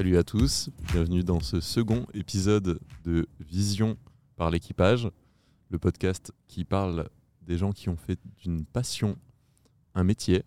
Salut 0.00 0.16
à 0.16 0.24
tous, 0.24 0.70
bienvenue 0.90 1.22
dans 1.22 1.40
ce 1.40 1.60
second 1.60 2.06
épisode 2.14 2.80
de 3.04 3.28
Vision 3.38 3.98
par 4.34 4.50
l'équipage, 4.50 5.10
le 5.68 5.78
podcast 5.78 6.32
qui 6.48 6.64
parle 6.64 7.10
des 7.42 7.58
gens 7.58 7.72
qui 7.72 7.90
ont 7.90 7.98
fait 7.98 8.18
d'une 8.38 8.64
passion 8.64 9.18
un 9.94 10.02
métier. 10.02 10.42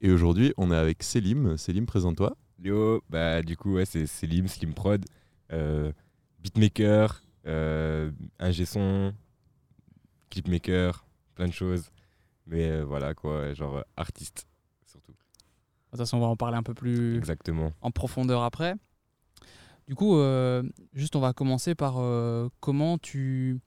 Et 0.00 0.10
aujourd'hui, 0.10 0.52
on 0.56 0.72
est 0.72 0.76
avec 0.76 1.04
Selim. 1.04 1.56
Selim, 1.56 1.86
présente-toi. 1.86 2.36
Yo, 2.58 3.00
bah 3.08 3.42
du 3.42 3.56
coup, 3.56 3.74
ouais, 3.74 3.84
c'est 3.84 4.06
Selim, 4.06 4.48
Slim 4.48 4.74
Prod, 4.74 5.04
euh, 5.52 5.92
beatmaker, 6.40 7.22
euh, 7.46 8.10
ingé 8.40 8.64
son, 8.64 9.14
clipmaker, 10.30 11.06
plein 11.36 11.46
de 11.46 11.52
choses. 11.52 11.92
Mais 12.44 12.68
euh, 12.68 12.84
voilà 12.84 13.14
quoi, 13.14 13.54
genre 13.54 13.84
artiste 13.96 14.48
surtout. 14.84 15.12
De 15.12 15.16
toute 15.90 15.98
façon, 15.98 16.16
on 16.16 16.20
va 16.22 16.26
en 16.26 16.36
parler 16.36 16.56
un 16.56 16.64
peu 16.64 16.74
plus 16.74 17.16
Exactement. 17.18 17.72
en 17.82 17.92
profondeur 17.92 18.42
après. 18.42 18.74
Du 19.90 19.96
coup, 19.96 20.16
euh, 20.18 20.62
juste 20.92 21.16
on 21.16 21.20
va 21.20 21.32
commencer 21.32 21.74
par 21.74 21.96
euh, 21.98 22.48
comment 22.60 22.96
tu 22.96 23.58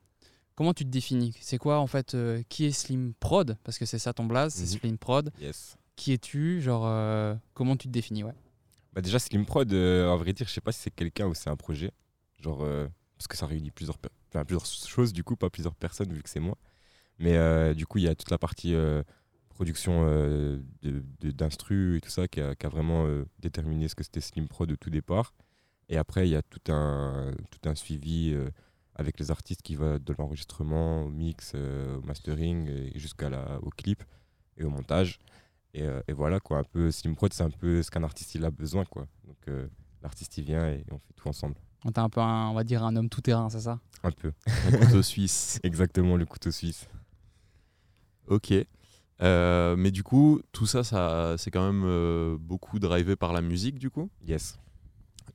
comment 0.56 0.74
tu 0.74 0.86
te 0.86 0.90
définis? 0.90 1.36
C'est 1.42 1.58
quoi 1.58 1.80
en 1.80 1.86
fait 1.88 2.16
euh, 2.16 2.42
qui 2.48 2.64
est 2.64 2.72
Slim 2.72 3.14
Prod? 3.20 3.58
Parce 3.66 3.78
que 3.78 3.86
c'est 3.86 4.00
ça 4.00 4.14
ton 4.14 4.24
blaze, 4.24 4.54
c'est 4.54 4.62
Mhm. 4.62 4.80
Slim 4.80 4.98
Prod. 4.98 5.34
Yes. 5.38 5.76
Qui 5.98 6.14
es-tu? 6.14 6.62
Genre 6.62 7.38
comment 7.54 7.76
tu 7.76 7.90
te 7.90 7.92
définis 7.92 8.24
ouais? 8.24 8.34
Bah 8.94 9.02
déjà 9.02 9.20
Slim 9.20 9.46
Prod, 9.46 9.68
en 9.74 10.16
vrai 10.16 10.32
dire, 10.32 10.48
je 10.48 10.54
sais 10.54 10.62
pas 10.62 10.72
si 10.72 10.80
c'est 10.80 10.96
quelqu'un 10.96 11.28
ou 11.28 11.34
c'est 11.34 11.50
un 11.50 11.58
projet. 11.58 11.92
Genre, 12.40 12.60
parce 13.18 13.28
que 13.28 13.36
ça 13.36 13.46
réunit 13.46 13.72
plusieurs, 13.72 13.98
enfin, 14.30 14.46
plusieurs 14.46 14.66
choses 14.66 15.12
du 15.12 15.26
coup, 15.26 15.36
pas 15.36 15.50
plusieurs 15.50 15.76
personnes 15.76 16.14
vu 16.14 16.24
que 16.24 16.30
c'est 16.30 16.40
moi. 16.40 16.58
Mais 17.20 17.76
du 17.76 17.86
coup, 17.86 17.98
il 17.98 18.06
y 18.06 18.08
a 18.08 18.16
toute 18.16 18.32
la 18.32 18.38
partie 18.38 18.74
production 19.50 20.06
euh, 20.08 20.58
de- 20.84 21.04
de- 21.20 21.32
d'instru 21.32 21.98
et 21.98 22.02
tout 22.02 22.10
ça 22.10 22.30
qui 22.30 22.40
a, 22.40 22.56
qui 22.56 22.66
a 22.66 22.70
vraiment 22.70 23.06
euh, 23.08 23.26
déterminé 23.40 23.90
ce 23.90 23.96
que 23.96 24.04
c'était 24.04 24.22
Slim 24.22 24.48
Prod 24.48 24.72
au 24.72 24.78
tout 24.78 24.90
départ. 24.90 25.34
Et 25.94 25.98
après, 25.98 26.28
il 26.28 26.32
y 26.32 26.36
a 26.36 26.42
tout 26.42 26.72
un, 26.72 27.36
tout 27.52 27.70
un 27.70 27.76
suivi 27.76 28.32
euh, 28.34 28.50
avec 28.96 29.20
les 29.20 29.30
artistes 29.30 29.62
qui 29.62 29.76
va 29.76 30.00
de 30.00 30.16
l'enregistrement 30.18 31.04
au 31.04 31.10
mix, 31.10 31.52
euh, 31.54 31.98
au 31.98 32.02
mastering 32.02 32.68
et 32.68 32.98
jusqu'à 32.98 33.30
la, 33.30 33.60
au 33.62 33.70
clip 33.70 34.04
et 34.58 34.64
au 34.64 34.72
montage. 34.72 35.20
Et, 35.76 35.84
euh, 35.84 36.02
et 36.08 36.14
voilà, 36.14 36.40
quoi, 36.40 36.58
un 36.58 36.64
peu 36.64 36.90
Slim 36.90 37.16
Prod, 37.16 37.32
c'est 37.32 37.44
un 37.44 37.52
peu 37.52 37.84
ce 37.84 37.92
qu'un 37.92 38.02
artiste 38.02 38.34
il 38.34 38.44
a 38.44 38.50
besoin, 38.50 38.86
quoi. 38.86 39.06
Donc 39.28 39.38
euh, 39.48 39.68
l'artiste 40.02 40.36
il 40.40 40.46
vient 40.46 40.68
et 40.68 40.84
on 40.90 40.98
fait 40.98 41.14
tout 41.16 41.28
ensemble. 41.30 41.58
T'es 41.84 42.00
un 42.00 42.10
peu 42.10 42.22
un, 42.22 42.50
on 42.50 42.56
va 42.56 42.64
dire 42.64 42.84
un 42.84 42.96
homme 42.96 43.10
tout 43.10 43.22
terrain, 43.22 43.52
c'est 43.52 43.62
ça? 43.62 43.80
Un 44.02 44.12
peu. 44.12 44.34
Un 44.48 44.72
couteau 44.72 45.02
suisse. 45.04 45.60
Exactement, 45.62 46.18
le 46.18 46.26
couteau 46.26 46.50
suisse. 46.50 46.88
Ok. 48.26 48.52
Euh, 49.22 49.76
mais 49.76 49.92
du 49.92 50.02
coup, 50.02 50.42
tout 50.54 50.66
ça, 50.66 50.84
ça 50.84 51.36
c'est 51.38 51.52
quand 51.52 51.72
même 51.72 51.84
euh, 51.86 52.36
beaucoup 52.40 52.80
drivé 52.80 53.16
par 53.16 53.32
la 53.32 53.42
musique, 53.42 53.78
du 53.78 53.92
coup? 53.92 54.10
Yes. 54.26 54.58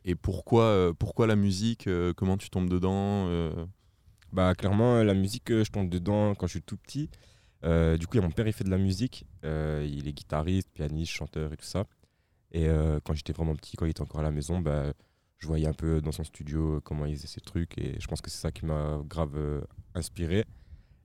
Et 0.09 0.15
pourquoi, 0.15 0.63
euh, 0.63 0.95
pourquoi 0.95 1.27
la 1.27 1.37
musique 1.37 1.87
euh, 1.87 2.15
Comment 2.15 2.39
tu 2.39 2.49
tombes 2.49 2.71
dedans 2.71 3.27
euh 3.29 3.67
Bah 4.33 4.55
clairement, 4.55 5.03
la 5.03 5.13
musique, 5.13 5.51
je 5.51 5.71
tombe 5.71 5.91
dedans 5.91 6.35
quand 6.35 6.47
je 6.47 6.53
suis 6.53 6.63
tout 6.63 6.79
petit. 6.79 7.11
Du 7.63 8.07
coup, 8.07 8.19
mon 8.23 8.31
père, 8.31 8.47
il 8.47 8.55
fait 8.55 8.65
de 8.65 8.71
la 8.71 8.79
musique. 8.79 9.27
Il 9.43 10.09
est 10.09 10.13
guitariste, 10.15 10.71
pianiste, 10.73 11.13
chanteur 11.13 11.53
et 11.53 11.59
tout 11.59 11.67
ça. 11.67 11.85
Et 12.53 12.69
quand 13.05 13.13
j'étais 13.13 13.35
vraiment 13.35 13.55
petit, 13.55 13.77
quand 13.77 13.85
il 13.85 13.91
était 13.91 14.01
encore 14.01 14.21
à 14.21 14.23
la 14.23 14.31
maison, 14.31 14.61
bah, 14.61 14.95
je 15.37 15.47
voyais 15.47 15.67
un 15.67 15.75
peu 15.75 16.01
dans 16.01 16.13
son 16.13 16.25
studio 16.25 16.81
comment 16.83 17.05
il 17.05 17.15
faisait 17.17 17.27
ses 17.29 17.43
trucs. 17.43 17.77
Et 17.77 18.01
je 18.01 18.07
pense 18.07 18.23
que 18.23 18.31
c'est 18.31 18.41
ça 18.41 18.51
qui 18.51 18.65
m'a 18.65 19.03
grave 19.05 19.37
inspiré. 19.95 20.47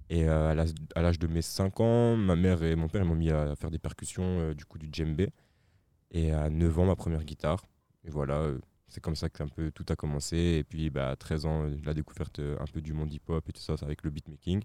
Et 0.09 0.27
à 0.29 0.53
l'âge- 0.55 1.19
de 1.19 1.27
mes 1.27 1.41
5 1.41 1.81
ans, 1.81 2.15
ma 2.15 2.37
mère 2.37 2.63
et 2.63 2.77
mon 2.77 2.87
père 2.87 3.03
m'ont 3.03 3.15
mis 3.15 3.31
à 3.31 3.55
faire 3.57 3.69
des 3.69 3.79
percussions, 3.79 4.53
du 4.53 4.63
coup 4.63 4.77
du. 4.79 4.89
Et 6.11 6.31
à 6.31 6.49
9 6.49 6.79
ans, 6.79 6.85
ma 6.85 6.95
première 6.95 7.25
guitare. 7.25 7.65
Et 8.05 8.09
voilà, 8.09 8.47
c'est 8.87 9.01
comme 9.01 9.15
ça 9.15 9.29
que 9.29 9.43
un 9.43 9.47
peu 9.47 9.71
tout 9.71 9.85
a 9.89 9.95
commencé. 9.95 10.37
Et 10.37 10.63
puis 10.63 10.89
bah, 10.89 11.11
à 11.11 11.15
13 11.15 11.45
ans, 11.45 11.63
euh, 11.63 11.75
la 11.83 11.93
découverte 11.93 12.39
euh, 12.39 12.57
un 12.59 12.65
peu 12.65 12.81
du 12.81 12.93
monde 12.93 13.11
hip-hop 13.11 13.47
et 13.47 13.51
tout 13.51 13.61
ça, 13.61 13.75
avec 13.81 14.03
le 14.03 14.09
beatmaking. 14.09 14.61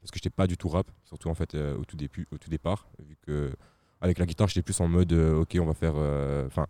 Parce 0.00 0.10
que 0.10 0.18
j'étais 0.18 0.30
pas 0.30 0.46
du 0.46 0.56
tout 0.56 0.68
rap, 0.68 0.90
surtout 1.04 1.28
en 1.28 1.34
fait 1.34 1.54
euh, 1.54 1.76
au, 1.76 1.84
tout 1.84 1.96
début, 1.96 2.26
au 2.30 2.38
tout 2.38 2.50
départ. 2.50 2.88
Vu 3.00 3.16
que 3.22 3.52
avec 4.00 4.18
la 4.18 4.26
guitare, 4.26 4.48
j'étais 4.48 4.62
plus 4.62 4.80
en 4.80 4.88
mode 4.88 5.12
ok, 5.12 5.56
on 5.60 5.66
va 5.66 5.74
faire 5.74 5.96
enfin 6.46 6.66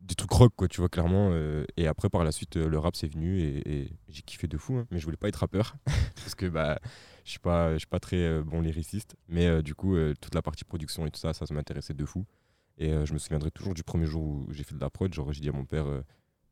des 0.00 0.14
trucs 0.14 0.32
rock, 0.32 0.54
quoi, 0.56 0.68
tu 0.68 0.80
vois, 0.80 0.88
clairement. 0.88 1.30
et 1.76 1.86
après, 1.86 2.08
par 2.08 2.24
la 2.24 2.32
suite, 2.32 2.56
le 2.56 2.78
rap 2.78 2.96
c'est 2.96 3.08
venu 3.08 3.38
et, 3.40 3.92
j'ai 4.08 4.22
kiffé 4.22 4.46
de 4.46 4.56
fou. 4.56 4.78
hein. 4.78 4.86
mais 4.90 4.98
je 4.98 5.04
voulais 5.04 5.18
pas 5.18 5.28
être 5.28 5.36
rappeur 5.36 5.76
parce 6.14 6.34
que 6.34 6.46
bah, 6.46 6.78
je 7.24 7.30
suis 7.32 7.38
pas, 7.38 7.74
je 7.74 7.78
suis 7.78 7.86
pas 7.86 8.00
très 8.00 8.40
bon 8.40 8.62
lyriciste. 8.62 9.16
Mais 9.28 9.62
du 9.62 9.74
coup, 9.74 9.94
toute 10.22 10.34
la 10.34 10.40
partie 10.40 10.64
production 10.64 11.04
et 11.04 11.10
tout 11.10 11.20
ça, 11.20 11.34
ça, 11.34 11.44
ça 11.44 11.52
m'intéressait 11.52 11.92
de 11.92 12.06
fou. 12.06 12.24
Et 12.78 12.92
euh, 12.92 13.04
je 13.04 13.12
me 13.12 13.18
souviendrai 13.18 13.50
toujours 13.50 13.74
du 13.74 13.82
premier 13.82 14.06
jour 14.06 14.22
où 14.22 14.46
j'ai 14.50 14.62
fait 14.62 14.74
de 14.74 14.80
la 14.80 14.88
prod. 14.88 15.12
Genre, 15.12 15.32
j'ai 15.32 15.40
dit 15.40 15.48
à 15.48 15.52
mon 15.52 15.64
père, 15.64 15.86
euh, 15.86 16.02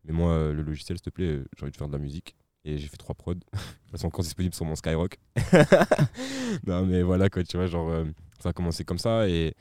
mets-moi 0.05 0.33
euh, 0.33 0.53
le 0.53 0.63
logiciel, 0.63 0.99
s'il 0.99 1.05
te 1.05 1.11
plaît, 1.11 1.41
j'ai 1.57 1.63
envie 1.63 1.73
de 1.73 1.77
faire 1.77 1.87
de 1.89 1.93
la 1.93 1.99
musique. 1.99 2.35
Et 2.65 2.79
j'ai 2.79 2.89
fait 2.89 2.97
trois 2.97 3.15
prods. 3.15 3.35
Elles 3.93 3.99
sont 3.99 4.09
encore 4.09 4.25
disponibles 4.25 4.55
sur 4.55 4.65
mon 4.65 4.75
Skyrock. 4.75 5.19
non, 6.67 6.85
mais 6.85 7.03
voilà, 7.03 7.31
quoi, 7.31 7.45
tu 7.45 7.57
vois, 7.57 7.67
genre, 7.67 8.05
ça 8.41 8.49
a 8.49 8.53
commencé 8.53 8.85
comme 8.85 8.99
ça. 8.99 9.29
Et, 9.29 9.55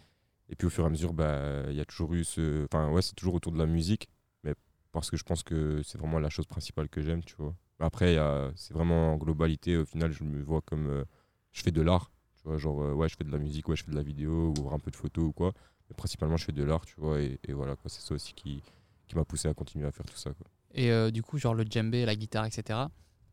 et 0.49 0.55
puis 0.55 0.65
au 0.65 0.71
fur 0.71 0.83
et 0.83 0.87
à 0.87 0.89
mesure, 0.89 1.13
bah, 1.13 1.65
il 1.69 1.75
y 1.75 1.81
a 1.81 1.85
toujours 1.85 2.13
eu 2.15 2.23
ce. 2.23 2.65
Enfin, 2.65 2.89
ouais, 2.89 3.03
c'est 3.03 3.13
toujours 3.13 3.35
autour 3.35 3.51
de 3.51 3.59
la 3.59 3.67
musique. 3.67 4.09
Mais 4.43 4.55
parce 4.91 5.11
que 5.11 5.17
je 5.17 5.23
pense 5.23 5.43
que 5.43 5.83
c'est 5.83 5.99
vraiment 5.99 6.17
la 6.17 6.31
chose 6.31 6.47
principale 6.47 6.89
que 6.89 7.01
j'aime, 7.03 7.23
tu 7.23 7.35
vois. 7.37 7.53
Après, 7.79 8.17
c'est 8.55 8.73
vraiment 8.73 9.13
en 9.13 9.17
globalité, 9.17 9.77
au 9.77 9.85
final, 9.85 10.11
je 10.11 10.23
me 10.23 10.41
vois 10.41 10.61
comme. 10.61 11.05
je 11.51 11.61
fais 11.61 11.71
de 11.71 11.83
l'art, 11.83 12.11
tu 12.37 12.47
vois, 12.47 12.57
genre, 12.57 12.95
ouais, 12.95 13.07
je 13.07 13.15
fais 13.15 13.23
de 13.23 13.31
la 13.31 13.37
musique, 13.37 13.69
ouais, 13.69 13.75
je 13.75 13.83
fais 13.83 13.91
de 13.91 13.95
la 13.95 14.01
vidéo, 14.03 14.51
ou 14.59 14.73
un 14.73 14.79
peu 14.79 14.89
de 14.89 14.95
photos 14.95 15.25
ou 15.25 15.31
quoi. 15.31 15.53
Mais 15.89 15.95
principalement, 15.95 16.37
je 16.37 16.45
fais 16.45 16.51
de 16.51 16.63
l'art, 16.63 16.85
tu 16.85 16.95
vois, 16.97 17.19
et, 17.21 17.39
et 17.47 17.53
voilà, 17.53 17.75
quoi, 17.75 17.89
c'est 17.89 18.01
ça 18.01 18.13
aussi 18.15 18.33
qui, 18.33 18.61
qui 19.07 19.15
m'a 19.15 19.25
poussé 19.25 19.47
à 19.47 19.53
continuer 19.53 19.85
à 19.87 19.91
faire 19.91 20.05
tout 20.05 20.17
ça, 20.17 20.31
quoi. 20.33 20.47
Et 20.73 20.91
euh, 20.91 21.11
du 21.11 21.21
coup, 21.23 21.37
genre 21.37 21.53
le 21.53 21.63
djembé, 21.63 22.05
la 22.05 22.15
guitare, 22.15 22.45
etc. 22.45 22.79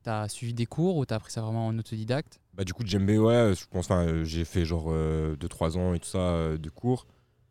T'as 0.02 0.28
suivi 0.28 0.54
des 0.54 0.66
cours 0.66 0.96
ou 0.96 1.06
t'as 1.06 1.16
appris 1.16 1.32
ça 1.32 1.40
vraiment 1.42 1.66
en 1.66 1.78
autodidacte? 1.78 2.40
Bah, 2.54 2.64
du 2.64 2.72
coup, 2.72 2.84
djembé, 2.84 3.18
ouais, 3.18 3.54
je 3.56 3.66
pense, 3.66 3.86
enfin, 3.86 4.06
euh, 4.06 4.24
j'ai 4.24 4.44
fait 4.44 4.64
genre 4.64 4.92
2-3 4.92 5.76
ans 5.76 5.94
et 5.94 5.98
tout 6.00 6.08
ça 6.08 6.18
euh, 6.18 6.58
de 6.58 6.68
cours. 6.70 7.06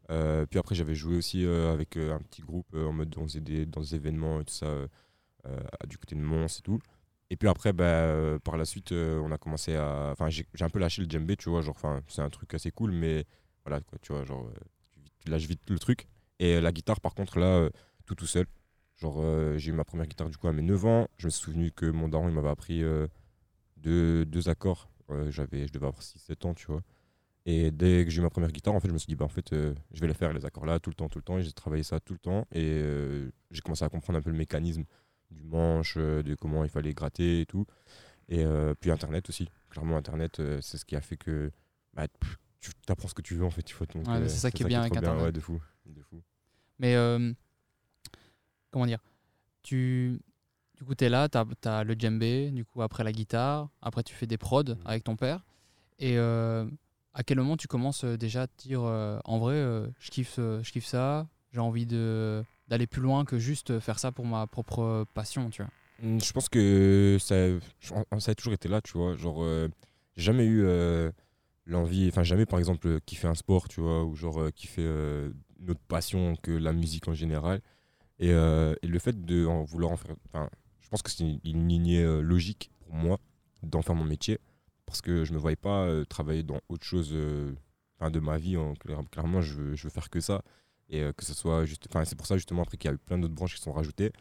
Euh, 0.10 0.46
puis 0.46 0.60
après, 0.60 0.76
j'avais 0.76 0.96
joué 0.96 1.18
aussi 1.18 1.46
euh, 1.46 1.72
avec 1.72 1.96
euh, 1.98 2.14
un 2.14 2.20
petit 2.20 2.42
groupe 2.42 2.68
euh, 2.74 2.88
en 2.88 2.92
mode 2.94 3.16
on 3.18 3.24
faisait 3.24 3.40
des, 3.40 3.66
dans 3.66 3.80
des 3.82 3.96
événements 3.96 4.42
et 4.42 4.44
tout 4.46 4.54
ça, 4.54 4.66
euh, 4.66 4.88
euh, 5.46 5.60
du 5.88 5.98
côté 5.98 6.16
de 6.16 6.22
Mons 6.22 6.46
et 6.46 6.62
tout. 6.62 6.80
Et 7.30 7.38
puis 7.38 7.48
après, 7.48 7.72
bah, 7.72 7.86
euh, 7.86 8.38
par 8.40 8.58
la 8.58 8.66
suite, 8.66 8.92
euh, 8.92 9.22
on 9.24 9.32
a 9.32 9.38
commencé 9.38 9.76
à. 9.76 10.10
Enfin, 10.12 10.30
j'ai 10.30 10.46
un 10.60 10.70
peu 10.70 10.80
lâché 10.80 11.02
le 11.02 11.10
djembé, 11.10 11.38
tu 11.38 11.50
vois, 11.50 11.62
genre, 11.62 11.78
c'est 12.10 12.22
un 12.22 12.30
truc 12.30 12.54
assez 12.54 12.72
cool, 12.72 12.92
mais 12.92 13.26
voilà, 13.66 13.80
quoi, 13.80 13.98
tu 14.02 14.12
vois, 14.12 14.26
genre, 14.26 14.46
euh, 14.48 14.60
tu, 15.24 15.32
lâches 15.32 15.48
vite 15.48 15.70
le 15.70 15.80
truc. 15.80 16.08
Et 16.40 16.56
euh, 16.56 16.62
la 16.62 16.72
guitare, 16.72 17.00
par 17.00 17.14
contre, 17.14 17.40
là, 17.40 17.48
euh, 17.48 17.70
tout 18.06 18.16
tout 18.16 18.26
seul. 18.26 18.46
Genre, 18.98 19.18
euh, 19.20 19.58
j'ai 19.58 19.72
eu 19.72 19.74
ma 19.74 19.84
première 19.84 20.08
guitare 20.08 20.30
du 20.30 20.38
coup 20.38 20.48
à 20.48 20.54
mes 20.54 20.62
9 20.62 20.86
ans. 20.86 21.08
Je 21.18 21.28
me 21.28 21.30
suis 21.30 21.44
souvenu 21.44 21.72
que 21.72 21.86
mon 21.86 22.08
daron, 22.08 22.30
il 22.30 22.36
m'avait 22.36 22.50
appris 22.50 22.84
deux, 23.78 24.26
deux 24.26 24.50
accords. 24.50 24.90
J'avais, 25.30 25.68
je 25.68 25.74
devais 25.74 25.88
avoir 25.88 26.02
6-7 26.02 26.48
ans, 26.48 26.54
tu 26.54 26.68
vois. 26.68 26.82
Et 27.46 27.72
dès 27.72 28.06
que 28.06 28.12
j'ai 28.12 28.20
eu 28.20 28.22
ma 28.22 28.30
première 28.30 28.52
guitare, 28.52 28.74
en 28.74 28.80
fait, 28.80 28.88
je 28.88 28.94
me 28.94 29.00
suis 29.00 29.08
dit, 29.08 29.16
bah, 29.16 29.26
en 29.26 29.30
fait, 29.30 29.50
je 29.52 30.00
vais 30.00 30.08
les 30.08 30.14
faire, 30.14 30.32
les 30.32 30.46
accords 30.46 30.66
là, 30.66 30.80
tout 30.80 30.90
le 30.90 30.96
temps, 30.96 31.10
tout 31.10 31.18
le 31.18 31.24
temps. 31.24 31.38
Et 31.38 31.44
j'ai 31.44 31.52
travaillé 31.52 31.84
ça 31.84 32.00
tout 32.00 32.14
le 32.14 32.20
temps. 32.20 32.48
Et 32.54 32.82
j'ai 33.50 33.62
commencé 33.62 33.84
à 33.84 33.90
comprendre 33.90 34.20
un 34.20 34.22
peu 34.22 34.30
le 34.30 34.38
mécanisme 34.38 34.84
du 35.32 35.44
manche, 35.44 35.98
de 35.98 36.36
comment 36.36 36.64
il 36.64 36.70
fallait 36.70 36.94
gratter 36.94 37.42
et 37.42 37.46
tout. 37.46 37.66
Et 38.30 38.46
puis 38.80 38.92
Internet 38.92 39.30
aussi. 39.30 39.50
Clairement, 39.70 39.98
Internet, 39.98 40.42
c'est 40.62 40.78
ce 40.78 40.86
qui 40.86 40.96
a 40.96 41.02
fait 41.02 41.18
que 41.18 41.52
bah, 41.94 42.08
tu 42.62 42.72
apprends 42.88 43.08
ce 43.08 43.14
que 43.14 43.22
tu 43.22 43.36
veux, 43.36 43.46
en 43.46 43.50
fait. 43.52 43.66
Ouais, 43.80 43.86
mais 44.06 44.08
euh, 44.08 44.28
c'est 44.28 44.38
ça 44.38 44.52
qui 44.52 44.64
est 44.64 44.68
bien 44.68 44.82
avec 44.82 44.96
Internet. 44.96 45.24
Ouais, 45.24 45.32
de 45.32 45.40
fou. 45.40 45.60
De 45.86 46.02
fou. 46.02 46.22
Mais 46.80 46.96
euh, 46.96 47.34
comment 48.72 48.86
dire 48.86 49.00
tu, 49.64 50.20
Du 50.78 50.84
coup, 50.86 50.96
tu 50.96 51.06
es 51.06 51.10
là, 51.10 51.30
tu 51.30 51.38
as, 51.68 51.84
le 51.84 51.96
djembé, 51.98 52.52
du 52.52 52.66
coup, 52.66 52.82
après 52.82 53.04
la 53.04 53.12
guitare, 53.12 53.70
après 53.82 54.04
tu 54.04 54.14
fais 54.16 54.28
des 54.28 54.38
prods 54.38 54.64
Mhm. 54.64 54.78
avec 54.86 55.04
ton 55.04 55.16
père. 55.16 55.44
Et 56.00 56.18
euh, 56.18 56.66
à 57.14 57.24
quel 57.24 57.38
moment 57.38 57.58
tu 57.58 57.68
commences 57.68 58.04
euh, 58.04 58.18
déjà 58.18 58.44
à 58.44 58.48
te 58.48 58.62
dire 58.64 58.82
euh, 58.84 59.20
en 59.26 59.38
vrai, 59.38 59.56
je, 60.00 60.10
kiffe, 60.10 60.38
je 60.38 60.72
kiffe 60.72 60.86
ça, 60.86 61.28
j'ai 61.52 61.60
envie 61.60 61.86
d'aller 61.86 62.88
plus 62.88 63.02
loin 63.02 63.26
que 63.26 63.38
juste 63.38 63.80
faire 63.80 64.00
ça 64.00 64.12
pour 64.12 64.26
ma 64.26 64.48
propre 64.48 65.06
passion, 65.14 65.50
tu 65.50 65.62
vois? 65.62 65.72
Mm, 66.02 66.20
Je 66.20 66.32
pense 66.32 66.50
que 66.50 67.18
ça, 67.20 67.36
ça 68.20 68.32
a 68.32 68.36
toujours 68.36 68.54
été 68.54 68.68
là, 68.68 68.82
tu 68.82 68.98
vois. 68.98 69.16
Genre, 69.16 69.46
j'ai 70.16 70.24
jamais 70.24 70.46
eu 70.46 70.66
l'envie, 71.66 72.08
enfin, 72.10 72.24
jamais 72.24 72.46
par 72.46 72.60
exemple 72.60 72.88
euh, 72.88 73.00
kiffer 73.06 73.28
un 73.28 73.36
sport, 73.36 73.68
tu 73.68 73.82
vois, 73.82 74.04
ou 74.04 74.16
genre 74.16 74.42
euh, 74.42 75.32
une 75.60 75.70
autre 75.70 75.82
passion 75.88 76.36
que 76.42 76.52
la 76.52 76.74
musique 76.74 77.08
en 77.08 77.14
général. 77.14 77.62
Et, 78.20 78.32
euh, 78.32 78.76
le 78.84 79.00
fait 79.00 79.26
de 79.26 79.44
vouloir 79.66 79.92
en 79.92 79.98
faire. 79.98 80.16
Enfin, 80.28 80.50
je 80.82 80.90
pense 80.90 81.02
que 81.02 81.12
c'est 81.12 81.24
une, 81.44 81.68
lignée 81.68 82.04
euh, 82.04 82.22
logique 82.22 82.72
pour 82.82 82.94
moi 82.96 83.20
d'en 83.64 83.82
faire 83.82 83.96
mon 83.96 84.06
métier, 84.06 84.40
parce 84.86 85.02
que 85.02 85.26
je 85.26 85.34
me 85.34 85.38
voyais 85.38 85.56
pas 85.56 85.88
travailler 86.10 86.44
dans 86.44 86.60
autre 86.70 86.86
chose 86.86 87.12
de 87.12 88.20
ma 88.20 88.38
vie. 88.38 88.58
en- 88.58 88.74
clair- 88.76 89.02
clairement, 89.12 89.42
je 89.42 89.54
veux, 89.56 89.76
je 89.76 89.84
veux 89.84 89.90
faire 89.90 90.10
que 90.10 90.20
ça. 90.20 90.44
Et 90.90 91.02
que 91.16 91.24
ce 91.26 91.34
soit 91.34 91.66
juste. 91.66 91.88
Enfin, 91.90 92.04
c'est 92.06 92.18
pour 92.18 92.28
ça 92.28 92.36
justement 92.36 92.64
après 92.64 92.78
qu'il 92.78 92.90
y 92.90 92.92
a 92.92 92.96
eu 92.96 92.98
plein 92.98 93.18
d'autres 93.18 93.34
branches 93.34 93.56
qui 93.56 93.62
sont 93.62 93.72
rajoutées 93.72 94.12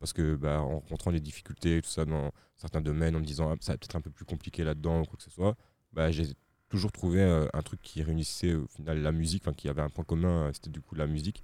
parce 0.00 0.12
que 0.12 0.34
bah, 0.34 0.62
en 0.62 0.80
rencontrant 0.80 1.12
des 1.12 1.20
difficultés 1.20 1.76
et 1.78 1.82
tout 1.82 1.90
ça 1.90 2.04
dans 2.04 2.32
certains 2.56 2.80
domaines, 2.80 3.16
en 3.16 3.20
me 3.20 3.24
disant 3.24 3.50
ah, 3.52 3.56
ça 3.60 3.72
va 3.72 3.78
peut-être 3.78 3.96
un 3.96 4.00
peu 4.00 4.10
plus 4.10 4.24
compliqué 4.24 4.64
là-dedans 4.64 5.02
ou 5.02 5.04
quoi 5.04 5.16
que 5.16 5.22
ce 5.22 5.30
soit, 5.30 5.56
bah, 5.92 6.10
j'ai 6.10 6.24
toujours 6.70 6.92
trouvé 6.92 7.20
euh, 7.20 7.46
un 7.52 7.62
truc 7.62 7.82
qui 7.82 8.02
réunissait 8.02 8.54
au 8.54 8.66
final 8.68 9.02
la 9.02 9.12
musique, 9.12 9.42
enfin 9.44 9.52
qui 9.52 9.68
avait 9.68 9.82
un 9.82 9.90
point 9.90 10.04
commun, 10.04 10.46
euh, 10.48 10.50
c'était 10.54 10.70
du 10.70 10.80
coup 10.80 10.94
la 10.94 11.06
musique. 11.06 11.42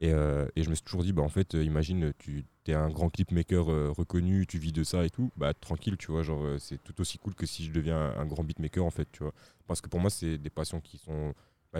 Et, 0.00 0.12
euh, 0.12 0.46
et 0.56 0.64
je 0.64 0.70
me 0.70 0.74
suis 0.74 0.84
toujours 0.84 1.04
dit, 1.04 1.12
bah, 1.12 1.22
en 1.22 1.28
fait, 1.28 1.54
imagine, 1.54 2.12
tu 2.18 2.44
t'es 2.64 2.74
un 2.74 2.90
grand 2.90 3.08
clipmaker 3.08 3.66
reconnu, 3.94 4.46
tu 4.46 4.58
vis 4.58 4.72
de 4.72 4.82
ça 4.84 5.04
et 5.04 5.10
tout, 5.10 5.30
bah 5.36 5.54
tranquille, 5.54 5.96
tu 5.96 6.10
vois, 6.10 6.22
genre 6.22 6.58
c'est 6.58 6.82
tout 6.82 7.00
aussi 7.00 7.18
cool 7.18 7.34
que 7.34 7.46
si 7.46 7.64
je 7.64 7.72
deviens 7.72 7.96
un, 7.96 8.20
un 8.20 8.26
grand 8.26 8.42
beatmaker 8.42 8.84
en 8.84 8.90
fait, 8.90 9.08
tu 9.12 9.22
vois. 9.22 9.32
Parce 9.66 9.80
que 9.80 9.88
pour 9.88 10.00
moi, 10.00 10.10
c'est 10.10 10.38
des 10.38 10.50
passions 10.50 10.80
qui 10.80 10.98
sont 10.98 11.34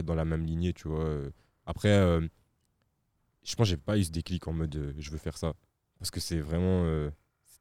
dans 0.04 0.14
la 0.14 0.24
même 0.24 0.44
lignée, 0.46 0.72
tu 0.72 0.88
vois. 0.88 1.06
Après, 1.66 1.98
je 3.42 3.54
pense 3.56 3.66
j'ai 3.68 3.76
pas 3.76 3.98
eu 3.98 4.04
ce 4.04 4.10
déclic 4.10 4.46
en 4.48 4.52
mode 4.52 4.94
je 4.96 5.10
veux 5.10 5.18
faire 5.18 5.36
ça. 5.36 5.54
Parce 5.98 6.10
que 6.10 6.20
c'est 6.20 6.40
vraiment. 6.40 6.84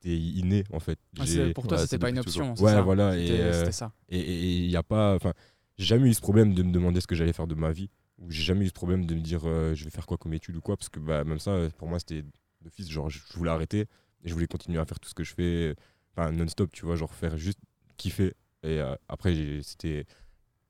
Euh, 0.05 0.09
c'était 0.09 0.17
inné 0.17 0.63
en 0.71 0.79
fait. 0.79 0.99
Ah, 1.19 1.23
pour 1.53 1.67
toi, 1.67 1.77
ouais, 1.77 1.83
c'était 1.83 1.97
pas 1.99 2.09
une 2.09 2.19
option. 2.19 2.53
Ouais, 2.59 2.71
ça 2.73 2.81
voilà. 2.81 3.17
Et, 3.17 3.29
euh, 3.31 3.59
c'était 3.59 3.71
ça. 3.71 3.91
et 4.09 4.19
il 4.63 4.67
n'y 4.69 4.75
a 4.75 4.83
pas. 4.83 5.15
Enfin, 5.15 5.33
j'ai 5.77 5.85
jamais 5.85 6.09
eu 6.09 6.13
ce 6.13 6.21
problème 6.21 6.53
de 6.53 6.63
me 6.63 6.71
demander 6.71 7.01
ce 7.01 7.07
que 7.07 7.15
j'allais 7.15 7.33
faire 7.33 7.47
de 7.47 7.55
ma 7.55 7.71
vie. 7.71 7.89
Ou 8.19 8.29
j'ai 8.31 8.43
jamais 8.43 8.65
eu 8.65 8.67
ce 8.67 8.73
problème 8.73 9.05
de 9.05 9.15
me 9.15 9.21
dire 9.21 9.41
euh, 9.45 9.73
je 9.75 9.83
vais 9.83 9.89
faire 9.89 10.05
quoi 10.05 10.17
comme 10.17 10.33
étude 10.33 10.55
ou 10.55 10.61
quoi. 10.61 10.77
Parce 10.77 10.89
que 10.89 10.99
bah, 10.99 11.23
même 11.23 11.39
ça, 11.39 11.51
euh, 11.51 11.69
pour 11.77 11.87
moi, 11.87 11.99
c'était 11.99 12.23
d'office. 12.61 12.89
Genre, 12.89 13.09
je 13.09 13.19
voulais 13.35 13.51
arrêter 13.51 13.81
et 13.81 13.87
je 14.29 14.33
voulais 14.33 14.47
continuer 14.47 14.79
à 14.79 14.85
faire 14.85 14.99
tout 14.99 15.09
ce 15.09 15.15
que 15.15 15.23
je 15.23 15.33
fais. 15.33 15.75
Enfin, 16.15 16.31
non-stop, 16.31 16.71
tu 16.71 16.85
vois, 16.85 16.95
genre 16.95 17.13
faire 17.13 17.37
juste 17.37 17.59
kiffer. 17.97 18.33
Et 18.63 18.79
euh, 18.79 18.95
après, 19.09 19.33
j'ai- 19.35 19.63
c'était 19.63 20.05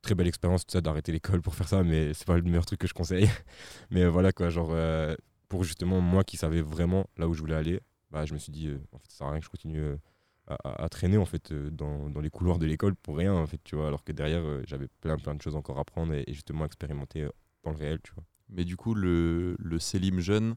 très 0.02 0.14
belle 0.14 0.26
expérience 0.26 0.66
tout 0.66 0.72
ça 0.72 0.80
d'arrêter 0.80 1.12
l'école 1.12 1.40
pour 1.42 1.54
faire 1.54 1.68
ça, 1.68 1.82
mais 1.82 2.12
c'est 2.14 2.26
pas 2.26 2.36
le 2.36 2.42
meilleur 2.42 2.66
truc 2.66 2.80
que 2.80 2.86
je 2.88 2.94
conseille. 2.94 3.28
mais 3.90 4.02
euh, 4.02 4.10
voilà 4.10 4.32
quoi, 4.32 4.48
genre 4.50 4.70
euh, 4.72 5.14
pour 5.48 5.64
justement 5.64 6.00
moi 6.00 6.24
qui 6.24 6.36
savais 6.36 6.60
vraiment 6.62 7.06
là 7.16 7.28
où 7.28 7.34
je 7.34 7.40
voulais 7.40 7.54
aller, 7.54 7.80
bah, 8.14 8.24
je 8.26 8.32
me 8.32 8.38
suis 8.38 8.52
dit 8.52 8.68
euh, 8.68 8.78
en 8.92 8.98
fait 8.98 9.10
ça 9.10 9.18
sert 9.18 9.26
à 9.26 9.30
rien 9.32 9.40
que 9.40 9.44
je 9.44 9.50
continue 9.50 9.80
euh, 9.80 9.96
à, 10.46 10.54
à- 10.68 10.84
à 10.84 10.88
traîner 10.88 11.16
en 11.18 11.24
fait 11.26 11.52
euh, 11.52 11.70
dans, 11.70 12.08
dans 12.10 12.20
les 12.20 12.30
couloirs 12.30 12.58
de 12.58 12.66
l'école 12.66 12.94
pour 12.96 13.16
rien 13.16 13.34
en 13.34 13.46
fait, 13.46 13.60
tu 13.64 13.76
vois, 13.76 13.88
alors 13.88 14.04
que 14.04 14.12
derrière 14.12 14.42
j'avais 14.66 14.88
plein 15.00 15.16
plein 15.18 15.34
de 15.34 15.42
choses 15.42 15.56
encore 15.56 15.78
à 15.78 15.80
apprendre 15.82 16.14
et, 16.14 16.24
et 16.26 16.32
justement 16.32 16.64
expérimenter 16.64 17.26
dans 17.64 17.70
le 17.72 17.76
réel, 17.76 18.00
tu 18.02 18.12
vois. 18.14 18.24
Mais 18.50 18.64
du 18.64 18.76
coup, 18.76 18.94
le, 18.94 19.56
le 19.58 19.78
Selim 19.78 20.20
jeune, 20.20 20.54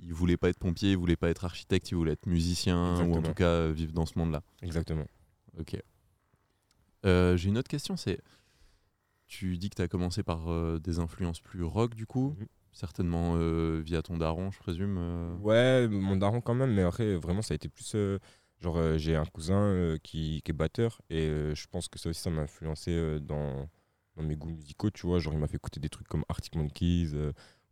il 0.00 0.12
voulait 0.14 0.36
pas 0.38 0.48
être 0.48 0.58
pompier, 0.58 0.92
il 0.92 0.96
voulait 0.96 1.16
pas 1.16 1.28
être 1.28 1.44
architecte, 1.44 1.90
il 1.90 1.94
voulait 1.96 2.12
être 2.12 2.26
musicien 2.26 2.76
ou 3.04 3.14
en 3.14 3.22
tout 3.22 3.34
cas 3.34 3.68
vivre 3.68 3.92
dans 3.92 4.06
ce 4.06 4.18
monde-là. 4.18 4.42
Exactement. 4.62 5.06
Ok. 5.58 5.76
J'ai 7.04 7.48
une 7.48 7.58
autre 7.58 7.68
question, 7.68 7.96
c'est 7.96 8.20
tu 9.28 9.58
dis 9.58 9.70
que 9.70 9.76
tu 9.76 9.82
as 9.82 9.88
commencé 9.88 10.22
par 10.22 10.80
des 10.80 10.98
influences 10.98 11.40
plus 11.40 11.62
rock 11.62 11.94
du 11.94 12.06
coup, 12.06 12.34
Mhm. 12.38 12.46
Certainement 12.76 13.34
euh, 13.36 13.80
via 13.84 14.02
ton 14.02 14.16
daron, 14.18 14.50
je 14.50 14.58
présume. 14.58 14.96
euh. 14.98 15.36
Ouais, 15.38 15.88
mon 15.88 16.16
daron 16.16 16.40
quand 16.40 16.54
même, 16.54 16.72
mais 16.74 16.82
après, 16.82 17.16
vraiment, 17.16 17.42
ça 17.42 17.54
a 17.54 17.56
été 17.56 17.68
plus. 17.68 17.92
euh, 17.94 18.18
genre, 18.60 18.78
j'ai 18.98 19.16
un 19.16 19.24
cousin 19.24 19.96
qui, 20.02 20.42
qui 20.44 20.50
est 20.50 20.54
batteur 20.54 21.00
et 21.10 21.26
je 21.54 21.66
pense 21.70 21.88
que 21.88 21.98
ça 21.98 22.08
aussi, 22.10 22.20
ça 22.20 22.30
m'a 22.30 22.42
influencé 22.42 23.18
dans, 23.20 23.68
dans 24.16 24.22
mes 24.22 24.36
goûts 24.36 24.50
musicaux, 24.50 24.90
tu 24.90 25.06
vois. 25.06 25.18
Genre, 25.18 25.32
il 25.34 25.38
m'a 25.40 25.46
fait 25.48 25.56
écouter 25.56 25.80
des 25.80 25.88
trucs 25.90 26.08
comme 26.08 26.24
Arctic 26.28 26.54
Monkeys 26.56 27.12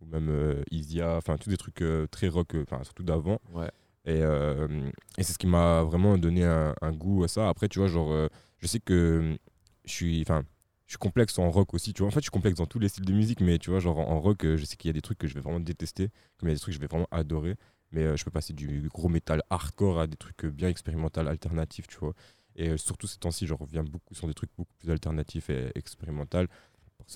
ou 0.01 0.07
même 0.07 0.63
Isia, 0.71 1.17
enfin, 1.17 1.37
tous 1.37 1.49
des 1.51 1.57
trucs 1.57 1.83
très 2.11 2.29
rock, 2.29 2.55
enfin, 2.63 2.83
surtout 2.85 3.03
d'avant. 3.05 3.41
Ouais. 3.55 3.71
Et, 4.07 4.21
euh, 4.23 4.91
et 5.17 5.23
c'est 5.23 5.33
ce 5.33 5.39
qui 5.39 5.47
m'a 5.47 5.83
vraiment 5.83 6.19
donné 6.19 6.45
un, 6.45 6.75
un 6.83 6.93
goût 6.93 7.25
à 7.25 7.29
ça. 7.29 7.49
Après, 7.49 7.69
tu 7.69 7.79
vois, 7.79 7.89
genre, 7.89 8.13
euh, 8.13 8.29
je 8.59 8.67
sais 8.67 8.81
que 8.81 9.39
je 9.87 9.91
suis. 9.93 10.21
Enfin, 10.21 10.43
je 10.87 10.93
suis 10.93 10.99
complexe 10.99 11.39
en 11.39 11.51
rock 11.51 11.75
aussi, 11.75 11.93
tu 11.95 12.03
vois. 12.03 12.09
En 12.09 12.11
fait, 12.11 12.21
je 12.21 12.25
suis 12.25 12.31
complexe 12.31 12.59
dans 12.59 12.67
tous 12.67 12.79
les 12.79 12.89
styles 12.89 13.05
de 13.05 13.13
musique, 13.13 13.41
mais 13.41 13.59
tu 13.59 13.71
vois, 13.71 13.81
genre 13.81 13.99
en 13.99 14.21
rock, 14.21 14.45
euh, 14.45 14.57
je 14.57 14.65
sais 14.65 14.77
qu'il 14.77 14.89
y 14.89 14.91
a 14.91 14.93
des 14.93 15.03
trucs 15.03 15.19
que 15.19 15.27
je 15.27 15.35
vais 15.35 15.41
vraiment 15.41 15.61
détester, 15.61 16.11
comme 16.39 16.49
il 16.49 16.53
y 16.53 16.53
a 16.53 16.57
des 16.57 16.61
trucs 16.61 16.73
que 16.75 16.77
je 16.77 16.81
vais 16.81 16.87
vraiment 16.89 17.09
adorer. 17.11 17.57
Mais 17.93 18.03
euh, 18.05 18.17
je 18.17 18.25
peux 18.25 18.31
passer 18.31 18.53
du 18.53 18.89
gros 18.93 19.09
métal 19.09 19.43
hardcore 19.51 20.01
à 20.01 20.07
des 20.07 20.17
trucs 20.17 20.45
euh, 20.45 20.51
bien 20.51 20.69
expérimental, 20.69 21.29
alternatifs, 21.29 21.87
tu 21.87 21.97
vois. 21.99 22.15
Et 22.57 22.77
surtout 22.77 23.07
ces 23.07 23.19
temps-ci, 23.19 23.47
je 23.47 23.55
reviens 23.55 23.83
beaucoup 23.83 24.15
sur 24.15 24.29
des 24.29 24.35
trucs 24.35 24.51
beaucoup 24.57 24.73
plus 24.79 24.91
alternatifs 24.91 25.51
et 25.51 25.73
expérimental, 25.75 26.49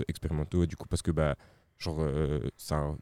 expérimentaux. 0.09 0.65
Et 0.65 0.67
du 0.67 0.77
coup, 0.77 0.89
parce 0.89 1.03
que, 1.03 1.13
bah, 1.13 1.37
genre, 1.79 2.05
ça, 2.57 2.97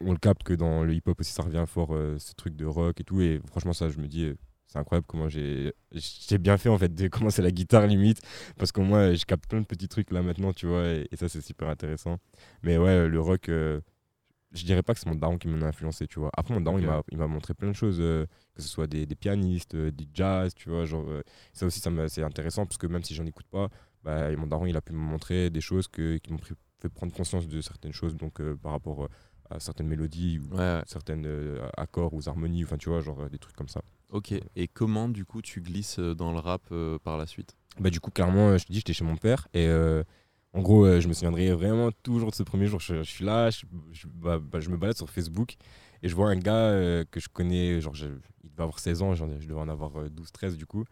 on 0.00 0.12
le 0.12 0.18
capte 0.18 0.42
que 0.42 0.54
dans 0.54 0.84
le 0.84 0.94
hip-hop 0.94 1.20
aussi, 1.20 1.32
ça 1.32 1.42
revient 1.42 1.64
fort, 1.66 1.94
euh, 1.94 2.18
ce 2.18 2.34
truc 2.34 2.56
de 2.56 2.66
rock 2.66 3.00
et 3.00 3.04
tout. 3.04 3.20
Et 3.20 3.40
franchement, 3.46 3.72
ça, 3.72 3.88
je 3.88 3.98
me 3.98 4.08
dis, 4.08 4.32
c'est 4.70 4.78
incroyable 4.78 5.06
comment 5.08 5.28
j'ai 5.28 5.72
bien 6.38 6.56
fait, 6.58 6.68
en 6.68 6.78
fait, 6.78 6.94
de 6.94 7.08
commencer 7.08 7.42
la 7.42 7.50
guitare 7.50 7.86
limite. 7.86 8.20
Parce 8.56 8.72
qu'au 8.72 8.82
moins, 8.82 9.12
je 9.14 9.24
capte 9.24 9.48
plein 9.48 9.60
de 9.60 9.66
petits 9.66 9.88
trucs 9.88 10.10
là 10.12 10.22
maintenant, 10.22 10.52
tu 10.52 10.66
vois. 10.66 10.84
Et, 10.86 11.08
et 11.10 11.16
ça, 11.16 11.28
c'est 11.28 11.40
super 11.40 11.68
intéressant. 11.68 12.18
Mais 12.62 12.78
ouais, 12.78 13.08
le 13.08 13.20
rock. 13.20 13.48
euh, 13.48 13.80
je 14.52 14.64
dirais 14.64 14.82
pas 14.82 14.94
que 14.94 15.00
c'est 15.00 15.08
mon 15.08 15.14
daron 15.14 15.38
qui 15.38 15.46
m'en 15.48 15.62
a 15.62 15.68
influencé, 15.68 16.08
tu 16.08 16.18
vois. 16.18 16.30
Après, 16.36 16.52
mon 16.54 16.60
daron, 16.60 16.78
il 16.78 16.84
Ok. 16.86 16.90
m'a- 16.90 17.02
il 17.12 17.18
m'a 17.18 17.26
montré 17.28 17.54
plein 17.54 17.68
de 17.68 17.74
choses, 17.76 17.98
euh, 18.00 18.26
que 18.54 18.62
ce 18.62 18.68
soit 18.68 18.88
des, 18.88 19.06
des 19.06 19.14
pianistes, 19.14 19.76
euh, 19.76 19.92
du 19.92 20.06
jazz, 20.12 20.54
tu 20.54 20.70
vois. 20.70 20.84
Genre, 20.86 21.08
euh, 21.08 21.22
ça 21.52 21.66
aussi, 21.66 21.78
ça 21.80 21.90
c'est 22.08 22.22
intéressant 22.24 22.66
parce 22.66 22.76
que 22.78 22.88
même 22.88 23.04
si 23.04 23.14
j'en 23.14 23.26
écoute 23.26 23.46
pas, 23.50 23.68
bah, 24.02 24.34
mon 24.36 24.46
daron, 24.48 24.66
il 24.66 24.76
a 24.76 24.80
pu 24.80 24.92
me 24.92 24.98
montrer 24.98 25.50
des 25.50 25.60
choses 25.60 25.86
que, 25.88 26.16
qui 26.18 26.32
m'ont 26.32 26.38
fait 26.40 26.88
prendre 26.88 27.12
conscience 27.12 27.46
de 27.46 27.60
certaines 27.60 27.92
choses, 27.92 28.16
donc 28.16 28.40
par 28.56 28.72
rapport 28.72 29.08
à 29.50 29.60
certaines 29.60 29.86
mélodies 29.88 30.38
ou 30.40 30.52
Ouais, 30.54 30.58
ouais. 30.58 30.82
certains 30.86 31.22
accords 31.76 32.12
ou 32.14 32.20
harmonies, 32.26 32.64
enfin, 32.64 32.76
tu 32.78 32.88
vois, 32.88 33.00
genre 33.02 33.28
des 33.30 33.38
trucs 33.38 33.54
comme 33.56 33.68
ça. 33.68 33.82
Ok. 34.10 34.34
Et 34.56 34.68
comment 34.68 35.08
du 35.08 35.24
coup 35.24 35.40
tu 35.40 35.60
glisses 35.60 35.98
euh, 35.98 36.14
dans 36.14 36.32
le 36.32 36.38
rap 36.38 36.62
euh, 36.72 36.98
par 36.98 37.16
la 37.16 37.26
suite? 37.26 37.56
Bah, 37.78 37.90
du 37.90 38.00
coup, 38.00 38.10
clairement, 38.10 38.48
euh, 38.48 38.58
je 38.58 38.64
te 38.64 38.72
dis, 38.72 38.78
j'étais 38.78 38.92
chez 38.92 39.04
mon 39.04 39.16
père 39.16 39.48
et 39.54 39.68
en 40.52 40.62
gros, 40.62 41.00
je 41.00 41.06
me 41.06 41.12
souviendrai 41.12 41.52
vraiment 41.52 41.90
toujours 42.02 42.30
de 42.30 42.34
ce 42.34 42.42
premier 42.42 42.66
jour. 42.66 42.80
Je, 42.80 43.02
suis 43.04 43.24
là, 43.24 43.50
bah, 44.06 44.40
bah, 44.40 44.58
je 44.58 44.68
me 44.68 44.76
balade 44.76 44.96
sur 44.96 45.08
Facebook 45.08 45.54
et 46.02 46.08
je 46.08 46.14
vois 46.16 46.28
un 46.28 46.36
gars 46.36 47.04
que 47.04 47.20
je 47.20 47.28
connais, 47.28 47.80
genre, 47.80 47.94
il 48.42 48.50
devait 48.50 48.62
avoir 48.62 48.80
16 48.80 49.02
ans, 49.02 49.14
je 49.14 49.24
devais 49.24 49.60
en 49.60 49.68
avoir 49.68 49.92
12-13 50.08 50.56
du 50.56 50.66
coup. 50.66 50.84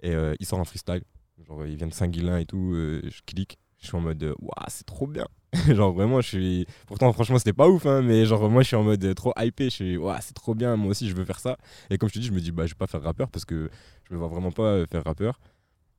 Et 0.00 0.12
il 0.40 0.46
sort 0.46 0.58
un 0.58 0.64
freestyle. 0.64 1.04
Genre, 1.46 1.64
il 1.64 1.76
vient 1.76 1.86
de 1.86 1.94
Saint-Guilain 1.94 2.38
et 2.38 2.46
tout. 2.46 2.72
je 2.74 3.20
clique, 3.24 3.56
je 3.78 3.86
suis 3.86 3.96
en 3.96 4.00
mode, 4.00 4.34
waouh, 4.40 4.66
c'est 4.66 4.84
trop 4.86 5.06
bien. 5.06 5.28
genre, 5.74 5.92
vraiment, 5.92 6.20
je 6.20 6.28
suis. 6.28 6.66
Pourtant, 6.86 7.12
franchement, 7.12 7.38
c'était 7.38 7.54
pas 7.54 7.68
ouf, 7.68 7.86
hein, 7.86 8.02
mais 8.02 8.26
genre, 8.26 8.50
moi, 8.50 8.62
je 8.62 8.68
suis 8.68 8.76
en 8.76 8.82
mode 8.82 9.02
euh, 9.04 9.14
trop 9.14 9.32
hypé. 9.38 9.64
Je 9.64 9.70
suis, 9.70 9.98
c'est 10.20 10.34
trop 10.34 10.54
bien, 10.54 10.76
moi 10.76 10.90
aussi, 10.90 11.08
je 11.08 11.14
veux 11.14 11.24
faire 11.24 11.40
ça. 11.40 11.56
Et 11.90 11.96
comme 11.96 12.08
je 12.10 12.14
te 12.14 12.18
dis, 12.18 12.26
je 12.26 12.32
me 12.32 12.40
dis, 12.40 12.52
bah, 12.52 12.66
je 12.66 12.72
vais 12.74 12.78
pas 12.78 12.86
faire 12.86 13.02
rappeur 13.02 13.30
parce 13.30 13.44
que 13.46 13.70
je 14.04 14.14
me 14.14 14.18
vois 14.18 14.28
vraiment 14.28 14.52
pas 14.52 14.64
euh, 14.64 14.86
faire 14.86 15.04
rappeur. 15.04 15.40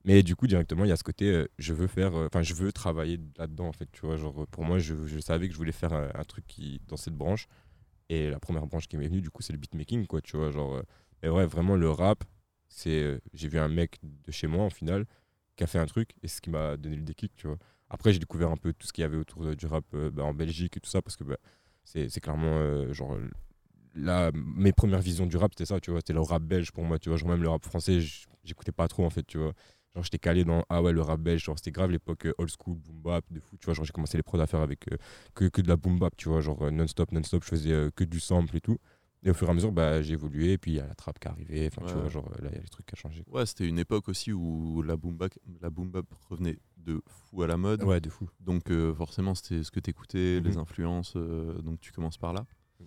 Mais 0.04 0.22
du 0.22 0.36
coup, 0.36 0.46
directement, 0.46 0.84
il 0.84 0.88
y 0.88 0.92
a 0.92 0.96
ce 0.96 1.02
côté, 1.04 1.26
euh, 1.26 1.48
je 1.58 1.74
veux 1.74 1.88
faire, 1.88 2.14
enfin, 2.14 2.42
je 2.42 2.54
veux 2.54 2.72
travailler 2.72 3.18
là-dedans, 3.38 3.66
en 3.66 3.72
fait, 3.72 3.88
tu 3.92 4.06
vois. 4.06 4.16
Genre, 4.16 4.46
pour 4.48 4.64
moi, 4.64 4.78
je, 4.78 4.94
savais 5.20 5.48
que 5.48 5.52
je 5.52 5.58
voulais 5.58 5.72
faire 5.72 5.92
un, 5.92 6.24
truc 6.24 6.46
qui, 6.46 6.80
dans 6.88 6.96
cette 6.96 7.14
branche. 7.14 7.48
Et 8.08 8.30
la 8.30 8.40
première 8.40 8.66
branche 8.66 8.88
qui 8.88 8.96
m'est 8.96 9.08
venue, 9.08 9.20
du 9.20 9.30
coup, 9.30 9.42
c'est 9.42 9.52
le 9.52 9.58
beatmaking, 9.58 10.06
quoi, 10.06 10.20
tu 10.20 10.36
vois. 10.36 10.50
Genre, 10.52 10.82
et 11.22 11.28
ouais, 11.28 11.46
vraiment, 11.46 11.76
le 11.76 11.90
rap, 11.90 12.24
c'est. 12.68 13.20
j'ai 13.34 13.48
vu 13.48 13.58
un 13.58 13.68
mec 13.68 13.98
de 14.02 14.32
chez 14.32 14.46
moi, 14.46 14.64
en 14.64 14.70
final, 14.70 15.06
qui 15.56 15.64
a 15.64 15.66
fait 15.66 15.78
un 15.78 15.86
truc, 15.86 16.10
et 16.22 16.28
ce 16.28 16.40
qui 16.40 16.50
m'a 16.50 16.76
donné 16.76 16.96
le 16.96 17.02
déclic, 17.02 17.32
tu 17.36 17.48
vois. 17.48 17.58
Après, 17.90 18.12
j'ai 18.12 18.18
découvert 18.18 18.50
un 18.50 18.56
peu 18.56 18.72
tout 18.72 18.86
ce 18.86 18.92
qu'il 18.92 19.02
y 19.02 19.04
avait 19.04 19.16
autour 19.16 19.54
du 19.56 19.66
rap 19.66 19.84
euh, 19.94 20.10
bah, 20.10 20.24
en 20.24 20.34
Belgique 20.34 20.76
et 20.76 20.80
tout 20.80 20.90
ça, 20.90 21.02
parce 21.02 21.16
que 21.16 21.24
bah, 21.24 21.36
c'est 21.84 22.20
clairement, 22.20 22.58
euh, 22.58 22.92
genre, 22.92 23.16
là, 23.94 24.30
mes 24.34 24.72
premières 24.72 25.00
visions 25.00 25.26
du 25.26 25.36
rap, 25.36 25.52
c'était 25.52 25.66
ça, 25.66 25.80
tu 25.80 25.90
vois. 25.90 26.00
C'était 26.00 26.12
le 26.12 26.20
rap 26.20 26.42
belge 26.42 26.72
pour 26.72 26.84
moi, 26.84 26.98
tu 26.98 27.08
vois. 27.08 27.18
Genre, 27.18 27.28
même 27.28 27.42
le 27.42 27.48
rap 27.48 27.64
français, 27.64 28.00
j'écoutais 28.44 28.72
pas 28.72 28.88
trop, 28.88 29.04
en 29.04 29.10
fait, 29.10 29.26
tu 29.26 29.38
vois. 29.38 29.52
Genre, 29.94 30.04
j'étais 30.04 30.18
calé 30.18 30.44
dans, 30.44 30.64
ah 30.68 30.82
ouais, 30.82 30.92
le 30.92 31.00
rap 31.02 31.20
belge, 31.20 31.42
genre, 31.44 31.58
c'était 31.58 31.72
grave 31.72 31.90
l'époque 31.90 32.26
euh, 32.26 32.34
old 32.38 32.50
school, 32.50 32.76
boom 32.76 33.00
bap, 33.02 33.24
de 33.30 33.40
fou, 33.40 33.56
tu 33.58 33.64
vois. 33.64 33.74
Genre, 33.74 33.84
j'ai 33.84 33.92
commencé 33.92 34.16
les 34.16 34.22
prods 34.22 34.40
à 34.40 34.46
faire 34.46 34.60
avec 34.60 34.90
euh, 34.92 34.96
que, 35.34 35.46
que 35.46 35.60
de 35.60 35.68
la 35.68 35.76
boom 35.76 35.98
bap, 35.98 36.16
tu 36.16 36.28
vois, 36.28 36.40
genre 36.40 36.62
euh, 36.62 36.70
non-stop, 36.70 37.10
non-stop, 37.12 37.42
je 37.44 37.48
faisais 37.48 37.72
euh, 37.72 37.90
que 37.94 38.04
du 38.04 38.20
sample 38.20 38.56
et 38.56 38.60
tout. 38.60 38.78
Et 39.22 39.30
au 39.30 39.34
fur 39.34 39.48
et 39.48 39.50
à 39.50 39.54
mesure, 39.54 39.70
bah, 39.70 40.00
j'ai 40.00 40.14
évolué, 40.14 40.52
et 40.52 40.58
puis 40.58 40.70
il 40.72 40.74
y 40.76 40.80
a 40.80 40.86
la 40.86 40.94
trappe 40.94 41.18
qui 41.18 41.28
est 41.28 41.30
arrivée, 41.30 41.66
enfin, 41.70 41.86
tu 41.86 41.92
vois, 41.92 42.08
genre, 42.08 42.26
euh, 42.38 42.42
là, 42.42 42.48
il 42.52 42.56
y 42.56 42.58
a 42.58 42.62
les 42.62 42.68
trucs 42.68 42.86
qui 42.86 42.94
ont 42.94 42.96
changé. 42.96 43.22
Ouais, 43.26 43.44
c'était 43.44 43.66
une 43.68 43.78
époque 43.78 44.08
aussi 44.08 44.32
où 44.32 44.80
la 44.82 44.96
boom 44.96 45.18
la 45.60 45.68
boom 45.68 45.90
bap 45.90 46.06
revenait 46.30 46.58
de 46.78 47.02
fou 47.06 47.42
à 47.42 47.46
la 47.46 47.58
mode. 47.58 47.82
Ouais, 47.82 48.00
de 48.00 48.08
fou. 48.08 48.30
Donc 48.40 48.70
euh, 48.70 48.94
forcément, 48.94 49.34
c'était 49.34 49.62
ce 49.62 49.70
que 49.70 49.78
tu 49.80 49.90
écoutais, 49.90 50.40
les 50.40 50.52
Mhm. 50.52 50.58
influences. 50.58 51.12
euh, 51.16 51.60
donc 51.60 51.80
tu 51.82 51.92
commences 51.92 52.16
par 52.16 52.32
là. 52.32 52.46
Mm. 52.80 52.84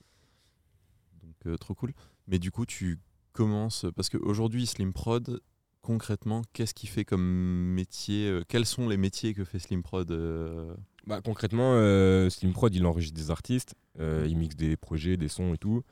Donc 1.21 1.35
euh, 1.45 1.57
trop 1.57 1.75
cool. 1.75 1.93
Mais 2.27 2.39
du 2.39 2.49
coup, 2.49 2.65
tu 2.65 2.99
commences 3.33 3.85
parce 3.95 4.09
qu'aujourd'hui, 4.09 4.65
Slim 4.65 4.91
Prod, 4.91 5.39
concrètement, 5.81 6.41
qu'est-ce 6.53 6.73
qu'il 6.73 6.89
fait 6.89 7.05
comme 7.05 7.21
métier 7.75 8.39
Quels 8.47 8.65
sont 8.65 8.89
les 8.89 8.97
métiers 8.97 9.35
que 9.35 9.43
fait 9.43 9.59
Slim 9.59 9.83
Prod 9.83 10.09
Bah, 11.05 11.21
concrètement, 11.21 11.73
Slim 12.29 12.53
Prod, 12.53 12.73
il 12.73 12.85
enregistre 12.85 13.15
des 13.15 13.29
artistes, 13.29 13.75
il 13.99 14.35
mixe 14.37 14.55
des 14.55 14.77
projets, 14.77 15.17
des 15.17 15.27
sons 15.27 15.53
et 15.53 15.57
tout. 15.57 15.83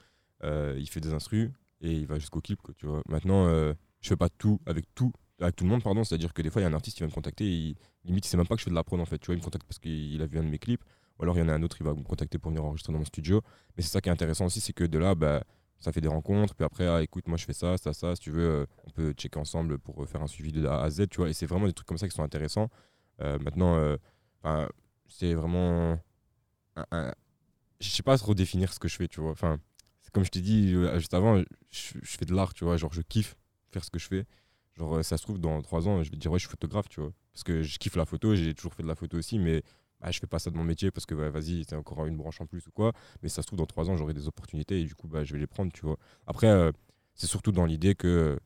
Euh, 0.44 0.76
il 0.80 0.90
fait 0.90 1.00
des 1.02 1.14
instrus 1.14 1.52
et 1.82 1.92
il 1.92 2.06
va 2.08 2.18
jusqu'au 2.20 2.42
clip, 2.42 2.62
quoi, 2.62 2.74
tu 2.76 2.86
vois. 2.86 3.02
Maintenant, 3.08 3.48
euh, 3.48 3.74
je 4.02 4.10
fais 4.10 4.16
pas 4.18 4.30
tout 4.30 4.60
avec 4.66 4.86
tout, 4.96 5.12
avec 5.40 5.56
tout 5.56 5.64
le 5.64 5.70
monde, 5.70 5.84
pardon. 5.84 6.04
C'est-à-dire 6.04 6.34
que 6.34 6.42
des 6.42 6.50
fois, 6.50 6.62
il 6.62 6.66
y 6.66 6.68
a 6.68 6.70
un 6.70 6.74
artiste 6.74 6.98
qui 6.98 7.04
va 7.04 7.08
me 7.08 7.14
contacter, 7.14 7.46
et 7.46 7.50
il, 7.50 7.76
limite, 8.06 8.26
il 8.26 8.30
sait 8.30 8.38
même 8.38 8.48
pas 8.48 8.56
que 8.56 8.60
je 8.62 8.66
fais 8.66 8.70
de 8.72 8.76
la 8.76 8.84
prod 8.84 9.00
en 9.00 9.06
fait. 9.06 9.20
Tu 9.20 9.28
vois, 9.28 9.36
il 9.36 9.40
me 9.40 9.44
contacte 9.44 9.66
parce 9.68 9.80
qu'il 9.80 10.22
a 10.22 10.26
vu 10.26 10.40
un 10.40 10.44
de 10.44 10.50
mes 10.50 10.60
clips, 10.60 10.84
ou 11.20 11.24
alors 11.24 11.36
il 11.38 11.40
y 11.42 11.44
en 11.44 11.50
a 11.50 11.54
un 11.54 11.62
autre, 11.64 11.78
il 11.80 11.84
va 11.84 11.94
me 11.94 12.04
contacter 12.04 12.38
pour 12.40 12.52
venir 12.52 12.64
enregistrer 12.66 12.94
dans 12.94 13.00
mon 13.00 13.06
studio. 13.06 13.42
Mais 13.78 13.84
c'est 13.84 13.90
ça 13.90 14.02
qui 14.02 14.10
est 14.10 14.12
intéressant 14.12 14.46
aussi, 14.46 14.60
c'est 14.62 14.74
que 14.74 14.84
de 14.84 14.98
là, 14.98 15.16
bah, 15.16 15.44
ça 15.80 15.92
fait 15.92 16.02
des 16.02 16.08
rencontres, 16.08 16.54
puis 16.56 16.64
après, 16.66 16.88
ah, 16.88 17.02
écoute, 17.02 17.28
moi 17.28 17.38
je 17.38 17.46
fais 17.46 17.54
ça, 17.54 17.78
ça, 17.78 17.94
ça, 17.94 18.16
si 18.16 18.22
tu 18.22 18.32
veux, 18.32 18.48
euh, 18.48 18.66
on 18.86 18.92
peut 18.92 19.14
checker 19.14 19.40
ensemble 19.40 19.80
pour 19.80 20.08
faire 20.08 20.22
un 20.22 20.28
suivi 20.28 20.52
de 20.52 20.66
A 20.68 20.82
à 20.84 20.90
Z, 20.92 21.08
tu 21.10 21.18
vois. 21.18 21.30
Et 21.30 21.34
c'est 21.34 21.46
vraiment 21.48 21.66
des 21.68 21.74
trucs 21.74 21.88
comme 21.88 21.98
ça 21.98 22.08
qui 22.08 22.16
sont 22.16 22.24
intéressants. 22.24 22.70
Euh, 23.22 23.38
maintenant, 23.40 23.76
euh, 23.76 23.98
c'est 25.08 25.34
vraiment. 25.34 26.00
un- 26.76 26.86
un- 26.92 27.14
Je 27.82 27.90
sais 27.90 28.04
pas 28.04 28.18
trop 28.18 28.34
définir 28.36 28.72
ce 28.74 28.80
que 28.80 28.88
je 28.88 28.96
fais, 28.96 29.08
tu 29.08 29.22
vois. 29.22 29.32
Enfin, 29.32 29.60
comme 30.12 30.24
je 30.24 30.30
t'ai 30.30 30.42
dit 30.42 30.74
euh, 30.74 30.98
juste 31.00 31.14
avant, 31.14 31.38
je, 31.38 31.46
je 31.70 32.18
fais 32.18 32.26
de 32.26 32.34
l'art, 32.34 32.54
tu 32.54 32.64
vois. 32.64 32.78
Genre, 32.78 32.94
je 32.94 33.02
kiffe 33.02 33.36
faire 33.72 33.84
ce 33.84 33.90
que 33.90 34.00
je 34.00 34.08
fais. 34.08 34.26
Genre, 34.78 34.98
euh, 34.98 35.04
ça 35.04 35.18
se 35.18 35.24
trouve, 35.24 35.40
dans 35.40 35.62
trois 35.62 35.88
ans, 35.88 36.04
je 36.04 36.12
vais 36.12 36.18
dire, 36.18 36.32
ouais, 36.32 36.40
je 36.40 36.46
suis 36.46 36.52
photographe, 36.52 36.90
tu 36.90 37.02
vois. 37.02 37.12
Parce 37.34 37.44
que 37.44 37.62
je 37.62 37.78
kiffe 37.78 37.96
la 37.96 38.06
photo, 38.06 38.36
j'ai 38.36 38.54
toujours 38.54 38.74
fait 38.74 38.84
de 38.84 38.88
la 38.88 38.96
photo 38.96 39.18
aussi, 39.18 39.40
mais 39.40 39.64
bah, 40.00 40.12
je 40.12 40.20
fais 40.20 40.28
pas 40.28 40.40
ça 40.40 40.50
de 40.50 40.58
mon 40.58 40.64
métier 40.64 40.92
parce 40.92 41.06
que 41.06 41.16
bah, 41.16 41.30
vas-y, 41.30 41.64
c'est 41.68 41.76
encore 41.76 42.06
une 42.06 42.18
branche 42.18 42.42
en 42.42 42.46
plus 42.46 42.66
ou 42.68 42.72
quoi. 42.72 42.92
Mais 43.22 43.30
ça 43.30 43.42
se 43.42 43.48
trouve, 43.48 43.60
dans 43.60 43.66
trois 43.66 43.90
ans, 43.90 43.98
j'aurai 43.98 44.14
des 44.14 44.28
opportunités 44.28 44.82
et 44.82 44.86
du 44.86 44.96
coup, 44.96 45.08
bah, 45.08 45.24
je 45.24 45.34
vais 45.34 45.40
les 45.40 45.48
prendre, 45.48 45.72
tu 45.72 45.82
vois. 45.86 45.98
Après, 46.28 46.48
euh, 46.48 46.72
c'est 47.16 47.28
surtout 47.28 47.52
dans 47.52 47.66
l'idée 47.66 47.96
que 47.96 48.40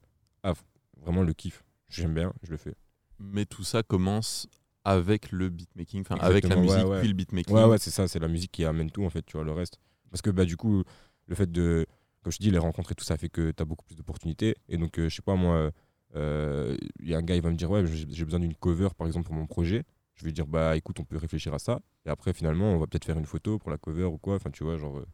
ah, 0.43 0.53
vraiment 1.01 1.24
le 1.24 1.34
kiff, 1.34 1.63
j'aime 1.89 2.13
bien, 2.13 2.34
je 2.43 2.51
le 2.51 2.57
fais. 2.57 2.75
Mais 3.19 3.45
tout 3.45 3.63
ça 3.63 3.84
commence 3.84 4.48
avec 4.84 5.31
le 5.31 5.50
beatmaking, 5.50 6.01
enfin 6.01 6.17
avec 6.19 6.48
la 6.48 6.55
ouais, 6.55 6.62
musique 6.62 6.86
ouais. 6.86 7.00
puis 7.00 7.07
le 7.07 7.13
beatmaking. 7.13 7.55
Ouais, 7.55 7.65
ouais, 7.65 7.77
c'est 7.77 7.89
ça, 7.89 8.07
c'est 8.07 8.19
la 8.19 8.27
musique 8.27 8.51
qui 8.51 8.65
amène 8.65 8.91
tout 8.91 9.03
en 9.03 9.10
fait, 9.10 9.24
tu 9.25 9.38
vois, 9.38 9.45
le 9.45 9.51
reste. 9.51 9.79
Parce 10.12 10.22
que 10.22 10.29
bah, 10.29 10.45
du 10.45 10.57
coup, 10.57 10.84
le 11.27 11.36
fait 11.36 11.51
de, 11.51 11.86
comme 12.22 12.32
je 12.32 12.38
te 12.38 12.44
dis, 12.44 12.51
les 12.51 12.58
rencontres 12.58 12.91
et 12.91 12.96
tout 12.96 13.05
ça 13.05 13.17
fait 13.17 13.29
que 13.29 13.51
tu 13.51 13.62
as 13.62 13.65
beaucoup 13.65 13.86
plus 13.86 13.96
d'opportunités. 13.96 14.55
Et 14.67 14.77
donc, 14.77 14.98
euh, 15.00 15.10
je 15.10 15.15
sais 15.15 15.22
pas, 15.22 15.36
moi, 15.36 15.72
euh, 16.15 16.77
il 17.00 17.10
y 17.10 17.15
a 17.15 17.17
un 17.17 17.22
gars, 17.22 17.36
il 17.36 17.41
va 17.41 17.51
me 17.51 17.55
dire, 17.55 17.70
ouais, 17.70 17.86
j'ai 17.86 18.25
besoin 18.25 18.39
d'une 18.39 18.55
cover 18.55 18.89
par 18.98 19.08
exemple 19.08 19.27
pour 19.27 19.36
mon 19.36 19.48
projet. 19.48 19.84
Je 20.15 20.24
vais 20.24 20.29
lui 20.29 20.34
dire, 20.34 20.48
bah 20.48 20.77
écoute, 20.77 21.00
on 21.00 21.03
peut 21.03 21.17
réfléchir 21.17 21.53
à 21.53 21.60
ça. 21.60 21.82
Et 22.05 22.10
après, 22.10 22.34
finalement, 22.34 22.72
on 22.72 22.77
va 22.77 22.88
peut-être 22.88 23.05
faire 23.05 23.17
une 23.17 23.25
photo 23.25 23.60
pour 23.60 23.70
la 23.70 23.77
cover 23.77 24.05
ou 24.05 24.17
quoi. 24.17 24.36
Enfin, 24.36 24.50
tu 24.50 24.63
vois, 24.63 24.77
genre, 24.77 24.98
euh, 24.98 25.05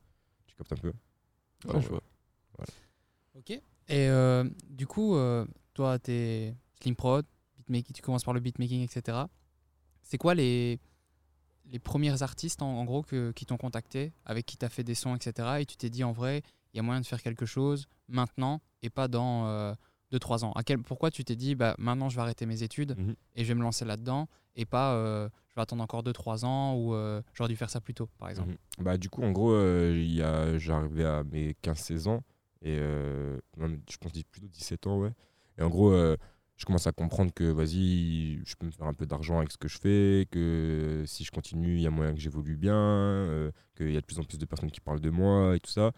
tu 0.46 0.56
captes 0.56 0.74
un 0.74 0.78
peu. 0.78 0.94
Ouais, 1.66 1.82
je 1.82 1.90
vois. 1.90 2.04
Ok. 3.36 3.50
Et 3.50 3.62
euh, 3.90 4.48
du 4.70 4.86
coup, 4.86 5.16
euh, 5.16 5.46
toi, 5.74 5.98
tu 5.98 6.12
es 6.12 6.56
Slim 6.82 6.96
Prod, 6.96 7.26
beatmaking, 7.58 7.96
tu 7.96 8.02
commences 8.02 8.24
par 8.24 8.34
le 8.34 8.40
beatmaking, 8.40 8.82
etc. 8.84 9.18
C'est 10.04 10.18
quoi 10.18 10.36
les, 10.36 10.80
les 11.66 11.80
premiers 11.80 12.22
artistes, 12.22 12.62
en, 12.62 12.68
en 12.80 12.86
gros, 12.86 13.02
que, 13.04 13.32
qui 13.32 13.46
t'ont 13.46 13.58
contacté, 13.58 14.14
avec 14.26 14.46
qui 14.46 14.58
tu 14.58 14.66
as 14.66 14.70
fait 14.70 14.84
des 14.84 14.96
sons, 14.96 15.16
etc. 15.16 15.62
Et 15.62 15.66
tu 15.66 15.78
t'es 15.78 15.90
dit, 15.90 16.04
en 16.04 16.12
vrai, 16.12 16.42
il 16.74 16.78
y 16.78 16.80
a 16.80 16.84
moyen 16.84 17.02
de 17.02 17.06
faire 17.06 17.22
quelque 17.22 17.46
chose 17.46 17.88
maintenant 18.08 18.62
et 18.82 18.90
pas 18.90 19.08
dans 19.08 19.74
2-3 20.12 20.44
ans. 20.44 20.52
À 20.54 20.64
quel, 20.64 20.80
pourquoi 20.80 21.12
tu 21.12 21.24
t'es 21.24 21.36
dit, 21.36 21.56
bah, 21.56 21.76
maintenant, 21.78 22.10
je 22.10 22.16
vais 22.16 22.22
arrêter 22.22 22.46
mes 22.46 22.64
études 22.64 22.96
Mhm. 22.98 23.16
et 23.36 23.44
je 23.44 23.48
vais 23.48 23.56
me 23.56 23.62
lancer 23.64 23.86
là-dedans 23.86 24.28
et 24.58 24.66
pas, 24.66 24.94
euh, 24.96 25.30
je 25.48 25.56
vais 25.56 25.62
attendre 25.62 25.82
encore 25.84 26.04
2-3 26.04 26.44
ans 26.44 26.76
ou 26.76 26.94
euh, 26.94 27.22
j'aurais 27.34 27.48
dû 27.50 27.56
faire 27.56 27.70
ça 27.70 27.80
plus 27.80 27.94
tôt, 27.94 28.10
par 28.18 28.30
exemple? 28.30 28.50
Mhm. 28.50 28.84
Bah, 28.84 28.98
du 28.98 29.10
coup, 29.10 29.24
en 29.24 29.32
gros, 29.32 29.52
euh, 29.52 29.94
il 29.96 30.14
y 30.14 30.22
a- 30.22 30.58
j'arrivais 30.58 31.06
à 31.06 31.24
mes 31.24 31.56
15-16 31.62 32.08
ans, 32.08 32.24
et 32.62 32.78
euh, 32.80 33.40
même, 33.58 33.82
je 33.90 33.98
pense 33.98 34.12
plutôt 34.30 34.48
17 34.48 34.86
ans, 34.88 34.98
ouais. 35.00 35.14
Et 35.58 35.62
en 35.64 35.70
gros, 35.70 35.92
euh, 35.92 36.18
je 36.62 36.66
commence 36.68 36.86
à 36.86 36.92
comprendre 36.92 37.34
que, 37.34 37.44
vas-y, 37.46 38.40
je 38.46 38.56
peux 38.56 38.68
me 38.68 38.72
faire 38.72 38.86
un 38.86 38.94
peu 38.94 39.08
d'argent 39.08 39.40
avec 39.40 39.52
ce 39.52 39.58
que 39.58 39.68
je 39.68 39.80
fais, 39.80 40.28
que 40.30 41.04
si 41.08 41.24
je 41.24 41.32
continue, 41.32 41.78
il 41.78 41.82
y 41.82 41.88
a 41.88 41.90
moyen 41.90 42.14
que 42.14 42.20
j'évolue 42.20 42.56
bien, 42.56 42.76
euh, 42.76 43.52
qu'il 43.76 43.92
y 43.92 43.98
a 43.98 44.00
de 44.00 44.06
plus 44.06 44.20
en 44.20 44.24
plus 44.24 44.38
de 44.38 44.46
personnes 44.46 44.70
qui 44.70 44.80
parlent 44.80 45.02
de 45.02 45.10
moi 45.10 45.56
et 45.56 45.60
tout 45.60 45.72
ça. 45.72 45.92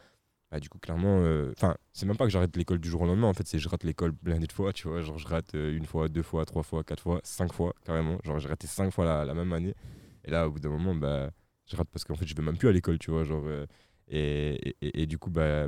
Bah, 0.50 0.62
du 0.62 0.70
coup, 0.70 0.80
clairement, 0.80 1.18
enfin, 1.52 1.76
c'est 1.92 2.06
même 2.06 2.16
pas 2.16 2.24
que 2.24 2.32
j'arrête 2.32 2.56
l'école 2.56 2.80
du 2.80 2.90
jour 2.90 3.02
au 3.02 3.06
lendemain, 3.06 3.28
en 3.28 3.34
fait, 3.34 3.46
c'est 3.46 3.60
je 3.60 3.68
rate 3.68 3.84
l'école 3.84 4.14
blindée 4.14 4.48
de 4.48 4.54
fois, 4.54 4.72
tu 4.72 4.88
vois. 4.88 5.02
Genre, 5.02 5.18
je 5.18 5.28
rate 5.28 5.54
euh, 5.56 5.76
une 5.76 5.86
fois, 5.86 6.08
deux 6.08 6.24
fois, 6.24 6.46
trois 6.46 6.64
fois, 6.64 6.86
quatre 6.86 7.04
fois, 7.04 7.20
cinq 7.26 7.52
fois, 7.52 7.74
carrément. 7.84 8.18
Genre, 8.24 8.40
j'ai 8.40 8.48
raté 8.48 8.66
cinq 8.66 8.92
fois 8.92 9.26
la, 9.26 9.34
même 9.34 9.52
année. 9.52 9.76
Et 10.24 10.32
là, 10.32 10.48
au 10.48 10.52
bout 10.52 10.62
d'un 10.62 10.70
moment, 10.70 10.96
bah, 10.96 11.32
je 11.66 11.76
rate 11.76 11.90
parce 11.92 12.06
qu'en 12.06 12.16
fait, 12.16 12.26
je 12.26 12.36
vais 12.36 12.42
même 12.42 12.58
plus 12.58 12.70
à 12.70 12.72
l'école, 12.72 13.00
tu 13.00 13.12
vois. 13.12 13.26
Genre, 13.26 13.44
euh, 13.46 13.66
et, 14.08 14.76
et, 14.82 15.02
et 15.02 15.06
du 15.08 15.18
coup, 15.18 15.30
bah, 15.30 15.68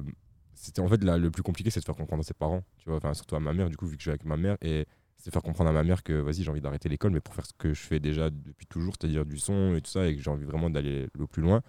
c'était 0.56 0.82
en 0.82 0.88
fait 0.88 1.04
là, 1.04 1.18
le 1.18 1.30
plus 1.30 1.44
compliqué, 1.44 1.70
c'est 1.70 1.80
de 1.80 1.86
faire 1.86 1.96
comprendre 1.96 2.22
à 2.22 2.24
ses 2.24 2.34
parents, 2.34 2.64
tu 2.78 2.90
vois. 2.90 2.98
Enfin, 2.98 3.14
surtout 3.14 3.36
à 3.36 3.40
ma 3.40 3.54
mère, 3.54 3.70
du 3.70 3.78
coup, 3.78 3.86
vu 3.86 3.98
que 3.98 4.04
je 4.04 4.10
vais 4.10 4.14
avec 4.14 4.26
ma 4.26 4.38
mère. 4.38 4.58
Et 4.62 4.88
c'est 5.18 5.32
faire 5.32 5.44
comprendre 5.44 5.70
à 5.70 5.74
ma 5.74 5.84
mère 5.84 6.04
que, 6.04 6.14
vas-y, 6.14 6.44
j'ai 6.44 6.50
envie 6.50 6.62
d'arrêter 6.62 6.90
l'école, 6.90 7.12
mais 7.12 7.20
pour 7.20 7.34
faire 7.36 7.46
ce 7.46 7.54
que 7.58 7.74
je 7.74 7.82
fais 7.82 8.00
déjà 8.00 8.30
depuis 8.30 8.66
toujours, 8.68 8.94
c'est-à-dire 9.00 9.26
du 9.26 9.38
son 9.38 9.76
et 9.76 9.82
tout 9.82 9.92
ça, 9.92 10.08
et 10.08 10.16
que 10.16 10.22
j'ai 10.22 10.30
envie 10.30 10.46
vraiment 10.46 10.70
d'aller 10.70 11.08
le 11.14 11.28
plus 11.28 11.42
loin. 11.42 11.62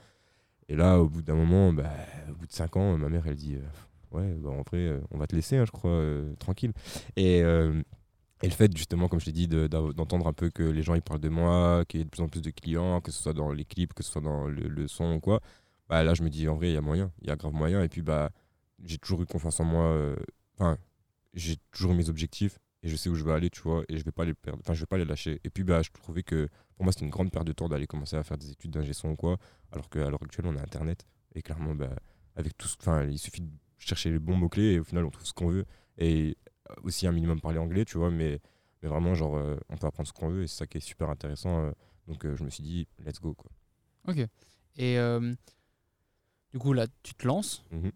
Et 0.68 0.76
là, 0.76 1.00
au 1.00 1.08
bout 1.08 1.22
d'un 1.22 1.34
moment, 1.34 1.72
bah, 1.72 1.90
au 2.30 2.34
bout 2.34 2.46
de 2.46 2.52
5 2.52 2.76
ans, 2.76 2.96
ma 2.98 3.08
mère, 3.08 3.26
elle 3.26 3.36
dit 3.36 3.56
euh, 3.56 3.60
Ouais, 4.10 4.34
bah, 4.34 4.50
en 4.50 4.62
vrai, 4.62 4.78
euh, 4.78 5.00
on 5.10 5.18
va 5.18 5.26
te 5.26 5.34
laisser, 5.34 5.56
hein, 5.56 5.64
je 5.64 5.70
crois, 5.70 5.90
euh, 5.90 6.34
tranquille. 6.36 6.72
Et, 7.16 7.38
et 8.42 8.48
le 8.48 8.50
fait, 8.50 8.76
justement, 8.76 9.08
comme 9.08 9.20
je 9.20 9.26
t'ai 9.26 9.32
dit, 9.32 9.48
d'entendre 9.48 10.26
un 10.26 10.32
peu 10.32 10.50
que 10.50 10.62
les 10.62 10.82
gens 10.82 10.94
ils 10.94 11.02
parlent 11.02 11.20
de 11.20 11.28
moi, 11.28 11.84
qu'il 11.88 12.00
y 12.00 12.02
ait 12.02 12.04
de 12.04 12.10
plus 12.10 12.22
en 12.22 12.28
plus 12.28 12.42
de 12.42 12.50
clients, 12.50 13.00
que 13.00 13.10
ce 13.10 13.22
soit 13.22 13.32
dans 13.32 13.52
les 13.52 13.64
clips, 13.64 13.94
que 13.94 14.02
ce 14.02 14.12
soit 14.12 14.20
dans 14.20 14.46
le, 14.46 14.68
le 14.68 14.88
son 14.88 15.14
ou 15.14 15.20
quoi, 15.20 15.40
bah, 15.88 16.02
là, 16.02 16.14
je 16.14 16.22
me 16.22 16.30
dis 16.30 16.48
En 16.48 16.56
vrai, 16.56 16.70
il 16.70 16.74
y 16.74 16.76
a 16.76 16.80
moyen, 16.80 17.12
il 17.22 17.28
y 17.28 17.30
a 17.30 17.36
grave 17.36 17.54
moyen. 17.54 17.82
Et 17.82 17.88
puis, 17.88 18.02
bah, 18.02 18.30
j'ai 18.84 18.98
toujours 18.98 19.22
eu 19.22 19.26
confiance 19.26 19.60
en 19.60 19.64
moi. 19.64 19.84
euh, 19.84 20.16
Enfin, 20.58 20.78
j'ai 21.34 21.56
toujours 21.70 21.92
eu 21.92 21.96
mes 21.96 22.08
objectifs 22.08 22.58
et 22.82 22.88
je 22.88 22.96
sais 22.96 23.08
où 23.10 23.14
je 23.14 23.24
veux 23.24 23.32
aller, 23.32 23.50
tu 23.50 23.60
vois, 23.60 23.84
et 23.88 23.98
je 23.98 24.04
vais 24.04 24.12
pas 24.12 24.24
les 24.24 24.32
perdre, 24.34 24.58
enfin, 24.60 24.72
je 24.74 24.80
vais 24.80 24.86
pas 24.86 24.96
les 24.98 25.04
lâcher. 25.04 25.40
Et 25.44 25.50
puis, 25.50 25.64
bah, 25.64 25.82
je 25.82 25.90
trouvais 25.90 26.22
que 26.22 26.48
pour 26.76 26.84
moi, 26.84 26.92
c'était 26.92 27.04
une 27.04 27.10
grande 27.10 27.30
perte 27.30 27.46
de 27.46 27.52
temps 27.52 27.68
d'aller 27.68 27.86
commencer 27.86 28.16
à 28.16 28.22
faire 28.22 28.38
des 28.38 28.50
études 28.50 28.70
d'ingé 28.70 28.92
son 28.92 29.10
ou 29.10 29.16
quoi, 29.16 29.38
alors 29.72 29.88
qu'à 29.90 30.08
l'heure 30.08 30.22
actuelle, 30.22 30.46
on 30.46 30.56
a 30.56 30.62
Internet. 30.62 31.04
Et 31.34 31.42
clairement, 31.42 31.74
bah, 31.74 31.90
avec 32.36 32.56
tout 32.56 32.68
enfin, 32.80 33.04
il 33.04 33.18
suffit 33.18 33.42
de 33.42 33.50
chercher 33.78 34.10
les 34.10 34.18
bons 34.18 34.36
mots-clés 34.36 34.72
et 34.74 34.78
au 34.80 34.84
final, 34.84 35.04
on 35.04 35.10
trouve 35.10 35.26
ce 35.26 35.34
qu'on 35.34 35.48
veut. 35.48 35.66
Et 35.98 36.36
aussi 36.82 37.06
un 37.06 37.12
minimum 37.12 37.40
parler 37.40 37.58
anglais, 37.58 37.84
tu 37.84 37.98
vois, 37.98 38.10
mais, 38.10 38.40
mais 38.82 38.88
vraiment, 38.88 39.14
genre, 39.14 39.36
euh, 39.36 39.56
on 39.68 39.76
peut 39.76 39.86
apprendre 39.86 40.08
ce 40.08 40.12
qu'on 40.14 40.28
veut 40.28 40.42
et 40.44 40.46
c'est 40.46 40.56
ça 40.56 40.66
qui 40.66 40.78
est 40.78 40.80
super 40.80 41.10
intéressant. 41.10 41.64
euh. 41.66 41.72
donc, 42.06 42.24
euh, 42.24 42.34
je 42.36 42.44
me 42.44 42.50
suis 42.50 42.62
dit, 42.62 42.88
let's 43.04 43.20
go, 43.20 43.34
quoi. 43.34 43.50
Ok. 44.08 44.18
Et 44.76 44.96
du 46.52 46.58
coup, 46.58 46.72
là, 46.72 46.86
tu 47.02 47.14
te 47.14 47.26
lances. 47.26 47.64
Mhm. 47.72 47.90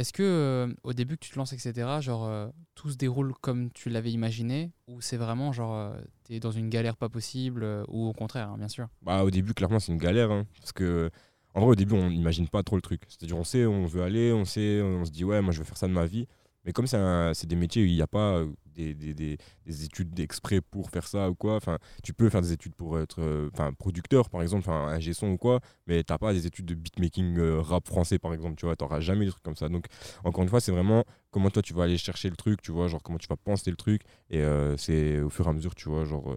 Est-ce 0.00 0.14
que 0.14 0.22
euh, 0.22 0.72
au 0.82 0.94
début 0.94 1.18
que 1.18 1.26
tu 1.26 1.30
te 1.30 1.38
lances, 1.38 1.52
etc., 1.52 2.00
genre 2.00 2.24
euh, 2.24 2.48
tout 2.74 2.88
se 2.88 2.96
déroule 2.96 3.34
comme 3.42 3.70
tu 3.72 3.90
l'avais 3.90 4.10
imaginé 4.10 4.72
ou 4.88 5.02
c'est 5.02 5.18
vraiment 5.18 5.52
genre 5.52 5.74
euh, 5.74 5.92
t'es 6.24 6.40
dans 6.40 6.52
une 6.52 6.70
galère 6.70 6.96
pas 6.96 7.10
possible 7.10 7.84
ou 7.86 8.08
au 8.08 8.14
contraire, 8.14 8.48
hein, 8.48 8.56
bien 8.56 8.68
sûr? 8.68 8.88
Bah, 9.02 9.24
au 9.24 9.30
début, 9.30 9.52
clairement, 9.52 9.78
c'est 9.78 9.92
une 9.92 9.98
galère. 9.98 10.30
hein, 10.30 10.46
parce 10.58 10.72
que, 10.72 11.10
en 11.54 11.60
vrai, 11.60 11.68
au 11.72 11.74
début, 11.74 11.96
on 11.96 12.08
n'imagine 12.08 12.48
pas 12.48 12.62
trop 12.62 12.76
le 12.76 12.82
truc. 12.82 13.02
C'est-à-dire, 13.08 13.36
on 13.36 13.44
sait 13.44 13.66
on 13.66 13.84
veut 13.84 14.02
aller, 14.02 14.32
on 14.32 14.46
sait, 14.46 14.80
on 14.80 15.04
se 15.04 15.10
dit, 15.10 15.22
ouais, 15.22 15.42
moi, 15.42 15.52
je 15.52 15.58
veux 15.58 15.64
faire 15.64 15.76
ça 15.76 15.86
de 15.86 15.92
ma 15.92 16.06
vie. 16.06 16.26
Mais 16.64 16.72
comme 16.72 16.86
c'est 16.86 17.46
des 17.46 17.56
métiers 17.56 17.82
où 17.82 17.86
il 17.86 17.94
n'y 17.94 18.02
a 18.02 18.06
pas 18.06 18.34
euh, 18.36 18.52
des, 18.66 18.92
des, 18.94 19.14
des- 19.14 19.38
des 19.64 19.84
études 19.84 20.18
exprès 20.20 20.60
pour 20.60 20.90
faire 20.90 21.06
ça 21.06 21.30
ou 21.30 21.34
quoi, 21.34 21.58
tu 22.02 22.12
peux 22.12 22.28
faire 22.28 22.42
des 22.42 22.52
études 22.52 22.74
pour 22.74 22.98
être 22.98 23.20
euh, 23.20 23.48
producteur, 23.78 24.28
par 24.28 24.42
exemple, 24.42 24.68
un 24.70 25.00
son 25.12 25.28
ou 25.28 25.38
quoi, 25.38 25.60
mais 25.86 26.02
t'as 26.04 26.18
pas 26.18 26.32
des 26.34 26.46
études 26.46 26.66
de 26.66 26.74
beatmaking 26.74 27.38
euh, 27.38 27.60
rap 27.62 27.86
français, 27.86 28.18
par 28.18 28.34
exemple, 28.34 28.56
tu 28.56 28.66
vois, 28.66 28.76
t'auras 28.76 29.00
jamais 29.00 29.24
des 29.24 29.30
trucs 29.30 29.42
comme 29.42 29.56
ça. 29.56 29.68
Donc, 29.70 29.86
encore 30.22 30.42
une 30.42 30.50
fois, 30.50 30.60
c'est 30.60 30.72
vraiment 30.72 31.04
comment 31.30 31.48
toi, 31.50 31.62
tu 31.62 31.72
vas 31.72 31.84
aller 31.84 31.96
chercher 31.98 32.28
le 32.28 32.36
truc, 32.36 32.60
tu 32.60 32.72
vois, 32.72 32.88
genre 32.88 33.02
comment 33.02 33.18
tu 33.18 33.26
vas 33.28 33.36
penser 33.36 33.70
le 33.70 33.76
truc. 33.78 34.02
Et 34.28 34.42
c'est 34.76 35.20
au 35.20 35.30
fur 35.30 35.46
et 35.46 35.48
à 35.50 35.52
mesure, 35.54 35.74
tu 35.74 35.88
vois, 35.88 36.04
genre, 36.04 36.36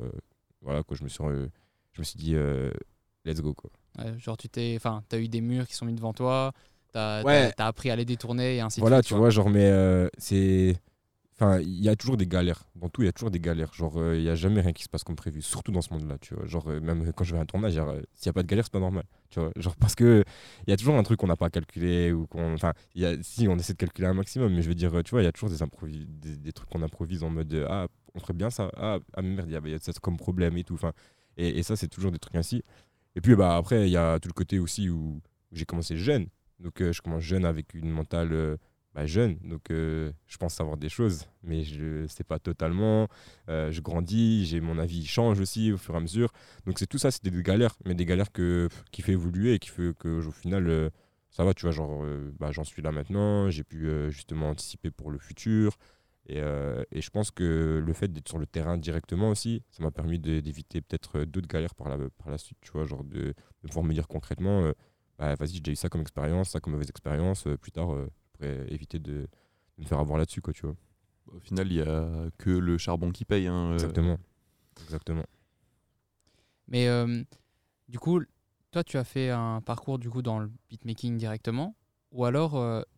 voilà, 0.61 0.83
quoi, 0.83 0.95
je 0.95 1.03
me 1.03 1.09
suis, 1.09 1.23
je 1.91 1.99
me 1.99 2.03
suis 2.03 2.17
dit, 2.17 2.35
let's 3.25 3.41
go, 3.41 3.53
quoi. 3.53 3.69
Genre 4.17 4.37
tu 4.37 4.49
t'es, 4.49 4.73
enfin, 4.77 5.03
t'as 5.09 5.19
eu 5.19 5.27
des 5.27 5.41
murs 5.41 5.67
qui 5.67 5.75
sont 5.75 5.85
mis 5.85 5.93
devant 5.93 6.13
toi, 6.13 6.51
t'as 6.93 7.23
Ouais. 7.23 7.51
appris 7.57 7.91
à 7.91 7.95
les 7.95 8.05
détourner 8.05 8.55
et 8.57 8.61
ainsi 8.61 8.79
voilà, 8.79 9.01
de 9.01 9.05
suite. 9.05 9.15
tu 9.15 9.19
vois, 9.19 9.29
genre, 9.29 9.49
mais 9.49 9.65
euh, 9.65 10.07
c'est. 10.17 10.77
Enfin, 11.35 11.59
il 11.59 11.81
y 11.83 11.89
a 11.89 11.95
toujours 11.95 12.15
des 12.15 12.27
galères. 12.27 12.63
Dans 12.75 12.89
tout, 12.89 13.01
il 13.01 13.05
y 13.05 13.07
a 13.07 13.11
toujours 13.11 13.31
des 13.31 13.39
galères. 13.39 13.73
Genre, 13.73 13.97
euh, 13.97 14.15
il 14.15 14.21
y 14.23 14.29
a 14.29 14.35
jamais 14.35 14.61
rien 14.61 14.71
qui 14.71 14.83
se 14.83 14.87
passe 14.89 15.03
comme 15.03 15.15
prévu. 15.15 15.41
Surtout 15.41 15.71
dans 15.71 15.81
ce 15.81 15.91
monde-là, 15.91 16.17
tu 16.21 16.35
vois. 16.35 16.45
Genre, 16.45 16.67
euh, 16.69 16.79
même 16.79 17.11
quand 17.11 17.23
je 17.23 17.33
vais 17.33 17.39
à 17.39 17.41
un 17.41 17.45
tournage, 17.47 17.75
euh, 17.75 18.01
s'il 18.13 18.27
n'y 18.27 18.29
a 18.29 18.33
pas 18.33 18.43
de 18.43 18.47
galère, 18.47 18.63
c'est 18.65 18.71
pas 18.71 18.79
normal. 18.79 19.03
Tu 19.31 19.39
vois. 19.39 19.51
Genre, 19.55 19.75
parce 19.77 19.95
que 19.95 20.23
il 20.67 20.69
y 20.69 20.73
a 20.73 20.77
toujours 20.77 20.95
un 20.95 21.01
truc 21.01 21.19
qu'on 21.19 21.27
n'a 21.27 21.35
pas 21.35 21.49
calculé 21.49 22.11
ou 22.13 22.27
qu'on. 22.27 22.53
Enfin, 22.53 22.73
il 22.93 23.01
y 23.01 23.05
a... 23.07 23.15
si, 23.23 23.47
on 23.47 23.57
essaie 23.57 23.73
de 23.73 23.79
calculer 23.79 24.07
un 24.07 24.13
maximum, 24.13 24.53
mais 24.53 24.61
je 24.61 24.69
veux 24.69 24.75
dire, 24.75 24.93
euh, 24.95 25.01
tu 25.01 25.09
vois, 25.09 25.21
il 25.23 25.25
y 25.25 25.27
a 25.27 25.31
toujours 25.31 25.49
des, 25.49 25.63
improvis... 25.63 26.05
des, 26.07 26.37
des 26.37 26.51
trucs 26.53 26.69
qu'on 26.69 26.83
improvise 26.83 27.23
en 27.23 27.31
mode 27.31 27.51
euh, 27.55 27.65
Ah, 27.67 27.87
on 28.13 28.19
ferait 28.19 28.33
bien 28.33 28.51
ça. 28.51 28.69
Ah, 28.77 28.99
ah 29.15 29.21
merde, 29.23 29.49
il 29.49 29.67
y 29.67 29.71
y 29.71 29.73
a 29.73 29.79
ça 29.79 29.91
comme 29.99 30.17
problème 30.17 30.55
et 30.57 30.63
tout. 30.63 30.75
Enfin, 30.75 30.93
et, 31.35 31.57
et 31.57 31.63
ça, 31.63 31.75
c'est 31.75 31.87
toujours 31.87 32.11
des 32.11 32.19
trucs 32.19 32.35
ainsi. 32.35 32.63
Et 33.15 33.21
puis, 33.21 33.35
bah, 33.35 33.57
après, 33.57 33.87
il 33.87 33.91
y 33.91 33.97
a 33.97 34.19
tout 34.19 34.29
le 34.29 34.33
côté 34.33 34.59
aussi 34.59 34.87
où 34.89 35.19
j'ai 35.51 35.65
commencé 35.65 35.97
jeune. 35.97 36.27
Donc, 36.59 36.81
euh, 36.81 36.93
je 36.93 37.01
commence 37.01 37.23
jeune 37.23 37.45
avec 37.45 37.73
une 37.73 37.89
mentale. 37.89 38.33
euh, 38.33 38.57
bah, 38.95 39.07
jeune, 39.07 39.37
donc 39.43 39.71
euh, 39.71 40.11
je 40.27 40.37
pense 40.37 40.53
savoir 40.53 40.77
des 40.77 40.87
choses, 40.87 41.25
mais 41.41 41.63
je 41.63 42.05
sais 42.05 42.23
pas 42.23 42.37
totalement. 42.37 43.07
Je 43.47 43.81
grandis, 43.81 44.45
j'ai 44.45 44.61
mon 44.61 44.77
avis 44.77 45.03
change 45.07 45.39
aussi 45.39 45.71
au 45.71 45.77
fur 45.77 45.95
et 45.95 45.97
à 45.97 45.99
mesure. 45.99 46.31
Donc 46.67 46.77
c'est 46.77 46.85
tout 46.85 46.99
ça, 46.99 47.09
c'était 47.09 47.31
des 47.31 47.41
galères, 47.41 47.75
mais 47.85 47.95
des 47.95 48.05
galères 48.05 48.31
que, 48.31 48.69
qui 48.91 49.01
fait 49.01 49.13
évoluer 49.13 49.55
et 49.55 49.59
qui 49.59 49.69
fait 49.69 49.95
que 49.97 50.23
au 50.27 50.31
final 50.31 50.91
ça 51.31 51.43
va, 51.43 51.55
tu 51.55 51.63
vois, 51.63 51.71
genre 51.71 52.05
bah, 52.39 52.51
j'en 52.51 52.63
suis 52.63 52.83
là 52.83 52.91
maintenant, 52.91 53.49
j'ai 53.49 53.63
pu 53.63 53.89
justement 54.11 54.49
anticiper 54.49 54.91
pour 54.91 55.09
le 55.09 55.17
futur. 55.17 55.75
Et, 56.27 56.37
et 56.91 57.01
je 57.01 57.09
pense 57.09 57.31
que 57.31 57.81
le 57.83 57.93
fait 57.93 58.09
d'être 58.13 58.29
sur 58.29 58.37
le 58.37 58.45
terrain 58.45 58.77
directement 58.77 59.29
aussi, 59.29 59.63
ça 59.71 59.81
m'a 59.83 59.89
permis 59.91 60.19
d'éviter 60.19 60.81
peut-être 60.81 61.25
d'autres 61.25 61.47
galères 61.47 61.73
par 61.75 61.89
la, 61.89 61.97
par 62.17 62.29
la 62.29 62.37
suite, 62.37 62.59
tu 62.61 62.71
vois, 62.71 62.85
genre 62.85 63.03
de, 63.03 63.33
de 63.63 63.67
pouvoir 63.67 63.83
me 63.85 63.93
dire 63.93 64.07
concrètement, 64.07 64.71
euh, 65.23 65.35
bah, 65.35 65.45
vas-y, 65.45 65.53
j'ai 65.55 65.59
déjà 65.59 65.71
eu 65.71 65.75
ça 65.75 65.89
comme 65.89 66.01
expérience, 66.01 66.49
ça 66.49 66.59
comme 66.59 66.73
mauvaise 66.73 66.89
expérience, 66.89 67.47
euh, 67.47 67.57
plus 67.57 67.71
tard, 67.71 67.93
euh, 67.93 68.09
je 68.25 68.31
pourrais 68.37 68.73
éviter 68.73 68.99
de, 68.99 69.13
de 69.13 69.27
me 69.77 69.85
faire 69.85 69.99
avoir 69.99 70.17
là-dessus, 70.17 70.41
quoi, 70.41 70.53
tu 70.53 70.65
vois. 70.65 70.75
Au 71.27 71.39
final, 71.39 71.67
il 71.71 71.75
y 71.77 71.81
a 71.81 72.29
que 72.37 72.49
le 72.49 72.77
charbon 72.77 73.11
qui 73.11 73.25
paye. 73.25 73.47
hein, 73.47 73.69
euh. 73.71 73.73
Exactement. 73.75 74.17
Exactement. 74.83 75.23
Mais 76.67 76.87
euh, 76.87 77.23
du 77.89 77.99
coup, 77.99 78.21
toi, 78.71 78.83
tu 78.83 78.97
as 78.97 79.03
fait 79.03 79.29
un 79.29 79.61
parcours 79.61 79.99
du 79.99 80.09
coup 80.09 80.21
dans 80.21 80.39
le 80.39 80.51
beatmaking 80.69 81.17
directement, 81.17 81.75
ou 82.11 82.25
alors 82.25 82.51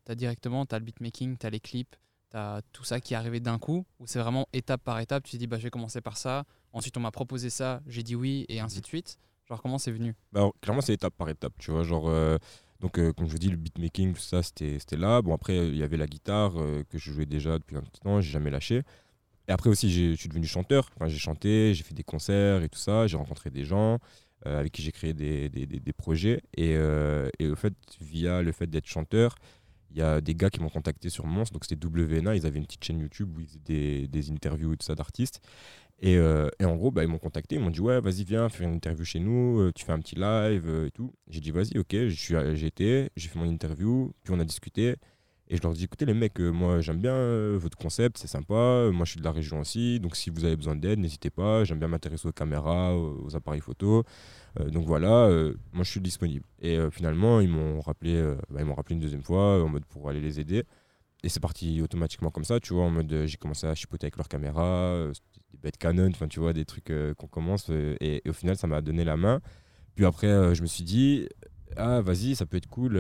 tu 0.06 0.12
as 0.12 0.16
directement, 0.16 0.66
tu 0.66 0.76
as 0.76 0.80
le 0.80 0.86
beatmaking, 0.86 1.38
tu 1.38 1.46
as 1.46 1.50
les 1.50 1.60
clips, 1.60 1.96
tu 2.32 2.38
as 2.38 2.62
tout 2.72 2.84
ça 2.84 3.00
qui 3.00 3.14
est 3.14 3.18
arrivé 3.18 3.40
d'un 3.40 3.60
coup, 3.60 3.86
ou 4.00 4.08
c'est 4.08 4.20
vraiment 4.20 4.48
étape 4.54 4.84
par 4.84 5.00
étape, 5.00 5.24
tu 5.24 5.32
t'es 5.32 5.38
dit, 5.38 5.48
bah, 5.48 5.58
je 5.58 5.64
vais 5.64 5.70
commencer 5.70 6.02
par 6.02 6.18
ça, 6.18 6.46
ensuite 6.74 6.96
on 6.98 7.02
m'a 7.02 7.12
proposé 7.12 7.50
ça, 7.50 7.82
j'ai 7.88 8.04
dit 8.04 8.16
oui, 8.16 8.46
et 8.50 8.60
ainsi 8.60 8.82
de 8.82 8.86
suite. 8.86 9.18
Genre, 9.48 9.62
comment 9.62 9.78
c'est 9.78 9.92
venu? 9.92 10.16
Bah, 10.32 10.50
clairement, 10.62 10.82
c'est 10.82 10.94
étape 10.94 11.14
par 11.16 11.30
étape, 11.30 11.54
tu 11.60 11.72
vois. 11.72 11.84
Genre, 11.84 12.10
euh, 12.10 12.38
donc, 12.80 12.98
euh, 12.98 13.14
comme 13.14 13.28
je 13.28 13.32
vous 13.32 13.38
dis, 13.38 13.50
le 13.50 13.58
beatmaking, 13.58 14.14
tout 14.14 14.22
ça, 14.22 14.42
c'était 14.42 14.80
là. 14.98 15.22
Bon, 15.22 15.34
après, 15.36 15.68
il 15.68 15.76
y 15.78 15.84
avait 15.84 15.98
la 15.98 16.08
guitare 16.08 16.54
euh, 16.60 16.84
que 16.90 16.98
je 16.98 17.12
jouais 17.12 17.26
déjà 17.28 17.60
depuis 17.60 17.78
un 17.78 17.82
petit 17.82 18.02
temps, 18.02 18.22
j'ai 18.22 18.32
jamais 18.32 18.50
lâché. 18.50 18.82
Et 19.48 19.52
après 19.54 19.70
aussi, 19.70 19.92
je 19.92 20.16
suis 20.16 20.30
devenu 20.30 20.48
chanteur. 20.48 20.90
Enfin, 20.96 21.08
j'ai 21.10 21.20
chanté, 21.20 21.74
j'ai 21.76 21.84
fait 21.84 21.96
des 21.96 22.04
concerts 22.04 22.64
et 22.64 22.70
tout 22.70 22.80
ça, 22.80 23.08
j'ai 23.08 23.18
rencontré 23.18 23.50
des 23.52 23.66
gens. 23.66 24.00
avec 24.46 24.72
qui 24.74 24.82
j'ai 24.84 24.92
créé 24.94 25.14
des, 25.14 25.50
des, 25.50 25.66
des- 25.68 25.80
des 25.82 25.94
projets. 25.94 26.42
Et, 26.58 26.74
et 27.40 27.48
au 27.50 27.56
fait, 27.56 27.74
via 28.02 28.42
le 28.44 28.52
fait 28.54 28.68
d'être 28.68 28.88
chanteur, 28.88 29.36
il 29.92 29.98
y 29.98 30.02
a 30.02 30.22
des 30.22 30.36
gars 30.36 30.50
qui 30.50 30.60
m'ont 30.62 30.70
contacté 30.70 31.10
sur 31.10 31.26
Mons, 31.26 31.52
donc 31.52 31.64
c'était 31.66 31.78
WNA, 31.78 32.36
ils 32.36 32.46
avaient 32.46 32.60
une 32.60 32.66
petite 32.66 32.84
chaîne 32.84 33.00
YouTube 33.00 33.38
où 33.38 33.42
ils 33.42 33.48
faisaient 33.48 33.60
des, 33.66 34.08
des 34.08 34.32
interviews 34.32 34.74
et 34.74 34.78
tout 34.78 34.86
ça 34.86 34.96
d'artistes. 34.96 35.42
Et, 36.02 36.18
euh, 36.18 36.50
et 36.60 36.66
en 36.66 36.76
gros, 36.76 36.92
bah, 36.92 37.04
ils 37.04 37.08
m'ont 37.08 37.18
contacté, 37.18 37.56
ils 37.56 37.62
m'ont 37.62 37.70
dit 37.70 37.80
Ouais, 37.80 38.02
vas-y, 38.02 38.24
viens 38.26 38.50
faire 38.50 38.68
une 38.68 38.76
interview 38.76 39.06
chez 39.06 39.20
nous, 39.20 39.60
euh, 39.60 39.72
tu 39.74 39.86
fais 39.86 39.94
un 39.94 40.00
petit 40.00 40.16
live 40.16 40.64
euh, 40.68 40.88
et 40.88 40.92
tout. 40.92 41.14
J'ai 41.30 41.40
dit 41.40 41.52
Vas-y, 41.52 41.78
ok, 41.78 41.96
j'ai 42.10 42.66
été, 42.66 43.10
j'ai 43.16 43.30
fait 43.30 43.40
mon 43.40 43.46
interview, 43.46 44.14
puis 44.24 44.34
on 44.34 44.40
a 44.40 44.44
discuté. 44.44 44.96
Et 45.48 45.58
je 45.58 45.62
leur 45.62 45.74
dis 45.74 45.86
Écoutez, 45.86 46.06
les 46.06 46.14
mecs, 46.14 46.40
moi 46.40 46.82
j'aime 46.82 47.00
bien 47.00 47.56
votre 47.58 47.78
concept, 47.78 48.18
c'est 48.18 48.28
sympa. 48.28 48.90
Moi 48.92 49.06
je 49.06 49.12
suis 49.12 49.20
de 49.20 49.24
la 49.24 49.32
région 49.32 49.60
aussi, 49.60 50.00
donc 50.00 50.16
si 50.16 50.30
vous 50.32 50.44
avez 50.44 50.56
besoin 50.56 50.76
d'aide, 50.76 51.00
n'hésitez 51.00 51.30
pas. 51.30 51.64
J'aime 51.64 51.80
bien 51.80 51.88
m'intéresser 51.88 52.28
aux 52.28 52.34
caméras, 52.34 52.98
aux, 52.98 53.36
appareils 53.36 53.62
photo. 53.62 54.04
Donc 54.68 54.86
voilà, 54.86 55.30
moi 55.72 55.84
je 55.84 55.92
suis 55.92 56.02
disponible. 56.02 56.46
Et 56.62 56.80
finalement, 56.92 57.42
ils 57.42 57.50
m'ont 57.50 57.80
rappelé, 57.80 58.22
bah, 58.50 58.62
ils 58.62 58.66
m'ont 58.66 58.74
rappelé 58.74 58.96
une 58.96 59.02
deuxième 59.02 59.24
fois 59.24 59.64
en 59.64 59.70
mode 59.70 59.86
pour 59.86 60.10
aller 60.10 60.22
les 60.22 60.40
aider. 60.40 60.64
Et 61.24 61.30
c'est 61.30 61.40
parti 61.40 61.80
automatiquement 61.82 62.32
comme 62.32 62.44
ça, 62.44 62.60
tu 62.60 62.74
vois, 62.74 62.84
en 62.84 62.90
mode 62.90 63.26
j'ai 63.26 63.38
commencé 63.38 63.68
à 63.68 63.76
chipoter 63.76 64.06
avec 64.06 64.18
leur 64.18 64.28
caméra, 64.28 65.12
des 65.56 65.62
bêtes 65.62 65.78
Canon, 65.78 66.12
tu 66.30 66.40
vois, 66.40 66.54
des 66.54 66.66
trucs 66.66 66.90
euh, 66.90 67.14
qu'on 67.14 67.28
commence. 67.28 67.70
euh, 67.70 67.96
et, 68.02 68.22
au 68.28 68.34
final, 68.34 68.58
ça 68.58 68.68
m'a 68.68 68.82
donné 68.82 69.04
la 69.04 69.18
main. 69.18 69.42
Puis 69.96 70.06
après, 70.06 70.28
euh, 70.28 70.54
je 70.54 70.62
me 70.62 70.68
suis 70.68 70.84
dit, 70.84 71.28
ah 71.78 72.02
vas-y, 72.02 72.36
ça 72.36 72.46
peut 72.46 72.58
être 72.58 72.68
cool. 72.68 72.98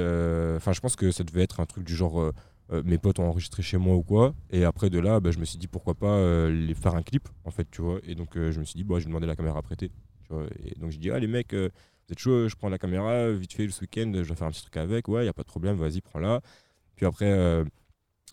Enfin, 0.57 0.73
je 0.73 0.79
pense 0.79 0.95
que 0.95 1.11
ça 1.11 1.23
devait 1.23 1.43
être 1.43 1.59
un 1.59 1.65
truc 1.65 1.83
du 1.83 1.95
genre, 1.95 2.31
mes 2.71 2.97
potes 2.97 3.19
ont 3.19 3.27
enregistré 3.27 3.63
chez 3.63 3.77
moi 3.77 3.95
ou 3.95 4.03
quoi. 4.03 4.33
Et 4.49 4.63
après 4.63 4.89
de 4.89 4.99
là, 4.99 5.19
bah, 5.19 5.31
je 5.31 5.39
me 5.39 5.45
suis 5.45 5.57
dit, 5.57 5.67
pourquoi 5.67 5.95
pas 5.95 6.49
les 6.49 6.73
faire 6.73 6.95
un 6.95 7.03
clip, 7.03 7.27
en 7.43 7.51
fait, 7.51 7.67
tu 7.71 7.81
vois. 7.81 7.99
Et 8.03 8.15
donc, 8.15 8.31
je 8.35 8.59
me 8.59 8.65
suis 8.65 8.75
dit, 8.75 8.83
bah, 8.83 8.95
je 8.99 9.05
vais 9.05 9.09
demander 9.09 9.27
la 9.27 9.35
caméra 9.35 9.59
à 9.59 9.61
prêter. 9.61 9.91
Et 10.63 10.79
donc, 10.79 10.91
je 10.91 10.97
dis, 10.97 11.11
ah 11.11 11.19
les 11.19 11.27
mecs, 11.27 11.53
vous 11.53 12.11
êtes 12.11 12.19
chaud, 12.19 12.47
je 12.47 12.55
prends 12.55 12.69
la 12.69 12.77
caméra, 12.77 13.31
vite 13.31 13.53
fait, 13.53 13.69
ce 13.69 13.81
week-end, 13.81 14.11
je 14.13 14.21
vais 14.21 14.35
faire 14.35 14.47
un 14.47 14.51
petit 14.51 14.61
truc 14.61 14.77
avec. 14.77 15.07
Ouais, 15.07 15.21
il 15.21 15.25
n'y 15.25 15.29
a 15.29 15.33
pas 15.33 15.43
de 15.43 15.47
problème, 15.47 15.75
vas-y, 15.77 16.01
prends-la. 16.01 16.41
Puis 16.95 17.05
après, 17.05 17.65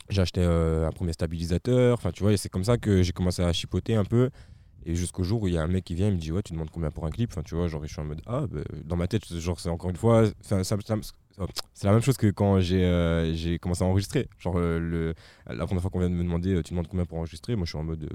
j'ai 0.08 0.20
acheté 0.22 0.40
euh, 0.42 0.86
un 0.88 0.92
premier 0.92 1.12
stabilisateur. 1.12 1.94
Enfin, 1.98 2.10
tu 2.12 2.24
c'est 2.36 2.48
comme 2.48 2.64
ça 2.64 2.76
que 2.78 3.02
j'ai 3.02 3.12
commencé 3.12 3.42
à 3.42 3.52
chipoter 3.52 3.94
un 3.94 4.04
peu. 4.04 4.30
Et 4.84 4.96
jusqu'au 4.96 5.22
jour 5.22 5.42
où 5.42 5.48
il 5.48 5.54
y 5.54 5.58
a 5.58 5.62
un 5.62 5.68
mec 5.68 5.84
qui 5.84 5.94
vient, 5.94 6.08
il 6.08 6.14
me 6.14 6.18
dit 6.18 6.32
Ouais, 6.32 6.42
tu 6.42 6.52
demandes 6.52 6.70
combien 6.70 6.90
pour 6.90 7.06
un 7.06 7.10
clip? 7.10 7.30
Enfin, 7.32 7.42
tu 7.42 7.54
vois, 7.54 7.68
genre, 7.68 7.82
je 7.86 7.92
suis 7.92 8.00
en 8.00 8.04
mode 8.04 8.20
Ah, 8.26 8.46
bah, 8.50 8.60
dans 8.84 8.96
ma 8.96 9.06
tête, 9.08 9.26
genre, 9.38 9.60
c'est 9.60 9.68
encore 9.68 9.90
une 9.90 9.96
fois, 9.96 10.26
ça- 10.40 10.62
c'est 10.64 11.86
la 11.86 11.92
même 11.92 12.02
chose 12.02 12.16
que 12.16 12.28
quand 12.30 12.60
j'ai 12.60 12.84
euh, 12.84 13.58
commencé 13.58 13.82
à 13.84 13.86
enregistrer. 13.86 14.28
Genre, 14.38 14.56
euh, 14.58 14.78
le, 14.78 15.14
la 15.46 15.64
première 15.66 15.82
fois 15.82 15.90
qu'on 15.90 16.00
vient 16.00 16.10
de 16.10 16.14
me 16.14 16.22
demander 16.24 16.62
Tu 16.62 16.72
demandes 16.74 16.88
combien 16.88 17.06
pour 17.06 17.18
enregistrer? 17.18 17.56
Moi, 17.56 17.64
je 17.64 17.70
suis 17.70 17.78
en 17.78 17.84
mode 17.84 18.08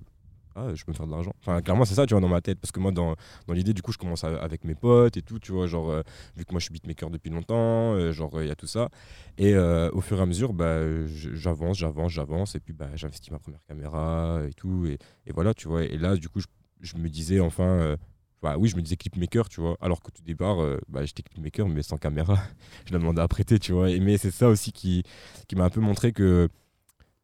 Ah, 0.60 0.74
je 0.74 0.84
peux 0.84 0.92
me 0.92 0.98
faire 0.98 1.06
de 1.06 1.12
l'argent. 1.12 1.34
Enfin, 1.40 1.62
clairement, 1.62 1.86
c'est 1.86 1.94
ça, 1.94 2.08
tu 2.08 2.16
vois, 2.16 2.22
dans 2.22 2.28
ma 2.28 2.42
tête. 2.42 2.60
Parce 2.60 2.72
que 2.72 2.80
moi, 2.80 2.92
dans, 2.92 3.16
dans 3.46 3.54
l'idée, 3.54 3.74
du 3.76 3.84
coup, 3.84 3.92
je 3.92 4.00
commence 4.00 4.24
avec 4.24 4.64
mes 4.64 4.74
potes 4.74 5.16
et 5.16 5.22
tout, 5.22 5.38
tu 5.38 5.52
vois, 5.52 5.68
genre, 5.68 5.92
euh, 5.92 6.02
vu 6.36 6.46
que 6.46 6.52
moi, 6.52 6.60
je 6.60 6.64
suis 6.66 6.74
beatmaker 6.74 7.12
depuis 7.12 7.30
longtemps, 7.30 7.94
euh, 7.94 8.12
genre, 8.12 8.42
il 8.42 8.48
y 8.48 8.52
a 8.52 8.56
tout 8.56 8.66
ça. 8.66 8.90
Et 9.38 9.54
euh, 9.54 9.92
au 9.94 10.02
fur 10.02 10.18
et 10.18 10.22
à 10.22 10.26
mesure, 10.26 10.54
bah, 10.54 10.80
j'avance, 11.06 11.78
j'avance, 11.78 12.12
j'avance. 12.12 12.56
Et 12.56 12.60
puis, 12.60 12.74
bah, 12.74 12.90
j'investis 12.96 13.30
ma 13.32 13.38
première 13.40 13.64
caméra 13.66 14.42
et 14.50 14.54
tout. 14.54 14.86
Et, 14.88 14.98
et 15.28 15.32
voilà, 15.32 15.54
tu 15.54 15.68
vois. 15.68 15.84
Et 15.84 15.98
là, 15.98 16.16
du 16.16 16.28
coup, 16.28 16.40
je, 16.40 16.48
je 16.82 16.98
me 16.98 17.08
disais 17.10 17.40
enfin. 17.40 17.64
euh, 17.66 17.98
bah 18.42 18.56
oui, 18.58 18.70
je 18.70 18.76
me 18.76 18.82
disais 18.82 18.96
clipmaker, 18.98 19.50
tu 19.50 19.62
vois. 19.62 19.78
Alors 19.82 20.02
qu'au 20.02 20.12
tout 20.12 20.22
départ, 20.24 20.62
euh, 20.62 20.80
bah, 20.90 21.04
j'étais 21.06 21.24
clipmaker, 21.24 21.68
mais 21.68 21.82
sans 21.84 21.98
caméra. 21.98 22.38
je 22.86 22.94
l'ai 22.94 23.00
demandé 23.00 23.22
à 23.22 23.28
prêter, 23.28 23.60
tu 23.60 23.72
vois. 23.74 23.90
Et, 23.90 24.00
mais 24.00 24.18
c'est 24.18 24.32
ça 24.32 24.48
aussi 24.50 24.72
qui, 24.72 25.04
qui 25.48 25.56
m'a 25.56 25.66
un 25.66 25.70
peu 25.70 25.82
montré 25.82 26.12
que 26.14 26.48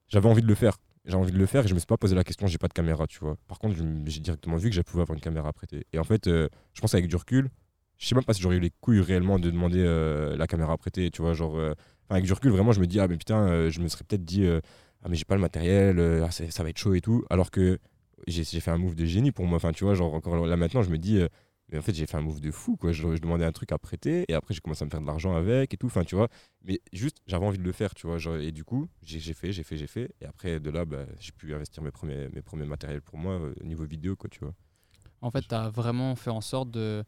j'avais 0.10 0.30
envie 0.30 0.42
de 0.44 0.48
le 0.48 0.56
faire. 0.56 0.78
J'ai 1.06 1.16
envie 1.16 1.32
de 1.34 1.38
le 1.38 1.46
faire 1.46 1.66
et 1.66 1.68
je 1.68 1.74
me 1.74 1.80
suis 1.80 1.86
pas 1.86 1.98
posé 1.98 2.16
la 2.16 2.24
question, 2.24 2.48
j'ai 2.48 2.58
pas 2.58 2.70
de 2.70 2.74
caméra, 2.74 3.08
tu 3.08 3.20
vois. 3.20 3.36
Par 3.48 3.60
contre, 3.60 3.76
je 3.76 3.84
j'ai 4.06 4.22
directement 4.22 4.56
vu 4.56 4.70
que 4.70 4.76
j'allais 4.76 4.84
pouvoir 4.84 5.04
avoir 5.04 5.16
une 5.16 5.22
caméra 5.22 5.50
à 5.50 5.54
prêter. 5.54 5.86
Et 5.92 6.00
en 6.00 6.06
fait, 6.06 6.28
euh, 6.28 6.48
je 6.74 6.80
pense 6.80 6.94
avec 6.94 7.08
du 7.08 7.16
recul, 7.18 7.50
je 7.98 8.08
sais 8.08 8.16
même 8.16 8.24
pas 8.24 8.34
si 8.34 8.42
j'aurais 8.42 8.56
eu 8.56 8.62
les 8.62 8.72
couilles 8.82 9.02
réellement 9.02 9.38
de 9.38 9.52
demander 9.52 9.84
euh, 9.84 10.38
la 10.38 10.48
caméra 10.48 10.74
à 10.74 10.78
prêter, 10.78 11.12
tu 11.12 11.22
vois. 11.22 11.34
Genre, 11.34 11.58
euh, 11.58 11.74
avec 12.10 12.24
du 12.24 12.32
recul, 12.32 12.52
vraiment, 12.52 12.72
je 12.72 12.80
me 12.80 12.88
dis, 12.88 13.00
ah, 13.02 13.08
mais 13.10 13.18
putain, 13.18 13.70
je 13.70 13.82
me 13.82 13.88
serais 13.90 14.06
peut-être 14.06 14.24
dit, 14.24 14.48
ah, 14.48 15.10
mais 15.10 15.16
j'ai 15.16 15.26
pas 15.26 15.36
le 15.36 15.42
matériel, 15.42 16.00
ah, 16.24 16.32
ça 16.32 16.64
va 16.64 16.70
être 16.70 16.78
chaud 16.78 16.94
et 16.94 17.02
tout. 17.02 17.26
Alors 17.30 17.52
que 17.52 17.80
j'ai 18.28 18.44
fait 18.44 18.72
un 18.72 18.78
move 18.78 18.96
de 18.96 19.06
génie 19.06 19.32
pour 19.32 19.46
moi. 19.46 19.58
Enfin, 19.58 19.74
tu 19.74 19.84
vois, 19.84 19.96
genre, 19.96 20.14
encore 20.14 20.46
là 20.46 20.56
maintenant, 20.56 20.84
je 20.84 20.90
me 20.90 20.98
dis, 20.98 21.20
mais 21.70 21.78
en 21.78 21.82
fait, 21.82 21.94
j'ai 21.94 22.06
fait 22.06 22.18
un 22.18 22.22
move 22.22 22.42
de 22.42 22.52
fou, 22.52 22.76
quoi. 22.76 22.92
Je, 22.92 23.18
demandais 23.18 23.46
un 23.46 23.52
truc 23.52 23.72
à 23.72 23.78
prêter 23.78 24.26
et 24.28 24.34
après, 24.34 24.54
j'ai 24.54 24.60
commencé 24.60 24.84
à 24.84 24.86
me 24.86 24.92
faire 24.92 25.02
de 25.02 25.06
l'argent 25.06 25.36
avec 25.36 25.74
et 25.74 25.78
tout. 25.78 25.88
Enfin, 25.88 26.04
tu 26.04 26.16
vois, 26.16 26.28
mais 26.64 26.82
juste, 26.92 27.18
j'avais 27.26 27.46
envie 27.46 27.58
de 27.58 27.64
le 27.64 27.72
faire, 27.72 27.96
tu 27.96 28.08
vois. 28.08 28.18
et 28.42 28.52
du 28.52 28.64
coup, 28.64 28.88
j'ai 29.02 29.20
fait, 29.34 29.52
j'ai 29.52 29.64
fait, 29.64 29.78
j'ai 29.78 29.88
fait. 29.88 30.14
Et 30.22 30.26
après, 30.26 30.60
de 30.60 30.70
là, 30.70 30.86
bah, 30.86 31.06
j'ai 31.20 31.32
pu 31.32 31.54
investir 31.54 31.82
mes 31.82 31.92
premiers, 31.92 32.30
mes 32.30 32.42
premiers 32.42 32.66
matériels 32.66 33.02
pour 33.02 33.18
moi 33.18 33.34
euh, 33.34 33.54
au 33.62 33.64
niveau 33.64 33.86
vidéo, 33.86 34.16
quoi, 34.16 34.30
tu 34.30 34.40
vois. 34.40 34.54
En 35.22 35.32
fait, 35.32 35.48
tu 35.48 35.56
as 35.56 35.70
vraiment 35.70 36.16
fait 36.16 36.30
en 36.30 36.42
sorte 36.42 36.70
de. 36.70 37.04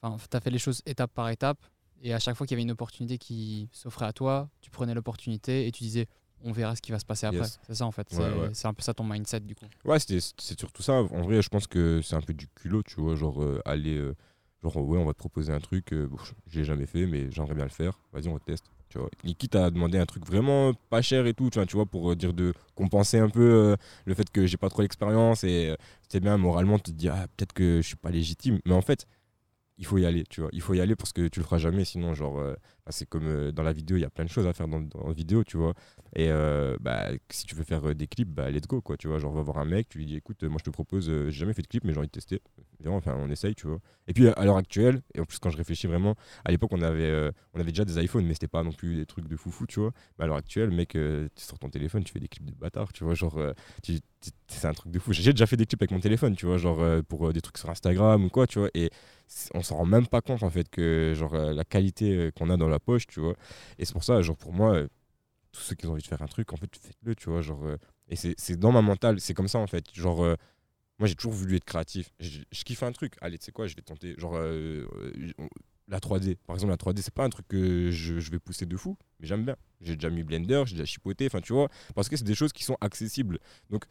Enfin, 0.00 0.16
tu 0.30 0.36
as 0.36 0.40
fait 0.40 0.50
les 0.50 0.58
choses 0.58 0.82
étape 0.86 1.12
par 1.12 1.28
étape. 1.28 1.64
Et 2.02 2.12
à 2.12 2.18
chaque 2.18 2.36
fois 2.36 2.46
qu'il 2.46 2.54
y 2.54 2.56
avait 2.56 2.62
une 2.62 2.70
opportunité 2.70 3.18
qui 3.18 3.68
s'offrait 3.72 4.06
à 4.06 4.12
toi, 4.12 4.50
tu 4.60 4.70
prenais 4.70 4.94
l'opportunité 4.94 5.66
et 5.66 5.72
tu 5.72 5.82
disais 5.82 6.06
on 6.44 6.52
verra 6.52 6.76
ce 6.76 6.82
qui 6.82 6.92
va 6.92 6.98
se 6.98 7.04
passer 7.04 7.26
après. 7.26 7.40
Yes. 7.40 7.58
C'est 7.66 7.74
ça 7.74 7.86
en 7.86 7.90
fait. 7.90 8.06
Ouais, 8.12 8.18
c'est 8.18 8.40
ouais. 8.40 8.50
c'est 8.52 8.68
un 8.68 8.74
peu 8.74 8.82
ça 8.82 8.94
ton 8.94 9.04
mindset 9.04 9.40
du 9.40 9.54
coup. 9.54 9.66
Ouais, 9.84 9.98
c'est 9.98 10.20
surtout 10.58 10.82
ça. 10.82 10.94
En 10.94 11.22
vrai, 11.22 11.42
je 11.42 11.48
pense 11.48 11.66
que 11.66 12.00
c'est 12.02 12.16
un 12.16 12.20
peu 12.20 12.34
du 12.34 12.46
culot, 12.48 12.82
tu 12.82 13.00
vois. 13.00 13.16
Genre, 13.16 13.42
euh, 13.42 13.60
aller. 13.64 13.96
euh, 13.96 14.14
genre, 14.62 14.76
ouais, 14.76 14.98
on 14.98 15.04
va 15.04 15.12
te 15.12 15.18
proposer 15.18 15.52
un 15.52 15.60
truc. 15.60 15.92
euh, 15.92 16.06
bon, 16.06 16.16
l'ai 16.52 16.64
jamais 16.64 16.86
fait, 16.86 17.06
mais 17.06 17.30
j'aimerais 17.30 17.54
bien 17.54 17.64
le 17.64 17.70
faire. 17.70 17.98
Vas-y, 18.12 18.28
on 18.28 18.38
teste. 18.38 18.64
Tu 18.88 18.98
vois. 18.98 19.10
Et 19.24 19.34
quitte 19.34 19.56
à 19.56 19.70
demander 19.70 19.98
un 19.98 20.06
truc 20.06 20.24
vraiment 20.24 20.72
pas 20.90 21.02
cher 21.02 21.26
et 21.26 21.34
tout, 21.34 21.50
tu 21.50 21.58
vois, 21.58 21.66
tu 21.66 21.74
vois 21.74 21.86
pour 21.86 22.12
euh, 22.12 22.14
dire 22.16 22.32
de 22.32 22.54
compenser 22.76 23.18
un 23.18 23.28
peu 23.28 23.76
le 24.04 24.14
fait 24.14 24.30
que 24.30 24.46
j'ai 24.46 24.56
pas 24.56 24.68
trop 24.68 24.82
l'expérience 24.82 25.42
et 25.42 25.74
c'était 26.02 26.20
bien 26.20 26.36
moralement, 26.36 26.78
tu 26.78 26.92
te 26.92 26.96
dis, 26.96 27.08
ah, 27.08 27.26
peut-être 27.36 27.52
que 27.52 27.78
je 27.82 27.86
suis 27.86 27.96
pas 27.96 28.10
légitime. 28.10 28.60
Mais 28.64 28.74
en 28.74 28.82
fait, 28.82 29.06
il 29.78 29.84
faut 29.84 29.98
y 29.98 30.06
aller, 30.06 30.24
tu 30.24 30.40
vois. 30.40 30.50
Il 30.52 30.62
faut 30.62 30.74
y 30.74 30.80
aller 30.80 30.96
parce 30.96 31.12
que 31.12 31.28
tu 31.28 31.40
le 31.40 31.44
feras 31.44 31.58
jamais, 31.58 31.84
sinon, 31.84 32.14
genre, 32.14 32.38
euh, 32.38 32.54
bah, 32.86 32.92
c'est 32.92 33.06
comme 33.06 33.26
euh, 33.26 33.52
dans 33.52 33.62
la 33.62 33.72
vidéo, 33.72 33.98
il 33.98 34.00
y 34.00 34.04
a 34.04 34.10
plein 34.10 34.24
de 34.24 34.30
choses 34.30 34.46
à 34.46 34.54
faire 34.54 34.68
dans, 34.68 34.80
la 34.80 35.12
vidéo, 35.12 35.44
tu 35.44 35.58
vois. 35.58 35.74
Et 36.14 36.30
euh, 36.30 36.76
bah, 36.80 37.08
si 37.30 37.44
tu 37.44 37.54
veux 37.54 37.64
faire 37.64 37.94
des 37.94 38.06
clips, 38.06 38.30
bah, 38.30 38.50
let's 38.50 38.66
go, 38.66 38.80
quoi, 38.80 38.96
tu 38.96 39.08
vois. 39.08 39.18
Genre, 39.18 39.32
va 39.32 39.42
voir 39.42 39.58
un 39.58 39.66
mec, 39.66 39.88
tu 39.88 39.98
lui 39.98 40.06
dis, 40.06 40.16
écoute, 40.16 40.42
moi, 40.44 40.56
je 40.58 40.64
te 40.64 40.70
propose, 40.70 41.06
j'ai 41.06 41.30
jamais 41.30 41.52
fait 41.52 41.62
de 41.62 41.66
clip, 41.66 41.84
mais 41.84 41.92
j'ai 41.92 41.98
envie 41.98 42.08
de 42.08 42.12
tester. 42.12 42.40
Viens, 42.80 42.92
enfin, 42.92 43.14
on 43.18 43.30
essaye, 43.30 43.54
tu 43.54 43.66
vois. 43.66 43.80
Et 44.08 44.14
puis, 44.14 44.28
à 44.28 44.44
l'heure 44.44 44.56
actuelle, 44.56 45.02
et 45.14 45.20
en 45.20 45.26
plus, 45.26 45.38
quand 45.38 45.50
je 45.50 45.58
réfléchis 45.58 45.86
vraiment, 45.86 46.14
à 46.44 46.50
l'époque, 46.50 46.72
on 46.72 46.80
avait, 46.80 47.30
on 47.52 47.60
avait 47.60 47.72
déjà 47.72 47.84
des 47.84 48.02
iPhones, 48.02 48.24
mais 48.24 48.32
c'était 48.32 48.48
pas 48.48 48.62
non 48.62 48.72
plus 48.72 48.96
des 48.96 49.06
trucs 49.06 49.28
de 49.28 49.36
foufou, 49.36 49.66
tu 49.66 49.80
vois. 49.80 49.92
Mais 50.18 50.24
à 50.24 50.26
l'heure 50.26 50.36
actuelle, 50.36 50.70
mec, 50.70 50.90
tu 50.90 51.30
sors 51.36 51.58
ton 51.58 51.68
téléphone, 51.68 52.02
tu 52.02 52.12
fais 52.12 52.20
des 52.20 52.28
clips 52.28 52.46
de 52.46 52.54
bâtard, 52.54 52.94
tu 52.94 53.04
vois. 53.04 53.14
Genre, 53.14 53.38
c'est 54.48 54.66
un 54.66 54.72
truc 54.72 54.90
de 54.90 54.98
fou. 54.98 55.12
J'ai 55.12 55.32
déjà 55.32 55.46
fait 55.46 55.56
des 55.56 55.66
clips 55.66 55.82
avec 55.82 55.90
mon 55.90 56.00
téléphone, 56.00 56.34
tu 56.34 56.46
vois, 56.46 56.56
genre, 56.56 56.82
pour 57.08 57.30
des 57.32 57.42
trucs 57.42 57.58
sur 57.58 57.68
Instagram 57.68 58.24
ou 58.24 58.30
quoi, 58.30 58.46
tu 58.46 58.58
vois. 58.58 58.70
Et 58.74 58.90
on 59.54 59.62
s'en 59.62 59.76
rend 59.76 59.86
même 59.86 60.06
pas 60.06 60.20
compte, 60.20 60.42
en 60.42 60.50
fait, 60.50 60.68
que, 60.68 61.12
genre, 61.16 61.34
euh, 61.34 61.52
la 61.52 61.64
qualité 61.64 62.16
euh, 62.16 62.30
qu'on 62.30 62.50
a 62.50 62.56
dans 62.56 62.68
la 62.68 62.78
poche, 62.78 63.06
tu 63.06 63.20
vois. 63.20 63.34
Et 63.78 63.84
c'est 63.84 63.92
pour 63.92 64.04
ça, 64.04 64.22
genre, 64.22 64.36
pour 64.36 64.52
moi, 64.52 64.74
euh, 64.74 64.88
tous 65.52 65.60
ceux 65.60 65.74
qui 65.74 65.86
ont 65.86 65.92
envie 65.92 66.02
de 66.02 66.06
faire 66.06 66.22
un 66.22 66.26
truc, 66.26 66.52
en 66.52 66.56
fait, 66.56 66.70
faites-le, 66.76 67.14
tu 67.14 67.30
vois. 67.30 67.42
Genre, 67.42 67.64
et 68.08 68.16
c'est 68.16 68.56
dans 68.56 68.72
ma 68.72 68.82
mentale, 68.82 69.20
c'est 69.20 69.34
comme 69.34 69.48
ça, 69.48 69.58
en 69.58 69.66
fait. 69.66 69.84
Genre, 69.94 70.36
moi, 70.98 71.08
j'ai 71.08 71.14
toujours 71.14 71.32
voulu 71.32 71.56
être 71.56 71.64
créatif. 71.64 72.10
Je, 72.20 72.40
kiffe 72.64 72.82
un 72.82 72.92
truc. 72.92 73.14
Allez, 73.20 73.38
tu 73.38 73.46
sais 73.46 73.52
quoi, 73.52 73.66
je 73.66 73.74
vais 73.74 73.82
tenter. 73.82 74.14
Genre, 74.18 74.38
la 75.88 75.98
3D. 75.98 76.36
Par 76.46 76.56
exemple, 76.56 76.70
la 76.70 76.76
3D, 76.76 77.00
c'est 77.00 77.14
pas 77.14 77.24
un 77.24 77.30
truc 77.30 77.48
que 77.48 77.90
je, 77.90 78.18
je 78.18 78.30
vais 78.30 78.38
pousser 78.38 78.66
de 78.66 78.76
fou, 78.76 78.98
mais 79.18 79.26
j'aime 79.26 79.44
bien. 79.44 79.56
J'ai 79.80 79.94
déjà 79.94 80.10
mis 80.10 80.24
Blender, 80.24 80.64
j'ai 80.66 80.74
déjà 80.74 80.84
chipoté, 80.84 81.26
enfin, 81.26 81.40
tu 81.40 81.52
vois. 81.52 81.68
Parce 81.94 82.08
que 82.08 82.16
c'est 82.16 82.24
des 82.24 82.34
choses 82.34 82.52
qui 82.52 82.64
sont 82.64 82.76
accessibles. 82.80 83.38
Donc, 83.70 83.84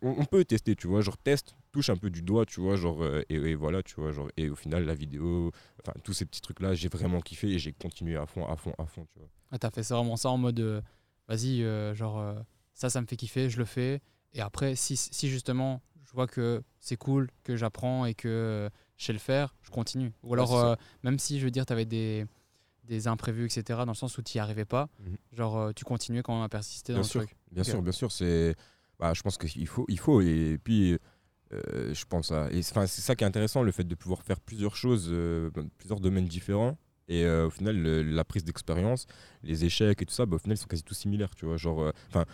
on 0.00 0.24
peut 0.24 0.44
tester, 0.44 0.74
tu 0.74 0.86
vois. 0.86 1.02
Genre, 1.02 1.18
teste, 1.18 1.54
touche 1.72 1.90
un 1.90 1.96
peu 1.96 2.10
du 2.10 2.22
doigt, 2.22 2.46
tu 2.46 2.60
vois. 2.60 2.76
Genre, 2.76 3.02
euh, 3.02 3.22
et, 3.28 3.34
et 3.36 3.54
voilà, 3.54 3.82
tu 3.82 3.94
vois. 3.96 4.12
Genre, 4.12 4.28
et 4.36 4.48
au 4.50 4.54
final, 4.56 4.84
la 4.84 4.94
vidéo, 4.94 5.50
enfin, 5.82 5.92
tous 6.04 6.12
ces 6.12 6.24
petits 6.26 6.40
trucs-là, 6.40 6.74
j'ai 6.74 6.88
vraiment 6.88 7.20
kiffé 7.20 7.48
et 7.48 7.58
j'ai 7.58 7.72
continué 7.72 8.16
à 8.16 8.26
fond, 8.26 8.46
à 8.46 8.56
fond, 8.56 8.74
à 8.78 8.86
fond, 8.86 9.06
tu 9.12 9.18
vois. 9.18 9.28
Ah, 9.50 9.58
T'as 9.58 9.70
fait 9.70 9.82
ça 9.82 9.96
vraiment 9.96 10.16
ça 10.16 10.30
en 10.30 10.38
mode 10.38 10.60
euh, 10.60 10.80
vas-y, 11.28 11.62
euh, 11.62 11.94
genre 11.94 12.34
ça, 12.74 12.88
ça 12.90 13.00
me 13.00 13.06
fait 13.06 13.16
kiffer, 13.16 13.50
je 13.50 13.58
le 13.58 13.64
fais. 13.64 14.00
Et 14.32 14.40
après, 14.40 14.74
si, 14.76 14.96
si 14.96 15.28
justement 15.28 15.82
je 16.04 16.12
vois 16.12 16.26
que 16.26 16.62
c'est 16.80 16.96
cool, 16.96 17.28
que 17.44 17.56
j'apprends 17.56 18.04
et 18.04 18.14
que 18.14 18.68
je 18.96 19.04
sais 19.04 19.12
le 19.12 19.18
faire, 19.18 19.54
je 19.62 19.70
continue. 19.70 20.12
Ou 20.22 20.34
alors, 20.34 20.76
même 21.04 21.18
si 21.18 21.38
je 21.40 21.44
veux 21.44 21.50
dire, 21.52 21.66
tu 21.66 21.72
avais 21.72 21.84
des, 21.84 22.26
des 22.84 23.06
imprévus, 23.06 23.44
etc., 23.46 23.62
dans 23.86 23.92
le 23.92 23.94
sens 23.94 24.18
où 24.18 24.22
tu 24.22 24.36
n'y 24.36 24.40
arrivais 24.40 24.64
pas, 24.64 24.88
Mhm. 25.00 25.16
genre 25.32 25.74
tu 25.74 25.84
continuais 25.84 26.22
quand 26.22 26.34
même 26.34 26.42
à 26.44 26.48
persister 26.48 26.92
dans 26.92 26.98
Bien 27.00 27.02
le 27.06 27.08
sûr, 27.08 27.20
truc. 27.26 27.36
bien 27.52 27.62
sûr, 27.64 27.82
bien 27.82 27.92
sûr. 27.92 28.10
C'est, 28.12 28.54
bah, 28.98 29.12
je 29.14 29.22
pense 29.22 29.36
qu'il 29.38 29.66
faut, 29.68 29.84
il 29.88 29.98
faut. 29.98 30.20
Et 30.20 30.58
puis, 30.62 30.98
euh, 31.52 31.94
je 31.94 32.04
pense 32.04 32.32
à. 32.32 32.50
Et 32.52 32.62
c'est- 32.62 32.86
ça 32.86 33.16
qui 33.16 33.24
est 33.24 33.26
intéressant, 33.26 33.62
le 33.62 33.72
fait 33.72 33.84
de 33.84 33.94
pouvoir 33.94 34.22
faire 34.22 34.40
plusieurs 34.40 34.76
choses, 34.76 35.08
euh, 35.10 35.50
plusieurs 35.78 36.00
domaines 36.00 36.26
différents. 36.26 36.76
Et 37.10 37.24
euh, 37.24 37.48
au 37.48 37.50
final, 37.50 37.76
la 37.76 38.24
prise 38.24 38.44
d'expérience, 38.44 39.06
les 39.42 39.64
échecs 39.64 40.00
et 40.00 40.06
tout 40.06 40.14
ça, 40.14 40.26
bah, 40.26 40.36
au 40.36 40.38
final, 40.38 40.56
ils 40.56 40.60
sont 40.60 40.68
quasi 40.68 40.84
tous 40.84 40.94
similaires, 40.94 41.34
tu 41.34 41.44
vois. 41.44 41.56
Genre, 41.56 41.82
euh, 41.82 41.90
enfin, 42.08 42.24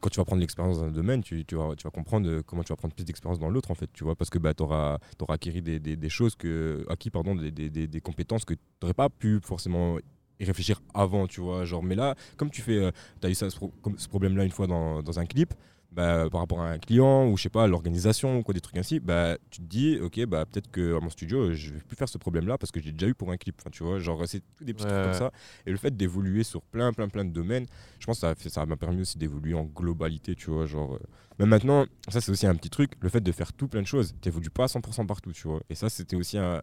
quand 0.00 0.08
tu 0.08 0.18
vas 0.18 0.24
prendre 0.24 0.40
l'expérience 0.40 0.78
dans 0.78 0.84
un 0.86 0.90
domaine, 0.90 1.22
tu, 1.22 1.36
vas, 1.52 1.76
tu 1.76 1.84
vas 1.84 1.90
comprendre 1.90 2.26
euh, 2.26 2.42
comment 2.42 2.62
tu 2.62 2.72
vas 2.72 2.76
prendre 2.76 2.94
plus 2.94 3.04
d'expérience 3.04 3.38
dans 3.38 3.50
l'autre, 3.50 3.70
en 3.70 3.74
fait, 3.74 3.90
tu 3.92 4.04
vois. 4.04 4.16
Parce 4.16 4.30
que 4.30 4.38
bah, 4.38 4.54
tu 4.54 4.62
auras, 4.62 4.98
acquis 5.28 5.60
des, 5.60 5.78
des, 5.78 6.08
choses 6.08 6.34
que, 6.34 6.82
acquis, 6.88 7.10
pardon, 7.10 7.34
des, 7.34 7.50
des, 7.50 8.00
compétences 8.00 8.46
que 8.46 8.54
tu 8.54 8.60
n'aurais 8.80 8.94
pas 8.94 9.10
pu 9.10 9.38
forcément 9.44 9.98
y 10.40 10.44
réfléchir 10.46 10.80
avant, 10.94 11.26
tu 11.26 11.42
vois. 11.42 11.66
Genre, 11.66 11.82
mais 11.82 11.94
là, 11.94 12.14
comme 12.38 12.48
tu 12.48 12.62
fais, 12.62 12.90
tu 13.20 13.26
as 13.26 13.30
eu 13.30 13.34
ça, 13.34 13.50
ce, 13.50 13.58
ce 13.98 14.08
problème-là 14.08 14.44
une 14.44 14.50
fois 14.50 14.66
dans, 14.66 15.02
dans 15.02 15.18
un 15.18 15.26
clip, 15.26 15.52
bah, 15.92 16.28
par 16.30 16.40
rapport 16.40 16.60
à 16.62 16.70
un 16.70 16.78
client 16.78 17.26
ou 17.28 17.36
je 17.36 17.42
sais 17.44 17.48
pas 17.50 17.66
l'organisation 17.66 18.38
ou 18.38 18.42
quoi 18.42 18.54
des 18.54 18.60
trucs 18.60 18.78
ainsi 18.78 18.98
bah 18.98 19.36
tu 19.50 19.60
te 19.60 19.66
dis 19.66 19.98
ok 20.00 20.24
bah 20.26 20.46
peut-être 20.46 20.70
que 20.70 20.96
à 20.96 21.00
mon 21.00 21.10
studio 21.10 21.52
je 21.52 21.74
vais 21.74 21.80
plus 21.80 21.96
faire 21.96 22.08
ce 22.08 22.18
problème 22.18 22.46
là 22.48 22.56
parce 22.58 22.72
que 22.72 22.80
j'ai 22.80 22.92
déjà 22.92 23.08
eu 23.08 23.14
pour 23.14 23.30
un 23.30 23.36
clip. 23.36 23.56
Enfin, 23.60 23.70
tu 23.70 23.82
vois 23.84 23.98
genre 23.98 24.22
c'est 24.26 24.40
tout 24.56 24.64
des 24.64 24.72
petits 24.74 24.86
trucs 24.86 25.02
comme 25.02 25.12
ça. 25.12 25.30
Et 25.66 25.70
le 25.70 25.76
fait 25.76 25.94
d'évoluer 25.96 26.44
sur 26.44 26.62
plein 26.62 26.92
plein 26.92 27.08
plein 27.08 27.24
de 27.24 27.30
domaines 27.30 27.66
je 27.98 28.06
pense 28.06 28.16
que 28.16 28.20
ça 28.22 28.30
a 28.30 28.34
fait- 28.34 28.48
ça 28.48 28.64
m'a 28.66 28.76
permis 28.76 29.02
aussi 29.02 29.18
d'évoluer 29.18 29.54
en 29.54 29.64
globalité 29.64 30.34
tu 30.34 30.50
vois 30.50 30.66
genre 30.66 30.94
euh, 30.94 30.98
même 31.38 31.50
maintenant 31.50 31.84
ça 32.08 32.20
c'est 32.20 32.32
aussi 32.32 32.46
un 32.46 32.54
petit 32.54 32.70
truc 32.70 32.92
le 33.00 33.08
fait 33.08 33.20
de 33.20 33.30
faire 33.32 33.52
tout 33.52 33.68
plein 33.68 33.82
de 33.82 33.86
choses 33.86 34.14
t'évolues 34.20 34.50
pas 34.50 34.64
à 34.64 34.68
100% 34.68 35.06
partout 35.06 35.32
tu 35.32 35.46
vois. 35.46 35.60
Et 35.70 35.74
ça 35.74 35.88
c'était 35.90 36.16
aussi 36.16 36.38
un- 36.38 36.62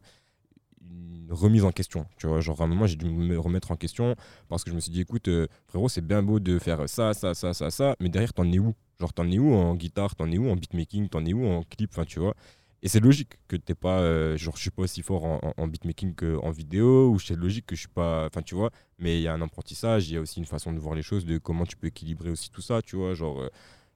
une 0.82 1.28
remise 1.32 1.66
en 1.66 1.72
question 1.72 2.06
tu 2.18 2.28
vois. 2.28 2.40
Genre 2.42 2.60
à 2.62 2.64
un 2.64 2.68
moment 2.68 2.88
j'ai 2.88 2.96
dû 2.96 3.06
me 3.06 3.38
remettre 3.40 3.72
en 3.72 3.76
question 3.76 4.16
parce 4.48 4.64
que 4.64 4.72
je 4.72 4.76
me 4.76 4.80
suis 4.80 4.92
dit 4.92 5.02
écoute 5.02 5.28
euh, 5.28 5.48
frérot 5.68 5.90
c'est 5.90 6.02
bien 6.06 6.24
beau 6.24 6.40
de 6.40 6.58
faire 6.60 6.88
ça 6.90 7.14
ça 7.14 7.34
ça 7.34 7.54
ça 7.54 7.70
ça 7.70 7.96
mais 8.00 8.10
derrière 8.10 8.34
t'en 8.34 8.52
es 8.52 8.60
où? 8.60 8.74
Genre 9.00 9.14
t'en 9.14 9.30
es 9.32 9.40
où 9.40 9.54
en 9.54 9.76
guitare 9.76 10.16
t'en 10.16 10.32
es 10.32 10.38
où 10.38 10.50
en 10.50 10.56
beatmaking 10.56 11.10
t'en 11.10 11.26
es 11.26 11.34
où 11.34 11.46
en 11.46 11.64
clip 11.64 11.92
enfin 11.94 12.06
tu 12.06 12.20
vois 12.20 12.36
et 12.82 12.88
c'est 12.88 13.00
logique 13.02 13.38
que 13.48 13.56
t'es 13.58 13.76
pas 13.76 14.00
euh, 14.00 14.38
genre 14.38 14.56
je 14.56 14.62
suis 14.62 14.72
pas 14.72 14.84
aussi 14.84 15.02
fort 15.02 15.26
en, 15.26 15.54
en- 15.58 15.68
beatmaking 15.68 16.16
qu'en 16.16 16.52
vidéo 16.52 17.10
ou 17.10 17.20
c'est 17.20 17.36
logique 17.36 17.66
que 17.66 17.76
je 17.76 17.82
suis 17.82 17.90
pas 17.90 18.26
enfin 18.28 18.42
tu 18.42 18.56
vois 18.56 18.72
mais 18.98 19.20
il 19.20 19.22
y 19.24 19.28
a 19.28 19.34
un 19.34 19.42
apprentissage 19.42 20.10
il 20.10 20.14
y 20.16 20.18
a 20.18 20.22
aussi 20.22 20.40
une 20.40 20.46
façon 20.46 20.74
de 20.74 20.80
voir 20.80 20.96
les 20.96 21.02
choses 21.02 21.26
de 21.26 21.38
comment 21.38 21.66
tu 21.66 21.76
peux 21.78 21.88
équilibrer 21.88 22.30
aussi 22.30 22.50
tout 22.50 22.62
ça 22.62 22.82
tu 22.82 22.96
vois 22.96 23.14
genre 23.14 23.42
euh, 23.42 23.50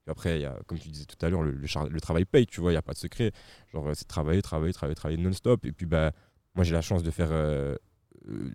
après, 0.07 0.41
y 0.41 0.45
a, 0.45 0.57
comme 0.67 0.77
tu 0.79 0.89
disais 0.89 1.05
tout 1.05 1.23
à 1.25 1.29
l'heure, 1.29 1.43
le, 1.43 2.01
travail 2.01 2.25
paye, 2.25 2.45
tu 2.45 2.59
vois, 2.61 2.71
il 2.71 2.73
n'y 2.73 2.77
a 2.79 2.81
pas 2.81 2.93
de 2.93 2.97
secret. 2.97 3.31
Genre, 3.71 3.87
euh, 3.87 3.93
c'est 3.95 4.07
travailler, 4.07 4.41
travailler, 4.41 4.73
travailler, 4.73 4.95
travailler 4.95 5.21
non-stop. 5.21 5.65
Et 5.65 5.71
puis, 5.71 5.85
bah, 5.85 6.11
moi, 6.55 6.63
j'ai 6.65 6.73
la 6.73 6.81
chance 6.81 7.03
de 7.03 7.11
faire 7.11 7.29
euh, 7.31 7.77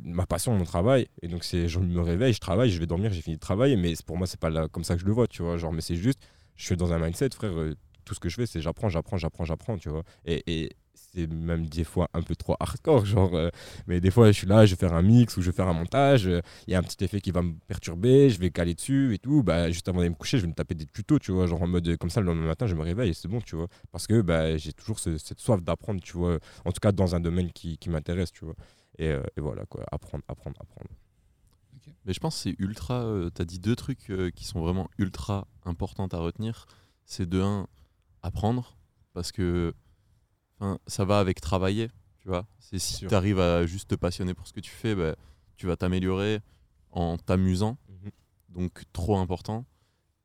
ma 0.04 0.26
passion, 0.26 0.54
mon 0.54 0.64
travail. 0.64 1.08
Et 1.22 1.28
donc, 1.28 1.44
c'est, 1.44 1.68
je 1.68 1.78
me 1.78 2.00
réveille, 2.00 2.34
je 2.34 2.40
travaille, 2.40 2.70
je 2.70 2.78
vais 2.78 2.86
dormir, 2.86 3.12
j'ai 3.12 3.22
fini 3.22 3.36
de 3.36 3.40
travailler. 3.40 3.76
Mais 3.76 3.94
pour 4.06 4.16
moi, 4.18 4.26
c'est 4.26 4.38
pas 4.40 4.68
comme 4.68 4.84
ça 4.84 4.94
que 4.94 5.00
je 5.00 5.06
le 5.06 5.12
vois, 5.12 5.26
tu 5.26 5.42
vois. 5.42 5.56
Genre, 5.56 5.72
mais 5.72 5.80
c'est 5.80 5.96
juste, 5.96 6.20
je 6.58 6.66
suis 6.66 6.76
dans 6.76 6.92
un 6.92 6.98
mindset, 7.00 7.30
frère. 7.34 7.52
euh, 7.58 7.74
tout 8.04 8.14
ce 8.14 8.20
que 8.20 8.28
je 8.30 8.36
fais, 8.36 8.46
c'est 8.46 8.60
j'apprends, 8.62 8.90
j'apprends, 8.90 9.18
j'apprends, 9.18 9.46
j'apprends, 9.46 9.78
tu 9.78 9.90
vois. 9.90 10.04
Et, 10.26 10.42
et 10.64 10.70
c'est 10.94 11.26
même 11.30 11.66
des 11.66 11.84
fois 11.84 12.08
un 12.14 12.22
peu 12.22 12.36
trop 12.36 12.56
hardcore, 12.60 13.06
genre. 13.06 13.34
euh, 13.36 13.50
mais 13.86 14.00
des 14.00 14.10
fois, 14.10 14.28
je 14.28 14.32
suis 14.38 14.46
là, 14.46 14.66
je 14.66 14.74
vais 14.74 14.78
faire 14.78 14.94
un 14.94 15.02
mix 15.02 15.36
ou 15.36 15.42
je 15.42 15.50
vais 15.50 15.56
faire 15.56 15.68
un 15.68 15.74
montage. 15.74 16.26
euh, 16.26 16.40
Il 16.66 16.72
y 16.72 16.74
a 16.74 16.78
un 16.78 16.82
petit 16.82 17.02
effet 17.04 17.20
qui 17.20 17.30
va 17.30 17.42
me 17.42 17.54
perturber, 17.66 18.30
je 18.30 18.38
vais 18.40 18.50
caler 18.50 18.74
dessus 18.74 19.14
et 19.14 19.18
tout. 19.18 19.42
Bah, 19.42 19.70
juste 19.70 19.88
avant 19.88 19.98
d'aller 19.98 20.10
me 20.10 20.14
coucher, 20.16 20.38
je 20.38 20.42
vais 20.42 20.48
me 20.48 20.54
taper 20.54 20.74
des 20.74 20.86
tutos, 20.86 21.18
tu 21.18 21.32
vois. 21.32 21.46
Genre 21.46 21.62
en 21.62 21.66
mode, 21.68 21.96
comme 21.98 22.10
ça, 22.10 22.20
le 22.20 22.26
lendemain 22.26 22.46
matin, 22.46 22.66
je 22.66 22.74
me 22.74 22.82
réveille 22.82 23.10
et 23.10 23.14
c'est 23.14 23.28
bon, 23.28 23.40
tu 23.40 23.56
vois. 23.56 23.68
Parce 23.92 24.06
que 24.06 24.20
bah, 24.22 24.56
j'ai 24.56 24.72
toujours 24.72 24.98
ce- 24.98 25.18
cette 25.18 25.40
soif 25.40 25.62
d'apprendre, 25.62 26.00
tu 26.02 26.12
vois. 26.16 26.38
En 26.64 26.72
tout 26.72 26.80
cas, 26.80 26.92
dans 26.92 27.14
un 27.14 27.20
domaine 27.20 27.52
qui, 27.52 27.78
qui 27.78 27.90
m'intéresse, 27.90 28.32
tu 28.32 28.44
vois. 28.44 28.54
Et, 28.98 29.08
et 29.10 29.40
voilà, 29.40 29.64
quoi. 29.66 29.84
Apprendre, 29.92 30.24
apprendre, 30.28 30.56
apprendre. 30.60 30.90
Mais 32.04 32.12
je 32.12 32.20
pense 32.20 32.36
que 32.36 32.42
c'est 32.42 32.56
ultra. 32.58 33.04
tu 33.34 33.42
as 33.42 33.44
dit 33.44 33.58
deux 33.58 33.76
trucs 33.76 34.10
euh, 34.10 34.30
qui 34.30 34.44
sont 34.44 34.60
vraiment 34.60 34.88
ultra 34.98 35.46
importants 35.64 36.08
à 36.08 36.18
retenir. 36.18 36.66
C'est 37.04 37.28
de 37.28 37.40
un, 37.40 37.66
apprendre, 38.22 38.76
parce 39.12 39.32
que 39.32 39.74
ça 40.86 41.04
va 41.04 41.20
avec 41.20 41.40
travailler, 41.40 41.88
tu 42.18 42.28
vois. 42.28 42.46
C'est 42.58 42.78
si 42.78 43.06
tu 43.06 43.14
arrives 43.14 43.40
à 43.40 43.66
juste 43.66 43.90
te 43.90 43.94
passionner 43.94 44.34
pour 44.34 44.46
ce 44.46 44.52
que 44.52 44.60
tu 44.60 44.70
fais, 44.70 44.94
bah, 44.94 45.14
tu 45.56 45.66
vas 45.66 45.76
t'améliorer 45.76 46.40
en 46.90 47.16
t'amusant. 47.16 47.78
Mhm. 47.88 48.10
Donc, 48.48 48.82
trop 48.92 49.18
important. 49.18 49.64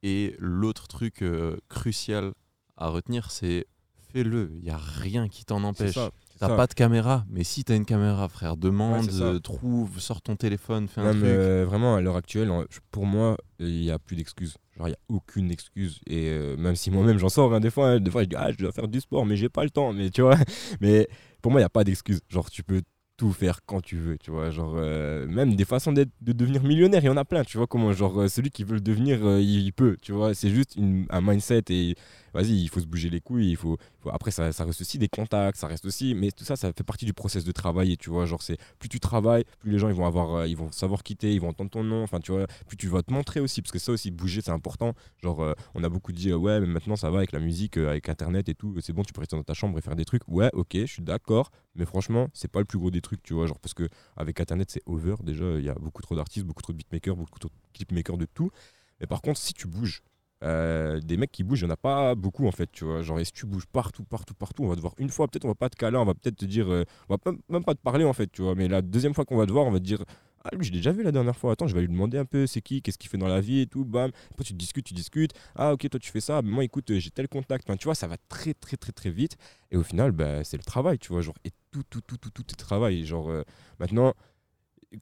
Et 0.02 0.36
l'autre 0.40 0.88
truc 0.88 1.22
euh, 1.22 1.58
crucial 1.70 2.34
à 2.76 2.90
retenir, 2.90 3.32
c'est 3.32 3.68
fais-le. 4.12 4.52
Il 4.56 4.64
n'y 4.64 4.70
a 4.70 4.78
rien 4.78 5.30
qui 5.30 5.46
t'en 5.46 5.64
empêche. 5.64 5.98
T'as 6.40 6.56
pas 6.56 6.68
de 6.68 6.74
caméra, 6.74 7.26
mais 7.30 7.44
si 7.44 7.64
t'as 7.64 7.76
une 7.76 7.86
caméra, 7.86 8.28
frère, 8.28 8.58
demande, 8.58 9.06
Ouais, 9.06 9.22
euh, 9.22 9.40
trouve, 9.40 10.00
sors 10.00 10.22
ton 10.22 10.36
téléphone, 10.36 10.88
fais 10.88 11.00
un 11.02 11.06
Non, 11.06 11.14
mais, 11.14 11.20
truc. 11.20 11.30
euh, 11.30 11.66
vraiment, 11.66 11.96
à 11.96 12.02
l'heure 12.02 12.16
actuelle, 12.18 12.52
pour 12.92 13.06
moi, 13.06 13.38
il 13.60 13.82
n'y 13.82 13.92
a 13.92 14.00
plus 14.00 14.16
d'excuses. 14.16 14.56
Genre, 14.78 14.88
il 14.88 14.92
n'y 14.92 14.96
a 14.96 15.00
aucune 15.16 15.52
excuse. 15.52 16.00
Et 16.08 16.28
euh, 16.30 16.58
même 16.58 16.76
si 16.76 16.92
moi-même, 16.92 17.18
j'en 17.18 17.30
sors, 17.30 17.54
hein, 17.54 17.60
des 17.60 17.70
fois, 17.70 17.92
hein, 17.92 18.00
des 18.00 18.12
fois, 18.12 18.24
je 18.24 18.30
dis, 18.30 18.36
ah, 18.36 18.52
je 18.52 18.58
dois 18.58 18.72
faire 18.72 18.88
du 18.88 19.00
sport, 19.00 19.26
mais 19.26 19.36
j'ai 19.38 19.50
pas 19.50 19.64
le 19.64 19.70
temps. 19.70 19.94
Mais 19.94 20.10
tu 20.10 20.22
vois, 20.22 20.36
mais 20.82 21.08
pour 21.42 21.52
moi, 21.52 21.62
il 21.62 21.64
n'y 21.64 21.68
a 21.68 21.70
pas 21.70 21.84
d'excuse. 21.84 22.20
Genre, 22.30 22.50
tu 22.50 22.64
peux 22.64 22.82
tout 23.16 23.32
faire 23.32 23.60
quand 23.66 23.80
tu 23.82 23.96
veux, 23.98 24.18
tu 24.18 24.32
vois. 24.32 24.50
Genre, 24.50 24.74
euh, 24.76 25.28
même 25.28 25.56
des 25.56 25.66
façons 25.66 25.94
de 25.94 26.08
devenir 26.22 26.64
millionnaire, 26.64 27.04
il 27.04 27.08
y 27.08 27.10
en 27.10 27.18
a 27.18 27.24
plein, 27.26 27.44
tu 27.44 27.58
vois. 27.58 27.68
Comment, 27.68 27.94
genre, 27.94 28.28
celui 28.28 28.50
qui 28.50 28.64
veut 28.64 28.74
le 28.76 28.82
devenir, 28.82 29.24
euh, 29.26 29.40
il, 29.40 29.60
il 29.62 29.72
peut, 29.72 29.96
tu 30.02 30.12
vois. 30.12 30.34
C'est 30.34 30.50
juste 30.50 30.76
une- 30.76 31.06
un 31.12 31.22
mindset 31.22 31.64
et 31.70 31.96
vas-y, 32.34 32.62
il 32.64 32.70
faut 32.70 32.80
se 32.80 32.86
bouger 32.86 33.10
les 33.10 33.22
couilles. 33.22 33.52
Il 33.52 33.58
faut, 33.58 33.78
Après, 34.12 34.32
ça, 34.32 34.52
ça 34.52 34.66
reste 34.66 34.82
aussi 34.82 34.98
des 34.98 35.08
contacts, 35.08 35.58
ça 35.58 35.68
reste 35.68 35.86
aussi. 35.86 36.16
Mais 36.16 36.32
tout 36.32 36.44
ça, 36.44 36.56
ça 36.56 36.72
fait 36.74 36.84
partie 36.84 37.06
du 37.06 37.14
process 37.14 37.44
de 37.44 37.52
travailler, 37.52 37.98
tu 37.98 38.10
vois. 38.10 38.26
Genre, 38.26 38.42
c'est 38.42 38.58
plus 38.80 38.90
tu 38.90 39.00
travailles, 39.00 39.46
plus 39.60 39.72
les 39.72 39.80
gens 39.80 39.90
ils 39.90 39.96
vont 39.96 40.06
avoir, 40.06 40.36
euh, 40.36 40.48
ils 40.48 40.58
vont 40.58 40.72
savoir 40.72 41.04
quitter, 41.04 41.34
ils 41.34 41.42
vont 41.42 41.50
entendre 41.50 41.70
ton 41.70 41.84
nom. 41.84 42.04
Enfin, 42.04 42.20
tu 42.20 42.32
vois, 42.32 42.48
plus 42.68 42.78
tu 42.78 42.88
vas 42.88 43.04
te 43.04 43.14
montrer 43.14 43.40
aussi, 43.40 43.62
parce 43.62 43.72
que 43.72 43.80
ça 43.80 43.92
aussi, 43.92 44.12
bouger, 44.12 44.42
c'est 44.42 44.52
important. 44.52 44.94
Genre, 45.22 45.42
euh, 45.42 45.54
on 45.76 45.84
a 45.84 45.90
beaucoup 45.90 46.12
dit, 46.12 46.32
euh, 46.32 46.38
ouais, 46.38 46.60
mais 46.60 46.68
maintenant 46.68 46.96
ça 46.96 47.10
va 47.10 47.18
avec 47.20 47.32
la 47.32 47.40
musique, 47.40 47.78
avec 47.78 48.10
Internet 48.10 48.50
et 48.50 48.56
tout. 48.56 48.76
C'est 48.82 48.94
bon, 48.94 49.04
tu 49.04 49.14
peux 49.14 49.22
rester 49.22 49.36
dans 49.36 49.44
ta 49.44 49.54
chambre 49.54 49.78
et 49.78 49.82
faire 49.82 49.96
des 49.96 50.06
trucs. 50.06 50.24
Ouais, 50.28 50.50
ok, 50.54 50.72
je 50.74 50.86
suis 50.86 51.04
d'accord. 51.04 51.52
Mais 51.76 51.86
franchement, 51.86 52.28
c'est 52.34 52.52
pas 52.52 52.60
le 52.60 52.66
plus 52.66 52.78
gros 52.78 52.92
des 52.92 53.02
trucs, 53.02 53.24
tu 53.24 53.34
vois. 53.34 53.48
Genre, 53.48 53.60
parce 53.60 53.74
que 53.74 53.88
avec 54.16 54.40
Internet, 54.40 54.70
c'est 54.72 54.82
over. 54.86 55.16
Déjà, 55.24 55.46
il 55.58 55.64
y 55.66 55.70
a 55.70 55.76
beaucoup 55.76 56.02
trop 56.02 56.16
d'artistes, 56.16 56.46
beaucoup 56.46 56.62
trop 56.62 56.74
de 56.74 56.78
beatmakers, 56.78 57.16
beaucoup 57.16 57.40
trop 57.40 57.50
de 57.50 57.54
clipmakers 57.74 58.18
de 58.18 58.26
tout. 58.26 58.52
Mais 59.00 59.08
par 59.08 59.22
contre, 59.22 59.40
si 59.40 59.54
tu 59.54 59.68
bouges, 59.68 60.02
euh, 60.44 61.00
des 61.00 61.18
mecs 61.18 61.32
qui 61.32 61.44
bougent, 61.44 61.62
il 61.62 61.66
n'y 61.66 61.72
en 61.72 61.74
a 61.74 61.78
pas 61.78 62.16
beaucoup 62.16 62.48
en 62.48 62.52
fait, 62.52 62.70
tu 62.72 62.84
vois. 62.86 63.02
Genre, 63.02 63.20
et 63.20 63.26
si 63.26 63.32
tu 63.32 63.46
bouges 63.46 63.66
partout, 63.66 64.04
partout, 64.04 64.34
partout, 64.34 64.64
on 64.64 64.68
va 64.68 64.76
te 64.76 64.82
voir 64.82 64.94
une 64.98 65.10
fois, 65.10 65.28
peut-être 65.28 65.46
on 65.46 65.50
va 65.50 65.56
pas 65.56 65.70
te 65.70 65.76
caler, 65.76 65.98
on 65.98 66.06
va 66.06 66.14
peut-être 66.14 66.36
te 66.38 66.46
dire, 66.46 66.72
euh, 66.72 66.84
on 67.10 67.16
va 67.16 67.32
même 67.50 67.64
pas 67.64 67.76
te 67.76 67.82
parler 67.82 68.06
en 68.06 68.14
fait, 68.14 68.32
tu 68.32 68.42
vois. 68.42 68.56
Mais 68.56 68.68
la 68.68 68.82
deuxième 68.82 69.14
fois 69.14 69.26
qu'on 69.26 69.38
va 69.38 69.46
te 69.46 69.52
voir, 69.52 69.66
on 69.66 69.72
va 69.72 69.80
te 69.80 69.86
dire, 69.86 70.04
ah 70.46 70.50
lui, 70.56 70.66
je 70.66 70.72
l'ai 70.72 70.80
déjà 70.80 70.92
vu 70.92 71.04
la 71.04 71.12
dernière 71.12 71.38
fois, 71.38 71.54
attends, 71.54 71.68
je 71.68 71.74
vais 71.74 71.82
lui 71.82 71.88
demander 71.88 72.18
un 72.18 72.26
peu 72.26 72.46
c'est 72.48 72.62
qui, 72.62 72.82
qu'est-ce 72.82 72.98
qu'il 72.98 73.10
fait 73.10 73.18
dans 73.18 73.28
la 73.28 73.40
vie 73.40 73.62
et 73.62 73.68
tout, 73.68 73.86
bam. 73.86 74.12
Après, 74.32 74.44
tu 74.44 74.54
discutes, 74.54 74.86
tu 74.86 74.94
discutes, 74.94 75.32
ah 75.56 75.74
ok, 75.74 75.90
toi 75.90 76.00
tu 76.00 76.12
fais 76.12 76.20
ça, 76.20 76.42
mais 76.42 76.52
moi 76.52 76.64
écoute, 76.66 76.92
euh, 76.92 77.00
j'ai 77.00 77.10
tel 77.12 77.30
contact, 77.30 77.70
enfin, 77.70 77.78
tu 77.78 77.86
vois, 77.86 77.96
ça 77.96 78.08
va 78.08 78.18
très, 78.28 78.54
très, 78.54 78.76
très, 78.76 78.92
très 78.92 79.10
vite. 79.10 79.38
Et 79.72 79.78
au 79.78 79.84
final, 79.84 80.12
bah, 80.12 80.44
c'est 80.44 80.58
le 80.58 80.64
travail, 80.64 81.00
tu 81.00 81.14
vois, 81.14 81.22
genre, 81.22 81.36
et 81.46 81.52
tout, 81.72 81.84
tout, 81.90 82.02
tout, 82.02 82.18
tout, 82.18 82.30
tout 82.30 82.44
est 82.52 82.56
travail. 82.56 83.06
Genre, 83.06 83.30
euh, 83.30 83.44
maintenant, 83.80 84.14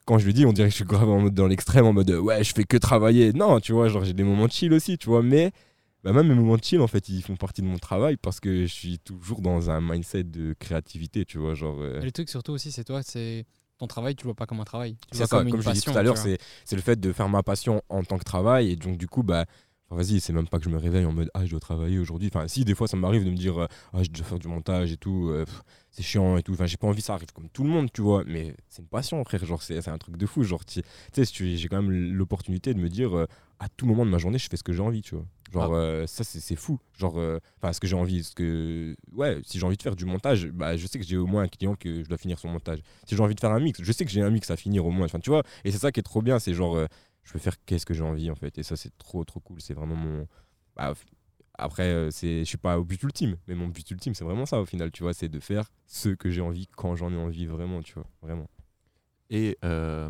quand 0.04 0.18
je 0.18 0.26
lui 0.26 0.34
dis, 0.34 0.46
on 0.46 0.52
dirait 0.52 0.68
que 0.68 0.72
je 0.72 0.76
suis 0.76 0.84
grave 0.84 1.08
en 1.08 1.20
mode 1.20 1.34
dans 1.34 1.46
l'extrême, 1.46 1.84
en 1.86 1.92
mode 1.92 2.10
euh, 2.10 2.18
ouais, 2.20 2.42
je 2.44 2.52
fais 2.54 2.64
que 2.64 2.76
travailler. 2.76 3.32
Non, 3.32 3.60
tu 3.60 3.72
vois, 3.72 3.88
genre 3.88 4.04
j'ai 4.04 4.14
des 4.14 4.24
moments 4.24 4.46
de 4.46 4.52
chill 4.52 4.72
aussi, 4.72 4.98
tu 4.98 5.08
vois, 5.08 5.22
mais 5.22 5.52
bah, 6.04 6.12
même 6.12 6.28
mes 6.28 6.34
moments 6.34 6.56
de 6.56 6.64
chill, 6.64 6.80
en 6.80 6.86
fait, 6.86 7.08
ils 7.08 7.22
font 7.22 7.36
partie 7.36 7.62
de 7.62 7.66
mon 7.66 7.78
travail 7.78 8.16
parce 8.16 8.40
que 8.40 8.62
je 8.62 8.72
suis 8.72 8.98
toujours 8.98 9.40
dans 9.40 9.70
un 9.70 9.80
mindset 9.80 10.24
de 10.24 10.54
créativité, 10.58 11.24
tu 11.24 11.38
vois, 11.38 11.54
genre. 11.54 11.76
euh, 11.80 12.00
Et 12.00 12.04
le 12.04 12.12
truc 12.12 12.28
surtout 12.28 12.52
aussi, 12.52 12.72
c'est 12.72 12.84
toi, 12.84 13.02
c'est 13.02 13.44
ton 13.78 13.86
travail, 13.86 14.14
tu 14.14 14.24
le 14.24 14.28
vois 14.28 14.34
pas 14.36 14.46
comme 14.46 14.60
un 14.60 14.64
travail. 14.64 14.96
C'est 15.12 15.18
ça, 15.26 15.26
comme, 15.26 15.48
comme, 15.50 15.56
une 15.56 15.62
je 15.62 15.68
passion. 15.68 15.92
tout 15.92 15.98
à 15.98 16.02
l'heure, 16.02 16.16
c'est 16.16 16.38
le 16.72 16.82
fait 16.82 16.98
de 16.98 17.12
faire 17.12 17.28
ma 17.28 17.42
passion 17.42 17.82
en 17.88 18.02
tant 18.04 18.18
que 18.18 18.24
travail. 18.24 18.70
Et 18.70 18.76
donc, 18.76 18.96
du 18.96 19.08
coup, 19.08 19.22
bah, 19.22 19.46
enfin, 19.92 20.02
vas-y, 20.02 20.20
c'est 20.20 20.32
même 20.32 20.48
pas 20.48 20.58
que 20.58 20.64
je 20.64 20.70
me 20.70 20.78
réveille 20.78 21.04
en 21.04 21.12
mode 21.12 21.30
ah, 21.34 21.44
je 21.44 21.50
dois 21.50 21.60
travailler 21.60 21.98
aujourd'hui. 21.98 22.30
Enfin, 22.32 22.48
si, 22.48 22.64
des 22.64 22.74
fois, 22.74 22.88
ça 22.88 22.96
m'arrive 22.96 23.24
de 23.24 23.30
me 23.30 23.36
dire 23.36 23.58
euh, 23.62 23.66
ah, 23.92 24.02
je 24.02 24.10
dois 24.10 24.24
faire 24.24 24.38
du 24.38 24.48
montage 24.48 24.92
et 24.92 24.96
tout, 24.96 25.28
euh, 25.30 25.44
c'est 25.90 26.02
chiant 26.02 26.36
et 26.36 26.42
tout. 26.42 26.52
Enfin, 26.52 26.66
j'ai 26.66 26.76
pas 26.76 26.86
envie, 26.86 27.02
ça 27.02 27.14
arrive 27.14 27.32
comme 27.32 27.48
tout 27.50 27.62
le 27.64 27.68
monde, 27.70 27.90
tu 27.92 28.00
vois. 28.02 28.24
Mais 28.26 28.54
c'est 28.68 28.82
une 28.82 28.88
passion, 28.88 29.22
frère. 29.24 29.44
Genre, 29.44 29.62
c'est 29.62 29.86
un 29.88 29.98
truc 29.98 30.16
de 30.16 30.26
fou. 30.26 30.42
Genre, 30.42 30.64
tu 30.64 30.80
sais, 31.12 31.24
j'ai 31.56 31.68
quand 31.68 31.82
même 31.82 32.12
l'opportunité 32.14 32.72
de 32.74 32.78
me 32.80 32.88
dire 32.88 33.16
euh, 33.16 33.26
à 33.60 33.68
tout 33.68 33.86
moment 33.86 34.04
de 34.06 34.10
ma 34.10 34.18
journée, 34.18 34.38
je 34.38 34.48
fais 34.48 34.56
ce 34.56 34.64
que 34.64 34.72
j'ai 34.72 34.82
envie, 34.82 35.02
tu 35.02 35.14
vois. 35.14 35.24
Genre, 35.52 35.74
Ah. 35.74 35.76
euh, 35.76 36.06
ça, 36.06 36.24
c'est 36.24 36.56
fou. 36.56 36.78
Genre, 36.98 37.16
enfin, 37.60 37.72
ce 37.74 37.78
que 37.80 37.86
j'ai 37.86 37.96
envie, 37.96 38.24
ce 38.24 38.34
que. 38.34 38.96
Ouais, 39.12 39.38
si 39.44 39.58
j'ai 39.58 39.66
envie 39.66 39.76
de 39.76 39.82
faire 39.82 39.94
du 39.96 40.06
montage, 40.06 40.46
bah, 40.46 40.76
je 40.78 40.86
sais 40.86 40.98
que 40.98 41.04
j'ai 41.04 41.18
au 41.18 41.26
moins 41.26 41.42
un 41.42 41.48
client 41.48 41.74
que 41.74 42.02
je 42.02 42.08
dois 42.08 42.16
finir 42.16 42.38
son 42.38 42.48
montage. 42.48 42.78
Si 43.06 43.14
j'ai 43.14 43.22
envie 43.22 43.34
de 43.34 43.40
faire 43.40 43.50
un 43.52 43.60
mix, 43.60 43.82
je 43.82 43.92
sais 43.92 44.04
que 44.06 44.10
j'ai 44.10 44.22
un 44.22 44.30
mix 44.30 44.50
à 44.50 44.56
finir 44.56 44.86
au 44.86 44.90
moins. 44.90 45.04
Enfin, 45.04 45.20
tu 45.20 45.28
vois, 45.28 45.42
et 45.64 45.70
c'est 45.70 45.78
ça 45.78 45.92
qui 45.92 46.00
est 46.00 46.02
trop 46.02 46.22
bien, 46.22 46.38
c'est 46.38 46.54
genre, 46.54 46.78
je 47.22 47.32
peux 47.32 47.38
faire 47.38 47.56
qu'est-ce 47.64 47.86
que 47.86 47.94
j'ai 47.94 48.02
envie, 48.04 48.30
en 48.30 48.34
fait. 48.34 48.58
Et 48.58 48.62
ça, 48.62 48.76
c'est 48.76 48.96
trop, 48.98 49.24
trop 49.24 49.40
cool. 49.40 49.60
C'est 49.60 49.74
vraiment 49.74 49.96
mon. 49.96 50.26
Bah, 50.76 50.94
après, 51.54 51.92
euh, 51.92 52.10
c'est, 52.10 52.40
je 52.40 52.44
suis 52.44 52.58
pas 52.58 52.78
au 52.78 52.84
but 52.84 53.02
ultime, 53.02 53.36
mais 53.46 53.54
mon 53.54 53.68
but 53.68 53.88
ultime, 53.90 54.14
c'est 54.14 54.24
vraiment 54.24 54.46
ça 54.46 54.60
au 54.60 54.66
final, 54.66 54.90
tu 54.90 55.02
vois, 55.02 55.12
c'est 55.14 55.28
de 55.28 55.38
faire 55.38 55.70
ce 55.86 56.08
que 56.08 56.30
j'ai 56.30 56.40
envie 56.40 56.66
quand 56.66 56.96
j'en 56.96 57.12
ai 57.12 57.16
envie, 57.16 57.46
vraiment, 57.46 57.82
tu 57.82 57.92
vois, 57.94 58.06
vraiment. 58.22 58.48
Et 59.30 59.58
euh, 59.64 60.08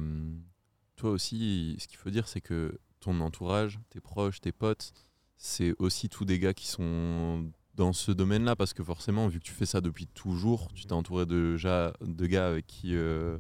toi 0.97 1.11
aussi, 1.11 1.77
ce 1.81 1.87
qu'il 1.89 1.99
faut 1.99 2.11
dire, 2.11 2.29
c'est 2.29 2.41
que 2.41 2.79
ton 3.01 3.21
entourage, 3.21 3.79
tes 3.91 4.01
proches, 4.01 4.41
tes 4.41 4.53
potes, 4.53 4.93
c'est 5.37 5.75
aussi 5.79 6.09
tous 6.09 6.25
des 6.25 6.39
gars 6.39 6.55
qui 6.55 6.69
sont 6.69 7.51
dans 7.75 7.93
ce 7.93 8.13
domaine-là, 8.13 8.55
parce 8.55 8.73
que 8.73 8.85
forcément, 8.85 9.27
vu 9.29 9.41
que 9.41 9.45
tu 9.45 9.53
fais 9.53 9.67
ça 9.67 9.81
depuis 9.81 10.07
toujours, 10.07 10.73
tu 10.75 10.85
t'es 10.85 10.93
entouré 10.93 11.27
de, 11.27 11.57
ja- 11.57 11.93
de 12.01 12.27
gars 12.27 12.49
avec 12.49 12.67
qui, 12.67 12.95
euh, 12.95 13.39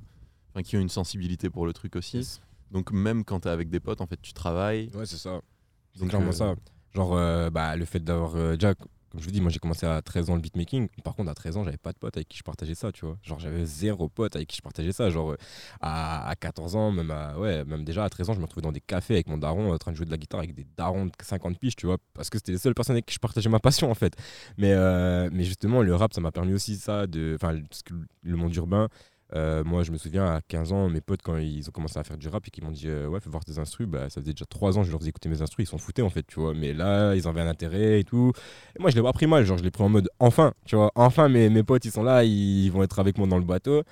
qui 0.65 0.77
ont 0.77 0.81
une 0.81 0.89
sensibilité 0.89 1.51
pour 1.51 1.67
le 1.67 1.73
truc 1.73 1.97
aussi. 1.97 2.41
Donc 2.73 2.91
même 2.91 3.25
quand 3.25 3.41
tu 3.41 3.49
es 3.49 3.51
avec 3.51 3.71
des 3.71 3.81
potes, 3.81 4.01
en 4.01 4.07
fait, 4.07 4.21
tu 4.21 4.33
travailles. 4.33 4.91
Ouais, 4.95 5.07
c'est 5.07 5.19
ça. 5.19 5.41
C'est 5.95 6.07
clairement 6.09 6.29
euh, 6.31 6.33
ça. 6.33 6.55
Genre, 6.95 7.15
euh, 7.17 7.51
bah, 7.51 7.77
le 7.77 7.85
fait 7.85 8.01
d'avoir. 8.01 8.35
euh, 8.37 8.55
déjà, 8.55 8.75
comme 8.75 9.21
je 9.21 9.27
vous 9.27 9.31
dis, 9.31 9.43
moi 9.43 9.51
j'ai 9.51 9.59
commencé 9.59 9.85
à 9.85 10.01
13 10.01 10.31
ans 10.31 10.35
le 10.37 10.41
beatmaking. 10.41 10.89
Par 11.05 11.15
contre, 11.15 11.31
à 11.31 11.35
13 11.35 11.59
ans, 11.59 11.65
j'avais 11.65 11.77
pas 11.77 11.93
de 11.93 11.99
pote 11.99 12.17
avec 12.17 12.29
qui 12.29 12.39
je 12.39 12.43
partageais 12.43 12.75
ça, 12.75 12.91
tu 12.93 13.05
vois. 13.05 13.19
Genre, 13.23 13.39
j'avais 13.39 13.67
zéro 13.67 14.09
pote 14.09 14.37
avec 14.37 14.49
qui 14.49 14.57
je 14.57 14.63
partageais 14.63 14.93
ça. 14.93 15.11
Genre, 15.11 15.33
euh, 15.33 15.37
à, 15.83 16.27
à 16.31 16.35
14 16.35 16.77
ans, 16.77 16.91
même, 16.93 17.11
à- 17.11 17.39
ouais, 17.39 17.63
même 17.67 17.85
déjà 17.85 18.05
à 18.05 18.09
13 18.09 18.31
ans, 18.31 18.33
je 18.33 18.39
me 18.39 18.45
retrouvais 18.45 18.63
dans 18.63 18.73
des 18.73 18.81
cafés 18.81 19.13
avec 19.15 19.27
mon 19.29 19.37
daron 19.37 19.71
en 19.71 19.77
train 19.77 19.93
de 19.93 19.97
jouer 19.99 20.07
de 20.07 20.11
la 20.11 20.17
guitare 20.17 20.41
avec 20.41 20.55
des 20.55 20.67
darons 20.79 21.05
de 21.07 21.13
50 21.23 21.59
piges, 21.59 21.77
tu 21.77 21.85
vois. 21.85 21.99
Parce 22.15 22.31
que 22.31 22.39
c'était 22.39 22.53
les 22.53 22.59
seules 22.59 22.75
personnes 22.75 22.95
avec 22.95 23.05
qui 23.05 23.15
je 23.15 23.21
partageais 23.21 23.51
ma 23.51 23.61
passion, 23.61 23.91
en 23.91 23.95
fait. 23.95 24.15
Mais, 24.57 24.75
mais 25.31 25.45
justement, 25.45 25.83
le 25.83 25.95
rap, 25.95 26.15
ça 26.15 26.23
m'a 26.23 26.33
permis 26.33 26.55
aussi 26.55 26.77
ça, 26.77 27.07
de. 27.07 27.37
Le 28.23 28.37
monde 28.37 28.55
urbain. 28.57 28.89
Euh, 29.35 29.65
moi, 29.65 29.83
je 29.83 29.93
me 29.93 29.97
souviens 29.97 30.27
à 30.27 30.41
15 30.47 30.73
ans, 30.73 30.89
mes 30.89 31.01
potes, 31.01 31.23
quand 31.23 31.37
ils 31.39 31.67
ont 31.69 31.73
commencé 31.73 31.99
à 31.99 32.05
faire 32.05 32.19
du 32.19 32.29
rap 32.29 32.47
et 32.47 32.51
qu'ils 32.51 32.65
m'ont 32.65 32.71
dit 32.71 32.89
euh, 32.89 33.07
Ouais, 33.07 33.21
fais 33.21 33.31
voir 33.31 33.45
tes 33.45 33.59
instrus, 33.59 33.87
bah, 33.87 34.11
ça 34.11 34.21
faisait 34.21 34.33
déjà 34.33 34.45
3 34.45 34.79
ans, 34.79 34.85
je 34.85 34.91
leur 34.91 35.01
faisais 35.01 35.11
écouter 35.11 35.29
mes 35.29 35.41
instrus, 35.41 35.67
ils 35.67 35.71
s'en 35.71 35.79
foutaient 35.79 36.03
en 36.03 36.11
fait, 36.11 36.27
tu 36.27 36.41
vois. 36.41 36.55
Mais 36.55 36.73
là, 36.73 37.15
ils 37.15 37.27
en 37.27 37.31
avaient 37.31 37.41
un 37.41 37.49
intérêt 37.49 38.01
et 38.01 38.05
tout. 38.05 38.33
Et 38.77 38.81
moi, 38.81 38.91
je 38.91 38.97
l'ai 38.97 39.03
pas 39.03 39.13
pris 39.13 39.27
mal, 39.27 39.45
genre, 39.45 39.59
je 39.59 39.65
l'ai 39.65 39.71
pris 39.71 39.83
en 39.85 39.89
mode 39.89 40.09
Enfin, 40.19 40.53
tu 40.67 40.77
vois, 40.77 40.93
enfin, 40.95 41.29
mes, 41.29 41.49
mes 41.49 41.63
potes, 41.63 41.85
ils 41.85 41.93
sont 41.93 42.03
là, 42.03 42.25
ils 42.25 42.71
vont 42.71 42.83
être 42.83 42.99
avec 42.99 43.17
moi 43.19 43.27
dans 43.27 43.39
le 43.39 43.45
bateau. 43.45 43.83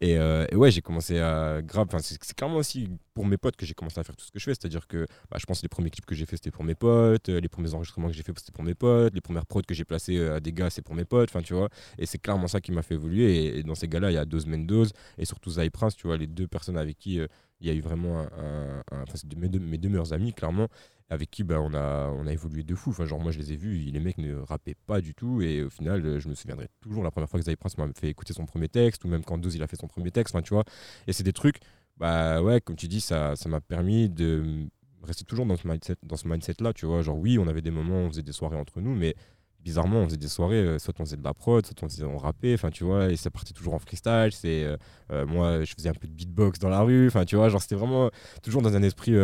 Et, 0.00 0.18
euh, 0.18 0.46
et 0.50 0.56
ouais, 0.56 0.70
j'ai 0.70 0.82
commencé 0.82 1.18
à 1.18 1.60
grave. 1.62 1.88
C'est 2.00 2.34
clairement 2.36 2.56
aussi 2.56 2.88
pour 3.14 3.26
mes 3.26 3.36
potes 3.36 3.56
que 3.56 3.66
j'ai 3.66 3.74
commencé 3.74 3.98
à 3.98 4.04
faire 4.04 4.16
tout 4.16 4.24
ce 4.24 4.30
que 4.30 4.38
je 4.38 4.44
fais. 4.44 4.52
C'est-à-dire 4.52 4.86
que 4.86 5.06
bah, 5.30 5.38
je 5.40 5.46
pense 5.46 5.58
que 5.58 5.62
les 5.64 5.68
premiers 5.68 5.90
clips 5.90 6.06
que 6.06 6.14
j'ai 6.14 6.26
fait, 6.26 6.36
c'était 6.36 6.50
pour 6.50 6.64
mes 6.64 6.74
potes. 6.74 7.28
euh, 7.28 7.40
Les 7.40 7.48
premiers 7.48 7.74
enregistrements 7.74 8.08
que 8.08 8.14
j'ai 8.14 8.22
fait, 8.22 8.32
c'était 8.38 8.52
pour 8.52 8.64
mes 8.64 8.74
potes. 8.74 9.14
Les 9.14 9.20
premières 9.20 9.46
prods 9.46 9.62
que 9.62 9.74
j'ai 9.74 9.84
placées 9.84 10.18
euh, 10.18 10.36
à 10.36 10.40
des 10.40 10.52
gars, 10.52 10.70
c'est 10.70 10.82
pour 10.82 10.94
mes 10.94 11.04
potes. 11.04 11.30
Enfin, 11.30 11.42
tu 11.42 11.54
vois. 11.54 11.68
Et 11.98 12.06
c'est 12.06 12.18
clairement 12.18 12.48
ça 12.48 12.60
qui 12.60 12.72
m'a 12.72 12.82
fait 12.82 12.94
évoluer. 12.94 13.58
Et, 13.58 13.62
dans 13.62 13.74
ces 13.74 13.88
gars-là, 13.88 14.10
il 14.10 14.14
y 14.14 14.18
a 14.18 14.24
Dose 14.24 14.46
Mendoz 14.46 14.92
et 15.18 15.24
surtout 15.24 15.50
Zai 15.50 15.70
Prince, 15.70 15.96
tu 15.96 16.06
vois, 16.06 16.16
les 16.16 16.26
deux 16.26 16.46
personnes 16.46 16.78
avec 16.78 16.98
qui 16.98 17.20
il 17.60 17.66
y 17.66 17.70
a 17.70 17.74
eu 17.74 17.80
vraiment 17.80 18.20
un. 18.20 18.82
un- 18.92 19.04
de- 19.24 19.36
mes, 19.36 19.48
deux, 19.48 19.58
mes 19.58 19.78
meilleurs 19.78 20.12
amis, 20.12 20.32
clairement, 20.32 20.68
avec 21.10 21.30
qui 21.30 21.42
bah, 21.44 21.60
on, 21.60 21.72
a, 21.74 22.08
on 22.10 22.26
a 22.26 22.32
évolué 22.32 22.62
de 22.62 22.74
fou. 22.74 22.90
Enfin, 22.90 23.06
genre, 23.06 23.20
moi, 23.20 23.32
je 23.32 23.38
les 23.38 23.52
ai 23.52 23.56
vus, 23.56 23.74
les 23.76 24.00
mecs 24.00 24.18
ne 24.18 24.34
rappaient 24.36 24.76
pas 24.86 25.00
du 25.00 25.14
tout. 25.14 25.40
Et 25.42 25.62
au 25.62 25.70
final, 25.70 26.18
je 26.20 26.28
me 26.28 26.34
souviendrai 26.34 26.68
toujours 26.80 27.02
la 27.02 27.10
première 27.10 27.28
fois 27.28 27.40
que 27.40 27.46
Zai 27.46 27.56
Prince 27.56 27.78
m'a 27.78 27.88
fait 27.98 28.08
écouter 28.08 28.32
son 28.34 28.46
premier 28.46 28.68
texte, 28.68 29.04
ou 29.04 29.08
même 29.08 29.24
quand 29.24 29.38
Dose 29.38 29.54
il 29.54 29.62
a 29.62 29.66
fait 29.66 29.76
son 29.76 29.88
premier 29.88 30.10
texte. 30.10 30.34
Enfin, 30.34 30.42
tu 30.42 30.54
vois. 30.54 30.64
Et 31.06 31.12
c'est 31.12 31.24
des 31.24 31.32
trucs, 31.32 31.58
bah 31.96 32.42
ouais, 32.42 32.60
comme 32.60 32.76
tu 32.76 32.88
dis, 32.88 33.00
ça 33.00 33.34
ça 33.36 33.48
m'a 33.48 33.60
permis 33.60 34.08
de 34.08 34.66
rester 35.02 35.24
toujours 35.24 35.46
dans 35.46 35.56
ce 35.56 35.66
mindset, 35.66 35.96
dans 36.02 36.16
ce 36.16 36.28
mindset-là, 36.28 36.72
tu 36.72 36.86
vois. 36.86 37.02
Genre, 37.02 37.16
oui, 37.18 37.38
on 37.38 37.48
avait 37.48 37.62
des 37.62 37.70
moments 37.70 37.96
on 37.98 38.08
faisait 38.10 38.22
des 38.22 38.32
soirées 38.32 38.56
entre 38.56 38.80
nous, 38.80 38.94
mais 38.94 39.14
bizarrement, 39.60 39.98
on 40.00 40.04
faisait 40.06 40.16
des 40.16 40.28
soirées, 40.28 40.56
euh, 40.56 40.78
soit 40.78 40.94
on 41.00 41.04
faisait 41.04 41.16
de 41.16 41.24
la 41.24 41.34
prod, 41.34 41.64
soit 41.64 41.76
on, 41.82 41.88
faisait, 41.88 42.04
on 42.04 42.16
rappait, 42.16 42.54
enfin, 42.54 42.70
tu 42.70 42.84
vois, 42.84 43.10
et 43.10 43.16
ça 43.16 43.30
partait 43.30 43.52
toujours 43.52 43.74
en 43.74 43.78
freestyle. 43.78 44.30
C'est, 44.32 44.64
euh, 44.64 44.76
euh, 45.12 45.26
moi, 45.26 45.64
je 45.64 45.74
faisais 45.74 45.88
un 45.88 45.94
peu 45.94 46.06
de 46.06 46.12
beatbox 46.12 46.58
dans 46.58 46.68
la 46.68 46.80
rue, 46.80 47.06
enfin, 47.08 47.24
tu 47.24 47.36
vois, 47.36 47.48
genre, 47.48 47.60
c'était 47.62 47.74
vraiment 47.74 48.10
toujours 48.42 48.62
dans 48.62 48.74
un 48.76 48.82
esprit 48.82 49.14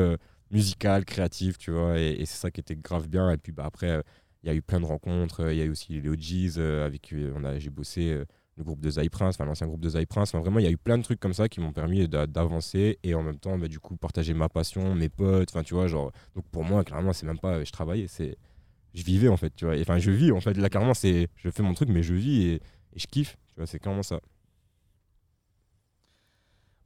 musical, 0.51 1.05
créatif, 1.05 1.59
tu 1.59 1.70
vois, 1.70 1.99
et, 1.99 2.25
c'est 2.27 2.37
ça 2.37 2.51
qui 2.51 2.61
était 2.61 2.77
grave 2.77 3.09
bien. 3.09 3.31
Et 3.31 3.37
puis, 3.37 3.53
bah, 3.53 3.64
après, 3.66 4.03
il 4.42 4.49
y 4.49 4.51
a 4.51 4.55
eu 4.55 4.62
plein 4.62 4.81
de 4.81 4.87
rencontres, 4.87 5.51
il 5.51 5.57
y 5.57 5.62
a 5.62 5.64
eu 5.64 5.70
aussi 5.70 6.01
les 6.01 6.09
OGs 6.09 6.59
avec 6.85 7.03
qui 7.03 7.16
on 7.35 7.44
a, 7.44 7.59
j'ai 7.59 7.70
bossé. 7.70 8.25
le 8.57 8.62
groupe 8.62 8.81
de 8.81 8.90
Zai 8.90 9.09
Prince, 9.09 9.38
l'ancien 9.40 9.66
groupe 9.66 9.81
de 9.81 9.88
Zai 9.88 10.07
Prince. 10.07 10.33
Vraiment, 10.33 10.61
il 10.61 10.64
y 10.64 10.68
a 10.68 10.70
eu 10.70 10.77
plein 10.77 10.97
de 10.97 11.03
trucs 11.03 11.18
comme 11.18 11.35
ça 11.35 11.49
qui 11.49 11.59
m'ont 11.61 11.73
permis 11.73 12.07
d'a- 12.07 12.29
d'avancer 12.29 12.99
et 13.03 13.14
en 13.14 13.23
même 13.25 13.38
temps, 13.38 13.59
bah, 13.59 13.66
du 13.66 13.81
coup, 13.81 13.97
partager 13.97 14.33
ma 14.33 14.49
passion, 14.49 14.94
mes 14.94 15.09
potes. 15.09 15.49
Enfin, 15.51 15.64
tu 15.64 15.75
vois, 15.75 15.88
genre. 15.88 16.12
Donc 16.37 16.44
pour 16.53 16.62
moi, 16.64 16.85
clairement, 16.85 17.12
c'est 17.12 17.27
même 17.27 17.38
pas 17.38 17.64
je 17.64 17.73
travaillais, 17.73 18.07
c'est 18.07 18.37
je 18.94 19.02
vivais 19.04 19.28
en 19.28 19.37
fait, 19.37 19.54
tu 19.57 19.64
vois. 19.66 19.78
Enfin, 19.80 19.98
je 19.98 20.11
vis 20.11 20.33
en 20.33 20.40
fait. 20.40 20.54
Là, 20.57 20.68
clairement, 20.70 20.94
c'est 20.94 21.28
je 21.37 21.50
fais 21.50 21.62
mon 21.62 21.74
truc, 21.74 21.88
mais 21.90 22.02
je 22.02 22.14
vis 22.14 22.42
et, 22.44 22.54
et 22.57 22.98
je 22.98 23.07
kiffe. 23.07 23.37
Tu 23.48 23.57
vois, 23.57 23.66
c'est 23.66 23.78
clairement 23.78 24.02
ça. 24.02 24.20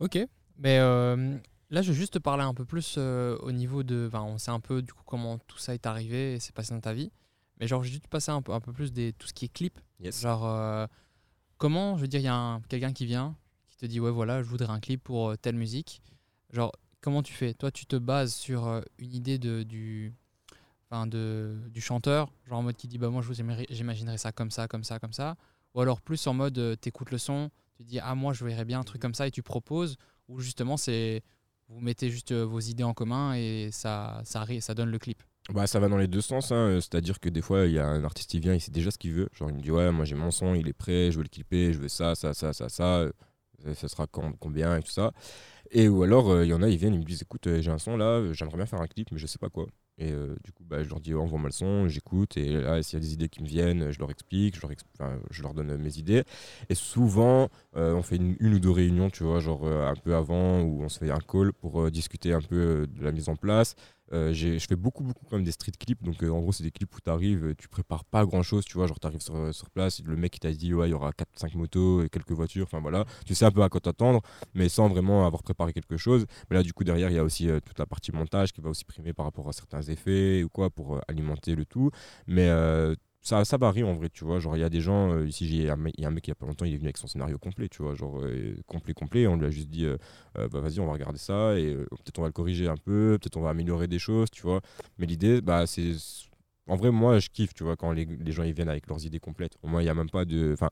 Ok, 0.00 0.18
mais 0.58 0.78
euh, 0.78 1.36
là 1.70 1.82
je 1.82 1.90
vais 1.92 1.98
juste 1.98 2.14
te 2.14 2.18
parler 2.18 2.44
un 2.44 2.54
peu 2.54 2.64
plus 2.64 2.94
euh, 2.98 3.36
au 3.38 3.52
niveau 3.52 3.82
de. 3.82 4.06
Enfin, 4.08 4.22
on 4.22 4.38
sait 4.38 4.50
un 4.50 4.60
peu 4.60 4.80
du 4.82 4.92
coup 4.92 5.02
comment 5.04 5.38
tout 5.38 5.58
ça 5.58 5.74
est 5.74 5.86
arrivé 5.86 6.34
et 6.34 6.40
s'est 6.40 6.52
passé 6.52 6.72
dans 6.74 6.80
ta 6.80 6.92
vie. 6.94 7.10
Mais 7.60 7.66
genre, 7.66 7.82
je 7.82 7.88
vais 7.88 7.92
juste 7.92 8.04
te 8.04 8.08
passer 8.08 8.30
un 8.30 8.40
peu, 8.42 8.52
un 8.52 8.60
peu 8.60 8.72
plus 8.72 8.92
des 8.92 9.12
tout 9.12 9.26
ce 9.26 9.32
qui 9.34 9.46
est 9.46 9.48
clip. 9.52 9.80
Yes. 9.98 10.20
Genre, 10.22 10.46
euh, 10.46 10.86
comment, 11.58 11.96
je 11.96 12.02
veux 12.02 12.08
dire, 12.08 12.20
il 12.20 12.24
y 12.24 12.28
a 12.28 12.34
un- 12.36 12.60
quelqu'un 12.62 12.92
qui 12.92 13.06
vient, 13.06 13.36
qui 13.68 13.76
te 13.78 13.86
dit, 13.86 14.00
ouais, 14.00 14.10
voilà, 14.12 14.42
je 14.42 14.48
voudrais 14.48 14.70
un 14.70 14.80
clip 14.80 15.02
pour 15.04 15.36
telle 15.38 15.56
musique. 15.56 16.02
Genre, 16.52 16.72
comment 17.00 17.22
tu 17.22 17.32
fais? 17.34 17.54
Toi, 17.54 17.70
tu 17.72 17.86
te 17.86 17.96
bases 17.96 18.34
sur 18.34 18.82
une 18.98 19.14
idée 19.14 19.38
de, 19.38 19.62
du, 19.64 20.14
enfin, 20.90 21.06
de, 21.06 21.56
du 21.70 21.80
chanteur, 21.80 22.32
genre 22.46 22.58
en 22.58 22.62
mode 22.62 22.76
qui 22.76 22.88
dit, 22.88 22.98
bah 22.98 23.10
moi, 23.10 23.22
je 23.22 23.28
vous 23.28 23.40
aimerais- 23.40 23.66
j'imaginerais 23.70 24.18
ça 24.18 24.32
comme 24.32 24.50
ça, 24.50 24.68
comme 24.68 24.84
ça, 24.84 24.98
comme 24.98 25.12
ça. 25.12 25.36
Ou 25.74 25.80
alors 25.80 26.00
plus 26.00 26.26
en 26.26 26.34
mode, 26.34 26.58
euh, 26.58 26.76
t'écoutes 26.76 27.10
le 27.10 27.18
son, 27.18 27.50
tu 27.76 27.84
dis, 27.84 27.98
ah, 28.00 28.14
moi, 28.14 28.32
je 28.32 28.44
verrais 28.44 28.64
bien 28.64 28.80
un 28.80 28.84
truc 28.84 29.00
comme 29.02 29.14
ça 29.14 29.26
et 29.26 29.30
tu 29.30 29.42
proposes. 29.42 29.96
Ou 30.28 30.40
justement, 30.40 30.76
c'est. 30.76 31.22
Vous 31.70 31.80
mettez 31.80 32.08
juste 32.08 32.32
euh, 32.32 32.44
vos 32.46 32.60
idées 32.60 32.82
en 32.84 32.94
commun 32.94 33.34
et 33.34 33.68
ça, 33.72 34.22
ça, 34.24 34.46
ça 34.60 34.74
donne 34.74 34.90
le 34.90 34.98
clip. 34.98 35.22
Bah, 35.52 35.66
ça 35.66 35.78
va 35.78 35.88
dans 35.88 35.98
les 35.98 36.08
deux 36.08 36.22
sens. 36.22 36.50
hein. 36.50 36.56
Euh, 36.56 36.80
C'est-à-dire 36.80 37.20
que 37.20 37.28
des 37.28 37.42
fois, 37.42 37.66
il 37.66 37.72
y 37.72 37.78
a 37.78 37.86
un 37.86 38.04
artiste 38.04 38.30
qui 38.30 38.40
vient, 38.40 38.54
il 38.54 38.60
sait 38.60 38.70
déjà 38.70 38.90
ce 38.90 38.96
qu'il 38.96 39.12
veut. 39.12 39.28
Genre, 39.34 39.50
il 39.50 39.56
me 39.56 39.60
dit 39.60 39.70
Ouais, 39.70 39.92
moi 39.92 40.06
j'ai 40.06 40.14
mon 40.14 40.30
son, 40.30 40.54
il 40.54 40.66
est 40.66 40.72
prêt, 40.72 41.10
je 41.12 41.18
veux 41.18 41.24
le 41.24 41.28
clipper, 41.28 41.74
je 41.74 41.78
veux 41.78 41.88
ça, 41.88 42.14
ça, 42.14 42.32
ça, 42.32 42.54
ça, 42.54 42.68
ça. 42.70 43.04
Ça, 43.74 43.88
sera 43.88 44.06
quand, 44.06 44.32
combien 44.38 44.76
et 44.76 44.82
tout 44.82 44.90
ça. 44.92 45.12
Et 45.72 45.88
ou 45.88 46.02
alors, 46.04 46.30
euh, 46.30 46.44
il 46.44 46.48
y 46.48 46.54
en 46.54 46.62
a, 46.62 46.68
ils 46.68 46.76
viennent, 46.78 46.94
ils 46.94 47.00
me 47.00 47.04
disent 47.04 47.22
Écoute, 47.22 47.48
j'ai 47.60 47.70
un 47.70 47.78
son 47.78 47.96
là, 47.96 48.32
j'aimerais 48.32 48.56
bien 48.56 48.66
faire 48.66 48.80
un 48.80 48.86
clip, 48.86 49.10
mais 49.12 49.18
je 49.18 49.26
sais 49.26 49.38
pas 49.38 49.50
quoi. 49.50 49.66
Et 49.98 50.12
euh, 50.12 50.36
du 50.44 50.52
coup, 50.52 50.62
bah, 50.64 50.82
je 50.82 50.88
leur 50.88 51.00
dis 51.00 51.14
Envoie-moi 51.14 51.48
le 51.48 51.52
son, 51.52 51.88
j'écoute. 51.88 52.36
Et 52.36 52.60
là, 52.60 52.82
s'il 52.82 52.98
y 52.98 53.02
a 53.02 53.04
des 53.04 53.12
idées 53.12 53.28
qui 53.28 53.42
me 53.42 53.48
viennent, 53.48 53.90
je 53.90 53.98
leur 53.98 54.10
explique, 54.10 54.56
je 54.56 55.42
leur, 55.42 55.54
donne 55.54 55.76
mes 55.76 55.98
idées. 55.98 56.22
Et 56.68 56.74
souvent, 56.74 57.48
euh, 57.76 57.94
on 57.94 58.02
fait 58.02 58.16
une, 58.16 58.36
ou 58.40 58.58
deux 58.60 58.70
réunions, 58.70 59.10
tu 59.10 59.24
vois, 59.24 59.40
genre 59.40 59.66
euh, 59.66 59.88
un 59.88 59.96
peu 59.96 60.14
avant, 60.14 60.60
où 60.60 60.82
on 60.82 60.88
se 60.88 60.98
fait 60.98 61.10
un 61.10 61.18
call 61.18 61.52
pour 61.52 61.90
discuter 61.90 62.32
un 62.32 62.40
peu 62.40 62.86
de 62.86 63.04
la 63.04 63.12
mise 63.12 63.28
en 63.28 63.36
place. 63.36 63.74
Euh, 64.12 64.32
je 64.32 64.58
fais 64.58 64.76
beaucoup, 64.76 65.04
beaucoup 65.04 65.24
quand 65.28 65.36
même 65.36 65.44
des 65.44 65.52
street 65.52 65.72
clips. 65.78 66.02
Donc, 66.02 66.22
euh, 66.22 66.30
en 66.30 66.40
gros, 66.40 66.52
c'est 66.52 66.62
des 66.62 66.70
clips 66.70 66.94
où 66.94 67.00
tu 67.00 67.10
arrives, 67.10 67.54
tu 67.58 67.68
prépares 67.68 68.04
pas 68.04 68.24
grand 68.24 68.42
chose, 68.42 68.64
tu 68.64 68.74
vois. 68.74 68.86
Genre, 68.86 68.98
tu 68.98 69.06
arrives 69.06 69.20
sur, 69.20 69.36
euh, 69.36 69.52
sur 69.52 69.70
place, 69.70 70.02
le 70.04 70.16
mec 70.16 70.32
qui 70.32 70.40
t'a 70.40 70.52
dit, 70.52 70.72
ouais, 70.74 70.88
il 70.88 70.92
y 70.92 70.94
aura 70.94 71.12
4-5 71.12 71.54
motos 71.56 72.02
et 72.02 72.08
quelques 72.08 72.32
voitures. 72.32 72.64
Enfin, 72.64 72.80
voilà. 72.80 73.04
Tu 73.26 73.34
sais 73.34 73.44
un 73.44 73.50
peu 73.50 73.62
à 73.62 73.68
quoi 73.68 73.80
t'attendre, 73.80 74.22
mais 74.54 74.68
sans 74.68 74.88
vraiment 74.88 75.26
avoir 75.26 75.42
préparé 75.42 75.72
quelque 75.72 75.96
chose. 75.96 76.26
Mais 76.50 76.56
là, 76.56 76.62
du 76.62 76.72
coup, 76.72 76.84
derrière, 76.84 77.10
il 77.10 77.14
y 77.14 77.18
a 77.18 77.24
aussi 77.24 77.48
euh, 77.48 77.60
toute 77.60 77.78
la 77.78 77.86
partie 77.86 78.12
montage 78.12 78.52
qui 78.52 78.60
va 78.60 78.70
aussi 78.70 78.84
primer 78.84 79.12
par 79.12 79.26
rapport 79.26 79.48
à 79.48 79.52
certains 79.52 79.82
effets 79.82 80.42
ou 80.42 80.48
quoi 80.48 80.70
pour 80.70 80.96
euh, 80.96 81.00
alimenter 81.08 81.54
le 81.54 81.64
tout. 81.64 81.90
Mais. 82.26 82.48
Ça, 83.28 83.44
ça 83.44 83.58
varie 83.58 83.84
en 83.84 83.92
vrai, 83.92 84.08
tu 84.08 84.24
vois. 84.24 84.38
Genre, 84.38 84.56
il 84.56 84.60
y 84.60 84.64
a 84.64 84.70
des 84.70 84.80
gens, 84.80 85.12
euh, 85.12 85.26
ici, 85.26 85.44
il 85.46 85.62
y 85.62 85.68
a 85.68 85.74
un 85.74 85.76
mec 85.76 85.94
il 85.98 86.28
y 86.28 86.30
a 86.30 86.34
pas 86.34 86.46
longtemps, 86.46 86.64
il 86.64 86.72
est 86.72 86.76
venu 86.76 86.86
avec 86.86 86.96
son 86.96 87.06
scénario 87.06 87.38
complet, 87.38 87.68
tu 87.68 87.82
vois. 87.82 87.94
Genre, 87.94 88.20
euh, 88.22 88.56
complet, 88.66 88.94
complet. 88.94 89.26
On 89.26 89.36
lui 89.36 89.44
a 89.46 89.50
juste 89.50 89.68
dit, 89.68 89.84
euh, 89.84 89.98
euh, 90.38 90.48
bah 90.48 90.60
vas-y, 90.60 90.80
on 90.80 90.86
va 90.86 90.92
regarder 90.92 91.18
ça 91.18 91.58
et 91.58 91.74
peut-être 91.74 92.18
on 92.18 92.22
va 92.22 92.28
le 92.28 92.32
corriger 92.32 92.68
un 92.68 92.76
peu, 92.76 93.18
peut-être 93.20 93.36
on 93.36 93.42
va 93.42 93.50
améliorer 93.50 93.86
des 93.86 93.98
choses, 93.98 94.30
tu 94.30 94.42
vois. 94.42 94.60
Mais 94.98 95.06
l'idée, 95.06 95.40
bah, 95.42 95.66
c'est. 95.66 95.92
En 96.68 96.76
vrai, 96.76 96.90
moi, 96.90 97.18
je 97.18 97.28
kiffe, 97.28 97.54
tu 97.54 97.64
vois, 97.64 97.76
quand 97.76 97.92
les, 97.92 98.04
les 98.06 98.32
gens 98.32 98.42
ils 98.44 98.52
viennent 98.52 98.68
avec 98.68 98.86
leurs 98.88 99.04
idées 99.04 99.20
complètes. 99.20 99.56
Au 99.62 99.68
moins, 99.68 99.80
il 99.82 99.84
n'y 99.84 99.90
a 99.90 99.94
même 99.94 100.10
pas 100.10 100.24
de. 100.24 100.52
Enfin, 100.54 100.70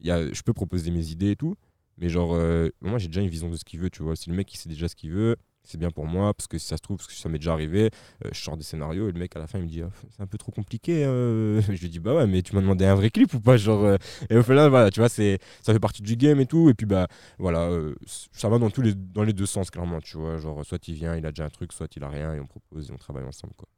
je 0.00 0.42
peux 0.42 0.52
proposer 0.52 0.90
mes 0.90 1.10
idées 1.10 1.32
et 1.32 1.36
tout, 1.36 1.54
mais 1.98 2.08
genre, 2.08 2.36
moi, 2.80 2.98
j'ai 2.98 3.08
déjà 3.08 3.20
une 3.20 3.28
vision 3.28 3.48
de 3.48 3.56
ce 3.56 3.64
qu'il 3.64 3.80
veut, 3.80 3.90
tu 3.90 4.02
vois. 4.02 4.16
Si 4.16 4.28
le 4.30 4.36
mec, 4.36 4.52
il 4.52 4.56
sait 4.56 4.68
déjà 4.68 4.88
ce 4.88 4.96
qu'il 4.96 5.12
veut, 5.12 5.36
c'est 5.64 5.78
bien 5.78 5.90
pour 5.90 6.06
moi, 6.06 6.34
parce 6.34 6.48
que 6.48 6.58
si 6.58 6.66
ça 6.66 6.76
se 6.76 6.82
trouve, 6.82 6.96
parce 6.96 7.06
que 7.08 7.14
ça 7.14 7.28
m'est 7.28 7.38
déjà 7.38 7.52
arrivé, 7.52 7.90
euh, 8.24 8.28
je 8.32 8.40
sors 8.40 8.56
des 8.56 8.64
scénarios 8.64 9.08
et 9.08 9.12
le 9.12 9.18
mec, 9.18 9.34
à 9.36 9.38
la 9.38 9.46
fin, 9.46 9.58
il 9.58 9.64
me 9.64 9.68
dit, 9.68 9.82
Ah, 9.82 9.90
c'est 10.10 10.22
un 10.22 10.26
peu 10.26 10.38
trop 10.38 10.52
compliqué. 10.52 11.04
euh. 11.04 11.60
Je 11.62 11.80
lui 11.80 11.88
dis, 11.88 12.00
bah 12.00 12.14
ouais, 12.14 12.26
mais 12.26 12.42
tu 12.42 12.54
m'as 12.54 12.60
demandé 12.60 12.84
un 12.84 12.94
vrai 12.94 13.10
clip 13.10 13.32
ou 13.34 13.40
pas 13.40 13.56
genre, 13.56 13.84
euh. 13.84 13.96
Et 14.30 14.36
au 14.36 14.42
final, 14.42 14.70
voilà, 14.70 14.90
tu 14.90 15.00
vois, 15.00 15.08
c'est, 15.08 15.38
ça 15.62 15.72
fait 15.72 15.80
partie 15.80 16.02
du 16.02 16.16
game 16.16 16.40
et 16.40 16.46
tout. 16.46 16.68
Et 16.68 16.74
puis, 16.74 16.86
bah, 16.86 17.06
voilà, 17.38 17.68
euh, 17.70 17.94
ça 18.32 18.48
va 18.48 18.58
dans, 18.58 18.70
tous 18.70 18.82
les, 18.82 18.94
dans 18.94 19.22
les 19.22 19.32
deux 19.32 19.46
sens, 19.46 19.70
clairement, 19.70 20.00
tu 20.00 20.16
vois. 20.16 20.38
Genre, 20.38 20.64
soit 20.64 20.86
il 20.88 20.94
vient, 20.94 21.16
il 21.16 21.24
a 21.26 21.30
déjà 21.30 21.44
un 21.44 21.50
truc, 21.50 21.72
soit 21.72 21.94
il 21.96 22.02
a 22.04 22.08
rien 22.08 22.34
et 22.34 22.40
on 22.40 22.46
propose 22.46 22.90
et 22.90 22.92
on 22.92 22.98
travaille 22.98 23.24
ensemble, 23.24 23.54
quoi. 23.56 23.68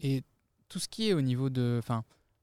Et 0.00 0.22
tout 0.68 0.78
ce 0.78 0.88
qui 0.88 1.08
est 1.08 1.12
au 1.12 1.20
niveau 1.20 1.50
de, 1.50 1.80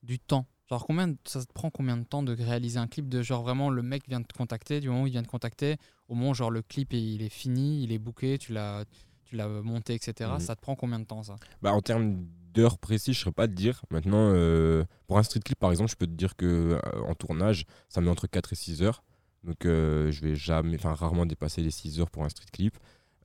du 0.03 0.19
temps. 0.19 0.45
Genre 0.69 0.85
combien 0.85 1.07
de- 1.07 1.17
ça 1.25 1.43
te 1.43 1.51
prend 1.53 1.69
combien 1.71 1.97
de 1.97 2.03
temps 2.03 2.21
de 2.23 2.33
réaliser 2.35 2.77
un 2.77 2.87
clip 2.87 3.09
de 3.09 3.21
genre 3.23 3.41
vraiment 3.43 3.69
le 3.71 3.81
mec 3.81 4.07
vient 4.07 4.19
de 4.19 4.25
te 4.27 4.37
contacter 4.37 4.79
du 4.79 4.89
moment 4.89 5.03
où 5.03 5.07
il 5.07 5.11
vient 5.11 5.23
de 5.23 5.27
contacter 5.27 5.77
au 6.07 6.13
moment 6.15 6.31
où 6.31 6.33
genre 6.35 6.51
le 6.51 6.61
clip 6.61 6.93
est- 6.93 7.01
il 7.01 7.21
est 7.23 7.29
fini 7.29 7.83
il 7.83 7.91
est 7.91 7.97
booké 7.97 8.37
tu 8.37 8.53
l'as 8.53 8.85
tu 9.25 9.35
l'as 9.35 9.47
monté 9.47 9.95
etc 9.95 10.29
Mhm. 10.33 10.39
ça 10.39 10.55
te 10.55 10.61
prend 10.61 10.75
combien 10.75 10.99
de 10.99 11.05
temps 11.05 11.23
ça? 11.23 11.35
Bah, 11.61 11.73
en 11.73 11.81
termes 11.81 12.25
d'heures 12.53 12.77
précises, 12.79 13.13
je 13.15 13.19
ne 13.19 13.23
saurais 13.25 13.33
pas 13.33 13.47
te 13.47 13.53
dire. 13.53 13.81
Maintenant, 13.91 14.31
euh, 14.33 14.83
pour 15.07 15.19
un 15.19 15.23
street 15.23 15.41
clip, 15.41 15.59
par 15.59 15.69
exemple, 15.69 15.91
je 15.91 15.95
peux 15.95 16.07
te 16.07 16.11
dire 16.13 16.35
que 16.35 16.45
euh, 16.83 17.01
en 17.07 17.13
tournage, 17.13 17.65
ça 17.89 18.01
met 18.01 18.09
entre 18.09 18.25
4 18.25 18.53
et 18.53 18.55
6 18.55 18.81
heures. 18.81 19.03
Donc, 19.43 19.65
euh, 19.65 20.11
je 20.11 20.21
vais 20.21 20.35
jamais, 20.35 20.75
enfin, 20.77 20.93
rarement 20.95 21.27
dépasser 21.27 21.61
les 21.61 21.69
6 21.69 21.99
heures 21.99 22.09
pour 22.09 22.23
un 22.25 22.29
street 22.29 22.47
clip. 22.51 22.75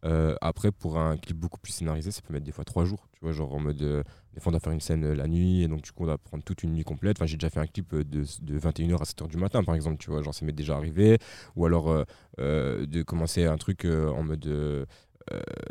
Euh, 0.05 0.35
après, 0.41 0.71
pour 0.71 0.99
un 0.99 1.17
clip 1.17 1.37
beaucoup 1.37 1.59
plus 1.59 1.73
scénarisé, 1.73 2.11
ça 2.11 2.21
peut 2.23 2.33
mettre 2.33 2.45
des 2.45 2.53
fois 2.53 2.65
3 2.65 2.85
jours. 2.85 3.09
Tu 3.13 3.21
vois, 3.23 3.33
genre 3.33 3.53
en 3.55 3.59
mode, 3.59 3.81
euh, 3.83 4.03
des 4.35 4.41
fois, 4.41 4.51
on 4.51 4.53
doit 4.53 4.61
faire 4.61 4.73
une 4.73 4.81
scène 4.81 5.05
euh, 5.05 5.15
la 5.15 5.27
nuit, 5.27 5.63
et 5.63 5.69
donc, 5.69 5.83
du 5.83 5.93
coup, 5.93 6.03
on 6.03 6.07
doit 6.07 6.19
prendre 6.19 6.45
toute 6.45 6.63
une 6.63 6.73
nuit 6.73 6.85
complète. 6.85 7.17
Enfin, 7.19 7.27
j'ai 7.27 7.37
déjà 7.37 7.51
fait 7.51 7.61
un 7.61 7.67
clip 7.67 7.95
de, 7.95 8.03
de 8.03 8.59
21h 8.59 9.01
à 9.01 9.05
7h 9.05 9.29
du 9.29 9.37
matin, 9.39 9.65
par 9.65 9.75
exemple, 9.75 9.97
tu 9.99 10.11
vois, 10.11 10.23
genre, 10.23 10.35
ça 10.35 10.45
m'est 10.45 10.53
déjà 10.53 10.77
arrivé. 10.77 11.19
Ou 11.57 11.67
alors, 11.67 12.05
de 12.39 13.03
commencer 13.03 13.45
un 13.45 13.57
truc 13.57 13.85
en 13.87 14.23
mode. 14.23 14.87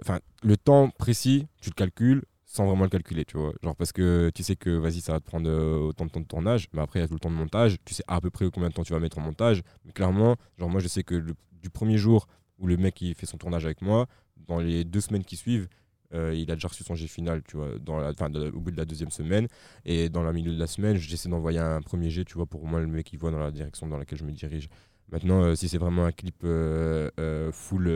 Enfin, 0.02 0.20
le 0.42 0.58
temps 0.58 0.90
précis, 0.90 1.48
tu 1.62 1.70
le 1.70 1.76
calcules 1.76 2.24
sans 2.46 2.68
vraiment 2.68 2.84
le 2.84 2.90
calculer, 2.90 3.26
tu 3.26 3.38
vois. 3.38 3.52
Genre 3.64 3.76
parce 3.76 3.92
que 3.92 4.30
tu 4.36 4.44
sais 4.44 4.56
que 4.56 4.70
vas-y, 4.70 5.02
ça 5.02 5.14
va 5.14 5.20
te 5.20 5.26
prendre 5.26 5.50
autant 5.50 6.06
de 6.06 6.12
temps 6.12 6.20
de 6.20 6.26
tournage, 6.26 6.68
mais 6.74 6.82
après 6.82 7.00
il 7.00 7.02
y 7.02 7.06
a 7.06 7.08
tout 7.08 7.16
le 7.16 7.20
temps 7.20 7.32
de 7.32 7.36
montage, 7.36 7.78
tu 7.84 7.96
sais 7.96 8.04
à 8.08 8.22
peu 8.22 8.30
près 8.30 8.48
combien 8.52 8.70
de 8.70 8.74
temps 8.76 8.84
tu 8.84 8.94
vas 8.94 9.00
mettre 9.00 9.18
en 9.18 9.22
montage. 9.22 9.64
Mais 9.86 9.92
clairement, 9.92 10.36
genre 10.60 10.70
moi 10.70 10.80
je 10.80 10.88
sais 10.88 11.04
que 11.04 11.16
du 11.62 11.70
premier 11.72 11.98
jour 11.98 12.28
où 12.60 12.68
le 12.68 12.78
mec 12.78 13.02
il 13.02 13.14
fait 13.16 13.26
son 13.26 13.38
tournage 13.38 13.66
avec 13.66 13.82
moi, 13.82 14.08
dans 14.38 14.60
les 14.60 14.84
deux 14.84 15.02
semaines 15.02 15.24
qui 15.24 15.38
suivent, 15.38 15.68
euh, 16.14 16.34
il 16.36 16.52
a 16.52 16.56
déjà 16.56 16.68
reçu 16.68 16.84
son 16.84 16.96
G 16.96 17.08
final, 17.08 17.42
tu 17.44 17.58
vois, 17.58 17.80
dans 17.80 17.98
la, 17.98 18.14
de- 18.14 18.52
au 18.52 18.60
bout 18.60 18.72
de 18.72 18.78
la 18.78 18.86
deuxième 18.86 19.10
semaine. 19.12 19.48
Et 19.86 20.10
dans 20.10 20.24
la 20.24 20.32
milieu 20.34 20.54
de 20.54 20.60
la 20.60 20.68
semaine, 20.68 20.98
j'essaie 20.98 21.30
d'envoyer 21.30 21.60
un 21.60 21.82
premier 21.82 22.10
G, 22.10 22.24
tu 22.26 22.36
vois, 22.36 22.46
pour 22.46 22.66
moins 22.68 22.80
le 22.80 22.88
mec 22.88 23.12
il 23.14 23.20
voit 23.20 23.32
dans 23.32 23.40
la 23.40 23.52
direction 23.52 23.88
dans 23.88 23.98
laquelle 23.98 24.20
je 24.20 24.24
me 24.26 24.32
dirige. 24.32 24.70
Maintenant, 25.12 25.44
euh, 25.44 25.56
si 25.56 25.68
c'est 25.70 25.78
vraiment 25.78 26.06
un 26.06 26.12
clip 26.12 26.36
euh, 26.44 27.52
full, 27.52 27.88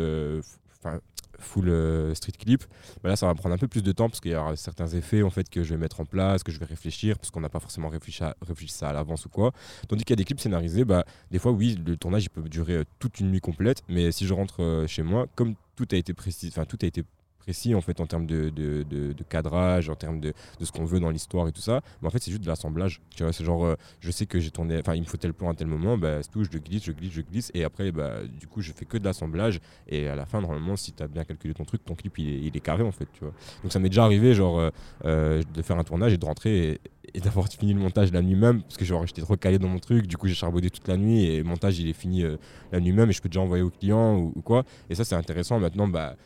full 1.39 1.69
euh, 1.69 2.13
street 2.15 2.33
clip, 2.39 2.63
bah 3.03 3.09
là 3.09 3.15
ça 3.15 3.27
va 3.27 3.35
prendre 3.35 3.53
un 3.53 3.57
peu 3.57 3.67
plus 3.67 3.83
de 3.83 3.91
temps 3.91 4.09
parce 4.09 4.19
qu'il 4.19 4.31
y 4.31 4.35
aura 4.35 4.55
certains 4.55 4.87
effets 4.87 5.21
en 5.21 5.29
fait 5.29 5.49
que 5.49 5.63
je 5.63 5.69
vais 5.69 5.77
mettre 5.79 5.99
en 5.99 6.05
place, 6.05 6.43
que 6.43 6.51
je 6.51 6.59
vais 6.59 6.65
réfléchir 6.65 7.17
parce 7.17 7.31
qu'on 7.31 7.41
n'a 7.41 7.49
pas 7.49 7.59
forcément 7.59 7.89
réfléchi 7.89 8.23
à, 8.23 8.35
ça 8.67 8.89
à 8.89 8.93
l'avance 8.93 9.25
ou 9.25 9.29
quoi. 9.29 9.51
Tandis 9.87 10.03
qu'il 10.03 10.13
y 10.13 10.17
a 10.17 10.17
des 10.17 10.25
clips 10.25 10.39
scénarisés, 10.39 10.85
bah 10.85 11.05
des 11.31 11.39
fois 11.39 11.51
oui 11.51 11.79
le 11.85 11.95
tournage 11.97 12.25
il 12.25 12.29
peut 12.29 12.41
durer 12.41 12.77
euh, 12.77 12.83
toute 12.99 13.19
une 13.19 13.31
nuit 13.31 13.41
complète, 13.41 13.83
mais 13.87 14.11
si 14.11 14.25
je 14.25 14.33
rentre 14.33 14.63
euh, 14.63 14.87
chez 14.87 15.03
moi, 15.03 15.27
comme 15.35 15.55
tout 15.75 15.87
a 15.91 15.95
été 15.95 16.13
précis, 16.13 16.49
enfin 16.51 16.65
tout 16.65 16.79
a 16.81 16.85
été 16.85 17.03
précis 17.47 17.73
en 17.75 17.81
fait 17.81 18.01
en 18.01 18.07
termes 18.07 18.25
de, 18.25 18.49
de, 18.49 19.23
cadrage, 19.29 19.89
en 19.89 19.95
termes 19.95 20.19
de, 20.19 20.33
ce 20.62 20.69
qu'on 20.69 20.83
veut 20.83 20.99
dans 20.99 21.10
l'histoire 21.10 21.47
et 21.47 21.53
tout 21.53 21.62
ça. 21.62 21.81
Mais 22.01 22.07
en 22.10 22.12
fait, 22.12 22.21
c'est 22.21 22.31
juste 22.31 22.43
de 22.43 22.47
l'assemblage. 22.47 22.99
Tu 23.15 23.23
vois, 23.23 23.31
c'est 23.31 23.45
genre, 23.45 23.63
euh, 23.63 23.75
je 24.01 24.12
sais 24.12 24.25
que 24.25 24.38
j'ai 24.39 24.51
tourné, 24.51 24.77
enfin, 24.79 24.95
il 24.95 25.01
me 25.01 25.05
faut 25.05 25.15
tel 25.15 25.33
plan 25.33 25.49
à 25.49 25.53
tel 25.53 25.67
moment, 25.67 25.97
bah, 25.97 26.21
c'est 26.21 26.29
tout, 26.29 26.43
je 26.43 26.57
glisse, 26.57 26.83
je 26.83 26.91
glisse, 26.91 27.13
je 27.13 27.21
glisse, 27.21 27.51
et 27.53 27.63
après, 27.63 27.93
bah, 27.93 28.15
du 28.27 28.47
coup, 28.47 28.62
je 28.62 28.73
fais 28.73 28.83
que 28.83 28.97
de 28.97 29.05
l'assemblage. 29.05 29.62
Et 29.88 30.10
à 30.10 30.15
la 30.15 30.25
fin, 30.25 30.41
normalement, 30.41 30.75
si 30.75 30.91
tu 30.91 31.01
as 31.01 31.07
bien 31.07 31.23
calculé 31.23 31.53
ton 31.53 31.63
truc, 31.63 31.86
ton 31.86 31.95
clip, 31.95 32.17
il 32.19 32.29
est, 32.29 32.39
il 32.47 32.57
est 32.57 32.60
carré 32.60 32.83
en 32.83 32.91
fait, 32.91 33.07
tu 33.13 33.21
vois. 33.21 33.33
Donc 33.63 33.71
ça 33.71 33.79
m'est 33.79 33.89
déjà 33.89 34.03
arrivé, 34.03 34.33
genre, 34.33 34.60
euh, 34.60 34.69
euh, 35.05 35.41
de 35.53 35.62
faire 35.62 35.77
un 35.77 35.86
tournage 35.86 36.12
et 36.12 36.17
de 36.17 36.25
rentrer 36.25 36.79
et, 37.13 37.21
d'avoir 37.21 37.47
fini 37.60 37.73
le 37.73 37.79
montage 37.79 38.12
la 38.12 38.21
nuit 38.21 38.36
même, 38.36 38.62
parce 38.62 38.75
que 38.75 38.83
genre, 38.83 39.07
j'étais 39.07 39.21
trop 39.21 39.38
calé 39.38 39.57
dans 39.57 39.69
mon 39.69 39.79
truc, 39.79 40.05
du 40.05 40.17
coup, 40.17 40.27
j'ai 40.27 40.36
charbonné 40.36 40.69
toute 40.69 40.88
la 40.89 40.97
nuit 40.97 41.23
et 41.23 41.38
le 41.38 41.45
montage, 41.45 41.79
il 41.79 41.88
est 41.88 41.93
fini 41.93 42.25
la 42.73 42.81
nuit 42.81 42.91
même 42.91 43.10
et 43.10 43.13
je 43.13 43.21
peux 43.21 43.29
déjà 43.29 43.39
envoyer 43.39 43.63
au 43.63 43.69
client 43.69 44.17
ou, 44.17 44.33
ou 44.36 44.41
quoi. 44.41 44.65
Et 44.89 44.95
ça, 44.95 45.05
c'est 45.05 45.15
intéressant. 45.15 45.60
Maintenant, 45.60 45.88
bah, 45.88 46.17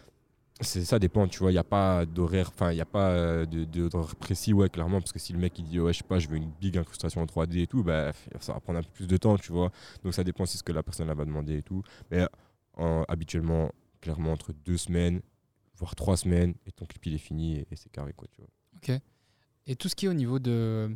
ça 0.62 1.00
dépend 1.00 1.28
tu 1.28 1.40
vois 1.40 1.52
il 1.52 1.56
n'y 1.56 1.60
a 1.60 1.64
pas 1.64 2.06
d'horaire 2.06 2.50
enfin 2.54 2.72
il 2.72 2.76
n'y 2.76 2.82
a 2.82 2.86
pas 2.86 3.10
euh, 3.12 3.46
de, 3.46 3.66
de- 3.66 3.88
d'horaire 3.90 4.16
précis 4.16 4.54
ouais 4.54 4.70
clairement 4.70 5.00
parce 5.00 5.12
que 5.12 5.20
si 5.20 5.34
le 5.34 5.40
mec 5.40 5.58
il 5.60 5.66
dit 5.66 5.80
ouais 5.80 5.92
je 5.94 6.00
sais 6.00 6.04
pas 6.08 6.20
je 6.20 6.28
veux 6.28 6.38
une 6.38 6.52
big 6.52 6.78
incrustation 6.78 7.22
en 7.22 7.26
3D 7.26 7.62
et 7.64 7.68
tout 7.68 7.84
bah 7.84 8.12
ça 8.40 8.54
va 8.54 8.60
prendre 8.60 8.80
un 8.80 8.84
peu 8.84 8.92
plus 8.92 9.08
de 9.08 9.18
temps 9.18 9.38
tu 9.38 9.52
vois 9.52 9.72
donc 10.04 10.14
ça 10.14 10.24
dépend 10.24 10.44
aussi 10.44 10.58
ce 10.58 10.64
que 10.64 10.72
la 10.72 10.84
personne 10.84 11.10
elle 11.10 11.18
va 11.18 11.26
demander 11.26 11.58
et 11.58 11.64
tout 11.64 11.82
mais 12.12 12.28
en- 12.78 13.04
habituellement 13.08 13.72
clairement 14.02 14.32
entre 14.34 14.54
deux 14.54 14.78
semaines 14.78 15.22
voire 15.78 15.96
trois 15.96 16.16
semaines 16.18 16.54
et 16.68 16.72
ton 16.72 16.86
clip 16.86 17.06
il 17.08 17.16
est 17.16 17.20
fini 17.20 17.58
et, 17.58 17.68
et 17.72 17.76
c'est 17.76 17.92
carré 17.92 18.14
quoi 18.14 18.28
tu 18.32 18.42
vois 18.42 19.00
Et 19.68 19.76
tout 19.76 19.90
ce 19.90 19.96
qui 19.96 20.06
est 20.06 20.10
au 20.10 20.14
niveau 20.14 20.40
de, 20.40 20.96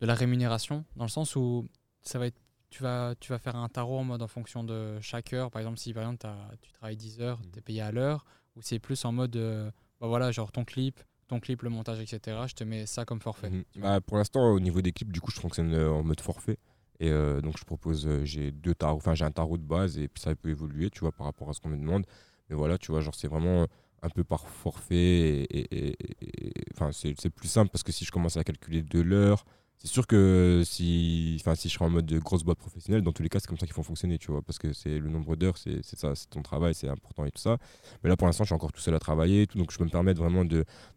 de 0.00 0.06
la 0.06 0.14
rémunération, 0.14 0.84
dans 0.94 1.04
le 1.04 1.10
sens 1.10 1.34
où 1.36 1.66
ça 2.02 2.18
va 2.18 2.26
être, 2.26 2.38
tu, 2.70 2.82
vas, 2.82 3.14
tu 3.18 3.32
vas 3.32 3.38
faire 3.38 3.56
un 3.56 3.68
tarot 3.68 3.98
en 3.98 4.04
mode 4.04 4.22
en 4.22 4.28
fonction 4.28 4.62
de 4.64 4.98
chaque 5.00 5.32
heure. 5.32 5.50
Par 5.50 5.60
exemple, 5.60 5.78
si 5.78 5.92
par 5.92 6.02
exemple, 6.04 6.24
tu 6.62 6.70
travailles 6.72 6.96
10 6.96 7.20
heures, 7.20 7.38
Mhm. 7.40 7.50
tu 7.52 7.58
es 7.58 7.62
payé 7.62 7.80
à 7.80 7.90
l'heure, 7.90 8.24
ou 8.56 8.60
c'est 8.62 8.78
plus 8.78 9.04
en 9.04 9.12
mode, 9.12 9.36
euh, 9.36 9.70
bah 10.00 10.06
voilà, 10.08 10.32
genre 10.32 10.50
ton 10.52 10.64
clip, 10.64 11.00
ton 11.28 11.40
clip, 11.40 11.62
le 11.62 11.70
montage, 11.70 12.00
etc. 12.00 12.36
Je 12.46 12.54
te 12.54 12.64
mets 12.64 12.86
ça 12.86 13.04
comme 13.04 13.20
forfait. 13.20 13.50
Mhm. 13.50 13.64
Bah, 13.76 14.00
pour 14.00 14.16
l'instant, 14.16 14.50
au 14.52 14.60
niveau 14.60 14.80
des 14.80 14.92
clips, 14.92 15.12
du 15.12 15.20
coup, 15.20 15.30
je 15.30 15.40
fonctionne 15.40 15.72
euh, 15.74 15.90
en 15.90 16.02
mode 16.02 16.20
forfait. 16.20 16.58
Et 16.98 17.10
euh, 17.10 17.40
donc, 17.42 17.58
je 17.58 17.64
propose, 17.64 18.08
j'ai 18.24 18.52
deux 18.52 18.74
tarots, 18.74 18.96
enfin, 18.96 19.14
j'ai 19.14 19.24
un 19.24 19.30
tarot 19.30 19.58
de 19.58 19.62
base 19.62 19.98
et 19.98 20.08
puis 20.08 20.22
ça 20.22 20.34
peut 20.34 20.48
évoluer, 20.48 20.88
tu 20.90 21.00
vois, 21.00 21.12
par 21.12 21.26
rapport 21.26 21.50
à 21.50 21.52
ce 21.52 21.60
qu'on 21.60 21.68
me 21.68 21.76
demande. 21.76 22.06
Mais 22.48 22.56
voilà, 22.56 22.78
tu 22.78 22.90
vois, 22.92 23.00
genre, 23.02 23.14
c'est 23.14 23.28
vraiment 23.28 23.66
un 24.02 24.08
peu 24.08 24.24
par 24.24 24.46
forfait. 24.48 24.94
et- 24.96 25.42
et- 25.60 25.96
et- 26.20 26.60
et- 26.60 27.14
c'est 27.18 27.30
plus 27.30 27.48
simple 27.48 27.70
parce 27.70 27.82
que 27.82 27.92
si 27.92 28.04
je 28.04 28.12
commence 28.12 28.36
à 28.36 28.44
calculer 28.44 28.82
de 28.82 29.00
l'heure, 29.00 29.44
c'est 29.78 29.88
sûr 29.88 30.06
que 30.06 30.62
si, 30.64 31.36
enfin, 31.40 31.54
si 31.54 31.68
je 31.68 31.74
serais 31.74 31.84
en 31.84 31.90
mode 31.90 32.06
de 32.06 32.18
grosse 32.18 32.44
boîte 32.44 32.58
professionnelle, 32.58 33.02
dans 33.02 33.12
tous 33.12 33.22
les 33.22 33.28
cas, 33.28 33.40
c'est 33.40 33.46
comme 33.46 33.58
ça 33.58 33.66
qu'ils 33.66 33.74
font 33.74 33.82
fonctionner, 33.82 34.16
tu 34.18 34.30
vois, 34.30 34.40
parce 34.40 34.58
que 34.58 34.72
c'est 34.72 34.98
le 34.98 35.10
nombre 35.10 35.36
d'heures, 35.36 35.58
c'est 35.58 35.84
ça, 35.84 36.14
c'est 36.14 36.30
ton 36.30 36.42
travail, 36.42 36.74
c'est 36.74 36.88
important 36.88 37.26
et 37.26 37.30
tout 37.30 37.40
ça. 37.40 37.58
Mais 38.02 38.08
là, 38.08 38.16
pour 38.16 38.26
l'instant, 38.26 38.44
je 38.44 38.48
suis 38.48 38.54
encore 38.54 38.72
tout 38.72 38.80
seul 38.80 38.94
à 38.94 38.98
travailler, 38.98 39.46
tout, 39.46 39.58
donc 39.58 39.70
je 39.70 39.78
peux 39.78 39.84
me 39.84 39.90
permettre 39.90 40.20
vraiment 40.20 40.44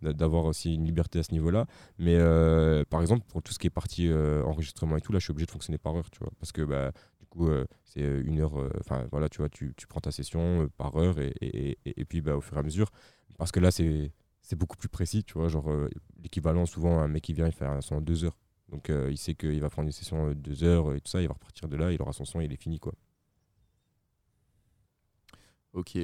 d'avoir 0.01 0.45
aussi 0.45 0.75
une 0.75 0.85
liberté 0.85 1.19
à 1.19 1.23
ce 1.23 1.33
niveau-là. 1.33 1.65
Mais 1.97 2.15
euh, 2.15 2.83
par 2.89 3.01
exemple, 3.01 3.25
pour 3.27 3.43
tout 3.43 3.51
ce 3.51 3.59
qui 3.59 3.67
est 3.67 3.71
partie 3.71 4.07
euh, 4.07 4.43
enregistrement 4.43 4.95
et 4.95 5.01
tout, 5.01 5.11
là, 5.11 5.19
je 5.19 5.25
suis 5.25 5.31
obligé 5.31 5.45
de 5.45 5.51
fonctionner 5.51 5.77
par 5.77 5.95
heure, 5.95 6.09
tu 6.09 6.19
vois. 6.19 6.31
Parce 6.39 6.53
que 6.53 6.61
bah, 6.61 6.91
du 7.19 7.25
coup, 7.25 7.49
euh, 7.49 7.65
c'est 7.83 8.01
une 8.01 8.39
heure, 8.39 8.53
enfin 8.79 9.07
voilà, 9.11 9.27
tu 9.27 9.39
vois, 9.39 9.49
tu, 9.49 9.73
tu 9.75 9.87
prends 9.87 9.99
ta 9.99 10.11
session 10.11 10.69
par 10.77 10.95
heure 10.95 11.19
et, 11.19 11.77
et, 11.85 12.05
puis 12.05 12.21
bah, 12.21 12.37
au 12.37 12.41
fur 12.41 12.55
et 12.55 12.59
à 12.61 12.63
mesure. 12.63 12.91
Parce 13.37 13.51
que 13.51 13.59
là, 13.59 13.71
c'est 13.71 14.11
beaucoup 14.55 14.77
plus 14.77 14.89
précis, 14.89 15.23
tu 15.25 15.33
vois. 15.33 15.49
Genre, 15.49 15.69
l'équivalent, 16.23 16.65
souvent, 16.65 16.99
un 16.99 17.09
mec 17.09 17.23
qui 17.23 17.33
vient, 17.33 17.45
il 17.45 17.51
fait 17.51 17.65
son 17.81 17.95
en 17.95 18.01
deux 18.01 18.23
heures. 18.23 18.37
Donc, 18.71 18.89
euh, 18.89 19.09
il 19.11 19.17
sait 19.17 19.33
qu'il 19.35 19.59
va 19.61 19.69
prendre 19.69 19.87
une 19.87 19.91
session 19.91 20.27
de 20.29 20.33
deux 20.33 20.63
heures 20.63 20.93
et 20.93 21.01
tout 21.01 21.09
ça, 21.09 21.21
il 21.21 21.27
va 21.27 21.33
repartir 21.33 21.67
de 21.67 21.75
là, 21.75 21.91
il 21.91 22.01
aura 22.01 22.13
son 22.13 22.25
son 22.25 22.39
et 22.41 22.45
il 22.45 22.53
est 22.53 22.61
fini, 22.61 22.79
quoi. 22.79 22.93
Ok. 25.73 25.97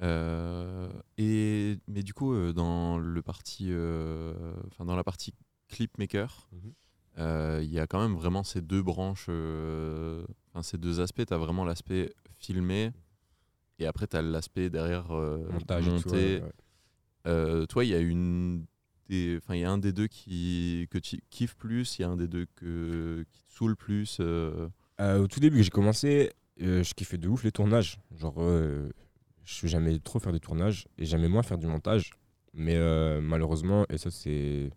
Euh, 0.00 0.92
et 1.16 1.78
mais 1.88 2.02
du 2.02 2.14
coup, 2.14 2.32
euh, 2.32 2.52
dans 2.52 2.98
le 2.98 3.22
parti, 3.22 3.66
euh, 3.70 4.54
enfin 4.68 4.84
dans 4.84 4.94
la 4.96 5.04
partie 5.04 5.34
clipmaker, 5.68 6.48
Mhm. 6.52 6.72
euh, 7.18 7.60
il 7.64 7.70
y 7.72 7.80
a 7.80 7.86
quand 7.86 8.00
même 8.00 8.16
vraiment 8.16 8.44
ces 8.44 8.60
deux 8.60 8.82
branches, 8.82 9.26
euh, 9.28 10.24
ces 10.62 10.78
deux 10.78 11.00
aspects. 11.00 11.24
Tu 11.26 11.34
as 11.34 11.38
vraiment 11.38 11.64
l'aspect 11.64 12.12
filmé 12.38 12.92
et 13.80 13.86
après 13.86 14.06
tu 14.06 14.16
as 14.16 14.22
l'aspect 14.22 14.70
derrière 14.70 15.10
euh, 15.12 15.48
Montage 15.50 15.84
monté. 15.86 16.10
ouais, 16.10 16.42
ouais. 16.42 16.52
Euh, 17.26 17.66
toi, 17.66 17.84
il 17.84 17.90
y 17.90 17.94
a 17.94 17.98
une 18.00 18.66
enfin 19.38 19.54
il 19.54 19.60
y 19.60 19.64
a 19.64 19.70
un 19.70 19.78
des 19.78 19.92
deux 19.92 20.06
qui 20.06 20.86
que 20.90 20.98
tu 20.98 21.20
kiffes 21.30 21.56
plus, 21.56 21.98
il 21.98 22.02
y 22.02 22.04
a 22.04 22.08
un 22.08 22.16
des 22.16 22.28
deux 22.28 22.46
que 22.56 23.24
qui 23.32 23.42
te 23.44 23.52
saoule 23.52 23.76
plus. 23.76 24.18
euh. 24.20 24.68
Euh, 25.00 25.20
au 25.20 25.28
tout 25.28 25.40
début 25.40 25.58
que 25.58 25.62
j'ai 25.62 25.70
commencé, 25.70 26.32
euh, 26.60 26.82
je 26.82 26.92
kiffais 26.94 27.18
de 27.18 27.28
ouf 27.28 27.44
les 27.44 27.52
tournages. 27.52 28.00
Genre, 28.16 28.40
je 29.44 29.66
jamais 29.66 29.98
trop 30.00 30.18
faire 30.18 30.32
des 30.32 30.40
tournages 30.40 30.86
et 30.98 31.04
jamais 31.06 31.28
moins 31.28 31.42
faire 31.42 31.58
du 31.58 31.66
montage. 31.66 32.10
Mais 32.52 32.76
malheureusement, 33.20 33.86
et 33.88 33.98
ça 33.98 34.10
c'est 34.10 34.70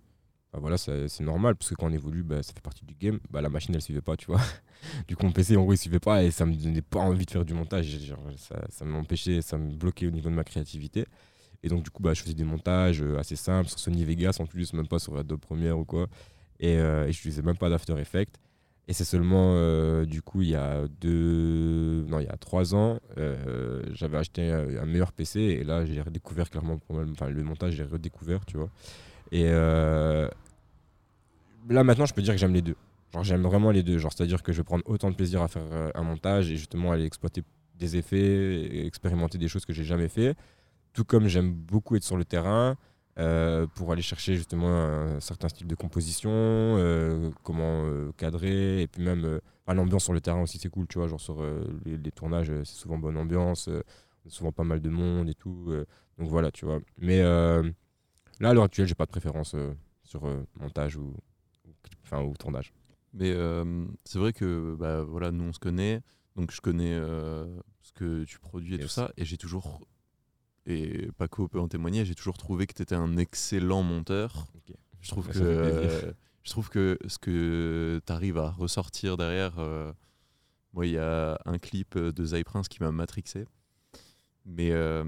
voilà, 0.54 0.78
c'est 0.78 1.22
normal 1.22 1.56
parce 1.56 1.70
que 1.70 1.76
quand 1.76 1.88
on 1.88 1.94
évolue, 1.94 2.24
bah, 2.24 2.44
ça 2.44 2.52
fait 2.54 2.62
partie 2.62 2.84
du 2.86 2.94
game. 2.94 3.20
Bah, 3.30 3.42
la 3.42 3.50
machine 3.50 3.74
elle 3.74 3.82
suivait 3.82 4.02
pas, 4.02 4.18
tu 4.18 4.26
vois. 4.28 4.42
du 5.08 5.16
coup, 5.16 5.26
mon 5.26 5.32
PC 5.32 5.56
en 5.56 5.64
gros 5.64 5.74
il 5.74 5.78
suivait 5.78 6.00
pas 6.00 6.24
et 6.24 6.32
ça 6.32 6.46
me 6.46 6.54
donnait 6.54 6.82
pas 6.82 7.00
envie 7.00 7.26
de 7.26 7.32
faire 7.32 7.46
du 7.46 7.54
montage. 7.54 7.98
Ça, 8.38 8.62
ça 8.70 8.86
m'empêchait, 8.86 9.42
ça 9.42 9.58
me 9.58 9.74
bloquait 9.74 10.08
au 10.08 10.12
niveau 10.12 10.30
de 10.30 10.36
ma 10.36 10.44
créativité. 10.44 11.06
Et 11.64 11.70
donc, 11.70 11.84
du 11.84 11.90
coup, 11.92 12.02
bah, 12.02 12.14
je 12.14 12.22
faisais 12.22 12.34
des 12.34 12.44
montages 12.44 13.02
euh, 13.02 13.20
assez 13.20 13.36
simples 13.36 13.70
sur 13.70 13.80
Sony 13.80 14.04
Vegas 14.04 14.38
en 14.40 14.46
plus, 14.46 14.74
même 14.74 14.88
pas 14.88 15.00
sur 15.00 15.18
Adobe 15.18 15.40
Premiere 15.40 15.78
ou 15.78 15.86
quoi. 15.86 16.08
Et, 16.60 16.78
euh, 16.78 17.08
et 17.08 17.12
je 17.12 17.18
n'utilisais 17.18 17.42
même 17.42 17.58
pas 17.58 17.70
d'After 17.70 18.00
Effects. 18.00 18.38
Et 18.88 18.94
c'est 18.94 19.04
seulement, 19.04 19.54
euh, 19.56 20.06
du 20.06 20.22
coup, 20.22 20.42
il 20.42 20.50
y 20.50 20.56
a 20.56 20.88
deux, 21.00 22.04
non, 22.08 22.20
il 22.20 22.26
y 22.26 22.30
a 22.30 22.38
trois 22.38 22.76
ans, 22.76 23.00
euh, 23.18 23.82
j'avais 23.94 24.18
acheté 24.18 24.50
un, 24.52 24.86
meilleur 24.86 25.12
PC 25.14 25.40
et 25.40 25.64
là, 25.64 25.86
j'ai 25.86 26.02
redécouvert 26.02 26.50
clairement, 26.50 26.80
enfin, 26.90 27.30
le 27.30 27.44
montage, 27.44 27.74
j'ai 27.74 27.84
redécouvert, 27.84 28.46
tu 28.46 28.58
vois. 28.58 28.70
Et 29.32 29.46
là, 29.50 30.30
maintenant, 31.70 32.06
je 32.06 32.14
peux 32.14 32.22
dire 32.22 32.34
que 32.34 32.40
j'aime 32.40 32.54
les 32.54 32.62
deux. 32.62 32.76
Genre, 33.14 33.24
j'aime 33.24 33.44
vraiment 33.44 33.72
les 33.72 33.84
deux. 33.84 33.98
Genre, 33.98 34.12
c'est-à-dire 34.12 34.44
que 34.44 34.52
je 34.52 34.58
vais 34.58 34.64
prendre 34.64 34.84
autant 34.88 35.10
de 35.10 35.16
plaisir 35.16 35.42
à 35.42 35.48
faire 35.48 35.92
un 35.96 36.04
montage 36.04 36.52
et 36.52 36.58
justement 36.58 36.92
aller 36.92 37.06
exploiter 37.06 37.44
des 37.80 37.96
effets, 37.96 38.18
et 38.18 38.86
expérimenter 38.86 39.38
des 39.38 39.48
choses 39.48 39.66
que 39.66 39.74
j'ai 39.74 39.86
jamais 39.86 40.10
fait. 40.10 40.36
Tout 40.94 41.06
comme 41.06 41.28
j'aime 41.28 41.54
beaucoup 41.54 41.96
être 41.96 42.04
sur 42.04 42.18
le 42.18 42.26
terrain, 42.26 42.78
euh, 43.20 43.68
pour 43.76 43.92
aller 43.92 44.02
chercher 44.02 44.36
justement 44.36 44.70
un 44.70 45.20
certain 45.20 45.50
style 45.50 45.68
de 45.68 45.76
composition, 45.76 46.32
euh, 46.32 47.30
comment 47.44 47.84
euh, 47.86 48.12
cadrer, 48.18 48.82
et 48.82 48.88
puis 48.88 49.04
même 49.04 49.40
l'ambiance 49.68 50.04
sur 50.04 50.14
le 50.14 50.20
terrain 50.20 50.42
aussi 50.42 50.58
c'est 50.58 50.70
cool, 50.70 50.86
tu 50.88 50.98
vois, 50.98 51.08
genre 51.08 51.22
sur 51.22 51.42
les, 51.86 51.98
les 51.98 52.12
tournages 52.12 52.52
c'est 52.66 52.76
souvent 52.76 52.98
bonne 52.98 53.16
ambiance, 53.16 53.70
souvent 54.28 54.52
pas 54.52 54.66
mal 54.66 54.82
de 54.82 54.90
monde 54.90 55.30
et 55.30 55.34
tout, 55.34 55.72
donc 56.18 56.28
voilà, 56.28 56.52
tu 56.52 56.66
vois. 56.66 56.80
Mais 56.98 57.22
là 57.22 58.50
à 58.50 58.54
l'heure 58.54 58.66
actuelle 58.66 58.88
j'ai 58.88 58.96
pas 58.96 59.06
de 59.06 59.12
préférence 59.12 59.56
sur 60.04 60.24
montage 60.60 60.98
ou, 60.98 61.14
enfin, 62.04 62.22
ou 62.22 62.34
tournage. 62.36 62.74
Mais 63.14 63.32
euh, 63.32 63.86
c'est 64.06 64.20
vrai 64.20 64.34
que 64.34 64.76
bah, 64.80 65.02
voilà, 65.04 65.32
nous 65.32 65.44
on 65.44 65.54
se 65.54 65.60
connaît, 65.60 66.02
donc 66.36 66.52
je 66.52 66.62
connais 66.62 66.94
euh, 66.94 67.46
ce 67.82 67.92
que 67.92 68.24
tu 68.24 68.40
produis 68.40 68.76
et 68.76 68.80
tout 68.80 68.88
ça, 68.88 69.12
et 69.18 69.26
j'ai 69.26 69.38
toujours, 69.38 69.82
et 70.72 71.10
Paco 71.18 71.48
peut 71.48 71.60
en 71.60 71.68
témoigner, 71.68 72.06
j'ai 72.06 72.16
toujours 72.16 72.38
trouvé 72.38 72.68
que 72.68 72.74
tu 72.74 72.82
étais 72.82 72.96
un 72.96 73.18
excellent 73.18 73.84
monteur. 73.84 74.48
Je 75.00 75.10
trouve 75.10 75.28
Bah, 75.28 75.34
que 75.34 75.40
euh, 75.40 76.12
je 76.44 76.50
trouve 76.52 76.70
que 76.70 76.98
ce 77.08 77.18
que 77.18 78.02
tu 78.06 78.14
arrives 78.14 78.38
à 78.38 78.52
ressortir 78.52 79.18
derrière, 79.18 79.60
euh, 79.60 79.92
moi 80.74 80.86
il 80.86 80.94
y 80.94 80.98
a 80.98 81.40
un 81.46 81.58
clip 81.58 81.98
de 81.98 82.26
Zay 82.26 82.44
Prince 82.44 82.68
qui 82.68 82.82
m'a 82.82 82.92
matrixé, 82.92 83.46
mais 84.46 84.72
euh, 84.72 85.04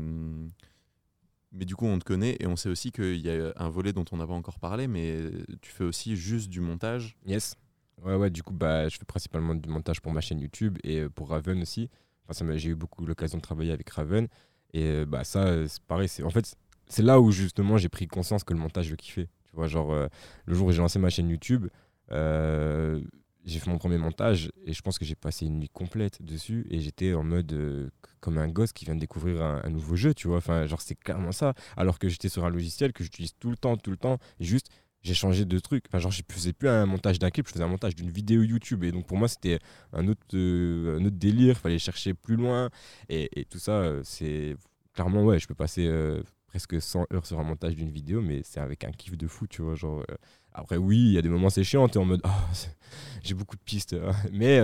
mais 1.51 1.65
du 1.65 1.75
coup 1.75 1.85
on 1.85 1.99
te 1.99 2.03
connaît 2.03 2.37
et 2.39 2.47
on 2.47 2.55
sait 2.55 2.69
aussi 2.69 2.91
qu'il 2.91 3.17
y 3.21 3.29
a 3.29 3.53
un 3.55 3.69
volet 3.69 3.93
dont 3.93 4.05
on 4.11 4.17
n'a 4.17 4.25
pas 4.27 4.33
encore 4.33 4.59
parlé, 4.59 4.87
mais 4.87 5.19
tu 5.61 5.71
fais 5.71 5.83
aussi 5.83 6.15
juste 6.15 6.49
du 6.49 6.61
montage. 6.61 7.15
Yes. 7.25 7.55
Ouais, 8.01 8.15
ouais, 8.15 8.29
du 8.29 8.43
coup, 8.43 8.53
bah, 8.53 8.89
je 8.89 8.97
fais 8.97 9.05
principalement 9.05 9.55
du 9.55 9.69
montage 9.69 10.01
pour 10.01 10.11
ma 10.11 10.19
chaîne 10.19 10.39
YouTube 10.39 10.77
et 10.83 11.01
euh, 11.01 11.09
pour 11.09 11.29
Raven 11.29 11.61
aussi. 11.61 11.89
Enfin, 12.27 12.57
j'ai 12.57 12.71
eu 12.71 12.75
beaucoup 12.75 13.05
l'occasion 13.05 13.37
de 13.37 13.43
travailler 13.43 13.71
avec 13.71 13.89
Raven. 13.91 14.27
Et 14.73 14.85
euh, 14.85 15.05
bah, 15.05 15.23
ça, 15.23 15.45
euh, 15.45 15.67
c'est 15.67 15.83
pareil. 15.83 16.09
En 16.23 16.29
fait, 16.29 16.55
c'est 16.87 17.03
là 17.03 17.19
où 17.19 17.31
justement 17.31 17.77
j'ai 17.77 17.89
pris 17.89 18.07
conscience 18.07 18.43
que 18.43 18.53
le 18.53 18.59
montage, 18.59 18.87
je 18.87 18.95
kiffais. 18.95 19.29
Tu 19.45 19.55
vois, 19.55 19.67
genre, 19.67 19.93
euh, 19.93 20.07
le 20.45 20.53
jour 20.55 20.67
où 20.67 20.71
j'ai 20.71 20.79
lancé 20.79 20.99
ma 20.99 21.09
chaîne 21.09 21.29
YouTube, 21.29 21.67
j'ai 23.45 23.59
fait 23.59 23.69
mon 23.69 23.77
premier 23.77 23.97
montage 23.97 24.51
et 24.65 24.71
je 24.71 24.81
pense 24.81 24.97
que 24.97 25.03
j'ai 25.03 25.15
passé 25.15 25.45
une 25.45 25.59
nuit 25.59 25.69
complète 25.69 26.21
dessus 26.21 26.65
et 26.69 26.79
j'étais 26.79 27.13
en 27.13 27.23
mode 27.23 27.91
comme 28.21 28.37
un 28.37 28.47
gosse 28.47 28.71
qui 28.71 28.85
vient 28.85 28.95
de 28.95 29.01
découvrir 29.01 29.41
un, 29.41 29.69
nouveau 29.69 29.95
jeu, 29.95 30.13
tu 30.13 30.27
vois. 30.27 30.37
Enfin, 30.37 30.65
genre, 30.65 30.81
c'est 30.81 30.95
clairement 30.95 31.33
ça. 31.33 31.53
Alors 31.75 31.99
que 31.99 32.07
j'étais 32.07 32.29
sur 32.29 32.45
un 32.45 32.49
logiciel 32.49 32.93
que 32.93 33.03
j'utilise 33.03 33.33
tout 33.39 33.49
le 33.49 33.57
temps, 33.57 33.75
tout 33.75 33.91
le 33.91 33.97
temps. 33.97 34.17
Juste, 34.39 34.69
j'ai 35.03 35.13
changé 35.13 35.45
de 35.45 35.59
truc. 35.59 35.85
Enfin, 35.87 35.99
genre, 35.99 36.11
je 36.11 36.21
faisais 36.31 36.53
plus 36.53 36.69
un 36.69 36.85
montage 36.85 37.19
d'un 37.19 37.29
clip, 37.29 37.47
je 37.47 37.53
faisais 37.53 37.63
un 37.63 37.67
montage 37.67 37.95
d'une 37.95 38.09
vidéo 38.11 38.41
YouTube. 38.43 38.83
Et 38.83 38.91
donc, 38.91 39.05
pour 39.05 39.17
moi, 39.17 39.27
c'était 39.27 39.59
un 39.93 40.07
autre, 40.07 40.21
euh, 40.33 40.99
un 40.99 41.05
autre 41.05 41.17
délire. 41.17 41.57
Fallait 41.57 41.79
chercher 41.79 42.13
plus 42.13 42.35
loin. 42.35 42.69
Et, 43.09 43.29
et 43.39 43.45
tout 43.45 43.59
ça, 43.59 43.71
euh, 43.73 44.01
c'est. 44.03 44.55
clairement, 44.93 45.23
ouais, 45.23 45.39
je 45.39 45.47
peux 45.47 45.55
passer 45.55 45.87
euh, 45.87 46.21
presque 46.47 46.81
100 46.81 47.05
heures 47.13 47.25
sur 47.25 47.39
un 47.39 47.43
montage 47.43 47.75
d'une 47.75 47.89
vidéo, 47.91 48.21
mais 48.21 48.41
c'est 48.43 48.59
avec 48.59 48.83
un 48.85 48.91
kiff 48.91 49.17
de 49.17 49.27
fou, 49.27 49.47
tu 49.47 49.61
vois. 49.61 49.75
Genre, 49.75 50.03
euh, 50.09 50.15
après, 50.53 50.77
oui, 50.77 50.97
il 50.97 51.11
y 51.13 51.17
a 51.17 51.21
des 51.21 51.29
moments, 51.29 51.49
c'est 51.49 51.63
chiant, 51.63 51.87
t'es 51.89 51.97
en 51.99 52.05
mode, 52.05 52.21
c'est- 52.53 52.75
j'ai 53.23 53.33
beaucoup 53.33 53.55
de 53.55 53.61
pistes. 53.61 53.93
hein. 53.93 54.11
Mais 54.31 54.59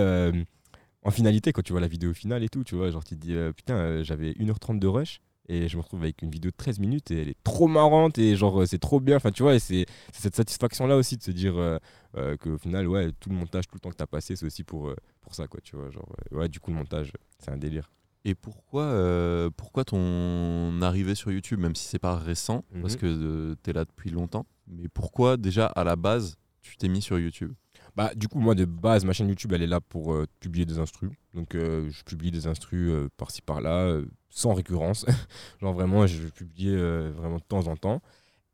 en 1.02 1.10
finalité, 1.10 1.52
quand 1.52 1.62
tu 1.62 1.72
vois 1.72 1.80
la 1.80 1.88
vidéo 1.88 2.12
finale 2.12 2.42
et 2.44 2.48
tout, 2.48 2.62
tu 2.64 2.74
vois, 2.74 2.90
genre, 2.90 3.04
tu 3.04 3.16
te 3.16 3.20
dis, 3.20 3.34
putain, 3.56 4.02
j'avais 4.02 4.34
1h30 4.38 4.80
de 4.80 4.86
rush. 4.86 5.20
Et 5.48 5.68
je 5.68 5.76
me 5.76 5.82
retrouve 5.82 6.02
avec 6.02 6.22
une 6.22 6.30
vidéo 6.30 6.50
de 6.52 6.56
13 6.56 6.78
minutes 6.78 7.10
et 7.10 7.22
elle 7.22 7.28
est 7.28 7.42
trop 7.42 7.66
marrante 7.66 8.18
et 8.18 8.36
genre 8.36 8.60
euh, 8.62 8.66
c'est 8.66 8.78
trop 8.78 9.00
bien. 9.00 9.16
Enfin 9.16 9.32
tu 9.32 9.42
vois, 9.42 9.54
et 9.54 9.58
c'est 9.58 9.84
cette 10.12 10.36
satisfaction 10.36 10.86
là 10.86 10.96
aussi 10.96 11.16
de 11.16 11.22
se 11.22 11.30
dire 11.32 11.56
euh, 11.56 11.78
euh, 12.16 12.36
qu'au 12.36 12.56
final, 12.58 12.86
ouais, 12.86 13.10
tout 13.18 13.30
le 13.30 13.34
montage, 13.36 13.66
tout 13.66 13.74
le 13.74 13.80
temps 13.80 13.90
que 13.90 13.96
tu 13.96 14.02
as 14.02 14.06
passé, 14.06 14.36
c'est 14.36 14.46
aussi 14.46 14.62
pour, 14.62 14.88
euh, 14.88 14.96
pour 15.22 15.34
ça, 15.34 15.48
quoi, 15.48 15.60
tu 15.62 15.74
vois. 15.76 15.90
Genre, 15.90 16.08
euh, 16.32 16.38
ouais, 16.38 16.48
du 16.48 16.60
coup, 16.60 16.70
le 16.70 16.76
montage, 16.76 17.12
c'est 17.40 17.50
un 17.50 17.56
délire. 17.56 17.90
Et 18.24 18.34
pourquoi, 18.34 19.50
pourquoi 19.56 19.84
ton 19.84 20.82
arrivée 20.82 21.14
sur 21.14 21.32
YouTube, 21.32 21.58
même 21.58 21.74
si 21.74 21.86
c'est 21.88 21.98
pas 21.98 22.16
récent, 22.16 22.64
parce 22.82 22.94
Mhm. 22.94 23.00
que 23.00 23.56
tu 23.62 23.70
es 23.70 23.72
là 23.72 23.84
depuis 23.86 24.10
longtemps, 24.10 24.44
mais 24.68 24.88
pourquoi 24.88 25.36
déjà 25.38 25.66
à 25.66 25.84
la 25.84 25.96
base 25.96 26.36
tu 26.60 26.76
t'es 26.76 26.88
mis 26.88 27.00
sur 27.00 27.18
YouTube? 27.18 27.54
Bah, 27.96 28.12
du 28.14 28.28
coup, 28.28 28.38
moi, 28.38 28.54
de 28.54 28.64
base, 28.64 29.04
ma 29.04 29.12
chaîne 29.12 29.28
YouTube, 29.28 29.52
elle 29.52 29.62
est 29.62 29.66
là 29.66 29.80
pour 29.80 30.12
euh, 30.12 30.26
publier 30.40 30.64
des 30.64 30.78
instrus. 30.78 31.10
Donc, 31.34 31.54
euh, 31.54 31.88
je 31.90 32.02
publie 32.04 32.30
des 32.30 32.46
instrus 32.46 32.90
euh, 32.90 33.08
par-ci, 33.16 33.42
par-là, 33.42 34.00
sans 34.28 34.54
récurrence. 34.54 35.06
Genre, 35.60 35.72
vraiment, 35.72 36.06
je 36.06 36.22
vais 36.22 36.30
publier 36.30 36.76
vraiment 36.76 37.36
de 37.36 37.42
temps 37.42 37.66
en 37.66 37.76
temps. 37.76 38.00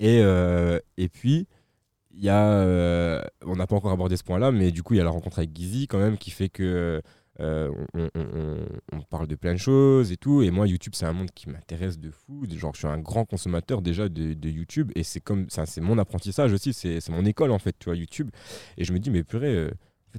Et, 0.01 0.19
et 0.99 1.09
puis, 1.09 1.47
il 2.13 2.25
y 2.25 2.29
a. 2.29 3.23
on 3.45 3.57
n'a 3.57 3.67
pas 3.67 3.77
encore 3.77 3.93
abordé 3.93 4.17
ce 4.17 4.25
point-là, 4.25 4.53
mais 4.53 4.71
du 4.71 4.83
coup, 4.83 4.95
il 4.95 4.99
y 4.99 5.01
a 5.01 5.05
la 5.05 5.11
rencontre 5.11 5.39
avec 5.39 5.57
Gizzy, 5.57 5.87
quand 5.87 5.99
même, 5.99 6.19
qui 6.19 6.31
fait 6.31 6.49
que. 6.49 7.03
Euh, 7.41 7.71
on, 8.93 9.01
parle 9.11 9.27
de 9.27 9.35
plein 9.35 9.53
de 9.53 9.59
choses 9.59 10.13
et 10.13 10.17
tout. 10.17 10.43
Et 10.43 10.51
moi, 10.51 10.67
YouTube, 10.67 10.95
c'est 10.95 11.07
un 11.07 11.13
monde 11.13 11.31
qui 11.35 11.49
m'intéresse 11.49 11.99
de 11.99 12.11
fou. 12.11 12.45
Genre, 12.51 12.73
je 12.75 12.79
suis 12.79 12.87
un 12.89 12.99
grand 12.99 13.25
consommateur 13.25 13.83
déjà 13.83 14.09
de, 14.09 14.49
YouTube. 14.49 14.93
Et 14.95 15.03
c'est 15.03 15.21
comme 15.21 15.49
ça, 15.51 15.67
c'est 15.67 15.81
mon 15.81 15.99
apprentissage 15.99 16.53
aussi. 16.53 16.73
C'est 16.73 17.09
mon 17.11 17.25
école, 17.25 17.51
en 17.51 17.59
fait, 17.59 17.77
tu 17.79 17.87
vois, 17.87 17.97
YouTube. 17.97 18.31
Et 18.77 18.85
je 18.85 18.93
me 18.93 18.99
dis, 18.99 19.11
mais 19.11 19.23
purée, 19.23 19.55
euh, 19.55 19.71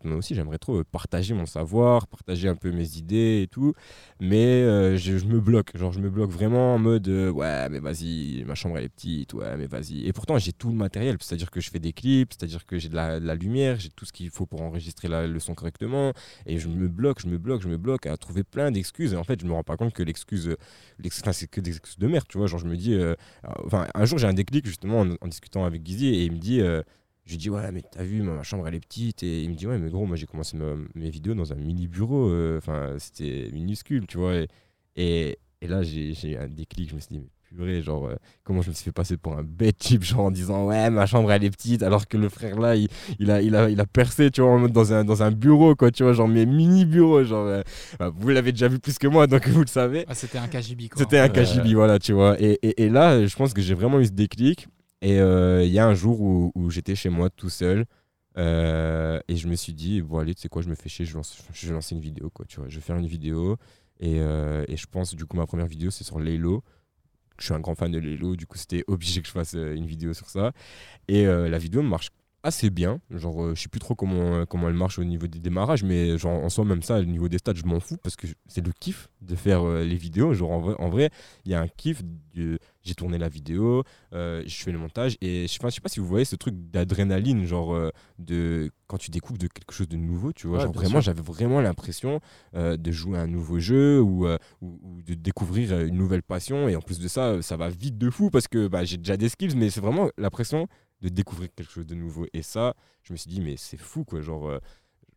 moi 0.06 0.18
aussi, 0.18 0.36
j'aimerais 0.36 0.58
trop 0.58 0.84
partager 0.84 1.34
mon 1.34 1.45
savoir, 1.45 2.08
partager 2.08 2.48
un 2.48 2.56
peu 2.56 2.72
mes 2.72 2.98
idées 2.98 3.41
et 3.43 3.48
tout. 3.48 3.74
Mais 4.20 4.45
euh, 4.45 4.98
je, 4.98 5.26
me 5.26 5.39
bloque. 5.39 5.76
Genre, 5.78 5.91
je 5.91 6.00
me 6.00 6.10
bloque 6.10 6.32
vraiment 6.32 6.76
en 6.76 6.80
mode, 6.80 7.08
euh, 7.08 7.30
ouais, 7.30 7.70
mais 7.70 7.80
vas-y, 7.80 8.43
ma 8.45 8.56
chambre, 8.56 8.78
elle 8.78 8.86
est 8.86 8.89
petite, 8.89 9.34
ouais, 9.34 9.58
mais 9.58 9.68
vas-y. 9.68 10.08
Et 10.08 10.14
pourtant, 10.14 10.38
j'ai 10.38 10.54
tout 10.54 10.70
le 10.70 10.76
matériel. 10.76 11.18
C'est-à-dire 11.20 11.52
que 11.52 11.62
je 11.62 11.70
fais 11.70 11.80
des 11.80 11.93
clips, 11.93 12.34
c'est-à-dire 12.34 12.66
que 12.66 12.78
j'ai 12.78 12.89
de 12.89 12.95
la, 12.95 13.36
lumière, 13.36 13.80
j'ai 13.80 13.89
tout 13.89 14.06
ce 14.06 14.14
qu'il 14.14 14.30
faut 14.30 14.45
pour 14.45 14.62
enregistrer 14.62 15.08
la, 15.08 15.28
le 15.28 15.39
son 15.39 15.54
correctement. 15.54 16.14
Et 16.45 16.60
je 16.60 16.68
me 16.68 16.88
bloque, 16.88 17.22
je 17.22 17.28
me 17.28 17.38
bloque, 17.38 17.62
je 17.62 17.70
me 17.70 17.78
bloque 17.78 18.06
à 18.06 18.18
trouver 18.18 18.43
plein 18.43 18.72
d'excuses. 18.72 19.14
Et 19.14 19.18
en 19.18 19.24
fait, 19.24 19.41
je 19.41 19.45
me 19.45 19.54
rends 19.54 19.64
pas 19.64 19.78
compte 19.78 19.93
que 19.93 20.04
l'excuse, 20.04 20.56
c'est 21.32 21.48
que 21.50 21.62
des 21.62 21.72
excuses 21.72 21.98
de 22.00 22.08
merde, 22.08 22.26
tu 22.28 22.38
vois. 22.38 22.48
Genre, 22.48 22.60
je 22.60 22.68
me 22.68 22.76
dis, 22.76 22.93
euh, 22.93 23.16
enfin, 23.66 23.88
un 23.93 24.06
jour, 24.06 24.18
j'ai 24.18 24.28
un 24.28 24.34
déclic 24.34 24.66
justement 24.66 25.06
en, 25.22 25.28
discutant 25.28 25.66
avec 25.66 25.86
Gizzy 25.86 26.08
et 26.08 26.26
il 26.26 26.32
me 26.32 26.38
dit, 26.38 26.62
je 27.28 27.32
lui 27.34 27.38
dis, 27.38 27.49
ouais, 27.51 27.71
mais 27.71 27.82
t'as 27.84 28.03
vu, 28.03 28.21
ma 28.23 28.41
chambre, 28.41 28.67
elle 28.67 28.73
est 28.75 28.80
petite. 28.80 29.21
Et 29.21 29.43
il 29.43 29.49
me 29.51 29.55
dit, 29.55 29.67
ouais, 29.67 29.78
mais 29.78 29.89
gros, 29.91 30.05
moi, 30.07 30.15
j'ai 30.15 30.25
commencé 30.25 30.57
ma- 30.57 30.75
mes 30.95 31.09
vidéos 31.11 31.36
dans 31.36 31.51
un 31.53 31.57
mini 31.57 31.88
bureau. 31.88 32.30
euh, 32.30 32.57
Enfin, 32.57 32.93
c'était 32.97 33.49
minuscule, 33.53 34.07
tu 34.07 34.17
vois. 34.17 34.36
Et, 34.36 34.47
et, 34.95 35.38
et 35.61 35.67
là, 35.67 35.84
j'ai 35.84 36.13
eu 36.23 36.36
un 36.38 36.47
déclic. 36.47 36.89
Je 36.89 36.95
me 36.95 36.99
suis 36.99 37.09
dit, 37.15 37.19
mais 37.19 37.28
purée, 37.49 37.82
genre, 37.82 38.07
euh, 38.07 38.15
comment 38.43 38.61
je 38.61 38.69
me 38.69 38.73
suis 38.73 38.84
fait 38.84 38.91
passer 38.91 39.15
pour 39.17 39.38
un 39.38 39.43
bête 39.43 39.78
cheap, 39.82 40.03
genre 40.03 40.21
en 40.21 40.32
disant, 40.32 40.65
ouais, 40.67 40.89
ma 40.89 41.05
chambre, 41.05 41.32
elle 41.32 41.43
est 41.43 41.49
petite. 41.49 41.82
Alors 41.84 42.07
que 42.07 42.17
le 42.17 42.28
frère, 42.30 42.59
là, 42.59 42.75
il, 42.75 42.88
il, 43.19 43.30
a, 43.32 43.41
il, 43.41 43.55
a, 43.55 43.69
il 43.69 43.80
a 43.80 43.86
percé, 43.86 44.32
tu 44.32 44.41
vois, 44.41 44.67
dans 44.67 44.93
un, 44.93 45.03
dans 45.05 45.21
un 45.23 45.32
bureau, 45.32 45.75
quoi, 45.75 45.89
tu 45.91 46.03
vois, 46.03 46.13
genre 46.13 46.28
mes 46.28 46.45
mini 46.45 46.86
bureaux. 46.86 47.23
Genre, 47.23 47.45
euh, 47.47 47.61
bah, 47.99 48.11
vous 48.15 48.30
l'avez 48.30 48.51
déjà 48.53 48.67
vu 48.67 48.80
plus 48.80 48.97
que 48.97 49.07
moi, 49.07 49.28
donc 49.28 49.47
vous 49.47 49.61
le 49.61 49.67
savez. 49.67 50.05
Ah, 50.07 50.13
c'était 50.15 50.38
un 50.38 50.47
KGB 50.47 50.89
quoi. 50.89 50.99
C'était 51.01 51.19
un. 51.19 51.30
KGB, 51.30 51.73
voilà, 51.73 51.99
tu 51.99 52.13
vois. 52.13 52.36
Et, 52.41 52.59
et, 52.61 52.84
et 52.84 52.89
là, 52.89 53.25
je 53.25 53.36
pense 53.36 53.53
que 53.53 53.61
j'ai 53.61 53.73
vraiment 53.75 53.99
eu 53.99 54.05
ce 54.05 54.11
déclic. 54.11 54.67
Et 55.02 55.20
euh, 55.20 55.64
il 55.64 55.72
y 55.72 55.80
a 55.80 55.86
un 55.88 55.93
jour 55.93 56.22
où, 56.22 56.70
j'étais 56.70 56.95
chez 56.95 57.10
moi 57.10 57.30
tout 57.30 57.50
seul. 57.50 57.86
euh, 58.38 59.20
et 59.28 59.36
je 59.36 59.48
me 59.48 59.56
suis 59.56 59.74
dit, 59.74 60.02
bon, 60.02 60.20
allez, 60.20 60.36
tu 60.36 60.41
sais 60.41 60.50
quoi, 60.50 60.62
je 60.62 60.70
me 60.70 60.76
fais 60.76 60.89
chier, 60.89 61.06
je 61.06 61.12
vais, 61.14 61.18
lancer, 61.18 61.38
je 61.54 61.68
vais 61.68 61.74
lancer 61.74 61.95
une 61.95 62.02
vidéo, 62.02 62.30
quoi, 62.30 62.45
tu 62.45 62.60
vois. 62.60 62.70
Je 62.70 62.76
vais 62.76 62.82
faire 62.82 62.98
une 62.98 63.08
vidéo. 63.08 63.58
Et, 64.00 64.20
euh, 64.20 64.64
et 64.68 64.78
je 64.78 64.86
pense, 64.88 65.16
du 65.16 65.26
coup, 65.26 65.38
ma 65.38 65.45
première 65.48 65.68
vidéo, 65.68 65.89
c'est 65.91 66.04
sur 66.04 66.20
Laylo. 66.20 66.64
Je 67.39 67.45
suis 67.45 67.54
un 67.54 67.60
grand 67.60 67.76
fan 67.76 67.91
de 67.91 68.00
Laylo, 68.00 68.36
du 68.36 68.48
coup, 68.48 68.58
c'était 68.58 68.84
obligé 68.88 69.22
que 69.22 69.28
je 69.28 69.34
fasse 69.34 69.54
une 69.54 69.86
vidéo 69.88 70.14
sur 70.14 70.30
ça. 70.30 70.52
Et 71.08 71.26
la 71.26 71.58
vidéo 71.60 71.82
marche 71.84 72.10
assez 72.43 72.70
bien. 72.70 73.02
Genre, 73.12 73.56
je 73.56 73.62
sais 73.62 73.70
plus 73.70 73.80
trop 73.80 73.95
comment, 73.95 74.45
comment 74.45 74.70
elle 74.70 74.76
marche 74.76 75.00
au 75.00 75.04
niveau 75.04 75.28
des 75.28 75.39
démarrages, 75.39 75.84
mais 75.84 76.18
genre, 76.18 76.43
en 76.43 76.50
soi, 76.50 76.66
même 76.66 76.84
ça, 76.84 77.00
au 77.00 77.06
niveau 77.06 77.30
des 77.30 77.39
stats, 77.39 77.54
je 77.56 77.66
m'en 77.66 77.80
fous 77.80 77.98
parce 77.98 78.16
que 78.16 78.28
c'est 78.48 78.66
le 78.66 78.72
kiff 78.80 79.10
de 79.22 79.36
faire 79.36 79.64
les 79.66 79.95
vidéos. 79.98 80.34
Genre, 80.34 80.76
en 80.80 80.89
vrai, 80.89 81.10
il 81.45 81.52
y 81.52 81.56
a 81.56 81.62
un 81.62 81.68
kiff. 81.68 82.04
de- 82.36 82.60
J'ai 82.88 82.96
tourné 82.96 83.18
la 83.18 83.28
vidéo, 83.28 83.84
euh, 84.14 84.42
je 84.46 84.56
fais 84.64 84.72
le 84.72 84.80
montage 84.80 85.18
et 85.20 85.42
je 85.46 85.48
sais 85.52 85.60
pas, 85.60 85.68
je 85.68 85.76
sais 85.76 85.82
pas 85.82 85.90
si 85.90 86.00
vous 86.00 86.08
voyez 86.08 86.24
ce 86.24 86.38
truc 86.38 86.56
d'adrénaline, 86.72 87.46
genre, 87.46 87.74
euh, 87.74 87.90
de 88.18 88.72
quand 88.88 88.98
tu 88.98 89.12
découvres 89.12 89.38
de 89.38 89.48
quelque 89.48 89.74
chose 89.74 89.90
de 89.90 89.98
nouveau, 89.98 90.32
tu 90.32 90.48
vois. 90.48 90.60
Ouais, 90.60 90.64
genre, 90.64 90.72
vraiment, 90.72 91.02
j'avais 91.02 91.22
vraiment 91.22 91.60
l'impression 91.60 92.22
euh, 92.56 92.78
de 92.78 92.92
jouer 92.94 93.18
à 93.18 93.24
un 93.24 93.28
nouveau 93.28 93.60
jeu 93.60 94.00
ou, 94.00 94.26
ou, 94.26 94.80
ou 94.82 95.02
de 95.02 95.16
découvrir 95.16 95.78
une 95.82 95.98
nouvelle 95.98 96.24
passion. 96.24 96.70
Et 96.70 96.78
en 96.78 96.82
plus 96.82 97.00
de 97.00 97.10
ça, 97.10 97.42
ça 97.42 97.58
va 97.58 97.68
vite 97.68 97.98
de 97.98 98.10
fou 98.10 98.30
parce 98.30 98.48
que 98.48 98.70
bah, 98.70 98.86
j'ai 98.86 98.96
déjà 98.96 99.18
des 99.18 99.28
skills, 99.28 99.58
mais 99.58 99.70
c'est 99.70 99.82
vraiment 99.82 100.10
l'impression 100.18 100.68
de 101.02 101.10
découvrir 101.10 101.50
quelque 101.54 101.72
chose 101.72 101.86
de 101.86 101.96
nouveau. 101.96 102.26
Et 102.32 102.42
ça, 102.42 102.74
je 103.04 103.12
me 103.12 103.18
suis 103.18 103.30
dit, 103.30 103.42
mais 103.42 103.56
c'est 103.58 103.76
fou, 103.76 104.06
quoi. 104.06 104.22
Genre, 104.22 104.62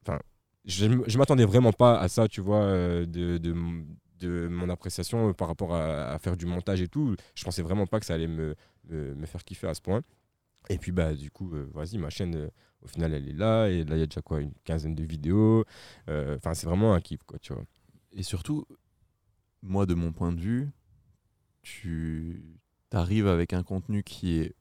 enfin, 0.03 0.19
je, 0.65 1.17
m'attendais 1.17 1.45
vraiment 1.45 1.73
pas 1.73 2.01
à 2.01 2.09
ça, 2.09 2.27
tu 2.27 2.41
vois, 2.41 2.67
de, 3.07 3.39
de 4.21 4.49
mon 4.49 4.69
appréciation 4.69 5.33
par 5.33 5.49
rapport 5.49 5.75
à, 5.75 6.19
faire 6.19 6.37
du 6.37 6.47
montage 6.47 6.81
et 6.81 6.89
tout. 6.89 7.17
Je 7.35 7.45
pensais 7.45 7.63
vraiment 7.63 7.87
pas 7.87 8.01
que 8.01 8.07
ça 8.07 8.15
allait 8.15 8.29
me, 8.29 8.55
me, 8.89 9.27
faire 9.27 9.45
kiffer 9.45 9.69
à 9.69 9.75
ce 9.75 9.81
point. 9.81 10.03
Et 10.69 10.79
puis, 10.79 10.93
bah, 10.93 11.15
du 11.15 11.31
coup, 11.31 11.55
euh, 11.55 11.69
vas-y, 11.75 11.99
ma 11.99 12.11
chaîne, 12.11 12.37
euh, 12.37 12.49
au 12.83 12.87
final, 12.87 13.15
elle 13.15 13.29
est 13.29 13.33
là. 13.33 13.69
Et 13.69 13.85
là, 13.85 13.97
il 13.97 14.01
y 14.01 14.03
a 14.03 14.07
déjà 14.07 14.21
quoi, 14.21 14.41
une 14.41 14.53
quinzaine 14.65 14.95
de 14.95 15.05
vidéos. 15.05 15.65
Euh, 16.09 16.37
Enfin, 16.37 16.55
c'est 16.55 16.67
vraiment 16.67 16.95
un 16.95 17.01
kiff, 17.01 17.23
quoi. 17.25 17.39
Et 18.13 18.23
surtout, 18.23 18.67
moi, 19.63 19.87
de 19.87 19.95
mon 19.95 20.13
point 20.13 20.33
de 20.33 20.41
vue, 20.41 20.71
tu 21.63 22.43
arrives 22.93 23.27
avec 23.27 23.53
un 23.53 23.63
contenu 23.63 24.03
qui 24.03 24.39
est 24.39 24.55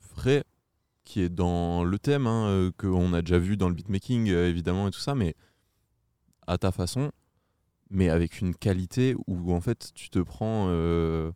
frais, 0.00 0.44
qui 1.04 1.20
est 1.20 1.28
dans 1.28 1.84
le 1.84 1.98
thème, 1.98 2.26
hein, 2.26 2.48
euh, 2.48 2.70
qu'on 2.76 3.12
a 3.12 3.22
déjà 3.22 3.38
vu 3.38 3.56
dans 3.56 3.68
le 3.68 3.74
beatmaking, 3.74 4.28
euh, 4.30 4.48
évidemment, 4.48 4.88
et 4.88 4.90
tout 4.90 4.98
ça, 4.98 5.14
mais 5.14 5.34
à 6.46 6.58
ta 6.58 6.72
façon, 6.72 7.12
mais 7.90 8.08
avec 8.08 8.40
une 8.40 8.54
qualité 8.54 9.14
où, 9.26 9.52
en 9.52 9.60
fait, 9.60 9.90
tu 9.94 10.10
te 10.10 10.18
prends 10.18 10.66
euh, 10.68 11.30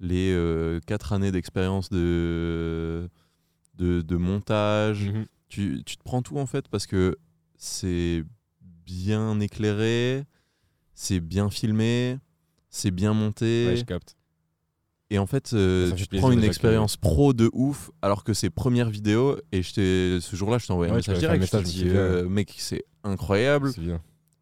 les 0.00 0.32
euh, 0.32 0.80
quatre 0.86 1.12
années 1.12 1.32
d'expérience 1.32 1.88
de, 1.90 3.08
de, 3.76 4.02
de 4.02 4.16
montage, 4.16 5.10
tu, 5.48 5.82
tu 5.84 5.96
te 5.96 6.02
prends 6.02 6.22
tout 6.22 6.38
en 6.38 6.46
fait 6.46 6.68
parce 6.68 6.86
que 6.86 7.16
c'est 7.56 8.24
bien 8.86 9.40
éclairé, 9.40 10.24
c'est 10.94 11.20
bien 11.20 11.48
filmé, 11.50 12.18
c'est 12.70 12.90
bien 12.90 13.14
monté. 13.14 13.66
Ouais, 13.68 13.76
je 13.76 13.84
capte. 13.84 14.16
et 15.10 15.18
en 15.18 15.26
fait, 15.26 15.52
euh, 15.54 15.92
tu 15.92 16.06
te 16.08 16.16
prends 16.16 16.32
une 16.32 16.44
expérience 16.44 16.96
pro 16.96 17.32
de 17.32 17.48
ouf 17.52 17.90
alors 18.02 18.24
que 18.24 18.34
c'est 18.34 18.50
première 18.50 18.90
vidéo. 18.90 19.38
Et 19.52 19.62
ce 19.62 20.20
jour-là, 20.32 20.58
je 20.58 20.66
t'ai 20.66 20.72
envoyé 20.72 20.90
un 20.90 20.94
Ouais, 20.94 20.98
message 20.98 21.16
un 21.16 21.20
direct. 21.20 21.44
Je 21.44 21.50
t'ai 21.50 21.56
message, 21.58 21.72
je 21.74 21.84
me 21.84 21.90
dit, 21.90 21.96
euh, 21.96 22.28
mec, 22.28 22.54
c'est 22.58 22.84
incroyable. 23.04 23.70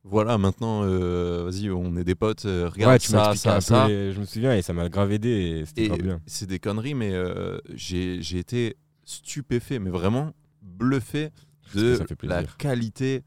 Voilà, 0.05 0.37
maintenant, 0.37 0.83
euh, 0.85 1.45
vas-y, 1.45 1.71
on 1.71 1.97
est 1.97 2.05
des 2.05 2.15
potes. 2.17 2.45
euh, 2.47 2.69
regarde 2.69 2.95
Ouais, 2.95 2.99
tu 2.99 3.07
ça, 3.09 3.35
ça, 3.37 3.61
je 3.61 4.19
me 4.19 4.25
souviens, 4.25 4.55
et 4.57 4.63
ça 4.63 4.73
m'a 4.73 4.89
grave 4.89 5.13
aidé, 5.13 5.63
c'était 5.67 5.89
bien. 5.89 6.21
c'est 6.27 6.47
des 6.49 6.59
conneries, 6.59 6.95
mais 6.95 7.13
euh, 7.13 7.59
j'ai 7.75 8.39
été 8.39 8.77
stupéfait, 9.05 9.79
mais 9.79 9.91
vraiment 9.91 10.33
bluffé 10.63 11.31
de 11.75 11.99
la 12.23 12.43
qualité 12.45 13.23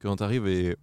quand 0.00 0.16
t'arrives 0.16 0.46
et 0.46 0.76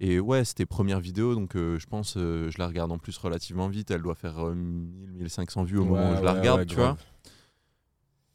et 0.00 0.20
ouais 0.20 0.44
c'était 0.44 0.64
première 0.66 1.00
vidéo 1.00 1.34
donc 1.34 1.56
euh, 1.56 1.76
je 1.78 1.86
pense 1.86 2.14
je 2.16 2.56
la 2.58 2.68
regarde 2.68 2.92
en 2.92 2.98
plus 2.98 3.16
relativement 3.18 3.68
vite 3.68 3.90
elle 3.90 4.02
doit 4.02 4.14
faire 4.14 4.38
euh, 4.46 4.54
1000 4.54 5.22
1500 5.22 5.64
vues 5.64 5.78
au 5.78 5.84
moment 5.84 6.10
où 6.12 6.16
je 6.16 6.22
la 6.22 6.32
regarde 6.34 6.66
tu 6.66 6.76
grave. 6.76 6.94
vois 6.94 6.98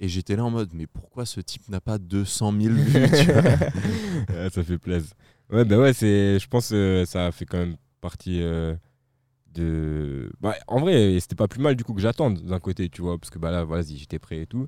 et 0.01 0.09
j'étais 0.09 0.35
là 0.35 0.43
en 0.43 0.49
mode 0.49 0.71
mais 0.73 0.87
pourquoi 0.87 1.25
ce 1.25 1.39
type 1.39 1.69
n'a 1.69 1.79
pas 1.79 1.97
200 1.99 2.51
000 2.51 2.73
vues 2.73 3.09
tu 3.11 3.31
vois? 3.31 3.41
Ouais, 4.29 4.49
ça 4.51 4.63
fait 4.63 4.77
plaisir. 4.77 5.13
Ouais, 5.53 5.65
bah 5.65 5.77
ouais, 5.77 5.93
c'est, 5.93 6.39
je 6.39 6.47
pense 6.47 6.69
que 6.69 7.03
ça 7.05 7.27
a 7.27 7.31
fait 7.31 7.45
quand 7.45 7.59
même 7.59 7.77
partie 8.01 8.41
euh, 8.41 8.75
de. 9.53 10.31
Bah, 10.41 10.55
en 10.67 10.79
vrai, 10.79 11.19
c'était 11.19 11.35
pas 11.35 11.47
plus 11.47 11.61
mal 11.61 11.75
du 11.75 11.83
coup 11.83 11.93
que 11.93 12.01
j'attende 12.01 12.41
d'un 12.41 12.59
côté, 12.59 12.89
tu 12.89 13.03
vois, 13.03 13.19
parce 13.19 13.29
que 13.29 13.39
bah 13.39 13.51
là, 13.51 13.63
vas-y, 13.65 13.97
j'étais 13.97 14.19
prêt 14.19 14.41
et 14.41 14.47
tout. 14.47 14.67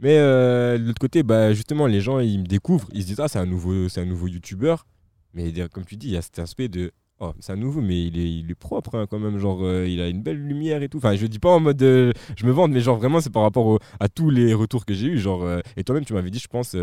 Mais 0.00 0.18
euh, 0.18 0.78
de 0.78 0.84
l'autre 0.86 1.00
côté, 1.00 1.22
bah 1.22 1.52
justement, 1.54 1.86
les 1.86 2.00
gens 2.00 2.20
ils 2.20 2.40
me 2.40 2.46
découvrent, 2.46 2.88
ils 2.92 3.02
se 3.02 3.06
disent 3.08 3.20
ah 3.20 3.28
c'est 3.28 3.38
un 3.38 3.46
nouveau, 3.46 3.88
c'est 3.88 4.00
un 4.02 4.06
nouveau 4.06 4.28
youtubeur. 4.28 4.86
Mais 5.34 5.52
euh, 5.60 5.68
comme 5.68 5.84
tu 5.84 5.96
dis, 5.96 6.08
il 6.08 6.14
y 6.14 6.16
a 6.16 6.22
cet 6.22 6.40
aspect 6.40 6.68
de 6.68 6.92
oh 7.20 7.32
c'est 7.40 7.52
un 7.52 7.56
nouveau, 7.56 7.80
mais 7.80 8.06
il 8.06 8.18
est, 8.18 8.30
il 8.30 8.50
est 8.50 8.54
propre 8.54 8.96
hein, 8.96 9.06
quand 9.08 9.18
même, 9.18 9.38
genre 9.38 9.64
euh, 9.64 9.86
il 9.88 10.00
a 10.00 10.08
une 10.08 10.22
belle 10.22 10.38
lumière 10.38 10.82
et 10.82 10.88
tout. 10.88 10.98
Enfin, 10.98 11.14
je 11.16 11.26
dis 11.26 11.38
pas 11.38 11.50
en 11.50 11.60
mode 11.60 11.82
euh, 11.82 12.12
je 12.36 12.46
me 12.46 12.52
vante, 12.52 12.70
mais 12.72 12.80
genre 12.80 12.96
vraiment 12.96 13.20
c'est 13.20 13.32
par 13.32 13.42
rapport 13.42 13.66
au- 13.66 13.78
à 14.00 14.08
tous 14.08 14.30
les 14.30 14.54
retours 14.54 14.84
que 14.86 14.94
j'ai 14.94 15.06
eu, 15.08 15.18
genre 15.18 15.42
euh, 15.44 15.60
et 15.76 15.84
toi-même 15.84 16.04
tu 16.04 16.12
m'avais 16.12 16.30
dit, 16.30 16.38
je 16.38 16.48
pense 16.48 16.74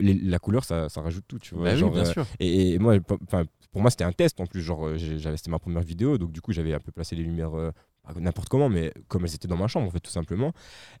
les- 0.00 0.14
la 0.14 0.38
couleur 0.38 0.64
ça, 0.64 0.88
ça 0.88 1.00
rajoute 1.00 1.24
tout, 1.28 1.38
tu 1.38 1.54
vois. 1.54 1.64
Bah 1.64 1.74
oui, 1.74 1.90
bien 1.90 2.04
sûr 2.04 2.24
et, 2.40 2.74
et 2.74 2.78
moi, 2.78 2.96
pour 3.70 3.82
moi, 3.82 3.90
c'était 3.90 4.04
un 4.04 4.12
test 4.12 4.40
en 4.40 4.46
plus. 4.46 4.62
Genre, 4.62 4.96
j'avais 4.96 5.36
c'était 5.36 5.50
ma 5.50 5.58
première 5.58 5.82
vidéo, 5.82 6.18
donc 6.18 6.32
du 6.32 6.40
coup, 6.40 6.52
j'avais 6.52 6.72
un 6.72 6.80
peu 6.80 6.90
placé 6.90 7.14
les 7.16 7.22
lumières 7.22 7.52
n'importe 8.16 8.48
comment, 8.48 8.68
mais 8.68 8.92
comme 9.08 9.24
elles 9.24 9.34
étaient 9.34 9.48
dans 9.48 9.56
ma 9.56 9.68
chambre, 9.68 9.86
en 9.86 9.90
fait, 9.90 10.00
tout 10.00 10.10
simplement. 10.10 10.52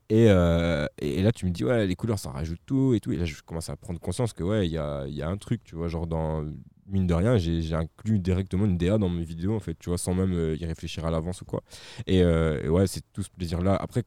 Et, 0.08 0.26
euh, 0.28 0.86
et, 1.00 1.22
là, 1.22 1.32
tu 1.32 1.46
me 1.46 1.50
dis, 1.50 1.64
ouais, 1.64 1.86
les 1.86 1.96
couleurs, 1.96 2.18
ça 2.18 2.30
rajoute 2.30 2.60
tout 2.66 2.94
et 2.94 3.00
tout. 3.00 3.12
Et 3.12 3.16
là, 3.16 3.24
je 3.24 3.40
commence 3.42 3.68
à 3.70 3.76
prendre 3.76 4.00
conscience 4.00 4.32
que, 4.32 4.42
ouais, 4.42 4.66
il 4.66 4.72
y 4.72 4.78
a, 4.78 5.06
y 5.06 5.22
a, 5.22 5.28
un 5.28 5.36
truc, 5.36 5.62
tu 5.64 5.76
vois, 5.76 5.88
genre, 5.88 6.06
dans, 6.06 6.44
mine 6.88 7.06
de 7.06 7.14
rien, 7.14 7.38
j'ai 7.38 7.74
inclus 7.74 8.18
directement 8.18 8.64
une 8.64 8.76
DA 8.76 8.98
dans 8.98 9.08
mes 9.08 9.24
vidéos, 9.24 9.54
en 9.54 9.60
fait, 9.60 9.76
tu 9.78 9.90
vois, 9.90 9.98
sans 9.98 10.14
même 10.14 10.32
euh, 10.32 10.56
y 10.56 10.64
réfléchir 10.64 11.04
à 11.04 11.10
l'avance 11.10 11.42
ou 11.42 11.44
quoi. 11.44 11.62
Et, 12.06 12.22
euh, 12.22 12.68
ouais, 12.68 12.86
c'est 12.86 13.02
tout 13.12 13.22
ce 13.22 13.30
plaisir-là. 13.30 13.76
Après, 13.76 14.02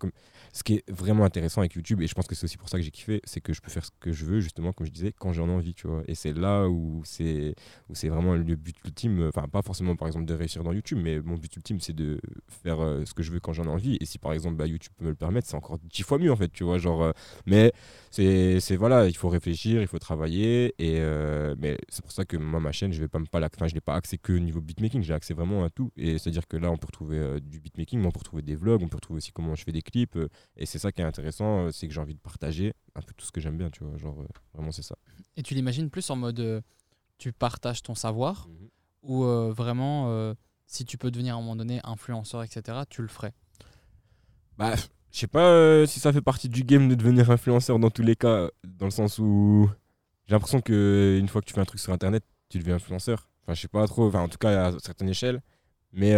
ce 0.53 0.63
qui 0.63 0.75
est 0.75 0.91
vraiment 0.91 1.23
intéressant 1.23 1.61
avec 1.61 1.73
YouTube, 1.73 2.01
et 2.01 2.07
je 2.07 2.13
pense 2.13 2.27
que 2.27 2.36
c'est 2.36 2.45
aussi 2.45 2.57
pour 2.57 2.69
ça 2.69 2.77
que 2.77 2.84
j'ai 2.84 2.91
kiffé, 2.91 3.21
c'est 3.23 3.41
que 3.41 3.53
je 3.53 3.61
peux 3.61 3.71
faire 3.71 3.86
ce 3.86 3.91
que 3.99 4.11
je 4.11 4.25
veux, 4.25 4.39
justement, 4.39 4.73
comme 4.73 4.88
je 4.88 4.91
disais, 4.91 5.13
quand 5.17 5.32
j'en 5.34 5.47
ai 5.47 5.51
envie, 5.51 5.73
tu 5.73 5.88
vois. 5.88 6.03
Et 6.07 6.15
c'est 6.15 6.34
là 6.34 6.67
où 6.67 7.03
c'est 7.05 7.55
vraiment 8.03 8.34
le 8.36 8.55
but 8.55 8.75
ultime, 8.86 9.27
enfin, 9.27 9.47
pas 9.47 9.61
forcément, 9.61 9.95
par 9.95 10.07
exemple, 10.07 10.25
de 10.25 10.34
réussir 10.34 10.63
dans 10.63 10.73
YouTube, 10.73 10.99
mais 11.01 11.19
mon 11.21 11.36
but 11.36 11.55
ultime, 11.55 11.79
c'est 11.79 11.95
de 11.95 12.19
faire 12.63 12.82
euh, 12.82 13.05
ce 13.05 13.13
que 13.13 13.23
je 13.23 13.32
veux 13.32 13.39
quand 13.39 13.53
j'en 13.53 13.65
ai 13.65 13.69
envie. 13.69 13.97
Et 14.01 14.05
si, 14.05 14.17
par 14.17 14.34
exemple, 14.34 14.55
bah, 14.55 14.65
YouTube 14.65 14.93
peut 14.97 15.05
me 15.05 15.09
le 15.09 15.15
permettre, 15.15 15.47
c'est 15.47 15.55
encore 15.55 15.79
dix 15.79 16.03
fois 16.03 16.17
mieux, 16.17 16.32
en 16.32 16.36
fait, 16.36 16.49
tu 16.51 16.63
vois. 16.63 16.77
Genre, 16.77 17.13
mais 17.45 17.71
c'est 18.09 18.75
voilà, 18.75 19.07
il 19.07 19.15
faut 19.15 19.29
réfléchir, 19.29 19.82
il 19.82 19.88
faut 19.88 19.99
travailler, 19.99 20.73
et 20.79 20.99
mais 21.59 21.77
c'est 21.89 22.01
pour 22.01 22.11
ça 22.11 22.25
que 22.25 22.38
moi, 22.38 22.59
ma 22.59 22.70
chaîne, 22.72 22.91
je 22.93 22.99
vais 22.99 23.07
pas 23.07 23.19
me 23.19 23.26
pas 23.26 23.39
enfin, 23.45 23.67
je 23.67 23.74
l'ai 23.74 23.82
pas 23.82 23.95
accès 23.95 24.17
que 24.17 24.34
au 24.34 24.39
niveau 24.39 24.61
beatmaking, 24.61 25.01
j'ai 25.01 25.13
accès 25.13 25.34
vraiment 25.34 25.63
à 25.63 25.69
tout. 25.69 25.91
Et 25.97 26.17
c'est-à-dire 26.17 26.47
que 26.47 26.57
là, 26.57 26.72
on 26.72 26.78
peut 26.78 26.88
retrouver 26.88 27.39
du 27.41 27.59
beatmaking, 27.59 27.99
mais 27.99 28.07
on 28.07 28.11
peut 28.11 28.19
retrouver 28.19 28.41
des 28.41 28.55
vlogs, 28.55 28.82
on 28.84 28.88
peut 28.88 28.97
retrouver 28.97 29.17
aussi 29.17 29.32
comment 29.32 29.55
je 29.55 29.63
fais 29.63 29.72
des 29.72 29.82
clips, 29.82 30.17
et 30.57 30.65
c'est 30.65 30.80
ça 30.80 30.91
qui 30.91 31.01
est 31.01 31.05
intéressant, 31.05 31.65
euh, 31.65 31.72
c'est 31.72 31.88
que 31.88 31.93
j'ai 31.93 32.01
envie 32.01 32.15
de 32.15 32.19
partager 32.19 32.74
un 32.95 33.01
peu 33.01 33.13
tout 33.15 33.26
ce 33.26 33.32
que 33.32 33.41
j'aime 33.41 33.57
bien, 33.57 33.69
tu 33.69 33.84
vois. 33.84 33.97
Genre, 33.97 34.19
euh, 34.19 34.28
vraiment, 34.53 34.72
c'est 34.72 34.84
ça. 34.84 34.95
Et 35.36 35.43
tu 35.43 35.53
l'imagines 35.53 35.89
plus 35.89 36.09
en 36.09 36.15
mode 36.15 36.39
euh, 36.39 36.61
tu 37.17 37.32
partages 37.32 37.82
ton 37.84 37.95
savoir 37.95 38.47
mhm. 38.47 38.69
ou 39.03 39.24
vraiment, 39.53 40.36
si 40.65 40.86
tu 40.86 40.97
peux 40.97 41.11
devenir 41.11 41.36
à 41.36 41.38
un 41.38 41.41
moment 41.41 41.55
donné 41.55 41.80
influenceur, 41.84 42.43
etc., 42.43 42.80
tu 42.89 43.01
le 43.01 43.07
ferais? 43.07 43.34
Bah, 44.57 44.76
je 45.11 45.19
sais 45.19 45.28
pas 45.28 45.86
si 45.86 45.99
ça 45.99 46.11
fait 46.13 46.22
partie 46.22 46.49
du 46.49 46.63
game 46.63 46.89
de 46.89 46.95
devenir 46.95 47.30
influenceur 47.30 47.80
dans 47.80 47.89
tous 47.89 48.01
les 48.01 48.15
cas, 48.15 48.49
dans 48.63 48.86
le 48.86 48.91
sens 48.91 49.19
où 49.19 49.69
j'ai 50.28 50.34
l'impression 50.34 50.61
que 50.61 51.17
une 51.19 51.28
fois 51.28 51.41
que 51.41 51.47
tu 51.47 51.53
fais 51.53 51.61
un 51.61 51.65
truc 51.65 51.80
sur 51.80 51.93
internet, 51.93 52.24
tu 52.52 52.60
deviens 52.60 52.76
influenceur. 52.76 53.30
Enfin, 53.43 53.54
je 53.54 53.62
sais 53.62 53.68
pas 53.68 53.86
trop, 53.88 54.08
enfin, 54.08 54.22
en 54.22 54.30
tout 54.30 54.38
cas 54.38 54.68
à 54.68 54.80
certaines 54.80 55.10
échelles. 55.10 55.41
Mais 55.93 56.14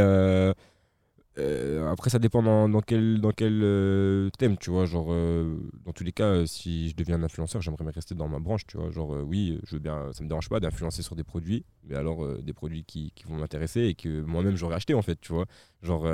euh, 1.40 1.92
après, 1.92 2.10
ça 2.12 2.20
dépend 2.20 2.44
dans, 2.44 2.82
quel, 2.82 3.20
dans 3.20 3.32
quel 3.32 3.62
euh, 3.64 4.30
thème, 4.38 4.58
tu 4.58 4.70
vois. 4.70 4.86
Genre, 4.86 5.08
euh, 5.10 5.58
dans 5.84 5.92
tous 5.92 6.04
les 6.04 6.12
cas, 6.12 6.46
si 6.46 6.90
je 6.90 6.96
deviens 6.96 7.16
un 7.16 7.24
influenceur, 7.24 7.62
j'aimerais 7.62 7.90
rester 7.90 8.14
dans 8.14 8.28
ma 8.28 8.40
branche, 8.40 8.66
tu 8.68 8.78
vois. 8.78 8.92
Genre, 8.92 9.10
oui, 9.26 9.60
je 9.66 9.76
veux 9.76 9.80
bien, 9.80 10.12
ça 10.14 10.24
me 10.24 10.30
dérange 10.30 10.50
pas 10.50 10.60
d'influencer 10.60 11.02
sur 11.02 11.16
des 11.16 11.24
produits, 11.24 11.66
mais 11.86 11.96
alors 11.96 12.38
des 12.42 12.54
produits 12.54 12.84
qui, 12.86 13.12
qui 13.16 13.24
vont 13.26 13.36
m'intéresser 13.36 13.82
et 13.82 13.96
que 13.96 14.22
moi-même 14.22 14.56
j'aurais 14.56 14.76
acheté, 14.76 14.94
en 14.94 15.02
fait, 15.02 15.20
tu 15.20 15.34
vois. 15.34 15.46
Genre, 15.82 16.08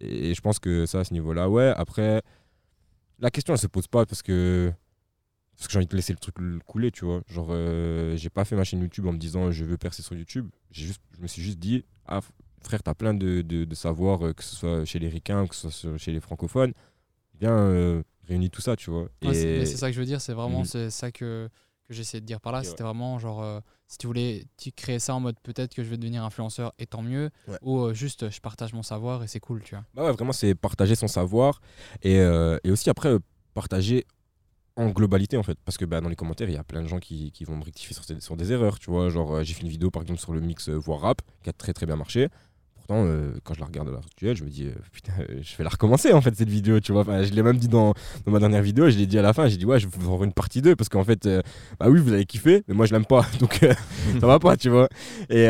et, 0.00 0.34
je 0.34 0.40
pense 0.42 0.58
que 0.58 0.86
ça, 0.86 1.00
à 1.00 1.04
ce 1.04 1.14
niveau-là, 1.14 1.48
ouais. 1.48 1.72
Après, 1.76 2.22
la 3.20 3.30
question, 3.30 3.54
elle 3.54 3.60
se 3.60 3.66
pose 3.68 3.86
pas 3.86 4.04
parce 4.06 4.22
que. 4.22 4.72
Parce 5.62 5.68
que 5.68 5.72
j'ai 5.74 5.78
envie 5.78 5.86
de 5.86 5.94
laisser 5.94 6.12
le 6.12 6.18
truc 6.18 6.34
couler, 6.66 6.90
tu 6.90 7.04
vois. 7.04 7.22
Genre, 7.28 7.54
j'ai 8.16 8.30
pas 8.30 8.44
fait 8.44 8.56
ma 8.56 8.64
chaîne 8.64 8.80
YouTube 8.80 9.06
en 9.06 9.12
me 9.12 9.18
disant 9.18 9.52
je 9.52 9.64
veux 9.64 9.76
percer 9.76 10.02
sur 10.02 10.16
YouTube. 10.16 10.48
Juste, 10.72 11.00
je 11.16 11.22
me 11.22 11.28
suis 11.28 11.40
juste 11.40 11.60
dit, 11.60 11.84
ah, 12.06 12.20
frère, 12.62 12.82
tu 12.82 12.90
as 12.90 12.94
plein 12.94 13.14
de, 13.14 13.42
de, 13.42 13.74
savoir, 13.74 14.26
euh, 14.26 14.32
que 14.32 14.42
ce 14.42 14.56
soit 14.56 14.84
chez 14.84 14.98
les 14.98 15.08
ricains, 15.08 15.46
que 15.46 15.54
ce 15.54 15.70
soit 15.70 15.98
chez 15.98 16.12
les 16.12 16.20
francophones. 16.20 16.72
Viens, 17.40 17.56
euh, 17.56 18.02
réunis 18.28 18.50
tout 18.50 18.60
ça, 18.60 18.76
tu 18.76 18.90
vois. 18.90 19.08
c'est 19.32 19.66
ça 19.66 19.88
que 19.88 19.94
je 19.94 20.00
veux 20.00 20.06
dire, 20.06 20.20
c'est 20.20 20.32
vraiment 20.32 20.60
mhm. 20.60 20.90
ça 20.90 21.10
que, 21.10 21.48
que 21.88 21.94
j'essaie 21.94 22.20
de 22.20 22.26
dire 22.26 22.40
par 22.40 22.52
là. 22.52 22.62
C'était 22.62 22.84
vraiment 22.84 23.18
genre, 23.18 23.42
euh, 23.42 23.60
si 23.86 23.98
tu 23.98 24.06
voulais 24.06 24.44
créer 24.76 24.98
ça 24.98 25.14
en 25.14 25.20
mode 25.20 25.36
peut-être 25.42 25.74
que 25.74 25.82
je 25.82 25.88
vais 25.88 25.96
devenir 25.96 26.24
influenceur 26.24 26.72
et 26.78 26.86
tant 26.86 27.02
mieux, 27.02 27.30
ou 27.62 27.92
juste 27.92 28.30
je 28.30 28.40
partage 28.40 28.72
mon 28.72 28.82
savoir 28.82 29.22
et 29.22 29.26
c'est 29.26 29.40
cool, 29.40 29.62
tu 29.62 29.74
vois. 29.74 29.84
Bah 29.94 30.04
ouais, 30.04 30.12
vraiment, 30.12 30.32
c'est 30.32 30.54
partager 30.54 30.94
son 30.94 31.08
savoir 31.08 31.60
et, 32.02 32.16
et 32.16 32.70
aussi 32.70 32.90
après 32.90 33.16
partager 33.54 34.06
en 34.76 34.90
globalité 34.90 35.36
en 35.36 35.42
fait. 35.42 35.58
Parce 35.64 35.76
que 35.76 35.84
bah, 35.84 36.00
dans 36.00 36.08
les 36.08 36.16
commentaires 36.16 36.48
il 36.48 36.54
y 36.54 36.58
a 36.58 36.64
plein 36.64 36.82
de 36.82 36.88
gens 36.88 36.98
qui, 36.98 37.32
vont 37.46 37.56
me 37.56 37.64
rectifier 37.64 37.96
sur, 38.20 38.36
des 38.36 38.52
erreurs 38.52 38.78
tu 38.78 38.90
vois. 38.90 39.08
Genre 39.08 39.42
j'ai 39.42 39.54
fait 39.54 39.62
une 39.62 39.68
vidéo 39.68 39.90
par 39.90 40.02
exemple 40.02 40.20
sur 40.20 40.32
le 40.32 40.40
mix 40.40 40.68
voix 40.68 40.98
rap 40.98 41.22
qui 41.42 41.50
a 41.50 41.52
très 41.52 41.72
très 41.72 41.86
bien 41.86 41.96
marché 41.96 42.28
Pourtant, 42.82 43.04
euh, 43.06 43.32
quand 43.44 43.54
je 43.54 43.60
la 43.60 43.66
regarde 43.66 43.86
à 43.86 43.90
l'heure 43.92 44.04
actuelle, 44.04 44.36
je 44.36 44.42
me 44.42 44.50
dis, 44.50 44.66
euh, 44.66 44.72
putain, 44.90 45.12
euh, 45.20 45.38
je 45.40 45.56
vais 45.56 45.62
la 45.62 45.70
recommencer 45.70 46.12
en 46.12 46.20
fait 46.20 46.34
cette 46.34 46.48
vidéo, 46.48 46.80
tu 46.80 46.90
vois. 46.90 47.02
Enfin, 47.02 47.22
je 47.22 47.32
l'ai 47.32 47.42
même 47.44 47.56
dit 47.56 47.68
dans, 47.68 47.94
dans, 48.26 48.32
ma 48.32 48.40
dernière 48.40 48.60
vidéo, 48.60 48.90
je 48.90 48.98
l'ai 48.98 49.06
dit 49.06 49.16
à 49.20 49.22
la 49.22 49.32
fin, 49.32 49.46
j'ai 49.46 49.56
dit, 49.56 49.64
ouais, 49.64 49.78
je 49.78 49.86
vais 49.86 49.92
vous 50.00 50.24
une 50.24 50.32
partie 50.32 50.62
2 50.62 50.74
parce 50.74 50.88
qu'en 50.88 51.04
fait, 51.04 51.28
bah 51.78 51.86
oui, 51.88 52.00
vous 52.00 52.12
avez 52.12 52.24
kiffé, 52.24 52.64
mais 52.66 52.74
moi 52.74 52.86
je 52.86 52.92
l'aime 52.92 53.04
pas, 53.06 53.24
donc 53.38 53.60
ça 54.20 54.26
va 54.26 54.40
pas, 54.40 54.56
tu 54.56 54.68
vois. 54.68 54.88
Et, 55.30 55.44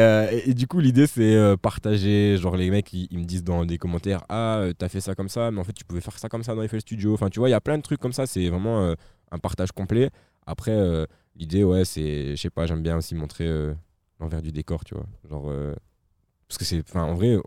et, 0.45 0.53
du 0.53 0.67
coup, 0.67 0.81
l'idée 0.81 1.07
c'est 1.07 1.57
partager, 1.63 2.37
genre 2.37 2.55
les 2.55 2.71
mecs, 2.71 2.93
ils, 2.93 3.19
me 3.19 3.25
disent 3.25 3.45
dans 3.45 3.65
des 3.65 3.79
commentaires, 3.79 4.25
ah, 4.29 4.67
t'as 4.77 4.91
fait 4.91 5.01
ça 5.01 5.15
comme 5.15 5.31
ça, 5.31 5.51
mais 5.51 5.61
en 5.61 5.65
fait, 5.65 5.73
tu 5.73 5.87
pouvais 5.87 6.03
faire 6.03 6.19
ça 6.19 6.29
comme 6.29 6.43
ça 6.43 6.55
dans 6.55 6.69
FL 6.69 6.83
Studio. 6.83 7.15
Enfin, 7.15 7.31
tu 7.31 7.39
vois, 7.39 7.49
il 7.49 7.53
y 7.53 7.55
a 7.55 7.63
plein 7.63 7.79
de 7.79 7.83
trucs 7.83 8.01
comme 8.01 8.13
ça, 8.13 8.27
c'est 8.27 8.47
vraiment 8.51 8.95
un 9.31 9.39
partage 9.39 9.73
complet. 9.73 10.11
Après, 10.45 11.07
l'idée, 11.35 11.65
ouais, 11.65 11.87
c'est, 11.87 12.37
je 12.37 12.43
sais 12.43 12.51
pas, 12.51 12.67
j'aime 12.67 12.83
bien 12.83 12.99
aussi 12.99 13.15
montrer 13.15 13.49
l'envers 14.21 14.43
du 14.43 14.53
décor, 14.53 14.85
tu 14.85 14.95
vois. 14.95 15.07
Genre 15.31 15.51
parce 16.53 16.59
que 16.59 16.65
c'est, 16.67 16.97
en 16.97 17.15
vrai, 17.15 17.39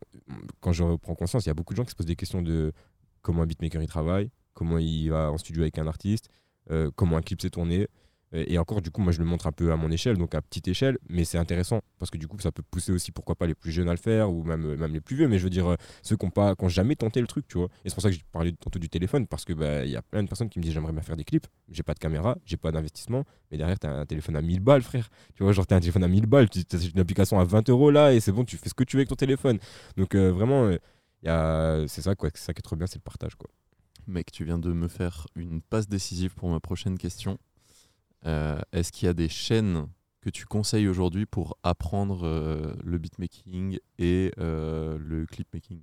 quand 0.62 0.74
je 0.74 0.82
reprends 0.82 1.14
conscience, 1.14 1.46
il 1.46 1.50
y 1.50 1.52
a 1.52 1.54
beaucoup 1.54 1.74
de 1.74 1.78
gens 1.78 1.84
qui 1.84 1.92
se 1.92 1.96
posent 1.96 2.08
des 2.08 2.16
questions 2.16 2.42
de 2.42 2.74
comment 3.22 3.44
un 3.44 3.46
beatmaker 3.46 3.84
il 3.84 3.88
travaille, 3.88 4.32
comment 4.56 4.80
il 4.80 5.10
va 5.10 5.30
en 5.30 5.38
studio 5.38 5.62
avec 5.62 5.78
un 5.78 5.86
artiste, 5.86 6.30
euh, 6.72 6.90
comment 6.96 7.18
un 7.18 7.22
clip 7.22 7.40
s'est 7.40 7.52
tourné. 7.52 7.88
Et 8.36 8.58
encore, 8.58 8.82
du 8.82 8.92
coup, 8.92 9.02
moi, 9.02 9.12
je 9.12 9.20
le 9.20 9.26
montre 9.26 9.48
un 9.48 9.52
peu 9.52 9.72
à 9.72 9.78
mon 9.78 9.90
échelle, 9.92 10.18
donc 10.18 10.36
à 10.36 10.42
petite 10.42 10.68
échelle, 10.68 10.98
mais 11.10 11.24
c'est 11.24 11.38
intéressant 11.38 11.82
parce 12.00 12.12
que 12.12 12.18
du 12.18 12.28
coup, 12.28 12.38
ça 12.40 12.52
peut 12.52 12.64
pousser 12.70 12.92
aussi, 12.92 13.12
pourquoi 13.12 13.36
pas, 13.36 13.48
les 13.48 13.56
plus 13.56 13.72
jeunes 13.72 13.88
à 13.88 13.92
le 13.92 13.98
faire 13.98 14.32
ou 14.32 14.44
même, 14.44 14.76
même 14.76 14.94
les 14.94 15.02
plus 15.02 15.16
vieux, 15.16 15.28
mais 15.28 15.38
je 15.38 15.44
veux 15.44 15.50
dire, 15.50 15.68
euh, 15.68 15.76
ceux 16.02 16.18
qui 16.18 16.26
n'ont 16.26 16.70
jamais 16.70 16.96
tenté 16.96 17.22
le 17.22 17.28
truc, 17.28 17.48
tu 17.48 17.58
vois. 17.58 17.68
Et 17.84 17.90
c'est 17.90 17.96
pour 17.96 18.04
ça 18.04 18.10
que 18.10 18.16
je 18.16 18.22
parlais 18.32 18.52
tantôt 18.52 18.80
du 18.80 18.90
téléphone 18.90 19.28
parce 19.28 19.46
que 19.46 19.54
bah, 19.54 19.86
y 19.86 19.96
a 19.96 20.02
plein 20.02 20.24
de 20.24 20.28
personnes 20.28 20.50
qui 20.50 20.60
me 20.60 20.64
disent 20.64 20.74
j'aimerais 20.74 20.92
bien 20.92 21.02
faire 21.02 21.16
des 21.16 21.24
clips, 21.24 21.48
j'ai 21.70 21.84
pas 21.84 21.94
de 21.94 22.00
caméra, 22.00 22.38
j'ai 22.46 22.58
pas 22.58 22.72
d'investissement, 22.72 23.24
mais 23.52 23.58
derrière, 23.58 23.80
tu 23.80 23.88
as 23.88 23.92
un 23.92 24.06
téléphone 24.06 24.36
à 24.36 24.42
1000 24.42 24.60
balles, 24.60 24.82
frère. 24.82 25.10
Tu 25.36 25.44
vois, 25.44 25.54
genre, 25.54 25.66
tu 25.66 25.74
as 25.74 25.78
un 25.78 25.80
téléphone 25.80 26.04
à 26.04 26.08
1000 26.08 26.26
balles, 26.26 26.50
tu 26.50 26.60
as 26.60 26.86
une 26.94 27.00
application 27.00 27.40
à 27.40 27.46
20 27.46 27.70
euros 27.70 27.92
là 27.92 28.14
et 28.14 28.20
c'est 28.20 28.32
bon, 28.32 28.44
tu 28.44 28.58
fais 28.58 28.70
ce 28.70 28.74
que 28.74 28.84
tu 28.84 28.98
veux 28.98 29.02
avec 29.02 29.10
ton 29.10 29.16
téléphone. 29.16 29.60
Donc, 29.98 30.16
euh, 30.16 30.32
vraiment, 30.32 30.72
euh, 31.26 31.86
c'est 31.88 32.02
ça, 32.02 32.16
quoi. 32.16 32.30
C'est 32.34 32.46
ça 32.46 32.54
qui 32.54 32.60
est 32.60 32.62
trop 32.62 32.76
bien, 32.76 32.88
c'est 32.88 32.98
le 32.98 33.04
partage, 33.04 33.36
quoi. 33.36 33.50
Mec, 34.08 34.32
tu 34.32 34.46
viens 34.46 34.60
de 34.60 34.72
me 34.72 34.88
faire 34.88 35.28
une 35.36 35.62
passe 35.62 35.88
décisive 35.88 36.36
pour 36.36 36.50
ma 36.50 36.60
prochaine 36.60 36.98
question. 36.98 37.40
Euh, 38.26 38.60
est-ce 38.72 38.92
qu'il 38.92 39.06
y 39.06 39.10
a 39.10 39.14
des 39.14 39.30
chaînes 39.30 39.88
que 40.22 40.30
tu 40.30 40.46
conseilles 40.46 40.88
aujourd'hui 40.88 41.26
pour 41.26 41.58
apprendre 41.64 42.26
euh, 42.26 42.74
le 42.84 42.98
beatmaking 42.98 43.80
et 44.00 44.32
euh, 44.40 44.98
le 45.00 45.26
clipmaking 45.26 45.82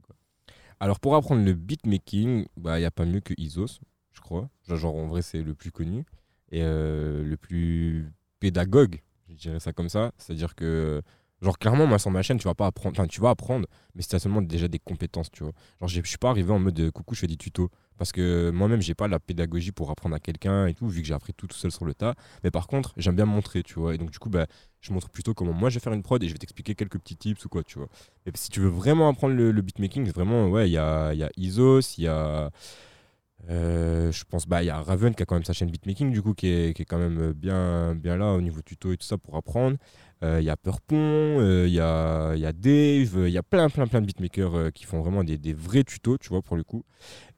Alors 0.81 0.99
pour 0.99 1.15
apprendre 1.15 1.45
le 1.45 1.53
beatmaking, 1.55 2.47
bah, 2.57 2.79
il 2.79 2.83
n'y 2.83 2.87
a 2.87 2.91
pas 2.91 3.05
mieux 3.05 3.21
que 3.21 3.35
Isos, 3.37 3.81
je 4.11 4.21
crois. 4.21 4.51
Genre, 4.69 4.97
en 4.97 5.07
vrai 5.07 5.23
c'est 5.23 5.43
le 5.43 5.55
plus 5.55 5.71
connu 5.71 6.05
et 6.51 6.63
le 6.63 7.37
plus 7.41 8.13
pédagogue, 8.39 9.01
je 9.31 9.35
dirais 9.35 9.61
ça 9.61 9.73
comme 9.73 9.89
ça. 9.89 10.13
C'est-à-dire 10.19 10.55
que 10.55 11.01
Genre, 11.43 11.59
clairement, 11.59 11.87
moi, 11.87 11.99
sur 11.99 12.11
ma 12.13 12.23
chaîne, 12.23 12.39
tu 12.39 12.45
vas 12.45 12.55
pas 12.55 12.67
apprendre. 12.67 12.97
Enfin, 12.97 13.09
tu 13.09 13.21
vas 13.21 13.31
apprendre, 13.31 13.67
mais 13.97 14.03
c'est 14.03 14.19
seulement 14.21 14.43
déjà 14.43 14.69
des 14.69 14.79
compétences, 14.79 15.31
tu 15.31 15.43
vois. 15.43 15.53
Genre, 15.81 15.89
je 15.89 16.01
suis 16.05 16.17
pas 16.17 16.31
arrivé 16.31 16.53
en 16.53 16.61
mode 16.61 16.91
coucou, 16.93 17.17
je 17.17 17.21
fais 17.21 17.27
des 17.27 17.37
tutos. 17.37 17.69
Parce 17.99 18.13
que 18.13 18.51
moi-même, 18.51 18.81
j'ai 18.81 18.95
pas 18.95 19.09
la 19.09 19.19
pédagogie 19.19 19.73
pour 19.73 19.91
apprendre 19.91 20.15
à 20.15 20.21
quelqu'un 20.21 20.67
et 20.67 20.75
tout, 20.75 20.89
vu 20.89 21.03
que 21.03 21.07
j'ai 21.07 21.15
appris 21.15 21.35
tout 21.35 21.49
tout 21.49 21.57
seul 21.57 21.73
sur 21.73 21.85
le 21.85 21.95
tas. 21.95 22.15
Mais 22.45 22.51
par 22.53 22.69
contre, 22.69 22.95
j'aime 22.97 23.17
bien 23.17 23.27
montrer, 23.27 23.65
tu 23.65 23.75
vois. 23.75 23.95
Et 23.95 23.99
donc, 23.99 24.11
du 24.11 24.19
coup, 24.21 24.31
bah, 24.31 24.47
je 24.81 24.93
montre 24.93 25.09
plutôt 25.11 25.35
comment 25.35 25.53
moi 25.53 25.69
je 25.69 25.75
vais 25.75 25.81
faire 25.81 25.93
une 25.93 26.03
prod 26.03 26.23
et 26.23 26.29
je 26.29 26.33
vais 26.33 26.39
t'expliquer 26.39 26.75
quelques 26.75 26.99
petits 26.99 27.17
tips 27.17 27.45
ou 27.45 27.49
quoi, 27.49 27.65
tu 27.65 27.79
vois. 27.79 27.89
Et 28.27 28.31
si 28.35 28.49
tu 28.51 28.61
veux 28.61 28.69
vraiment 28.69 29.09
apprendre 29.09 29.35
le, 29.35 29.53
beatmaking, 29.63 30.11
vraiment, 30.11 30.49
ouais, 30.49 30.69
il 30.69 30.73
y 30.73 30.79
a, 30.79 31.13
y 31.13 31.25
a 31.25 31.31
Isos, 31.37 31.97
il 31.99 32.05
y 32.05 32.09
a. 32.09 32.51
Euh, 33.51 34.13
je 34.13 34.25
pense 34.25 34.47
bah 34.47 34.63
il 34.63 34.67
y 34.67 34.71
a 34.71 34.81
Raven 34.81 35.17
qui 35.17 35.23
a 35.25 35.27
quand 35.27 35.35
même 35.35 35.45
sa 35.45 35.53
chaîne 35.53 35.69
beatmaking 35.69 36.13
du 36.13 36.23
coup 36.23 36.33
qui 36.33 36.47
est, 36.47 36.77
qui 36.77 36.83
est, 36.83 36.85
quand 36.85 36.99
même 36.99 37.33
bien 37.33 37.93
bien 37.97 38.17
là 38.17 38.35
au 38.35 38.41
niveau 38.41 38.63
tuto 38.63 38.93
et 38.93 38.97
tout 38.97 39.05
ça 39.05 39.19
pour 39.19 39.37
apprendre 39.37 39.79
euh, 40.23 40.41
il 40.41 40.45
y 40.45 40.51
a 40.51 40.57
Purpon, 40.57 40.97
euh, 40.97 41.67
il 41.67 41.75
y, 41.75 41.81
a, 41.81 42.35
y, 42.37 42.47
a, 42.47 42.53
Dave, 42.53 43.27
il 43.27 43.33
y 43.33 43.39
a 43.39 43.43
plein, 43.43 43.69
plein, 43.69 43.89
plein 43.89 44.01
de 44.01 44.07
beatmakers 44.07 44.55
euh, 44.55 44.71
qui 44.71 44.85
font 44.85 45.01
vraiment 45.01 45.25
des, 45.25 45.37
des, 45.37 45.53
vrais 45.53 45.83
tutos, 45.83 46.17
tu 46.19 46.29
vois, 46.29 46.43
pour 46.43 46.57
le 46.57 46.63
coup. 46.63 46.85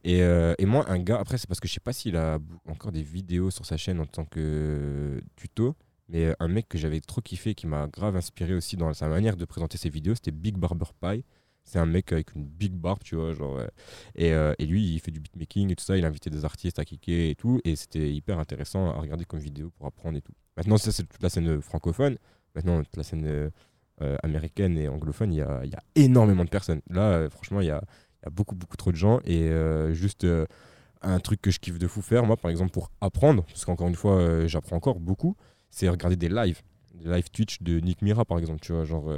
Et, 0.03 0.19
et 0.19 0.65
moi, 0.67 0.85
un 0.87 0.99
gars, 0.99 1.19
après, 1.19 1.39
c'est 1.39 1.47
parce 1.47 1.59
que 1.59 1.67
je 1.67 1.73
sais 1.73 1.79
pas 1.79 1.93
s'il 1.93 2.15
a 2.15 2.37
encore 2.69 2.91
des 2.91 3.01
vidéos 3.01 3.49
sur 3.49 3.65
sa 3.65 3.75
chaîne 3.75 3.99
en 3.99 4.05
tant 4.05 4.25
que 4.25 5.19
tuto, 5.35 5.75
mais 6.09 6.35
un 6.39 6.47
mec 6.47 6.69
que 6.69 6.77
j'avais 6.77 6.99
trop 6.99 7.21
kiffé, 7.21 7.55
qui 7.55 7.65
m'a 7.65 7.87
grave 7.87 8.15
inspiré 8.15 8.53
aussi 8.53 8.77
dans 8.77 8.93
sa 8.93 9.07
manière 9.07 9.35
de 9.35 9.45
présenter 9.45 9.79
ses 9.79 9.89
vidéos, 9.89 10.13
c'était 10.13 10.29
Big 10.29 10.57
Barber 10.57 10.85
Pie. 11.01 11.23
C'est 11.65 11.79
un 11.79 11.85
mec 11.85 12.11
avec 12.11 12.33
une 12.35 12.45
big 12.45 12.73
barbe, 12.73 12.99
tu 13.03 13.15
vois, 13.15 13.33
genre. 13.33 13.59
Et, 14.15 14.29
et, 14.29 14.65
lui, 14.65 14.93
il 14.93 14.99
fait 14.99 15.11
du 15.11 15.19
beatmaking 15.19 15.71
et 15.71 15.75
tout 15.75 15.83
ça. 15.83 15.97
Il 15.97 16.05
a 16.05 16.07
invité 16.07 16.29
des 16.29 16.45
artistes 16.45 16.77
à 16.79 16.85
kicker 16.85 17.31
et 17.31 17.35
tout. 17.35 17.59
Et 17.63 17.75
c'était 17.75 18.13
hyper 18.13 18.37
intéressant 18.37 18.91
à 18.91 18.99
regarder 18.99 19.25
comme 19.25 19.39
vidéo 19.39 19.71
pour 19.77 19.87
apprendre 19.87 20.17
et 20.17 20.21
tout. 20.21 20.33
Maintenant, 20.57 20.77
ça, 20.77 20.91
c'est 20.91 21.03
toute 21.03 21.21
la 21.21 21.29
scène 21.29 21.61
francophone. 21.61 22.17
Maintenant, 22.55 22.81
la 22.95 23.03
scène 23.03 23.25
euh, 23.27 23.49
euh, 24.01 24.15
américaine 24.23 24.77
et 24.77 24.87
anglophone, 24.87 25.33
il 25.33 25.37
y 25.37 25.41
a, 25.41 25.65
y 25.65 25.75
a, 25.75 25.83
énormément 25.95 26.45
de 26.45 26.49
personnes. 26.49 26.81
Là, 26.89 27.11
euh, 27.11 27.29
franchement, 27.29 27.61
il 27.61 27.67
y 27.67 27.71
a, 27.71 27.83
beaucoup, 28.31 28.55
beaucoup 28.55 28.77
trop 28.77 28.91
de 28.91 28.97
gens. 28.97 29.19
Et 29.25 29.51
juste 29.93 30.25
un 31.03 31.19
truc 31.19 31.41
que 31.41 31.51
je 31.51 31.59
kiffe 31.59 31.77
de 31.77 31.87
fou 31.87 32.01
faire, 32.01 32.25
moi, 32.25 32.37
par 32.37 32.49
exemple, 32.49 32.71
pour 32.71 32.89
apprendre, 32.99 33.43
parce 33.43 33.65
qu'encore 33.65 33.87
une 33.87 33.95
fois, 33.95 34.47
j'apprends 34.47 34.77
encore 34.77 34.99
beaucoup, 34.99 35.35
c'est 35.69 35.87
regarder 35.89 36.15
des 36.15 36.29
lives. 36.29 36.63
Des 36.95 37.07
live 37.07 37.29
Twitch 37.29 37.61
de 37.61 37.79
Nick 37.79 38.01
Mira, 38.01 38.25
par 38.25 38.39
exemple. 38.39 38.61
Tu 38.61 38.71
vois, 38.71 38.83
genre, 38.83 39.11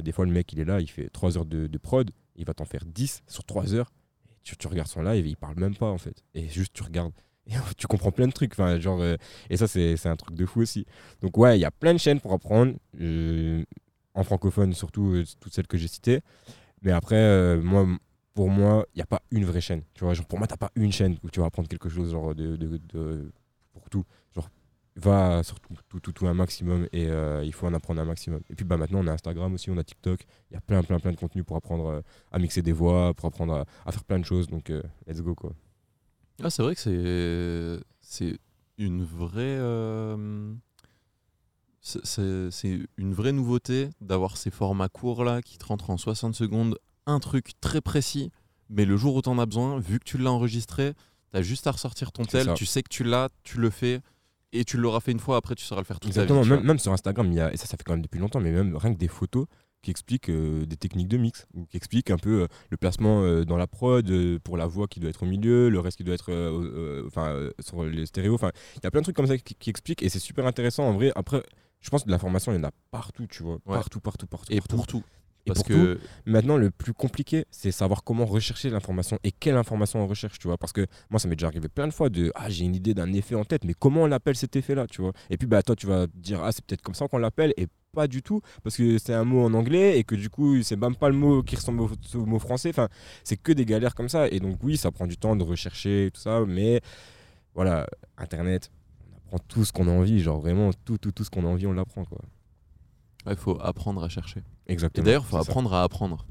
des 0.00 0.12
fois, 0.12 0.24
le 0.24 0.32
mec, 0.32 0.52
il 0.52 0.60
est 0.60 0.64
là, 0.64 0.80
il 0.80 0.88
fait 0.88 1.08
3 1.10 1.36
heures 1.36 1.44
de, 1.46 1.78
prod, 1.78 2.10
il 2.36 2.44
va 2.44 2.54
t'en 2.54 2.64
faire 2.64 2.84
10 2.86 3.22
sur 3.26 3.44
3 3.44 3.74
heures 3.74 3.92
Tu, 4.44 4.56
tu 4.56 4.66
regardes 4.68 4.88
son 4.88 5.02
live 5.02 5.26
et 5.26 5.30
il 5.30 5.36
parle 5.36 5.56
même 5.58 5.76
pas 5.76 5.90
en 5.90 5.98
fait. 5.98 6.22
Et 6.34 6.48
juste 6.48 6.72
tu 6.72 6.82
regardes. 6.82 7.12
Et 7.46 7.52
tu 7.76 7.86
comprends 7.86 8.12
plein 8.12 8.26
de 8.28 8.32
trucs. 8.32 8.52
Enfin, 8.52 8.78
genre, 8.78 9.00
euh, 9.00 9.16
et 9.50 9.56
ça, 9.56 9.66
c'est 9.66 10.06
un 10.06 10.16
truc 10.16 10.36
de 10.36 10.46
fou 10.46 10.60
aussi. 10.60 10.86
Donc, 11.20 11.36
ouais, 11.38 11.58
il 11.58 11.60
y 11.60 11.64
a 11.64 11.70
plein 11.70 11.92
de 11.92 11.98
chaînes 11.98 12.20
pour 12.20 12.32
apprendre. 12.32 12.74
euh, 13.00 13.64
en 14.14 14.24
francophone, 14.24 14.72
surtout 14.72 15.12
euh, 15.14 15.24
toutes 15.38 15.54
celles 15.54 15.68
que 15.68 15.78
j'ai 15.78 15.86
citées. 15.86 16.20
Mais 16.82 16.92
après, 16.92 17.16
euh, 17.16 17.60
moi, 17.62 17.86
pour 18.34 18.48
moi, 18.50 18.86
il 18.94 18.98
n'y 18.98 19.02
a 19.02 19.06
pas 19.06 19.22
une 19.30 19.44
vraie 19.44 19.60
chaîne. 19.60 19.82
Tu 19.94 20.04
vois, 20.04 20.14
genre, 20.14 20.26
pour 20.26 20.38
moi, 20.38 20.48
tu 20.48 20.52
n'as 20.52 20.56
pas 20.58 20.72
une 20.74 20.92
chaîne 20.92 21.16
où 21.22 21.30
tu 21.30 21.40
vas 21.40 21.46
apprendre 21.46 21.68
quelque 21.68 21.88
chose 21.88 22.10
genre, 22.10 22.34
de- 22.34 23.32
pour 23.72 23.88
tout. 23.90 24.04
Va 24.96 25.42
sur 25.42 25.60
tout, 25.60 25.74
tout, 25.88 26.00
tout, 26.00 26.12
tout 26.12 26.26
un 26.26 26.34
maximum 26.34 26.86
et 26.92 27.06
euh, 27.08 27.42
il 27.44 27.52
faut 27.54 27.66
en 27.66 27.72
apprendre 27.74 28.00
un 28.00 28.04
maximum. 28.04 28.40
Et 28.50 28.54
puis 28.54 28.64
bah, 28.64 28.76
maintenant, 28.76 29.00
on 29.02 29.06
a 29.06 29.12
Instagram 29.12 29.54
aussi, 29.54 29.70
on 29.70 29.78
a 29.78 29.84
TikTok. 29.84 30.24
Il 30.50 30.54
y 30.54 30.56
a 30.56 30.60
plein, 30.60 30.82
plein, 30.82 30.98
plein 30.98 31.12
de 31.12 31.16
contenu 31.16 31.44
pour 31.44 31.56
apprendre 31.56 31.86
euh, 31.86 32.00
à 32.32 32.38
mixer 32.38 32.60
des 32.62 32.72
voix, 32.72 33.14
pour 33.14 33.26
apprendre 33.26 33.54
à, 33.54 33.64
à 33.86 33.92
faire 33.92 34.04
plein 34.04 34.18
de 34.18 34.24
choses. 34.24 34.48
Donc, 34.48 34.68
euh, 34.70 34.82
let's 35.06 35.22
go, 35.22 35.34
quoi. 35.34 35.52
Ah, 36.42 36.50
c'est 36.50 36.62
vrai 36.62 36.74
que 36.74 36.80
c'est 38.00 38.38
une 38.78 39.04
vraie 39.04 39.42
euh, 39.58 40.52
c'est- 41.82 42.78
une 42.96 43.14
vraie 43.14 43.32
nouveauté 43.32 43.88
d'avoir 44.00 44.36
ces 44.36 44.50
formats 44.50 44.88
courts 44.88 45.24
là 45.24 45.40
qui 45.42 45.56
te 45.58 45.64
rentrent 45.66 45.90
en 45.90 45.96
60 45.96 46.34
secondes 46.34 46.78
un 47.06 47.20
truc 47.20 47.52
très 47.60 47.80
précis 47.80 48.30
mais 48.68 48.84
le 48.84 48.96
jour 48.96 49.14
où 49.16 49.22
t'en 49.22 49.38
as 49.38 49.46
besoin 49.46 49.78
vu 49.80 49.98
que 49.98 50.04
tu 50.04 50.18
l'as 50.18 50.30
enregistré 50.30 50.92
t'as 51.32 51.42
juste 51.42 51.66
à 51.66 51.72
ressortir 51.72 52.12
ton 52.12 52.24
tel 52.24 52.46
ça. 52.46 52.54
tu 52.54 52.66
sais 52.66 52.82
que 52.82 52.88
tu 52.90 53.02
l'as 53.04 53.28
tu 53.42 53.58
le 53.58 53.70
fais 53.70 54.00
et 54.52 54.64
tu 54.64 54.76
l'auras 54.76 55.00
fait 55.00 55.12
une 55.12 55.20
fois 55.20 55.36
après 55.36 55.54
tu 55.54 55.64
sauras 55.64 55.80
le 55.80 55.84
faire 55.84 56.00
toute 56.00 56.12
ta 56.12 56.20
vie 56.20 56.24
Exactement, 56.24 56.44
même, 56.44 56.64
même 56.66 56.78
sur 56.78 56.92
Instagram, 56.92 57.26
il 57.30 57.34
y 57.34 57.40
a, 57.40 57.52
et 57.52 57.56
ça, 57.56 57.66
ça 57.66 57.76
fait 57.76 57.84
quand 57.84 57.92
même 57.92 58.02
depuis 58.02 58.18
longtemps, 58.18 58.40
mais 58.40 58.52
même 58.52 58.76
rien 58.76 58.92
que 58.92 58.98
des 58.98 59.08
photos 59.08 59.46
qui 59.82 59.90
expliquent 59.90 60.30
euh, 60.30 60.66
des 60.66 60.76
techniques 60.76 61.08
de 61.08 61.16
mix, 61.16 61.46
ou 61.54 61.64
qui 61.66 61.76
expliquent 61.76 62.10
un 62.10 62.18
peu 62.18 62.42
euh, 62.42 62.46
le 62.70 62.76
placement 62.76 63.22
euh, 63.22 63.44
dans 63.44 63.56
la 63.56 63.66
prod, 63.66 64.38
pour 64.40 64.56
la 64.56 64.66
voix 64.66 64.88
qui 64.88 65.00
doit 65.00 65.10
être 65.10 65.22
au 65.22 65.26
milieu, 65.26 65.68
le 65.68 65.80
reste 65.80 65.96
qui 65.96 66.04
doit 66.04 66.14
être 66.14 66.30
enfin, 67.06 67.50
sur 67.60 67.84
les 67.84 68.06
stéréos. 68.06 68.34
Enfin, 68.34 68.50
il 68.76 68.84
y 68.84 68.86
a 68.86 68.90
plein 68.90 69.00
de 69.00 69.04
trucs 69.04 69.16
comme 69.16 69.26
ça 69.26 69.38
qui, 69.38 69.54
qui 69.54 69.70
expliquent, 69.70 70.02
et 70.02 70.08
c'est 70.08 70.18
super 70.18 70.46
intéressant 70.46 70.84
en 70.84 70.92
vrai. 70.92 71.12
Après, 71.14 71.42
je 71.80 71.88
pense 71.88 72.02
que 72.02 72.08
de 72.08 72.12
la 72.12 72.18
formation, 72.18 72.52
il 72.52 72.56
y 72.56 72.58
en 72.58 72.64
a 72.64 72.72
partout, 72.90 73.26
tu 73.26 73.42
vois. 73.42 73.54
Ouais. 73.66 73.76
Partout, 73.76 74.00
partout, 74.00 74.26
partout. 74.26 74.52
et 74.52 74.58
partout. 74.58 74.76
pour 74.76 74.86
tout 74.86 75.02
Et 75.46 75.50
parce 75.52 75.62
que 75.62 75.98
Maintenant, 76.26 76.56
le 76.56 76.70
plus 76.70 76.92
compliqué, 76.92 77.44
c'est 77.50 77.72
savoir 77.72 78.04
comment 78.04 78.26
rechercher 78.26 78.70
l'information 78.70 79.18
et 79.24 79.32
quelle 79.32 79.56
information 79.56 80.02
on 80.02 80.06
recherche, 80.06 80.38
tu 80.38 80.46
vois. 80.48 80.58
Parce 80.58 80.72
que 80.72 80.86
moi, 81.10 81.18
ça 81.18 81.28
m'est 81.28 81.36
déjà 81.36 81.46
arrivé 81.48 81.68
plein 81.68 81.88
de 81.88 81.92
fois 81.92 82.08
de 82.10 82.30
Ah, 82.34 82.48
j'ai 82.50 82.64
une 82.64 82.74
idée 82.74 82.94
d'un 82.94 83.12
effet 83.12 83.34
en 83.34 83.44
tête, 83.44 83.64
mais 83.64 83.74
comment 83.74 84.02
on 84.02 84.06
l'appelle 84.06 84.36
cet 84.36 84.54
effet-là, 84.56 84.86
tu 84.86 85.00
vois? 85.02 85.12
Et 85.30 85.36
puis, 85.36 85.46
bah, 85.46 85.62
toi, 85.62 85.74
tu 85.76 85.86
vas 85.86 86.06
te 86.06 86.16
dire 86.16 86.42
Ah, 86.42 86.52
c'est 86.52 86.64
peut-être 86.64 86.82
comme 86.82 86.94
ça 86.94 87.08
qu'on 87.08 87.18
l'appelle, 87.18 87.52
et 87.56 87.66
pas 87.92 88.06
du 88.06 88.22
tout, 88.22 88.40
parce 88.62 88.76
que 88.76 88.98
c'est 88.98 89.14
un 89.14 89.24
mot 89.24 89.44
en 89.44 89.52
anglais 89.52 89.98
et 89.98 90.04
que 90.04 90.14
du 90.14 90.30
coup, 90.30 90.62
c'est 90.62 90.76
même 90.76 90.94
pas 90.94 91.08
le 91.08 91.16
mot 91.16 91.42
qui 91.42 91.56
ressemble 91.56 91.80
au, 91.80 91.90
au 92.14 92.26
mot 92.26 92.38
français. 92.38 92.68
Enfin, 92.70 92.88
c'est 93.24 93.36
que 93.36 93.50
des 93.52 93.64
galères 93.64 93.94
comme 93.96 94.08
ça. 94.08 94.28
Et 94.28 94.38
donc, 94.38 94.58
oui, 94.62 94.76
ça 94.76 94.92
prend 94.92 95.06
du 95.08 95.16
temps 95.16 95.34
de 95.34 95.42
rechercher 95.42 96.06
et 96.06 96.10
tout 96.12 96.20
ça, 96.20 96.44
mais 96.46 96.80
voilà, 97.54 97.86
Internet, 98.16 98.70
on 99.12 99.16
apprend 99.16 99.38
tout 99.48 99.64
ce 99.64 99.72
qu'on 99.72 99.88
a 99.88 99.90
envie, 99.90 100.20
genre 100.20 100.40
vraiment 100.40 100.70
tout, 100.84 100.98
tout, 100.98 101.10
tout 101.12 101.24
ce 101.24 101.30
qu'on 101.30 101.44
a 101.44 101.48
envie, 101.48 101.66
on 101.66 101.72
l'apprend, 101.72 102.04
quoi. 102.04 102.18
Il 103.26 103.36
faut 103.36 103.58
apprendre 103.60 104.02
à 104.02 104.08
chercher 104.08 104.40
Et 104.66 104.72
Exactement. 104.72 105.04
d'ailleurs, 105.04 105.24
il 105.26 105.30
faut 105.30 105.42
ça. 105.42 105.50
apprendre 105.50 105.72
à 105.74 105.82
apprendre. 105.82 106.26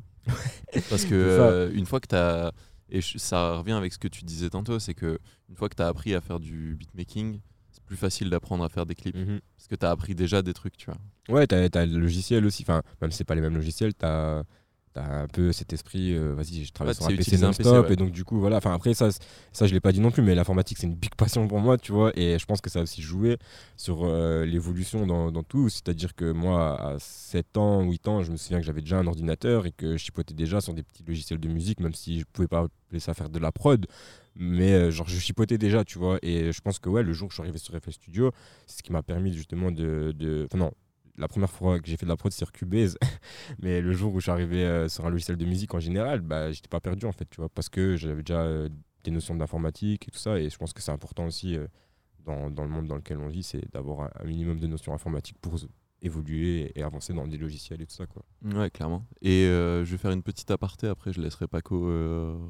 Parce 0.90 1.06
que 1.06 1.14
euh, 1.14 1.72
une 1.74 1.86
fois 1.86 2.00
que 2.00 2.08
tu 2.08 2.16
as. 2.16 2.52
Et 2.92 3.02
ça 3.02 3.58
revient 3.58 3.74
avec 3.74 3.94
ce 3.94 4.00
que 4.00 4.08
tu 4.08 4.24
disais 4.24 4.50
tantôt, 4.50 4.80
c'est 4.80 4.96
que 4.96 5.20
une 5.48 5.56
fois 5.56 5.70
que 5.70 5.76
tu 5.76 5.84
as 5.84 5.88
appris 5.88 6.16
à 6.16 6.22
faire 6.22 6.40
du 6.40 6.76
beatmaking, 6.76 7.40
c'est 7.72 7.84
plus 7.84 7.98
facile 7.98 8.32
d'apprendre 8.32 8.64
à 8.64 8.70
faire 8.70 8.88
des 8.88 8.96
clips. 8.96 9.16
Mhm. 9.16 9.40
Parce 9.56 9.68
que 9.68 9.76
tu 9.76 9.86
as 9.86 9.92
appris 9.92 10.16
déjà 10.16 10.42
des 10.42 10.54
trucs, 10.54 10.76
tu 10.76 10.88
vois. 10.88 10.98
Ouais, 11.30 11.46
t'as 11.46 11.58
as 11.80 11.86
le 11.86 12.00
logiciel 12.00 12.46
aussi. 12.46 12.64
Enfin, 12.64 12.82
même 13.02 13.12
si 13.12 13.18
c'est 13.18 13.24
pas 13.26 13.36
les 13.36 13.42
mêmes 13.42 13.54
logiciels, 13.56 13.94
t'as 13.94 14.40
as 14.40 14.44
un 15.00 15.28
peu 15.28 15.52
cet 15.52 15.74
esprit. 15.74 16.14
euh, 16.14 16.34
Vas-y, 16.36 16.66
je 16.66 16.72
travaille 16.74 16.91
Ouais, 16.93 16.95
sur 16.95 17.06
un 17.06 17.16
PC 17.16 17.38
non-stop. 17.38 17.88
ouais. 17.88 17.93
Et 17.93 17.95
donc, 17.95 18.12
du 18.12 18.24
coup, 18.24 18.39
voilà. 18.39 18.58
Enfin, 18.58 18.74
après, 18.74 18.93
ça, 18.93 19.10
ça 19.52 19.68
je 19.68 19.74
l'ai 19.74 19.80
pas 19.80 19.91
dit 19.91 20.00
non 20.00 20.12
plus, 20.12 20.22
mais 20.22 20.36
l'informatique, 20.36 20.78
c'est 20.80 20.88
une 20.88 20.95
big 20.95 21.16
passion 21.16 21.47
pour 21.47 21.60
moi, 21.60 21.78
tu 21.78 21.91
vois. 21.91 22.12
Et 22.18 22.38
je 22.39 22.45
pense 22.45 22.62
que 22.62 22.70
ça 22.70 22.80
a 22.80 22.82
aussi 22.84 23.02
joué 23.02 23.38
sur 23.78 24.02
euh, 24.04 24.45
l'évolution 24.45 25.06
dans, 25.06 25.32
dans 25.32 25.43
tout. 25.43 25.70
C'est-à-dire 25.70 26.16
que 26.16 26.32
moi, 26.32 26.80
à 26.93 27.00
7 27.00 27.58
ans, 27.58 27.82
8 27.84 28.08
ans, 28.08 28.24
je 28.24 28.32
me 28.32 28.38
souviens 28.38 28.60
que 28.60 28.66
j'avais 28.66 28.82
déjà 28.82 28.97
un 29.00 29.08
ordinateur 29.08 29.66
et 29.66 29.72
que 29.72 29.93
je 29.93 29.97
chipotais 30.04 30.34
déjà 30.34 30.62
sur 30.62 30.74
des 30.74 30.84
petits 30.84 31.04
logiciels 31.08 31.39
de 31.39 31.47
musique, 31.47 31.80
même 31.80 31.93
si 31.93 32.20
je 32.20 32.26
pouvais 32.32 32.47
pas 32.47 32.60
appeler 32.60 33.00
ça 33.00 33.14
faire 33.14 33.30
de 33.30 33.39
la 33.39 33.52
prod. 33.52 33.86
Mais 34.36 34.72
euh, 34.74 34.91
genre, 34.91 35.08
je 35.10 35.20
chipotais 35.20 35.58
déjà, 35.58 35.84
tu 35.84 35.97
vois. 36.00 36.18
Et 36.22 36.52
je 36.52 36.62
pense 36.62 36.80
que, 36.80 36.88
ouais, 36.89 37.04
le 37.04 37.12
jour 37.14 37.28
où 37.28 37.30
je 37.32 37.36
suis 37.36 37.41
arrivé 37.43 37.58
sur 37.58 37.74
FL 37.74 37.91
Studio, 37.91 38.32
c'est 38.68 38.78
ce 38.78 38.84
qui 38.84 38.91
m'a 38.91 39.04
permis 39.04 39.34
justement 39.34 39.72
de. 39.72 40.14
de... 40.18 40.45
Enfin, 40.45 40.58
non, 40.64 40.72
la 41.20 41.28
première 41.28 41.52
fois 41.52 41.80
que 41.80 41.88
j'ai 41.88 41.98
fait 41.98 42.06
de 42.06 42.10
la 42.10 42.18
prod, 42.18 42.32
c'est 42.32 42.50
Cubase. 42.52 42.98
Mais 43.60 43.82
le 43.82 43.92
jour 43.92 44.14
où 44.14 44.20
je 44.20 44.24
suis 44.24 44.32
arrivé 44.32 44.64
euh, 44.64 44.88
sur 44.88 45.06
un 45.06 45.10
logiciel 45.10 45.38
de 45.38 45.46
musique 45.46 45.74
en 45.76 45.80
général, 45.80 46.22
bah, 46.22 46.52
j'étais 46.52 46.70
pas 46.70 46.80
perdu 46.80 47.06
en 47.06 47.12
fait, 47.12 47.30
tu 47.30 47.42
vois, 47.42 47.50
parce 47.50 47.70
que 47.70 47.98
j'avais 47.98 48.24
déjà 48.24 48.42
euh, 48.42 48.70
des 49.04 49.12
notions 49.12 49.36
d'informatique 49.36 50.08
et 50.08 50.12
tout 50.12 50.20
ça. 50.20 50.40
Et 50.40 50.50
je 50.50 50.58
pense 50.58 50.74
que 50.74 50.82
c'est 50.82 50.92
important 50.92 51.28
aussi 51.28 51.58
euh, 51.58 51.68
dans, 52.26 52.64
le 52.64 52.70
monde 52.70 52.88
dans 52.88 52.96
lequel 52.96 53.20
on 53.20 53.28
vit, 53.28 53.44
c'est 53.44 53.70
d'avoir 53.72 54.10
un, 54.20 54.26
minimum 54.26 54.60
de 54.60 54.68
notions 54.68 54.94
informatiques 54.94 55.38
pour 55.42 55.56
évoluer 56.02 56.72
et, 56.76 56.84
avancer 56.84 57.14
dans 57.14 57.28
des 57.28 57.38
logiciels 57.38 57.82
et 57.82 57.86
tout 57.86 57.96
ça, 57.96 58.06
quoi. 58.06 58.24
Ouais, 58.44 58.70
clairement. 58.70 59.06
Et 59.22 59.46
je 59.48 59.84
vais 59.84 59.98
faire 59.98 60.12
une 60.12 60.24
petite 60.24 60.52
aparté, 60.52 60.88
après 60.88 61.12
je 61.12 61.20
laisserai 61.20 61.48
Paco 61.48 61.82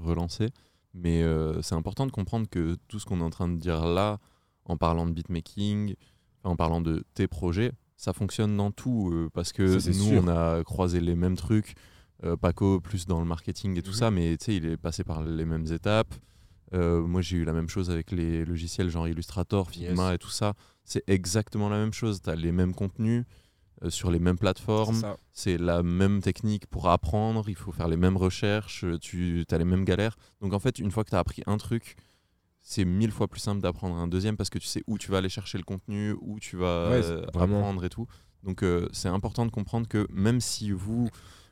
relancer. 0.04 0.50
Mais 0.94 1.24
c'est 1.62 1.76
important 1.76 2.06
de 2.06 2.12
comprendre 2.12 2.50
que 2.50 2.76
tout 2.90 3.00
ce 3.00 3.06
qu'on 3.06 3.22
est 3.22 3.24
en 3.24 3.30
train 3.30 3.48
de 3.48 3.58
dire 3.58 3.86
là, 3.86 4.20
en 4.66 4.76
parlant 4.76 5.06
de 5.06 5.12
beatmaking, 5.12 5.96
en 6.44 6.56
parlant 6.58 6.82
de 6.82 7.06
tes 7.14 7.28
projets, 7.28 7.72
ça 8.00 8.14
fonctionne 8.14 8.56
dans 8.56 8.72
tout. 8.72 9.12
euh, 9.14 9.30
parce 9.34 9.52
que 9.52 9.78
Ça, 9.80 9.90
nous, 9.90 9.94
sûr. 10.10 10.24
on 10.24 10.28
a 10.30 10.64
croisé 10.64 11.02
les 11.02 11.16
mêmes 11.16 11.36
trucs. 11.36 11.74
Euh, 12.24 12.36
Paco, 12.36 12.80
plus 12.82 13.06
dans 13.06 13.20
le 13.20 13.26
marketing 13.26 13.78
et 13.78 13.82
tout 13.82 13.92
Mhm. 13.92 13.96
ça, 13.96 14.12
mais 14.12 14.38
tu 14.38 14.46
sais, 14.46 14.56
il 14.56 14.66
est 14.66 14.78
passé 14.78 15.04
par 15.04 15.22
les 15.24 15.46
mêmes 15.46 15.66
étapes. 15.72 16.14
Euh, 16.74 17.02
moi, 17.02 17.22
j'ai 17.22 17.38
eu 17.38 17.46
la 17.46 17.54
même 17.54 17.68
chose 17.70 17.90
avec 17.90 18.12
les 18.12 18.46
logiciels 18.46 18.90
genre 18.90 19.08
Illustrator, 19.08 19.70
Figma 19.70 20.08
Yes. 20.10 20.16
et 20.16 20.18
tout 20.18 20.30
ça. 20.30 20.54
C'est 20.84 21.04
exactement 21.08 21.68
la 21.70 21.78
même 21.78 21.94
chose. 21.94 22.22
Tu 22.22 22.30
as 22.30 22.36
les 22.36 22.52
mêmes 22.52 22.74
contenus 22.74 23.26
sur 23.88 24.12
les 24.12 24.20
mêmes 24.20 24.38
plateformes 24.38 25.02
c'est 25.32 25.58
la 25.58 25.84
même 25.84 26.22
technique 26.22 26.66
pour 26.68 26.90
apprendre, 26.90 27.48
il 27.48 27.56
faut 27.56 27.72
faire 27.72 27.88
les 27.88 27.96
mêmes 27.96 28.18
recherches, 28.18 28.84
tu 29.00 29.46
as 29.50 29.58
les 29.58 29.64
mêmes 29.64 29.86
galères. 29.86 30.18
Donc 30.42 30.52
en 30.54 30.60
fait, 30.60 30.80
une 30.80 30.92
fois 30.92 31.06
que 31.06 31.12
tu 31.12 31.16
as 31.16 31.20
appris 31.20 31.44
un 31.48 31.56
truc, 31.58 31.96
c'est 32.62 32.86
mille 32.86 33.12
fois 33.12 33.28
plus 33.28 33.40
simple 33.40 33.62
d'apprendre 33.62 33.96
un 33.96 34.08
deuxième 34.08 34.38
parce 34.38 34.50
que 34.50 34.60
tu 34.60 34.68
sais 34.68 34.84
où 34.88 34.98
tu 34.98 35.12
vas 35.12 35.18
aller 35.20 35.30
chercher 35.30 35.58
le 35.58 35.64
contenu, 35.64 36.14
où 36.22 36.40
tu 36.40 36.58
vas 36.58 36.90
Ouais, 36.90 37.04
euh, 37.06 37.26
vraiment. 37.34 37.60
apprendre 37.60 37.84
et 37.86 37.90
tout. 37.90 38.08
Donc 38.44 38.64
euh, 38.64 38.88
c'est 38.92 39.10
important 39.10 39.46
de 39.46 39.52
comprendre 39.52 39.88
que 39.88 40.08
même 40.12 40.40
si 40.40 40.72
vous 40.72 41.10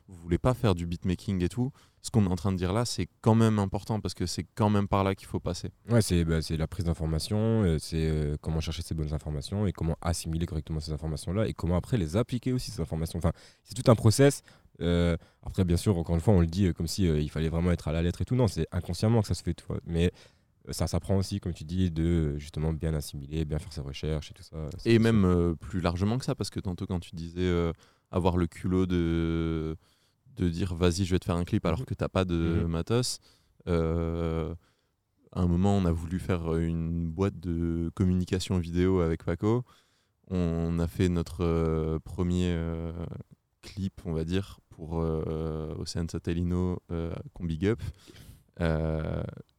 vous 0.08 0.16
voulez 0.22 0.38
pas 0.38 0.54
faire 0.54 0.74
du 0.74 0.86
beatmaking 0.86 1.44
et 1.44 1.50
tout, 1.50 1.70
ce 2.00 2.10
qu'on 2.10 2.24
est 2.24 2.30
en 2.30 2.36
train 2.36 2.50
de 2.52 2.56
dire 2.56 2.72
là, 2.72 2.86
c'est 2.86 3.08
quand 3.20 3.34
même 3.34 3.58
important 3.58 4.00
parce 4.00 4.14
que 4.14 4.24
c'est 4.24 4.46
quand 4.54 4.70
même 4.70 4.88
par 4.88 5.04
là 5.04 5.14
qu'il 5.14 5.26
faut 5.28 5.38
passer. 5.40 5.70
Ouais, 5.90 6.00
c'est 6.00 6.24
bah, 6.24 6.38
la 6.48 6.66
prise 6.66 6.86
d'information, 6.86 7.36
euh, 7.64 7.78
c'est 7.78 8.08
euh, 8.08 8.36
comment 8.40 8.60
chercher 8.60 8.80
ces 8.80 8.94
bonnes 8.94 9.12
informations 9.12 9.66
et 9.66 9.72
comment 9.72 9.96
assimiler 10.00 10.46
correctement 10.46 10.80
ces 10.80 10.92
informations-là 10.92 11.46
et 11.46 11.52
comment 11.52 11.76
après 11.76 11.98
les 11.98 12.16
appliquer 12.16 12.52
aussi, 12.54 12.70
ces 12.70 12.80
informations. 12.80 13.18
Enfin, 13.18 13.32
c'est 13.64 13.74
tout 13.74 13.90
un 13.90 13.94
process. 13.94 14.42
Euh, 14.80 15.16
après, 15.42 15.64
bien 15.64 15.76
sûr, 15.76 15.98
encore 15.98 16.14
une 16.14 16.22
fois, 16.22 16.32
on 16.32 16.40
le 16.40 16.46
dit 16.46 16.72
comme 16.72 16.86
si 16.86 17.02
il 17.04 17.28
fallait 17.28 17.50
vraiment 17.50 17.70
être 17.72 17.88
à 17.88 17.92
la 17.92 18.00
lettre 18.00 18.22
et 18.22 18.24
tout. 18.24 18.36
Non, 18.36 18.48
c'est 18.48 18.66
inconsciemment 18.72 19.20
que 19.20 19.28
ça 19.28 19.34
se 19.34 19.42
fait. 19.42 19.62
Mais 19.84 20.10
ça 20.70 20.86
s'apprend 20.86 21.16
aussi, 21.16 21.40
comme 21.40 21.52
tu 21.54 21.64
dis, 21.64 21.90
de 21.90 22.02
euh, 22.02 22.38
justement 22.38 22.72
bien 22.72 22.94
assimiler, 22.94 23.44
bien 23.44 23.58
faire 23.58 23.72
ses 23.72 23.80
recherches 23.80 24.30
et 24.30 24.34
tout 24.34 24.42
ça. 24.42 24.56
Et 24.84 24.98
même 24.98 25.24
euh, 25.24 25.54
plus 25.54 25.80
largement 25.80 26.18
que 26.18 26.24
ça, 26.24 26.34
parce 26.34 26.50
que 26.50 26.60
tantôt 26.60 26.86
quand 26.86 27.00
tu 27.00 27.14
disais 27.14 27.40
euh, 27.40 27.72
avoir 28.10 28.36
le 28.36 28.46
culot 28.46 28.86
de, 28.86 29.76
de 30.36 30.48
dire 30.48 30.74
vas-y, 30.74 31.04
je 31.04 31.14
vais 31.14 31.18
te 31.18 31.24
faire 31.24 31.36
un 31.36 31.44
clip 31.44 31.64
alors 31.66 31.80
Mhm. 31.80 31.86
que 31.86 31.94
t'as 31.94 32.08
pas 32.08 32.24
de 32.24 32.62
Mhm. 32.62 32.66
matos, 32.68 33.18
euh, 33.66 34.54
à 35.32 35.40
un 35.42 35.46
moment 35.46 35.76
on 35.76 35.84
a 35.84 35.92
voulu 35.92 36.18
faire 36.18 36.56
une 36.56 37.08
boîte 37.08 37.38
de 37.38 37.90
communication 37.94 38.58
vidéo 38.58 39.00
avec 39.00 39.24
Paco. 39.24 39.64
On 40.30 40.78
a 40.78 40.86
fait 40.86 41.08
notre 41.08 41.42
euh, 41.44 41.98
premier 42.00 42.52
euh, 42.52 42.92
clip, 43.62 43.94
on 44.04 44.12
va 44.12 44.24
dire, 44.24 44.60
pour 44.68 45.00
euh, 45.00 45.74
Océane 45.78 46.08
Satellino 46.08 46.80
euh, 46.92 47.12
qu'on 47.34 47.44
big 47.44 47.66
up. 47.66 47.80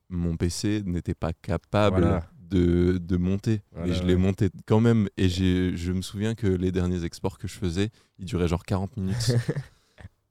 Mon 0.09 0.35
PC 0.37 0.83
n'était 0.85 1.13
pas 1.15 1.33
capable 1.33 2.01
Voilà. 2.01 2.29
de, 2.49 2.97
de 3.01 3.17
monter, 3.17 3.61
mais 3.73 3.79
Voilà, 3.79 3.93
je 3.93 4.03
l'ai 4.03 4.15
ouais. 4.15 4.19
monté 4.19 4.49
quand 4.65 4.79
même. 4.79 5.07
Et 5.17 5.29
j'ai- 5.29 5.75
je 5.77 5.91
me 5.91 6.01
souviens 6.01 6.33
que 6.35 6.47
les 6.47 6.71
derniers 6.71 7.03
exports 7.03 7.37
que 7.37 7.47
je 7.47 7.53
faisais, 7.53 7.89
ils 8.17 8.25
duraient 8.25 8.47
genre 8.47 8.65
40 8.65 8.97
minutes. 8.97 9.15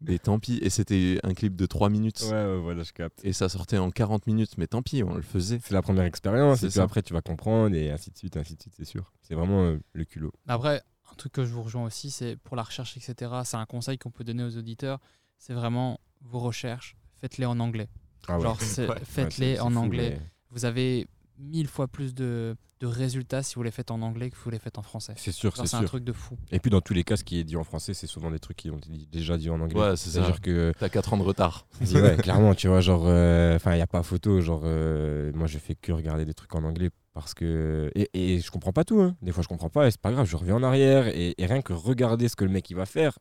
mais 0.01 0.19
tant 0.19 0.39
pis. 0.39 0.59
Et 0.63 0.71
c'était 0.71 1.19
un 1.23 1.35
clip 1.35 1.57
de 1.57 1.67
3 1.67 1.91
minutes. 1.91 2.23
Ouais, 2.25 2.31
ouais, 2.33 2.59
voilà, 2.61 2.83
je 2.83 2.93
capte. 2.93 3.21
Et 3.25 3.33
ça 3.33 3.49
sortait 3.49 3.79
en 3.79 3.91
40 3.91 4.27
minutes, 4.27 4.59
mais 4.59 4.67
tant 4.67 4.83
pis, 4.83 5.03
on 5.03 5.15
le 5.15 5.23
faisait. 5.23 5.59
C'est 5.63 5.75
la 5.75 5.83
première 5.83 6.05
expérience 6.05 6.63
et 6.63 6.69
puis 6.69 6.81
après 6.81 7.03
tu 7.03 7.13
vas 7.13 7.23
comprendre 7.23 7.75
et 7.77 7.91
ainsi 7.91 8.11
de 8.11 8.19
suite, 8.19 8.37
ainsi 8.37 8.55
de 8.57 8.61
suite, 8.63 8.75
c'est 8.77 8.85
sûr. 8.85 9.13
C'est 9.23 9.35
vraiment 9.35 9.63
euh, 9.65 9.79
le 9.93 10.05
culot. 10.05 10.33
Après, 10.49 10.83
un 11.11 11.15
truc 11.15 11.33
que 11.33 11.45
je 11.45 11.53
vous 11.53 11.63
rejoins 11.63 11.85
aussi, 11.85 12.11
c'est 12.11 12.37
pour 12.37 12.55
la 12.57 12.63
recherche, 12.63 12.97
etc. 12.97 13.31
C'est 13.45 13.57
un 13.57 13.67
conseil 13.67 13.97
qu'on 13.99 14.11
peut 14.11 14.25
donner 14.25 14.43
aux 14.45 14.57
auditeurs. 14.57 14.99
C'est 15.37 15.55
vraiment 15.55 16.01
vos 16.21 16.41
recherches, 16.41 16.97
faites-les 17.21 17.47
en 17.47 17.59
anglais. 17.61 17.89
Ah 18.29 18.37
ouais. 18.37 18.43
Genre, 18.43 18.59
Ouais. 18.79 19.01
Faites-les 19.05 19.61
en 19.61 19.75
anglais. 19.77 20.19
mais- 20.21 20.27
Vous 20.51 20.65
avez 20.65 21.07
mille 21.39 21.69
fois 21.69 21.87
plus 21.87 22.15
de, 22.15 22.57
de 22.81 22.87
résultats 22.89 23.43
si 23.45 23.55
vous 23.55 23.63
les 23.63 23.71
faites 23.71 23.91
en 23.93 24.03
anglais 24.03 24.29
que 24.29 24.37
si 24.37 24.43
vous 24.43 24.51
les 24.51 24.59
faites 24.59 24.77
en 24.79 24.83
français. 24.83 25.15
C'est 25.17 25.31
sûr, 25.31 25.57
c'est 25.57 25.67
C'est 25.69 25.77
un 25.77 25.85
truc 25.85 26.03
de 26.03 26.13
fou. 26.13 26.37
Et 26.51 26.59
puis 26.59 26.69
dans 26.71 26.81
tous 26.81 26.95
les 26.95 27.05
cas, 27.05 27.17
ce 27.17 27.23
qui 27.23 27.39
est 27.39 27.45
dit 27.45 27.57
en 27.57 27.63
français, 27.65 27.95
c'est 27.95 28.09
souvent 28.09 28.31
des 28.31 28.41
trucs 28.41 28.57
qui 28.57 28.71
ont 28.71 28.77
été 28.79 28.91
dit- 28.91 29.07
déjà 29.07 29.37
dit 29.39 29.49
en 29.51 29.61
anglais. 29.61 29.79
Ouais, 29.81 29.97
c'est 29.97 30.11
ça. 30.11 30.23
C'est-à-dire 30.23 30.41
que 30.41 30.73
T'as 30.81 30.89
4 30.89 31.13
ans 31.13 31.17
de 31.17 31.23
retard. 31.23 31.67
Ouais, 31.95 32.17
clairement, 32.17 32.55
tu 32.55 32.67
vois, 32.69 32.81
genre, 32.81 33.05
euh, 33.07 33.55
enfin, 33.57 33.73
il 33.73 33.77
n'y 33.77 33.83
a 33.83 33.87
pas 33.87 34.03
photo, 34.03 34.41
genre, 34.41 34.63
euh, 34.65 35.31
moi, 35.35 35.47
je 35.47 35.59
fais 35.59 35.75
que 35.77 35.93
regarder 35.93 36.25
des 36.25 36.35
trucs 36.35 36.55
en 36.57 36.65
anglais 36.65 36.91
parce 37.15 37.35
que. 37.35 37.91
Et, 37.95 38.09
et 38.15 38.41
je 38.41 38.51
comprends 38.51 38.73
pas 38.73 38.85
tout, 38.85 39.01
hein. 39.01 39.17
Des 39.23 39.31
fois, 39.33 39.43
je 39.45 39.49
comprends 39.49 39.71
pas, 39.71 39.87
et 39.87 39.91
c'est 39.93 40.01
pas 40.01 40.11
grave, 40.13 40.27
je 40.27 40.37
reviens 40.37 40.57
en 40.57 40.63
arrière, 40.65 41.07
et, 41.09 41.35
et 41.39 41.47
rien 41.47 41.63
que 41.63 41.73
regarder 41.73 42.29
ce 42.29 42.35
que 42.37 42.45
le 42.45 42.51
mec 42.51 42.69
il 42.71 42.75
va 42.75 42.87
faire, 42.87 43.19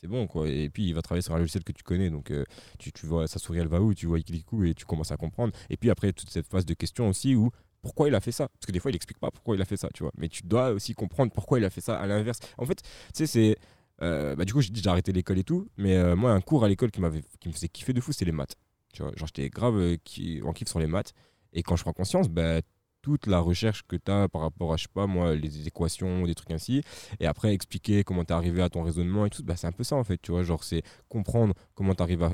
c'est 0.00 0.08
bon, 0.08 0.26
quoi. 0.26 0.48
Et 0.48 0.70
puis, 0.70 0.86
il 0.88 0.94
va 0.94 1.02
travailler 1.02 1.22
sur 1.22 1.34
un 1.34 1.38
logiciel 1.38 1.62
que 1.64 1.72
tu 1.72 1.82
connais, 1.82 2.10
donc 2.10 2.30
euh, 2.30 2.44
tu, 2.78 2.90
tu 2.92 3.06
vois 3.06 3.28
sa 3.28 3.38
souris, 3.38 3.58
elle 3.58 3.68
va 3.68 3.80
où, 3.80 3.92
tu 3.94 4.06
vois, 4.06 4.18
il 4.18 4.24
clique 4.24 4.50
où, 4.52 4.64
et 4.64 4.74
tu 4.74 4.84
commences 4.86 5.10
à 5.12 5.16
comprendre. 5.16 5.52
Et 5.68 5.76
puis 5.76 5.90
après, 5.90 6.12
toute 6.12 6.30
cette 6.30 6.46
phase 6.46 6.64
de 6.64 6.74
questions 6.74 7.08
aussi 7.08 7.34
où. 7.34 7.50
Pourquoi 7.82 8.08
il 8.08 8.14
a 8.14 8.20
fait 8.20 8.32
ça? 8.32 8.48
Parce 8.48 8.66
que 8.66 8.72
des 8.72 8.78
fois, 8.78 8.90
il 8.90 8.94
explique 8.94 9.18
pas 9.18 9.30
pourquoi 9.30 9.56
il 9.56 9.62
a 9.62 9.64
fait 9.64 9.78
ça, 9.78 9.88
tu 9.94 10.02
vois. 10.02 10.12
Mais 10.18 10.28
tu 10.28 10.42
dois 10.44 10.70
aussi 10.70 10.92
comprendre 10.92 11.32
pourquoi 11.32 11.58
il 11.58 11.64
a 11.64 11.70
fait 11.70 11.80
ça 11.80 11.98
à 11.98 12.06
l'inverse. 12.06 12.38
En 12.58 12.66
fait, 12.66 12.82
tu 12.82 12.90
sais, 13.14 13.26
c'est. 13.26 13.56
euh, 14.02 14.36
bah, 14.36 14.44
du 14.44 14.52
coup, 14.52 14.60
j'ai 14.60 14.70
arrêté 14.86 15.12
l'école 15.12 15.38
et 15.38 15.44
tout, 15.44 15.66
mais 15.78 15.96
euh, 15.96 16.14
moi, 16.14 16.32
un 16.32 16.42
cours 16.42 16.62
à 16.62 16.68
l'école 16.68 16.90
qui, 16.90 17.00
m'avait, 17.00 17.22
qui 17.40 17.48
me 17.48 17.54
faisait 17.54 17.68
kiffer 17.68 17.94
de 17.94 18.00
fou, 18.02 18.12
c'est 18.12 18.26
les 18.26 18.32
maths. 18.32 18.54
Tu 18.92 19.02
vois, 19.02 19.12
genre, 19.16 19.28
j'étais 19.28 19.48
grave 19.48 19.96
qui, 20.04 20.42
en 20.44 20.52
kiff 20.52 20.68
sur 20.68 20.78
les 20.78 20.86
maths. 20.86 21.14
Et 21.54 21.62
quand 21.62 21.76
je 21.76 21.82
prends 21.82 21.94
conscience, 21.94 22.28
bah, 22.28 22.60
toute 23.02 23.26
la 23.26 23.38
recherche 23.40 23.82
que 23.86 23.96
tu 23.96 24.10
as 24.10 24.28
par 24.28 24.42
rapport 24.42 24.72
à, 24.72 24.76
je 24.76 24.82
sais 24.84 24.88
pas, 24.92 25.06
moi, 25.06 25.34
les 25.34 25.66
équations, 25.66 26.24
des 26.26 26.34
trucs 26.34 26.50
ainsi, 26.50 26.82
et 27.18 27.26
après 27.26 27.52
expliquer 27.54 28.04
comment 28.04 28.24
tu 28.24 28.32
es 28.32 28.36
arrivé 28.36 28.62
à 28.62 28.68
ton 28.68 28.82
raisonnement 28.82 29.26
et 29.26 29.30
tout, 29.30 29.42
bah, 29.42 29.56
c'est 29.56 29.66
un 29.66 29.72
peu 29.72 29.84
ça 29.84 29.96
en 29.96 30.04
fait, 30.04 30.18
tu 30.20 30.32
vois. 30.32 30.42
Genre, 30.42 30.62
c'est 30.64 30.82
comprendre 31.08 31.54
comment 31.74 31.94
tu 31.94 32.02
arrives 32.02 32.28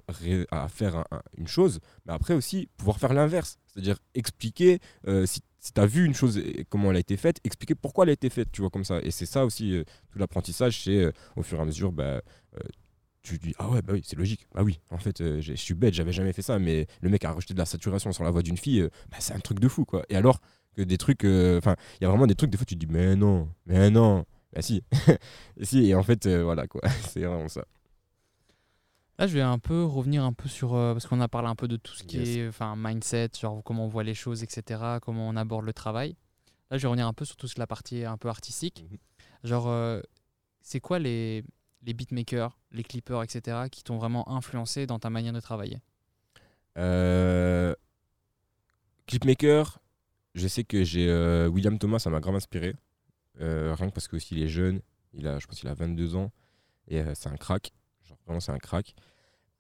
à, 0.51 0.69
faire 0.69 0.97
un- 0.97 1.05
un- 1.13 1.23
une 1.39 1.47
chose, 1.47 1.81
mais 2.05 2.13
après 2.13 2.35
aussi 2.35 2.69
pouvoir 2.77 2.99
faire 2.99 3.13
l'inverse. 3.15 3.59
C'est-à-dire 3.67 3.99
expliquer, 4.15 4.81
euh, 5.07 5.27
si, 5.27 5.41
si 5.59 5.73
tu 5.73 5.81
as 5.81 5.87
vu 5.87 6.05
une 6.05 6.15
chose 6.15 6.39
et 6.39 6.65
comment 6.69 6.91
elle 6.91 6.97
a 6.97 7.01
été 7.01 7.17
faite, 7.17 7.39
expliquer 7.45 7.75
pourquoi 7.75 8.05
elle 8.05 8.11
a 8.11 8.13
été 8.15 8.31
faite, 8.31 8.49
tu 8.53 8.61
vois, 8.63 8.71
comme 8.71 8.85
ça. 8.85 9.01
Et 9.03 9.11
c'est 9.11 9.27
ça 9.27 9.45
aussi, 9.45 9.75
euh, 9.77 9.85
tout 10.11 10.19
l'apprentissage, 10.19 10.83
c'est 10.85 10.97
euh, 10.97 11.13
au 11.37 11.43
fur 11.43 11.59
et 11.59 11.63
à 11.63 11.65
mesure, 11.65 11.93
bah, 11.93 12.23
tu 13.27 13.39
dis 13.39 13.55
ah 13.59 13.69
ouais 13.69 13.83
bah 13.83 13.93
oui 13.95 14.03
c'est 14.05 14.17
logique 14.17 14.47
bah 14.55 14.63
oui 14.63 14.79
en 14.91 14.99
fait 14.99 15.21
euh, 15.21 15.41
je 15.41 15.55
suis 15.55 15.75
bête 15.75 15.95
j'avais 15.95 16.13
jamais 16.13 16.33
fait 16.33 16.43
ça 16.43 16.59
mais 16.59 16.87
le 17.01 17.09
mec 17.11 17.25
a 17.25 17.33
rejeté 17.33 17.55
de 17.55 17.59
la 17.59 17.67
saturation 17.67 18.13
sur 18.13 18.25
la 18.25 18.31
voix 18.31 18.43
d'une 18.43 18.57
fille 18.57 18.81
euh, 18.81 18.89
bah, 19.11 19.17
c'est 19.21 19.35
un 19.35 19.41
truc 19.41 19.59
de 19.61 19.69
fou 19.69 19.85
quoi 19.85 20.05
et 20.09 20.17
alors 20.17 20.41
que 20.77 20.83
des 20.83 20.97
trucs 20.99 21.25
euh, 21.25 21.59
enfin 21.59 21.77
il 22.01 22.05
y 22.05 22.07
a 22.07 22.11
vraiment 22.11 22.27
des 22.27 22.35
trucs 22.35 22.51
des 22.51 22.57
fois 22.57 22.65
tu 22.67 22.75
te 22.75 22.81
dis 22.85 22.93
mais 22.93 23.17
non 23.17 23.49
mais 23.67 23.91
non 23.91 24.25
bah 24.53 24.63
si 24.63 24.83
et 25.57 25.65
si 25.65 25.87
et 25.89 25.95
en 25.95 26.03
fait 26.03 26.27
voilà 26.29 26.67
quoi 26.67 26.83
c'est 27.09 27.21
vraiment 27.25 27.49
ça 27.49 27.65
Là, 29.19 29.27
je 29.27 29.33
vais 29.33 29.41
un 29.41 29.59
peu 29.59 29.83
revenir 29.85 30.23
un 30.25 30.35
peu 30.35 30.47
sur. 30.47 30.73
parce 30.73 31.07
qu'on 31.07 31.23
a 31.23 31.29
parlé 31.29 31.49
un 31.49 31.55
peu 31.55 31.69
de 31.69 31.77
tout 31.79 31.95
ce 31.95 32.03
qui 32.05 32.19
Yes. 32.19 32.37
est 32.37 32.49
enfin, 32.49 32.75
mindset, 32.77 33.31
genre 33.41 33.63
comment 33.65 33.87
on 33.87 33.89
voit 33.89 34.05
les 34.05 34.13
choses, 34.13 34.43
etc., 34.43 34.99
comment 35.01 35.27
on 35.27 35.37
aborde 35.37 35.65
le 35.65 35.73
travail. 35.73 36.17
Là, 36.71 36.77
je 36.77 36.83
vais 36.83 36.89
revenir 36.89 37.07
un 37.07 37.15
peu 37.15 37.25
sur 37.25 37.37
tout 37.37 37.49
ce- 37.49 37.59
la 37.59 37.67
partie 37.67 38.05
un 38.05 38.19
peu 38.19 38.29
artistique. 38.29 38.85
Mhm. 38.91 38.99
Genre, 39.45 40.03
c'est 40.61 40.81
quoi 40.81 40.99
les, 40.99 41.45
les 41.87 41.95
beatmakers, 41.95 42.59
les 42.73 42.83
clippers, 42.83 43.23
etc., 43.23 43.69
qui 43.71 43.85
t'ont 43.85 43.97
vraiment 43.97 44.29
influencé 44.29 44.87
dans 44.87 44.99
ta 44.99 45.09
manière 45.09 45.33
de 45.33 45.41
travailler 45.41 45.81
Euh, 46.77 47.75
Clipmaker, 49.07 49.79
je 50.35 50.49
sais 50.49 50.65
que 50.65 50.85
j'ai 50.85 51.09
euh, 51.09 51.49
William 51.49 51.79
Thomas, 51.79 52.01
ça 52.01 52.11
m'a 52.11 52.21
grave 52.21 52.35
inspiré. 52.35 52.75
Euh, 53.41 53.75
rien 53.75 53.89
que 53.89 53.95
parce 53.95 54.09
que 54.09 54.17
aussi 54.17 54.35
il 54.35 54.43
est 54.43 54.49
jeune, 54.49 54.81
il 55.13 55.29
a, 55.29 55.39
je 55.39 55.47
pense 55.47 55.61
qu'il 55.61 55.69
a 55.69 55.75
22 55.75 56.17
ans 56.17 56.33
et 56.89 57.01
euh, 57.01 57.15
c'est 57.15 57.29
un 57.29 57.37
crack. 57.37 57.73
Vraiment 58.27 58.41
c'est 58.41 58.53
un 58.53 58.59
crack. 58.59 58.95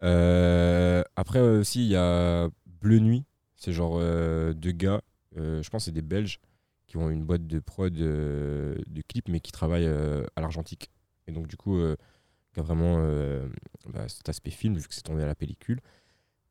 Après 0.01 1.41
aussi 1.41 1.85
il 1.85 1.91
y 1.91 1.97
a 1.97 2.49
Bleu 2.66 2.99
Nuit, 2.99 3.24
c'est 3.55 3.72
genre 3.72 3.99
deux 4.01 4.72
gars, 4.72 5.01
je 5.37 5.68
pense 5.70 5.83
que 5.83 5.85
c'est 5.87 5.93
des 5.93 6.03
Belges 6.03 6.41
qui 6.87 6.97
ont 6.97 7.09
une 7.11 7.24
boîte 7.24 7.47
de 7.47 7.61
prod 7.61 7.93
de 7.93 9.03
clips 9.09 9.29
mais 9.29 9.41
qui 9.41 9.53
travaillent 9.53 9.87
à 9.87 10.41
l'argentique. 10.41 10.91
Et 11.29 11.33
donc 11.33 11.47
du 11.47 11.57
coup, 11.57 11.81
vraiment 12.62 12.98
euh, 13.00 13.48
bah, 13.88 14.09
cet 14.09 14.28
aspect 14.28 14.50
film 14.50 14.76
vu 14.76 14.86
que 14.88 14.94
c'est 14.94 15.02
tourné 15.02 15.22
à 15.22 15.26
la 15.26 15.34
pellicule. 15.34 15.80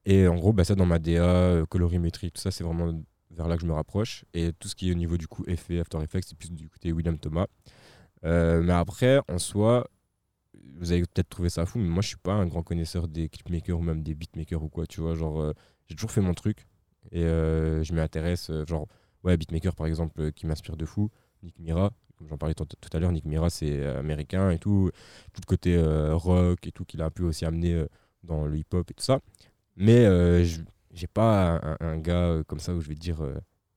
Et 0.05 0.27
en 0.27 0.35
gros, 0.35 0.53
bah, 0.53 0.63
ça 0.63 0.75
dans 0.75 0.85
ma 0.85 0.99
DA, 0.99 1.23
euh, 1.23 1.65
colorimétrie, 1.65 2.31
tout 2.31 2.41
ça, 2.41 2.51
c'est 2.51 2.63
vraiment 2.63 3.03
vers 3.31 3.47
là 3.47 3.55
que 3.55 3.61
je 3.61 3.67
me 3.67 3.73
rapproche. 3.73 4.25
Et 4.33 4.53
tout 4.53 4.67
ce 4.67 4.75
qui 4.75 4.89
est 4.89 4.91
au 4.91 4.95
niveau 4.95 5.17
du 5.17 5.27
coup 5.27 5.43
effet, 5.47 5.79
After 5.79 6.01
Effects, 6.01 6.25
c'est 6.27 6.37
plus 6.37 6.51
du 6.51 6.69
côté 6.69 6.91
William 6.91 7.17
Thomas. 7.17 7.47
Euh, 8.23 8.61
mais 8.61 8.73
après, 8.73 9.19
en 9.29 9.39
soi, 9.39 9.87
vous 10.77 10.91
avez 10.91 11.01
peut-être 11.01 11.29
trouvé 11.29 11.49
ça 11.49 11.65
fou, 11.65 11.79
mais 11.79 11.89
moi 11.89 12.01
je 12.01 12.09
suis 12.09 12.17
pas 12.17 12.33
un 12.33 12.47
grand 12.47 12.63
connaisseur 12.63 13.07
des 13.07 13.29
clipmakers 13.29 13.77
ou 13.79 13.81
même 13.83 14.03
des 14.03 14.15
beatmakers 14.15 14.63
ou 14.63 14.69
quoi, 14.69 14.87
tu 14.87 15.01
vois. 15.01 15.15
Genre, 15.15 15.53
j'ai 15.87 15.95
toujours 15.95 16.11
fait 16.11 16.21
mon 16.21 16.33
truc 16.33 16.67
et 17.11 17.21
je 17.21 17.93
m'y 17.93 17.99
intéresse. 17.99 18.49
euh, 18.49 18.65
genre, 18.65 18.87
ouais, 19.23 19.37
beatmaker 19.37 19.75
par 19.75 19.87
exemple, 19.87 20.31
qui 20.31 20.45
m'inspire 20.45 20.77
de 20.77 20.85
fou, 20.85 21.09
Nick 21.45 21.57
Mira. 21.59 21.91
Comme 22.17 22.27
j'en 22.29 22.37
parlais 22.37 22.55
tout 22.55 22.65
à 22.93 22.99
l'heure, 22.99 23.11
Nick 23.11 23.25
Mira 23.25 23.49
c'est 23.49 23.79
euh, 23.81 23.99
américain 23.99 24.49
et 24.51 24.57
tout. 24.59 24.89
Tout 25.33 25.41
le 25.41 25.45
côté 25.47 25.75
euh, 25.75 26.15
rock 26.15 26.65
et 26.67 26.71
tout 26.71 26.85
qu'il 26.85 27.01
a 27.01 27.09
peu 27.09 27.23
aussi 27.23 27.45
amené 27.45 27.73
euh, 27.73 27.87
dans 28.23 28.45
le 28.45 28.57
hip-hop 28.57 28.89
et 28.89 28.93
tout 28.93 29.03
ça. 29.03 29.19
Mais 29.75 30.05
je- 30.45 30.61
j'ai 30.93 31.07
pas 31.07 31.59
un, 31.81 31.97
gars 31.97 32.41
comme 32.47 32.59
ça 32.59 32.73
où 32.73 32.79
je 32.81 32.87
vais 32.87 32.95
dire 32.95 33.17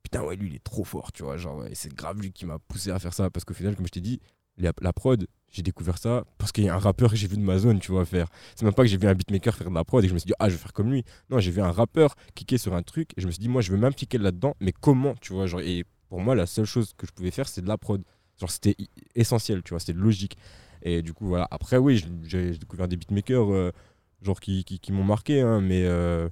putain 0.05 0.23
ouais 0.23 0.37
lui 0.37 0.49
il 0.51 0.55
est 0.55 0.63
trop 0.63 0.85
fort 0.85 1.11
tu 1.13 1.25
vois 1.25 1.37
genre 1.37 1.57
ouais, 1.59 1.71
c'est 1.75 1.93
grave 1.93 2.21
lui 2.21 2.31
qui 2.33 2.47
m'a 2.47 2.61
poussé 2.61 2.91
à 2.93 2.99
faire 3.01 3.13
ça 3.13 3.29
parce 3.29 3.45
qu'au 3.45 3.55
final 3.55 3.75
comme 3.75 3.87
je 3.87 3.91
t'ai 3.91 4.01
dit 4.01 4.21
la, 4.57 4.73
la 4.81 4.93
prod 4.93 5.27
j'ai 5.51 5.63
découvert 5.63 5.99
ça 5.99 6.25
parce 6.39 6.53
qu'il 6.53 6.63
y 6.65 6.69
a 6.69 6.75
un 6.77 6.79
rappeur 6.79 7.11
que 7.11 7.17
j'ai 7.17 7.27
vu 7.27 7.37
de 7.37 7.43
ma 7.43 7.59
zone 7.59 7.81
tu 7.81 7.91
vois 7.91 8.05
faire 8.05 8.29
c'est 8.55 8.65
même 8.65 8.73
pas 8.73 8.85
que 8.85 8.89
j'ai 8.89 8.97
vu 8.97 9.09
un 9.09 9.15
beatmaker 9.15 9.53
faire 9.57 9.69
de 9.69 9.75
la 9.75 9.85
prod 9.85 10.05
et 10.05 10.07
que 10.07 10.11
je 10.11 10.15
me 10.15 10.19
suis 10.21 10.29
dit 10.29 10.35
ah 10.39 10.49
je 10.49 10.55
vais 10.55 10.61
faire 10.61 10.73
comme 10.73 10.93
lui 10.93 11.05
non 11.29 11.41
j'ai 11.41 11.51
vu 11.51 11.61
un 11.61 11.73
rappeur 11.73 12.15
kicker 12.37 12.59
sur 12.59 12.75
un 12.75 12.85
truc 12.85 13.11
et 13.17 13.21
je 13.21 13.27
me 13.27 13.33
suis 13.33 13.41
dit 13.41 13.49
moi 13.49 13.61
je 13.61 13.73
veux 13.73 13.79
même 13.79 13.93
kicker 13.95 14.19
là-dedans 14.21 14.55
mais 14.61 14.71
comment 14.73 15.15
tu 15.21 15.33
vois 15.33 15.47
genre 15.49 15.61
et 15.61 15.85
pour 16.09 16.21
moi 16.21 16.35
la 16.35 16.47
seule 16.47 16.65
chose 16.67 16.93
que 16.97 17.07
je 17.07 17.13
pouvais 17.13 17.31
faire 17.31 17.49
c'est 17.49 17.63
de 17.63 17.69
la 17.69 17.79
prod 17.79 18.03
genre 18.41 18.51
c'était 18.51 18.77
essentiel 19.15 19.63
tu 19.63 19.71
vois 19.71 19.81
c'était 19.81 19.99
logique 19.99 20.37
et 20.83 21.03
du 21.03 21.13
coup 21.13 21.27
voilà 21.27 21.49
après 21.51 21.77
oui 21.77 22.05
j'ai 22.25 22.53
découvert 22.59 22.89
des 22.89 22.97
beatmakers 22.97 23.53
euh, 23.53 23.73
genre 24.23 24.41
qui, 24.41 24.65
qui, 24.65 24.79
qui 24.79 24.93
m'ont 24.93 25.05
marqué 25.05 25.41
hein, 25.41 25.61
mais 25.61 25.85
euh, 25.85 26.29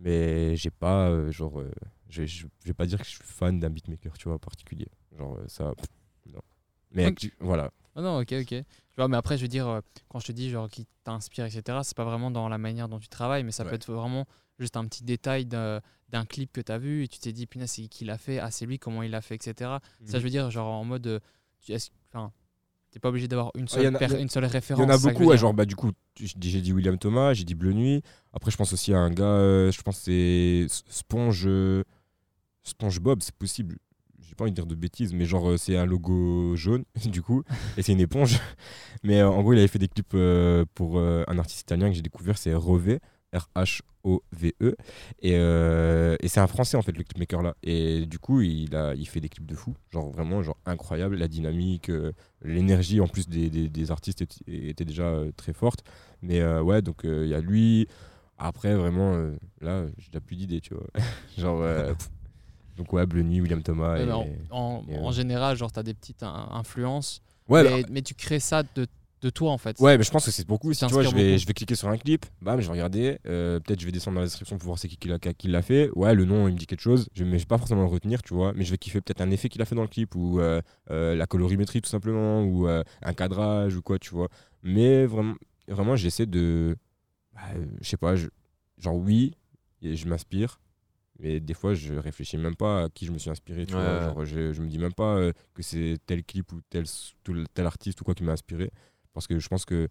mais 0.00 0.56
j'ai 0.56 0.70
pas 0.70 1.08
euh, 1.08 1.30
genre 1.30 1.60
euh, 1.60 1.70
je 2.08 2.22
vais 2.64 2.74
pas 2.74 2.86
dire 2.86 2.98
que 2.98 3.04
je 3.04 3.10
suis 3.10 3.24
fan 3.24 3.58
d'un 3.60 3.70
beatmaker 3.70 4.16
tu 4.18 4.24
vois 4.28 4.34
en 4.34 4.38
particulier 4.38 4.88
genre 5.16 5.38
ça 5.46 5.72
pff, 5.76 5.86
non 6.32 6.40
mais 6.92 7.14
voilà 7.40 7.70
Ah 7.94 8.02
non, 8.02 8.20
ok, 8.20 8.32
ok. 8.32 8.48
Tu 8.48 8.64
vois, 8.96 9.08
mais 9.08 9.16
après, 9.16 9.36
je 9.36 9.42
veux 9.42 9.48
dire, 9.48 9.80
quand 10.08 10.18
je 10.20 10.26
te 10.28 10.32
dis 10.32 10.48
genre 10.50 10.68
qui 10.68 10.86
t'inspire, 11.04 11.44
etc., 11.46 11.80
c'est 11.82 11.96
pas 11.96 12.04
vraiment 12.04 12.30
dans 12.30 12.48
la 12.48 12.58
manière 12.58 12.88
dont 12.88 12.98
tu 12.98 13.08
travailles, 13.08 13.42
mais 13.44 13.52
ça 13.52 13.64
Ouais. 13.64 13.70
peut 13.70 13.76
être 13.76 13.92
vraiment 13.92 14.24
juste 14.58 14.76
un 14.76 14.86
petit 14.86 15.02
détail 15.02 15.44
d'un 15.46 15.80
d'un 16.10 16.24
clip 16.24 16.52
que 16.52 16.60
tu 16.60 16.70
as 16.72 16.78
vu 16.78 17.02
et 17.04 17.08
tu 17.08 17.18
t'es 17.18 17.32
dit, 17.32 17.46
punaise, 17.46 17.70
c'est 17.70 17.88
qui 17.88 18.04
l'a 18.04 18.16
fait, 18.18 18.38
ah, 18.38 18.50
c'est 18.50 18.64
lui, 18.66 18.78
comment 18.78 19.02
il 19.02 19.10
l'a 19.10 19.20
fait, 19.20 19.34
etc. 19.34 19.78
Ça, 20.04 20.18
je 20.18 20.24
veux 20.24 20.30
dire, 20.30 20.50
genre 20.50 20.68
en 20.68 20.84
mode. 20.84 21.06
euh, 21.06 21.20
Enfin, 22.12 22.30
t'es 22.92 23.00
pas 23.00 23.08
obligé 23.08 23.26
d'avoir 23.28 23.50
une, 23.56 23.64
Ah, 23.64 23.74
seule 23.74 23.96
a- 23.96 24.18
une 24.20 24.28
seule 24.28 24.44
Il 24.44 24.50
référence. 24.50 24.82
y 24.84 24.86
en 24.86 24.88
a 24.94 24.98
beaucoup, 24.98 25.24
ouais, 25.24 25.36
genre 25.36 25.52
bah 25.52 25.64
du 25.64 25.74
coup, 25.74 25.90
j'ai 26.18 26.60
dit- 26.60 26.72
William 26.72 26.96
Thomas, 26.96 27.34
j'ai 27.34 27.42
dit 27.44 27.54
Bleu 27.56 27.72
Nuit. 27.72 28.02
Après, 28.32 28.50
je 28.52 28.56
pense 28.56 28.72
aussi 28.72 28.94
à 28.94 28.98
un 28.98 29.10
gars, 29.10 29.24
euh, 29.24 29.72
je 29.72 29.82
pense 29.82 29.98
c'est 29.98 30.66
Sponge, 30.88 31.44
euh, 31.46 31.82
Sponge 32.62 33.00
Bob, 33.00 33.20
c'est 33.22 33.34
possible. 33.34 33.76
J'ai 34.20 34.34
pas 34.34 34.44
envie 34.44 34.50
de 34.52 34.56
dire 34.56 34.66
de 34.66 34.74
bêtises, 34.74 35.12
mais 35.12 35.24
genre 35.24 35.58
c'est 35.58 35.76
un 35.76 35.86
logo 35.86 36.54
jaune 36.56 36.84
du 37.06 37.22
coup, 37.22 37.42
et 37.76 37.82
c'est 37.82 37.92
une 37.92 38.00
éponge. 38.00 38.38
Mais 39.02 39.20
euh, 39.20 39.28
en 39.30 39.40
gros, 39.42 39.52
il 39.52 39.58
avait 39.58 39.68
fait 39.68 39.78
des 39.78 39.88
clips 39.88 40.14
euh, 40.14 40.64
pour 40.74 40.98
euh, 40.98 41.22
un 41.28 41.38
artiste 41.38 41.60
italien 41.62 41.88
que 41.88 41.94
j'ai 41.94 42.02
découvert, 42.02 42.38
c'est 42.38 42.54
Rove, 42.54 42.98
R-H-O-V-E, 43.32 44.76
et, 45.20 45.32
euh, 45.36 46.16
et 46.20 46.28
c'est 46.28 46.40
un 46.40 46.46
français 46.46 46.76
en 46.76 46.82
fait 46.82 46.96
le 46.96 47.02
clipmaker 47.02 47.42
là. 47.42 47.54
Et 47.62 48.06
du 48.06 48.18
coup, 48.18 48.40
il 48.40 48.74
a, 48.76 48.94
il 48.94 49.06
fait 49.06 49.20
des 49.20 49.28
clips 49.28 49.46
de 49.46 49.54
fou, 49.54 49.74
genre 49.92 50.10
vraiment 50.10 50.42
genre 50.42 50.56
incroyable, 50.66 51.16
la 51.16 51.28
dynamique. 51.28 51.90
euh, 51.90 52.12
l'énergie 52.42 53.00
en 53.00 53.08
plus 53.08 53.28
des, 53.28 53.50
des- 53.50 53.68
des 53.68 53.90
artistes 53.90 54.22
était, 54.22 54.68
était 54.68 54.84
déjà 54.84 55.04
euh, 55.04 55.32
très 55.36 55.52
forte. 55.52 55.82
Mais 56.22 56.44
ouais, 56.60 56.82
donc 56.82 57.00
il 57.04 57.26
y 57.28 57.34
a 57.34 57.40
lui. 57.40 57.88
Après, 58.38 58.74
vraiment, 58.74 59.30
là, 59.62 59.86
j'ai 59.98 60.20
plus 60.20 60.36
d'idées, 60.36 60.60
tu 60.60 60.74
vois. 60.74 60.86
Genre, 61.38 61.62
donc 62.76 62.92
ouais, 62.92 63.06
Bleu 63.06 63.22
Nuit, 63.22 63.40
William 63.40 63.62
Thomas. 63.62 63.96
Et- 63.98 64.10
en, 64.10 64.26
en- 64.50 64.84
et, 64.88 64.98
en 64.98 65.10
général, 65.10 65.56
genre, 65.56 65.72
tu 65.72 65.78
as 65.78 65.82
des 65.82 65.94
petites 65.94 66.22
in- 66.22 66.48
influences, 66.52 67.22
Ouais, 67.48 67.62
mais, 67.62 67.82
bah, 67.82 67.88
mais 67.92 68.02
tu 68.02 68.14
crées 68.14 68.40
ça 68.40 68.62
de, 68.74 68.86
de 69.26 69.30
toi, 69.30 69.50
en 69.50 69.58
fait. 69.58 69.78
ouais, 69.80 69.98
mais 69.98 70.04
je 70.04 70.10
pense 70.10 70.24
que 70.24 70.30
c'est 70.30 70.46
beaucoup. 70.46 70.72
Si, 70.72 70.86
tu 70.86 70.92
vois, 70.92 71.02
je 71.02 71.14
vais, 71.14 71.36
je 71.38 71.46
vais 71.46 71.52
cliquer 71.52 71.74
sur 71.74 71.88
un 71.88 71.98
clip, 71.98 72.24
bam, 72.40 72.60
je 72.60 72.66
vais 72.66 72.72
regarder. 72.72 73.18
euh, 73.26 73.60
Peut-être 73.60 73.80
je 73.80 73.86
vais 73.86 73.92
descendre 73.92 74.14
dans 74.14 74.20
la 74.22 74.26
description 74.26 74.56
pour 74.56 74.66
voir 74.66 74.78
c'est 74.78 74.88
qui 74.88 74.96
qui 74.96 75.08
l'a 75.08 75.18
qui 75.18 75.48
l'a 75.48 75.62
fait. 75.62 75.90
Ouais, 75.94 76.14
le 76.14 76.24
nom, 76.24 76.48
il 76.48 76.54
me 76.54 76.58
dit 76.58 76.66
quelque 76.66 76.80
chose. 76.80 77.08
Je 77.14 77.24
ne 77.24 77.36
vais 77.36 77.44
pas 77.44 77.58
forcément 77.58 77.82
le 77.82 77.88
retenir, 77.88 78.22
tu 78.22 78.32
vois. 78.34 78.52
Mais 78.54 78.64
je 78.64 78.70
vais 78.70 78.78
kiffer 78.78 79.00
peut-être 79.00 79.20
un 79.20 79.30
effet 79.30 79.48
qu'il 79.48 79.60
a 79.60 79.64
fait 79.64 79.74
dans 79.74 79.82
le 79.82 79.88
clip 79.88 80.14
ou 80.14 80.40
euh, 80.40 80.62
euh, 80.90 81.14
la 81.14 81.26
colorimétrie, 81.26 81.82
tout 81.82 81.90
simplement, 81.90 82.42
ou 82.44 82.68
euh, 82.68 82.82
un 83.02 83.12
cadrage 83.12 83.76
ou 83.76 83.82
quoi, 83.82 83.98
tu 83.98 84.10
vois. 84.10 84.28
Mais 84.62 85.04
vraiment, 85.06 85.34
vraiment 85.68 85.96
j'essaie 85.96 86.26
de. 86.26 86.76
bah, 87.34 87.40
je 87.80 87.88
sais 87.88 87.96
pas, 87.98 88.16
je- 88.16 88.28
genre 88.78 88.96
oui, 88.96 89.34
et 89.82 89.96
je 89.96 90.06
m'inspire. 90.08 90.60
Mais 91.18 91.40
des 91.40 91.54
fois, 91.54 91.72
je 91.72 91.94
réfléchis 91.94 92.36
même 92.36 92.56
pas 92.56 92.84
à 92.84 92.88
qui 92.90 93.06
je 93.06 93.12
me 93.12 93.16
suis 93.18 93.30
inspiré. 93.30 93.64
Tu 93.64 93.74
Ouais, 93.74 93.80
vois, 93.80 93.94
ouais. 93.94 94.04
genre, 94.04 94.24
je, 94.26 94.52
je 94.52 94.60
me 94.60 94.68
dis 94.68 94.78
même 94.78 94.92
pas 94.92 95.16
euh, 95.16 95.32
que 95.54 95.62
c'est 95.62 95.96
tel 96.04 96.22
clip 96.22 96.52
ou 96.52 96.60
tel, 96.68 96.84
tel 97.54 97.66
artiste 97.66 98.00
ou 98.02 98.04
quoi 98.04 98.14
qui 98.14 98.22
m'a 98.22 98.32
inspiré. 98.32 98.70
Parce 99.16 99.26
que 99.26 99.38
je 99.40 99.48
pense 99.48 99.64
que 99.64 99.88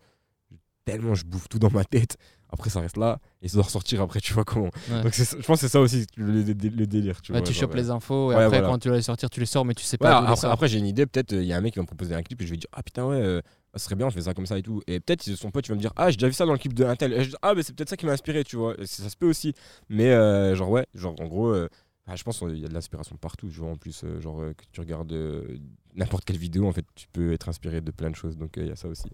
tellement 0.86 1.16
je 1.16 1.26
bouffe 1.26 1.50
tout 1.50 1.58
dans 1.60 1.72
ma 1.72 1.84
tête. 1.84 2.16
Après, 2.52 2.70
ça 2.70 2.80
reste 2.80 2.96
là 2.98 3.20
et 3.42 3.48
ça 3.48 3.56
doit 3.56 3.64
ressortir 3.64 4.02
après, 4.02 4.20
tu 4.22 4.32
vois 4.34 4.46
comment. 4.46 4.70
Ouais. 4.90 5.02
Donc, 5.02 5.14
je 5.16 5.24
pense 5.38 5.60
que 5.60 5.66
c'est 5.68 5.68
ça 5.68 5.82
aussi 5.82 6.06
le, 6.16 6.28
le- 6.44 6.44
le 6.54 6.88
délire. 6.88 7.22
Tu 7.22 7.32
Ouais, 7.34 7.40
vois, 7.40 7.48
tu 7.48 7.54
genre, 7.54 7.62
chopes 7.62 7.74
euh, 7.74 7.78
les 7.78 7.90
infos 7.90 8.32
et 8.32 8.36
après 8.36 8.48
voilà. 8.48 8.68
quand 8.68 8.78
tu 8.78 8.90
vas 8.90 8.96
les 8.96 9.02
sortir, 9.02 9.30
tu 9.32 9.40
les 9.40 9.46
sors, 9.48 9.66
mais 9.66 9.74
tu 9.74 9.84
sais 9.84 9.98
pas. 9.98 10.20
après, 10.20 10.48
après, 10.48 10.68
j'ai 10.68 10.78
une 10.78 10.86
idée, 10.86 11.06
peut-être 11.08 11.34
il 11.34 11.44
y 11.44 11.54
a 11.54 11.58
un 11.58 11.62
mec 11.62 11.74
qui 11.74 11.80
va 11.80 11.84
me 11.84 11.88
proposer 11.88 12.14
un 12.14 12.22
clip 12.22 12.40
et 12.42 12.46
je 12.46 12.52
vais 12.52 12.58
dire 12.58 12.70
ah 12.72 12.84
putain 12.84 13.04
ouais, 13.08 13.16
euh, 13.18 13.42
ça 13.74 13.80
serait 13.86 13.96
bien, 13.96 14.10
je 14.10 14.14
fais 14.16 14.22
ça 14.22 14.34
comme 14.36 14.46
ça 14.46 14.58
et 14.60 14.62
tout. 14.62 14.82
Et 14.88 15.00
peut-être 15.00 15.24
son 15.24 15.50
pote 15.50 15.66
il 15.68 15.70
va 15.70 15.76
me 15.76 15.82
dire 15.82 15.92
ah 15.96 16.12
j'ai 16.12 16.18
déjà 16.18 16.28
vu 16.28 16.34
ça 16.34 16.46
dans 16.46 16.54
le 16.54 16.60
clip 16.60 16.74
de 16.74 16.86
un 16.86 16.96
tel. 16.96 17.28
Ah 17.42 17.54
mais 17.56 17.64
c'est 17.64 17.74
peut-être 17.74 17.90
ça 17.90 17.98
qui 17.98 18.06
m'a 18.06 18.12
inspiré, 18.14 18.44
tu 18.44 18.56
vois. 18.56 18.76
Ça 18.86 19.10
se 19.10 19.18
peut 19.18 19.28
aussi. 19.28 19.54
Mais 19.90 20.12
euh, 20.12 20.56
genre 20.56 20.70
ouais, 20.70 20.86
genre 20.94 21.16
en 21.20 21.26
gros, 21.26 21.48
euh, 21.48 21.68
ah, 22.08 22.16
je 22.16 22.24
pense 22.24 22.40
qu'il 22.40 22.60
y 22.60 22.66
a 22.66 22.68
de 22.68 22.74
l'inspiration 22.74 23.18
partout, 23.18 23.50
vois. 23.62 23.72
En 23.72 23.78
plus, 23.78 24.04
euh, 24.04 24.22
genre 24.22 24.40
euh, 24.42 24.54
que 24.54 24.64
tu 24.72 24.80
regardes 24.80 25.12
euh, 25.12 25.58
n'importe 25.96 26.24
quelle 26.24 26.38
vidéo, 26.38 26.68
en 26.68 26.72
fait, 26.72 26.86
tu 26.94 27.08
peux 27.12 27.34
être 27.34 27.50
inspiré 27.50 27.82
de 27.82 27.92
plein 27.92 28.12
de 28.12 28.16
choses. 28.16 28.38
Donc 28.38 28.58
il 28.58 28.68
y 28.68 28.72
a 28.72 28.76
ça 28.76 28.88
aussi. 28.88 29.10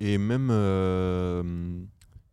Et 0.00 0.18
même, 0.18 0.48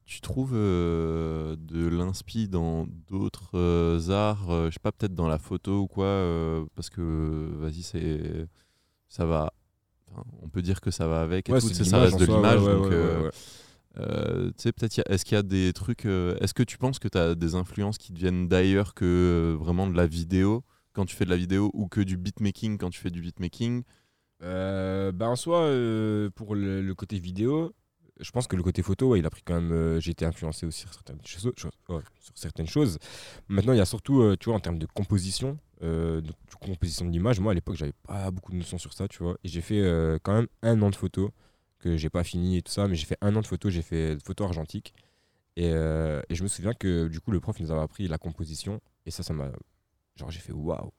tu 0.06 0.22
trouves 0.22 0.54
de 0.54 1.88
l'inspi 1.88 2.48
dans 2.48 2.88
d'autres 3.10 4.10
arts, 4.12 4.66
je 4.66 4.72
sais 4.72 4.80
pas, 4.82 4.92
peut-être 4.92 5.14
dans 5.16 5.28
la 5.28 5.38
photo 5.38 5.82
ou 5.82 5.88
quoi, 5.88 6.66
parce 6.76 6.90
que, 6.90 7.52
vas-y, 7.60 7.84
c'est, 7.84 8.48
ça 9.08 9.26
va. 9.26 9.54
enfin, 10.12 10.24
on 10.42 10.50
peut 10.50 10.64
dire 10.64 10.82
que 10.82 10.90
ça 10.90 11.08
va 11.08 11.22
avec 11.22 11.48
et 11.48 11.54
Ouais, 11.54 11.62
tout, 11.62 11.70
ça 11.70 12.00
reste 12.00 12.20
de 12.20 12.26
l'image. 12.26 12.62
ouais, 12.64 12.74
ouais, 12.74 13.30
euh, 14.00 14.52
peut-être, 14.58 15.00
est-ce 15.10 15.26
qu'il 15.26 15.36
y 15.36 15.40
a 15.40 15.44
des 15.44 15.72
trucs. 15.74 16.06
euh, 16.06 16.36
est-ce 16.40 16.54
que 16.54 16.64
tu 16.64 16.78
penses 16.78 17.00
que 17.00 17.08
tu 17.08 17.18
as 17.18 17.36
des 17.36 17.56
influences 17.56 17.98
qui 17.98 18.14
viennent 18.14 18.48
d'ailleurs 18.48 18.94
que 18.94 19.06
euh, 19.06 19.58
vraiment 19.58 19.88
de 19.88 19.96
la 19.96 20.08
vidéo 20.08 20.64
quand 20.94 21.06
tu 21.06 21.16
fais 21.16 21.26
de 21.26 21.30
la 21.30 21.38
vidéo 21.38 21.70
ou 21.74 21.88
que 21.88 22.02
du 22.02 22.18
beatmaking 22.18 22.78
quand 22.78 22.90
tu 22.90 23.00
fais 23.00 23.12
du 23.12 23.22
beatmaking? 23.22 23.84
Euh, 24.42 25.12
bah 25.12 25.30
en 25.30 25.36
soi, 25.36 25.70
pour 26.36 26.56
le, 26.56 26.92
côté 26.94 27.18
vidéo, 27.18 27.74
je 28.20 28.30
pense 28.32 28.48
que 28.48 28.56
le 28.56 28.64
côté 28.64 28.82
photo, 28.82 29.16
il 29.16 29.26
a 29.26 29.30
pris 29.30 29.42
quand 29.44 29.60
même. 29.60 30.00
J'ai 30.00 30.12
été 30.12 30.26
influencé 30.26 30.66
aussi 30.66 30.82
sur 30.82 30.94
certaines 30.94 31.20
choses. 31.26 31.52
ouais, 31.90 32.02
sur 32.20 32.38
certaines 32.38 32.68
choses. 32.68 32.98
Maintenant, 33.48 33.74
il 33.74 33.78
y 33.78 33.82
a 33.82 33.86
surtout, 33.86 34.36
tu 34.40 34.50
vois, 34.50 34.56
en 34.56 34.60
termes 34.60 34.80
de 34.80 34.86
composition, 34.86 35.58
de, 35.82 36.24
composition 36.60 37.06
de 37.06 37.12
l'image. 37.12 37.40
Moi, 37.40 37.54
à 37.54 37.56
l'époque, 37.56 37.76
j'avais 37.76 37.94
pas 38.06 38.32
beaucoup 38.32 38.52
de 38.52 38.58
notions 38.58 38.78
sur 38.78 38.94
ça, 38.94 39.08
tu 39.08 39.24
vois. 39.24 39.38
Et 39.44 39.48
j'ai 39.48 39.62
fait 39.62 39.82
quand 40.24 40.34
même 40.34 40.48
un 40.62 40.82
an 40.82 40.90
de 40.90 40.96
photo 40.96 41.32
que 41.84 41.98
j'ai 41.98 42.10
pas 42.10 42.24
fini 42.24 42.58
et 42.58 42.62
tout 42.62 42.72
ça, 42.72 42.88
mais 42.88 42.96
j'ai 42.96 43.06
fait 43.06 43.18
un 43.22 43.36
an 43.36 43.42
de 43.42 43.48
photo. 43.48 43.70
J'ai 43.70 43.82
fait 43.82 44.18
photo 44.24 44.46
argentique. 44.46 44.94
Et, 45.58 45.70
euh, 45.74 46.22
et 46.30 46.36
je 46.36 46.44
me 46.44 46.48
souviens 46.48 46.74
que 46.74 47.08
du 47.08 47.20
coup, 47.22 47.32
le 47.32 47.40
prof 47.40 47.60
nous 47.60 47.72
avait 47.72 47.82
appris 47.82 48.08
la 48.08 48.18
composition. 48.18 48.82
Et 49.06 49.12
ça, 49.12 49.24
ça 49.24 49.34
m'a. 49.34 49.50
Genre, 50.18 50.32
j'ai 50.32 50.40
fait 50.40 50.54
waouh! 50.54 50.92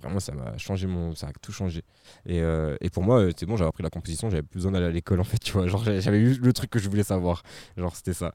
Vraiment, 0.00 0.18
ça 0.20 0.32
m'a 0.34 0.58
changé 0.58 0.86
mon. 0.88 1.14
Ça 1.14 1.28
a 1.28 1.32
tout 1.40 1.52
changé. 1.52 1.82
Et, 2.26 2.40
euh, 2.42 2.76
et 2.80 2.90
pour 2.90 3.04
moi, 3.04 3.20
euh, 3.20 3.32
c'est 3.36 3.46
bon, 3.46 3.56
j'avais 3.56 3.68
appris 3.68 3.84
la 3.84 3.90
composition, 3.90 4.28
j'avais 4.30 4.42
plus 4.42 4.58
besoin 4.58 4.72
d'aller 4.72 4.86
à 4.86 4.90
l'école 4.90 5.20
en 5.20 5.24
fait, 5.24 5.38
tu 5.38 5.52
vois. 5.52 5.68
Genre, 5.68 5.84
j'avais- 5.84 6.18
eu 6.18 6.34
le 6.34 6.52
truc 6.52 6.68
que 6.70 6.80
je 6.80 6.88
voulais 6.90 7.04
savoir. 7.04 7.42
Genre, 7.76 7.94
c'était 7.96 8.12
ça. 8.14 8.34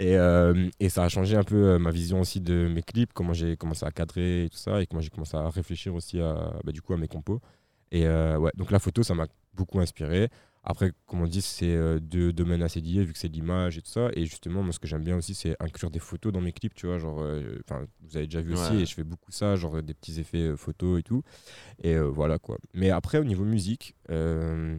Et, 0.00 0.16
euh, 0.16 0.68
et 0.80 0.88
ça 0.88 1.04
a 1.04 1.08
changé 1.08 1.36
un 1.36 1.44
peu 1.44 1.78
ma 1.78 1.92
vision 1.92 2.20
aussi 2.20 2.40
de 2.40 2.68
mes 2.74 2.82
clips, 2.82 3.12
comment 3.14 3.32
j'ai 3.34 3.56
commencé 3.56 3.86
à 3.86 3.92
cadrer 3.92 4.44
et 4.46 4.50
tout 4.50 4.58
ça, 4.58 4.82
et 4.82 4.86
comment 4.86 5.00
j'ai 5.00 5.10
commencé 5.10 5.36
à 5.36 5.48
réfléchir 5.48 5.94
aussi 5.94 6.20
à, 6.20 6.52
bah, 6.64 6.72
du 6.72 6.82
coup, 6.82 6.92
à 6.94 6.96
mes 6.98 7.08
compos. 7.08 7.40
Et 7.92 8.06
ouais, 8.08 8.50
donc 8.56 8.70
la 8.72 8.80
photo, 8.80 9.02
ça 9.04 9.14
m'a 9.14 9.26
beaucoup 9.54 9.78
inspiré. 9.80 10.28
Après, 10.68 10.92
comme 11.06 11.20
on 11.20 11.26
dit, 11.28 11.42
c'est 11.42 11.76
euh, 11.76 12.00
deux 12.00 12.32
domaines 12.32 12.60
assez 12.62 12.80
liés 12.80 13.04
vu 13.04 13.12
que 13.12 13.18
c'est 13.20 13.28
l'image 13.28 13.78
et 13.78 13.82
tout 13.82 13.90
ça. 13.90 14.10
Et 14.14 14.26
justement, 14.26 14.64
moi, 14.64 14.72
ce 14.72 14.80
que 14.80 14.88
j'aime 14.88 15.04
bien 15.04 15.16
aussi, 15.16 15.32
c'est 15.32 15.54
inclure 15.60 15.90
des 15.92 16.00
photos 16.00 16.32
dans 16.32 16.40
mes 16.40 16.50
clips, 16.50 16.74
tu 16.74 16.86
vois. 16.88 16.98
Genre, 16.98 17.20
euh, 17.20 17.60
vous 18.02 18.16
avez 18.16 18.26
déjà 18.26 18.40
vu 18.40 18.52
aussi, 18.54 18.74
et 18.82 18.84
je 18.84 18.92
fais 18.92 19.04
beaucoup 19.04 19.30
ça, 19.30 19.54
genre 19.54 19.80
des 19.80 19.94
petits 19.94 20.18
effets 20.18 20.48
euh, 20.48 20.56
photos 20.56 20.98
et 20.98 21.02
tout. 21.04 21.22
Et 21.84 21.94
euh, 21.94 22.08
voilà 22.08 22.40
quoi. 22.40 22.58
Mais 22.74 22.90
après, 22.90 23.18
au 23.18 23.24
niveau 23.24 23.44
musique, 23.44 23.94
euh, 24.10 24.76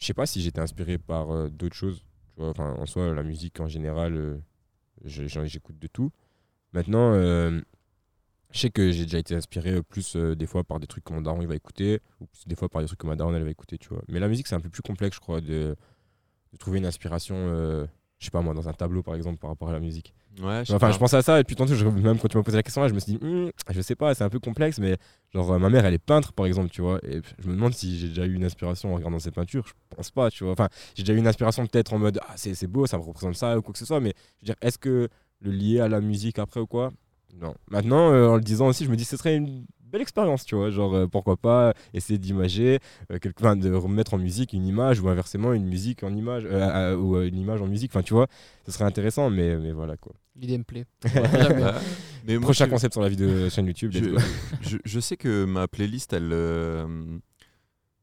je 0.00 0.06
sais 0.06 0.14
pas 0.14 0.26
si 0.26 0.40
j'étais 0.42 0.60
inspiré 0.60 0.98
par 0.98 1.30
euh, 1.30 1.48
d'autres 1.48 1.76
choses. 1.76 2.00
Tu 2.34 2.40
vois, 2.40 2.50
enfin, 2.50 2.74
en 2.76 2.86
soi, 2.86 3.14
la 3.14 3.22
musique 3.22 3.60
en 3.60 3.68
général, 3.68 4.16
euh, 4.16 4.38
j'écoute 5.04 5.78
de 5.78 5.86
tout. 5.86 6.10
Maintenant, 6.72 7.12
euh, 7.14 7.60
je 8.52 8.58
sais 8.60 8.70
que 8.70 8.90
j'ai 8.92 9.04
déjà 9.04 9.18
été 9.18 9.34
inspiré 9.34 9.70
euh, 9.72 9.82
plus 9.82 10.16
euh, 10.16 10.34
des 10.36 10.46
fois 10.46 10.62
par 10.64 10.78
des 10.80 10.86
trucs 10.86 11.04
que 11.04 11.12
mon 11.12 11.20
daron 11.22 11.40
il 11.42 11.48
va 11.48 11.54
écouter, 11.56 12.00
ou 12.20 12.26
plus 12.26 12.46
des 12.46 12.54
fois 12.54 12.68
par 12.68 12.80
des 12.82 12.86
trucs 12.86 12.98
que 13.00 13.06
ma 13.06 13.16
daronne 13.16 13.34
elle 13.34 13.44
va 13.44 13.50
écouter, 13.50 13.78
tu 13.78 13.88
vois. 13.88 14.02
Mais 14.08 14.20
la 14.20 14.28
musique, 14.28 14.46
c'est 14.46 14.54
un 14.54 14.60
peu 14.60 14.68
plus 14.70 14.82
complexe, 14.82 15.16
je 15.16 15.20
crois, 15.20 15.40
de, 15.40 15.76
de 16.52 16.56
trouver 16.58 16.78
une 16.78 16.86
inspiration, 16.86 17.34
euh, 17.36 17.86
je 18.18 18.26
sais 18.26 18.30
pas 18.30 18.40
moi, 18.42 18.54
dans 18.54 18.68
un 18.68 18.72
tableau 18.72 19.02
par 19.02 19.14
exemple, 19.14 19.38
par 19.38 19.50
rapport 19.50 19.68
à 19.70 19.72
la 19.72 19.80
musique. 19.80 20.14
Ouais, 20.40 20.64
sais 20.64 20.72
Enfin, 20.72 20.86
pas. 20.86 20.92
je 20.92 20.98
pensais 20.98 21.16
à 21.18 21.22
ça, 21.22 21.40
et 21.40 21.44
puis 21.44 21.56
tantôt, 21.56 21.74
je- 21.74 21.84
même 21.86 22.18
quand 22.18 22.28
tu 22.28 22.36
m'as 22.38 22.42
posé 22.42 22.56
la 22.56 22.62
question 22.62 22.80
là, 22.80 22.88
je 22.88 22.94
me 22.94 23.00
suis 23.00 23.12
dit, 23.12 23.18
Hmm, 23.24 23.50
je 23.70 23.80
sais 23.82 23.94
pas, 23.96 24.14
c'est 24.14 24.24
un 24.24 24.30
peu 24.30 24.38
complexe, 24.40 24.78
mais 24.78 24.96
genre, 25.34 25.52
euh, 25.52 25.58
ma 25.58 25.68
mère, 25.68 25.84
elle 25.84 25.92
est 25.94 25.98
peintre, 25.98 26.32
par 26.32 26.46
exemple, 26.46 26.70
tu 26.70 26.80
vois, 26.80 26.98
et 27.04 27.20
je 27.38 27.48
me 27.48 27.54
demande 27.54 27.74
si 27.74 27.98
j'ai 27.98 28.08
déjà 28.08 28.24
eu 28.24 28.32
une 28.34 28.44
inspiration 28.44 28.92
en 28.92 28.96
regardant 28.96 29.18
ses 29.18 29.30
peintures, 29.30 29.66
je 29.66 29.72
pense 29.96 30.10
pas, 30.10 30.30
tu 30.30 30.44
vois. 30.44 30.52
Enfin, 30.54 30.68
j'ai 30.94 31.02
déjà 31.02 31.12
eu 31.12 31.18
une 31.18 31.26
inspiration 31.26 31.66
peut-être 31.66 31.92
en 31.92 31.98
mode, 31.98 32.18
ah, 32.22 32.32
c'est 32.36 32.54
c'est 32.54 32.66
beau, 32.66 32.86
ça 32.86 32.96
me 32.96 33.02
représente 33.02 33.34
ça, 33.34 33.58
ou 33.58 33.62
quoi 33.62 33.72
que 33.72 33.78
ce 33.78 33.84
soit, 33.84 34.00
mais 34.00 34.14
je 34.40 34.42
veux 34.42 34.46
dire, 34.46 34.56
est-ce 34.62 34.78
que 34.78 35.08
le 35.40 35.50
lier 35.50 35.80
à 35.80 35.88
la 35.88 36.00
musique 36.00 36.38
après 36.38 36.60
ou 36.60 36.66
quoi 36.66 36.92
Non. 37.40 37.54
Maintenant, 37.70 38.12
euh, 38.12 38.28
en 38.28 38.34
le 38.36 38.42
disant 38.42 38.66
aussi, 38.68 38.84
je 38.84 38.90
me 38.90 38.96
dis, 38.96 39.04
ce 39.04 39.16
serait 39.16 39.36
une 39.36 39.64
belle 39.90 40.02
expérience, 40.02 40.44
tu 40.44 40.54
vois, 40.54 40.70
genre, 40.70 40.94
euh, 40.94 41.06
pourquoi 41.06 41.36
pas 41.36 41.74
essayer 41.92 42.18
d'imager, 42.18 42.78
euh, 43.10 43.18
quelque- 43.18 43.40
enfin, 43.40 43.56
de 43.56 43.72
remettre 43.72 44.14
en 44.14 44.18
musique 44.18 44.52
une 44.54 44.66
image, 44.66 45.00
ou 45.00 45.08
inversement, 45.08 45.52
une 45.52 45.66
musique 45.66 46.02
en 46.02 46.14
image, 46.14 46.44
euh, 46.46 46.50
euh, 46.92 46.96
ou 46.96 47.16
euh, 47.16 47.28
une 47.28 47.38
image 47.38 47.60
en 47.60 47.66
musique, 47.66 47.90
enfin, 47.90 48.02
tu 48.02 48.14
vois, 48.14 48.26
ce 48.66 48.72
serait 48.72 48.84
intéressant, 48.84 49.28
mais, 49.30 49.56
mais 49.58 49.72
voilà, 49.72 49.96
quoi. 49.98 50.12
L'idée 50.36 50.56
me 50.58 50.64
plaît. 50.64 50.86
Ouais. 51.04 51.72
Mais 52.24 52.34
moi, 52.36 52.42
Prochain 52.42 52.68
concept 52.68 52.94
sur 52.94 53.02
la 53.02 53.08
vidéo 53.08 53.50
chaîne 53.50 53.66
YouTube. 53.66 53.90
je, 53.92 54.16
je, 54.62 54.76
je 54.84 55.00
sais 55.00 55.16
que 55.16 55.44
ma 55.44 55.68
playlist, 55.68 56.12
elle, 56.12 56.30
euh, 56.32 57.18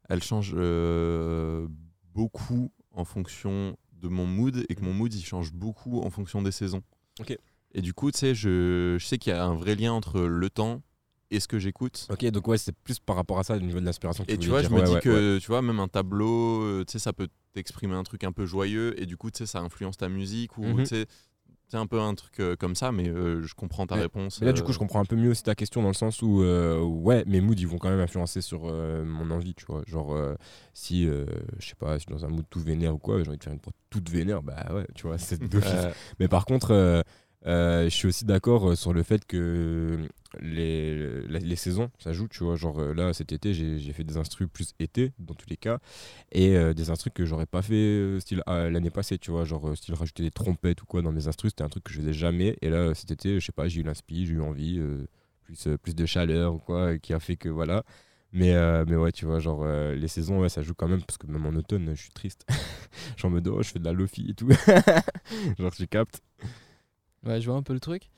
elle 0.09 0.21
change 0.21 0.53
euh, 0.55 1.67
beaucoup 2.13 2.71
en 2.91 3.05
fonction 3.05 3.75
de 4.01 4.07
mon 4.09 4.25
mood 4.25 4.63
et 4.69 4.75
que 4.75 4.81
mon 4.81 4.93
mood 4.93 5.13
il 5.13 5.23
change 5.23 5.51
beaucoup 5.53 6.01
en 6.01 6.09
fonction 6.09 6.41
des 6.41 6.51
saisons. 6.51 6.81
Ok. 7.19 7.37
Et 7.73 7.81
du 7.81 7.93
coup, 7.93 8.11
tu 8.11 8.17
sais, 8.19 8.35
je, 8.35 8.97
je 8.99 9.05
sais 9.05 9.17
qu'il 9.17 9.31
y 9.31 9.35
a 9.35 9.43
un 9.45 9.53
vrai 9.55 9.75
lien 9.75 9.93
entre 9.93 10.21
le 10.21 10.49
temps 10.49 10.81
et 11.31 11.39
ce 11.39 11.47
que 11.47 11.59
j'écoute. 11.59 12.07
Ok, 12.09 12.25
donc 12.31 12.47
ouais, 12.47 12.57
c'est 12.57 12.75
plus 12.75 12.99
par 12.99 13.15
rapport 13.15 13.37
à 13.39 13.43
ça, 13.43 13.55
au 13.55 13.59
niveau 13.59 13.79
de 13.79 13.85
l'inspiration. 13.85 14.23
Et 14.27 14.37
tu 14.37 14.49
vois, 14.49 14.63
je 14.63 14.69
me 14.69 14.75
Ouais, 14.79 14.83
dis 14.85 14.93
ouais, 14.93 14.99
que, 15.01 15.35
ouais. 15.35 15.39
tu 15.39 15.47
vois, 15.47 15.61
même 15.61 15.79
un 15.79 15.87
tableau, 15.87 16.63
euh, 16.63 16.83
tu 16.85 16.93
sais, 16.93 16.99
ça 16.99 17.13
peut 17.13 17.27
t'exprimer 17.53 17.93
un 17.95 18.03
truc 18.03 18.23
un 18.23 18.31
peu 18.31 18.45
joyeux 18.45 18.99
et 18.99 19.05
du 19.05 19.17
coup, 19.17 19.29
tu 19.29 19.37
sais, 19.39 19.45
ça 19.45 19.59
influence 19.59 19.97
ta 19.97 20.09
musique 20.09 20.57
ou, 20.57 20.63
Mhm. 20.65 20.77
tu 20.83 20.85
sais, 20.87 21.05
c'est 21.67 21.77
un 21.77 21.85
peu 21.85 21.99
un 21.99 22.15
truc 22.15 22.39
euh, 22.39 22.55
comme 22.55 22.73
ça, 22.73 22.91
mais 22.91 23.07
euh, 23.09 23.43
je 23.43 23.53
comprends 23.53 23.85
ta 23.85 23.93
réponse. 23.95 24.39
Mais 24.39 24.47
là, 24.47 24.53
du 24.53 24.63
coup, 24.63 24.73
je 24.73 24.79
comprends 24.79 25.01
un 25.01 25.05
peu 25.05 25.15
mieux 25.15 25.29
aussi 25.29 25.43
ta 25.43 25.53
question 25.53 25.83
dans 25.83 25.89
le 25.89 25.93
sens 25.93 26.23
où, 26.23 26.39
ouais, 26.41 27.23
mes 27.27 27.41
moods, 27.41 27.53
ils 27.59 27.67
vont 27.67 27.77
quand 27.77 27.91
même 27.91 27.99
influencer 27.99 28.41
sur 28.41 28.63
mon 28.63 29.29
envie, 29.29 29.53
tu 29.53 29.65
vois. 29.67 29.83
Genre, 29.85 30.17
si, 30.73 31.05
je 31.05 31.67
sais 31.67 31.75
pas, 31.75 31.93
je 31.93 31.99
suis 31.99 32.11
dans 32.11 32.25
un 32.25 32.29
mood 32.29 32.45
tout 32.49 32.59
vénère 32.61 32.95
ou 32.95 32.97
quoi, 32.97 33.21
j'ai 33.21 33.29
envie 33.29 33.37
de 33.37 33.43
faire 33.43 33.53
une 33.53 33.59
prod 33.59 33.75
toute 33.91 34.09
vénère, 34.09 34.41
bah 34.41 34.65
ouais, 34.73 34.87
tu 34.95 35.05
vois, 35.05 35.17
c'est 35.19 35.39
Mais 36.19 36.27
par 36.27 36.45
contre, 36.45 37.03
euh, 37.45 37.49
euh, 37.49 37.83
je 37.85 37.89
suis 37.95 38.07
aussi 38.07 38.25
d'accord 38.25 38.71
euh, 38.71 38.75
sur 38.75 38.93
le 38.93 39.03
fait 39.03 39.25
que 39.25 40.07
les, 40.41 41.21
les, 41.27 41.39
les 41.39 41.55
saisons, 41.55 41.89
ça 41.97 42.13
joue, 42.13 42.27
tu 42.27 42.43
vois. 42.43 42.55
Genre 42.55 42.79
euh, 42.79 42.93
là, 42.93 43.13
cet 43.13 43.31
été, 43.31 43.53
j'ai 43.53 43.93
fait 43.93 44.03
des 44.03 44.17
instrus 44.17 44.47
plus 44.51 44.73
été, 44.79 45.11
dans 45.19 45.33
tous 45.33 45.49
les 45.49 45.57
cas, 45.57 45.79
et 46.31 46.55
euh, 46.55 46.73
des 46.73 46.89
instrus 46.89 47.11
que 47.13 47.25
j'aurais 47.25 47.45
pas 47.45 47.61
fait 47.61 47.73
euh, 47.75 48.19
style 48.19 48.43
ah, 48.45 48.69
l'année 48.69 48.89
passée, 48.91 49.17
tu 49.17 49.31
vois. 49.31 49.45
Genre 49.45 49.69
euh, 49.69 49.75
style 49.75 49.93
rajouter 49.95 50.23
des 50.23 50.31
trompettes 50.31 50.81
ou 50.81 50.85
quoi 50.85 51.01
dans 51.01 51.11
mes 51.11 51.27
instrus, 51.27 51.51
c'était 51.51 51.63
un 51.63 51.69
truc 51.69 51.83
que 51.85 51.93
je 51.93 51.99
faisais 51.99 52.13
jamais. 52.13 52.57
Et 52.61 52.69
là, 52.69 52.93
cet 52.93 53.11
été, 53.11 53.39
je 53.39 53.45
sais 53.45 53.51
pas, 53.51 53.67
j'ai 53.67 53.81
eu 53.81 53.83
l'inspi, 53.83 54.25
j'ai 54.25 54.33
eu 54.33 54.41
envie, 54.41 54.77
euh, 54.79 55.07
plus, 55.43 55.67
euh, 55.67 55.77
plus 55.77 55.95
de 55.95 56.05
chaleur 56.05 56.55
ou 56.55 56.59
quoi, 56.59 56.97
qui 56.99 57.13
a 57.13 57.19
fait 57.19 57.35
que 57.37 57.49
voilà. 57.49 57.83
Mais, 58.31 58.53
euh, 58.53 58.85
mais 58.87 58.95
ouais, 58.95 59.11
tu 59.11 59.25
vois, 59.25 59.39
genre 59.39 59.61
euh, 59.63 59.95
les 59.95 60.07
saisons, 60.07 60.47
ça 60.49 60.61
joue 60.61 60.75
quand 60.75 60.87
même, 60.87 61.01
parce 61.01 61.17
que 61.17 61.25
même 61.25 61.45
en 61.47 61.55
automne, 61.57 61.93
je 61.95 62.01
suis 62.01 62.11
triste. 62.11 62.45
Genre, 63.17 63.31
en 63.31 63.33
mode, 63.35 63.47
oh, 63.47 63.61
je 63.63 63.69
fais 63.71 63.79
de 63.79 63.85
la 63.85 63.93
lofi 63.93 64.27
et 64.29 64.33
tout. 64.33 64.49
genre, 65.57 65.71
tu 65.73 65.87
captes. 65.87 66.21
Ouais, 67.25 67.41
je 67.41 67.49
vois 67.49 67.57
un 67.57 67.63
peu 67.63 67.73
le 67.73 67.79
truc. 67.79 68.09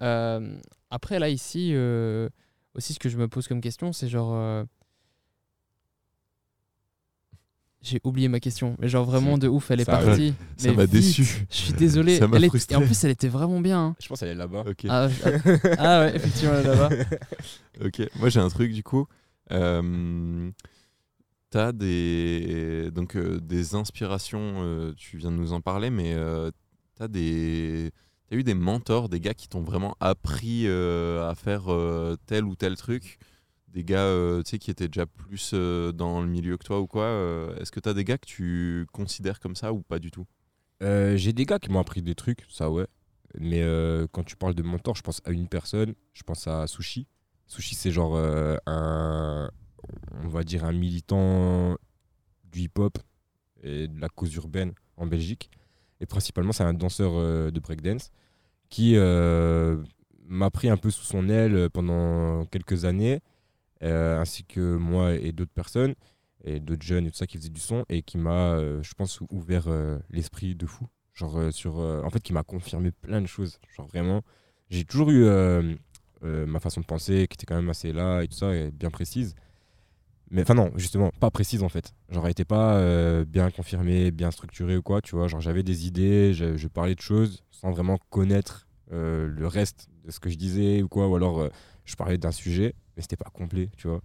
Euh, 0.00 0.58
après, 0.90 1.18
là, 1.18 1.28
ici, 1.28 1.70
euh, 1.74 2.28
aussi, 2.74 2.94
ce 2.94 2.98
que 2.98 3.08
je 3.08 3.16
me 3.18 3.28
pose 3.28 3.48
comme 3.48 3.60
question, 3.60 3.92
c'est 3.92 4.08
genre. 4.08 4.32
euh, 4.34 4.64
J'ai 7.82 8.00
oublié 8.02 8.26
ma 8.28 8.40
question, 8.40 8.74
mais 8.80 8.88
genre 8.88 9.04
vraiment 9.04 9.38
de 9.38 9.46
ouf, 9.46 9.70
elle 9.70 9.80
est 9.80 9.84
Ça 9.84 9.92
partie. 9.98 10.34
Ça 10.56 10.72
m'a 10.72 10.86
déçu. 10.88 11.46
Je 11.50 11.54
suis 11.56 11.72
désolé. 11.72 12.18
Ça 12.18 12.26
m'a 12.26 12.36
Elle 12.38 12.44
est- 12.44 12.48
frustré. 12.48 12.74
Et 12.74 12.76
en 12.76 12.82
plus, 12.84 13.04
elle 13.04 13.12
était 13.12 13.28
vraiment 13.28 13.60
bien. 13.60 13.78
hein. 13.80 13.96
Je 14.00 14.08
pense 14.08 14.18
qu'elle 14.20 14.30
est 14.30 14.34
là-bas. 14.34 14.64
ok. 14.66 14.86
Ah, 14.88 15.08
je- 15.08 15.74
ah 15.78 16.00
ouais, 16.00 16.16
effectivement, 16.16 16.54
elle 16.54 16.66
est 16.66 16.74
là-bas. 16.76 16.88
Ok, 17.84 18.00
moi 18.18 18.30
j'ai 18.30 18.40
un 18.40 18.48
truc 18.48 18.72
du 18.72 18.82
coup. 18.82 19.06
Euh, 19.52 20.50
T'as 21.50 21.72
des 21.72 22.90
donc 22.90 23.16
euh, 23.16 23.38
des 23.38 23.74
inspirations, 23.74 24.62
euh, 24.62 24.92
tu 24.96 25.18
viens 25.18 25.30
de 25.30 25.36
nous 25.36 25.52
en 25.52 25.60
parler, 25.60 25.90
mais 25.90 26.14
euh, 26.14 26.50
t'as 26.96 27.06
des 27.06 27.92
t'as 28.28 28.36
eu 28.36 28.44
des 28.44 28.54
mentors, 28.54 29.08
des 29.08 29.20
gars 29.20 29.34
qui 29.34 29.48
t'ont 29.48 29.62
vraiment 29.62 29.96
appris 30.00 30.66
euh, 30.66 31.28
à 31.28 31.34
faire 31.34 31.72
euh, 31.72 32.16
tel 32.26 32.44
ou 32.44 32.56
tel 32.56 32.76
truc, 32.76 33.18
des 33.68 33.84
gars 33.84 34.04
euh, 34.04 34.42
qui 34.42 34.70
étaient 34.70 34.88
déjà 34.88 35.06
plus 35.06 35.54
dans 35.54 36.20
le 36.20 36.26
milieu 36.26 36.56
que 36.56 36.64
toi 36.64 36.80
ou 36.80 36.86
quoi. 36.86 37.08
Est-ce 37.60 37.70
que 37.70 37.80
t'as 37.80 37.94
des 37.94 38.04
gars 38.04 38.18
que 38.18 38.26
tu 38.26 38.86
considères 38.92 39.40
comme 39.40 39.56
ça 39.56 39.72
ou 39.72 39.82
pas 39.82 39.98
du 39.98 40.10
tout? 40.10 40.26
J'ai 40.80 41.32
des 41.32 41.44
gars 41.44 41.58
qui 41.58 41.70
m'ont 41.70 41.80
appris 41.80 42.02
des 42.02 42.14
trucs, 42.14 42.44
ça 42.48 42.70
ouais. 42.70 42.86
Mais 43.38 43.62
quand 44.12 44.24
tu 44.24 44.36
parles 44.36 44.54
de 44.54 44.62
mentor, 44.62 44.96
je 44.96 45.02
pense 45.02 45.20
à 45.24 45.30
une 45.30 45.48
personne, 45.48 45.94
je 46.14 46.22
pense 46.22 46.46
à 46.46 46.66
Sushi. 46.66 47.06
Sushi, 47.48 47.74
c'est 47.74 47.90
genre 47.90 48.16
un, 48.66 49.50
on 50.24 50.28
va 50.28 50.42
dire 50.42 50.64
un 50.64 50.72
militant 50.72 51.76
du 52.44 52.62
hip-hop 52.62 52.98
et 53.62 53.88
de 53.88 54.00
la 54.00 54.08
cause 54.08 54.34
urbaine. 54.34 54.72
en 54.96 55.06
Belgique. 55.06 55.50
Et 56.00 56.06
principalement, 56.06 56.52
c'est 56.52 56.64
un 56.64 56.74
danseur 56.74 57.12
euh, 57.14 57.50
de 57.50 57.60
breakdance 57.60 58.10
qui 58.68 58.94
euh, 58.96 59.76
m'a 60.26 60.50
pris 60.50 60.68
un 60.68 60.76
peu 60.76 60.90
sous 60.90 61.04
son 61.04 61.28
aile 61.28 61.70
pendant 61.70 62.44
quelques 62.46 62.84
années, 62.84 63.20
euh, 63.82 64.20
ainsi 64.20 64.44
que 64.44 64.76
moi 64.76 65.14
et 65.14 65.32
d'autres 65.32 65.52
personnes, 65.52 65.94
et 66.44 66.60
d'autres 66.60 66.84
jeunes 66.84 67.06
et 67.06 67.10
tout 67.10 67.16
ça 67.16 67.26
qui 67.26 67.38
faisaient 67.38 67.48
du 67.48 67.60
son, 67.60 67.84
et 67.88 68.02
qui 68.02 68.18
m'a, 68.18 68.54
euh, 68.56 68.82
je 68.82 68.94
pense, 68.94 69.20
ouvert 69.30 69.64
euh, 69.68 69.98
l'esprit 70.10 70.54
de 70.54 70.66
fou. 70.66 70.86
Genre, 71.14 71.38
euh, 71.38 71.50
sur, 71.50 71.80
euh, 71.80 72.02
en 72.02 72.10
fait, 72.10 72.20
qui 72.20 72.32
m'a 72.32 72.42
confirmé 72.42 72.90
plein 72.90 73.22
de 73.22 73.26
choses. 73.26 73.58
Genre, 73.74 73.86
vraiment, 73.86 74.22
j'ai 74.68 74.84
toujours 74.84 75.10
eu 75.10 75.24
euh, 75.24 75.74
euh, 76.24 76.46
ma 76.46 76.60
façon 76.60 76.80
de 76.80 76.86
penser 76.86 77.26
qui 77.28 77.34
était 77.36 77.46
quand 77.46 77.56
même 77.56 77.70
assez 77.70 77.92
là 77.92 78.22
et 78.22 78.28
tout 78.28 78.36
ça, 78.36 78.54
et 78.54 78.70
bien 78.70 78.90
précise. 78.90 79.34
Mais 80.30 80.42
enfin, 80.42 80.54
non, 80.54 80.72
justement, 80.76 81.10
pas 81.20 81.30
précise 81.30 81.62
en 81.62 81.68
fait. 81.68 81.94
Genre, 82.10 82.26
elle 82.26 82.34
pas 82.46 82.76
euh, 82.76 83.24
bien 83.24 83.50
confirmée, 83.50 84.10
bien 84.10 84.30
structurée 84.30 84.76
ou 84.76 84.82
quoi, 84.82 85.00
tu 85.00 85.14
vois. 85.14 85.28
Genre, 85.28 85.40
j'avais 85.40 85.62
des 85.62 85.86
idées, 85.86 86.34
je, 86.34 86.66
parlais 86.66 86.94
de 86.94 87.00
choses 87.00 87.44
sans 87.50 87.70
vraiment 87.70 87.98
connaître 88.10 88.66
euh, 88.92 89.28
le 89.28 89.46
reste 89.46 89.88
de 90.04 90.10
ce 90.10 90.18
que 90.18 90.28
je 90.28 90.36
disais 90.36 90.82
ou 90.82 90.88
quoi, 90.88 91.08
ou 91.08 91.14
alors 91.14 91.40
euh, 91.40 91.48
je 91.84 91.94
parlais 91.94 92.18
d'un 92.18 92.32
sujet, 92.32 92.74
mais 92.96 93.02
c'était 93.02 93.16
pas 93.16 93.30
complet, 93.32 93.70
tu 93.76 93.86
vois. 93.86 94.00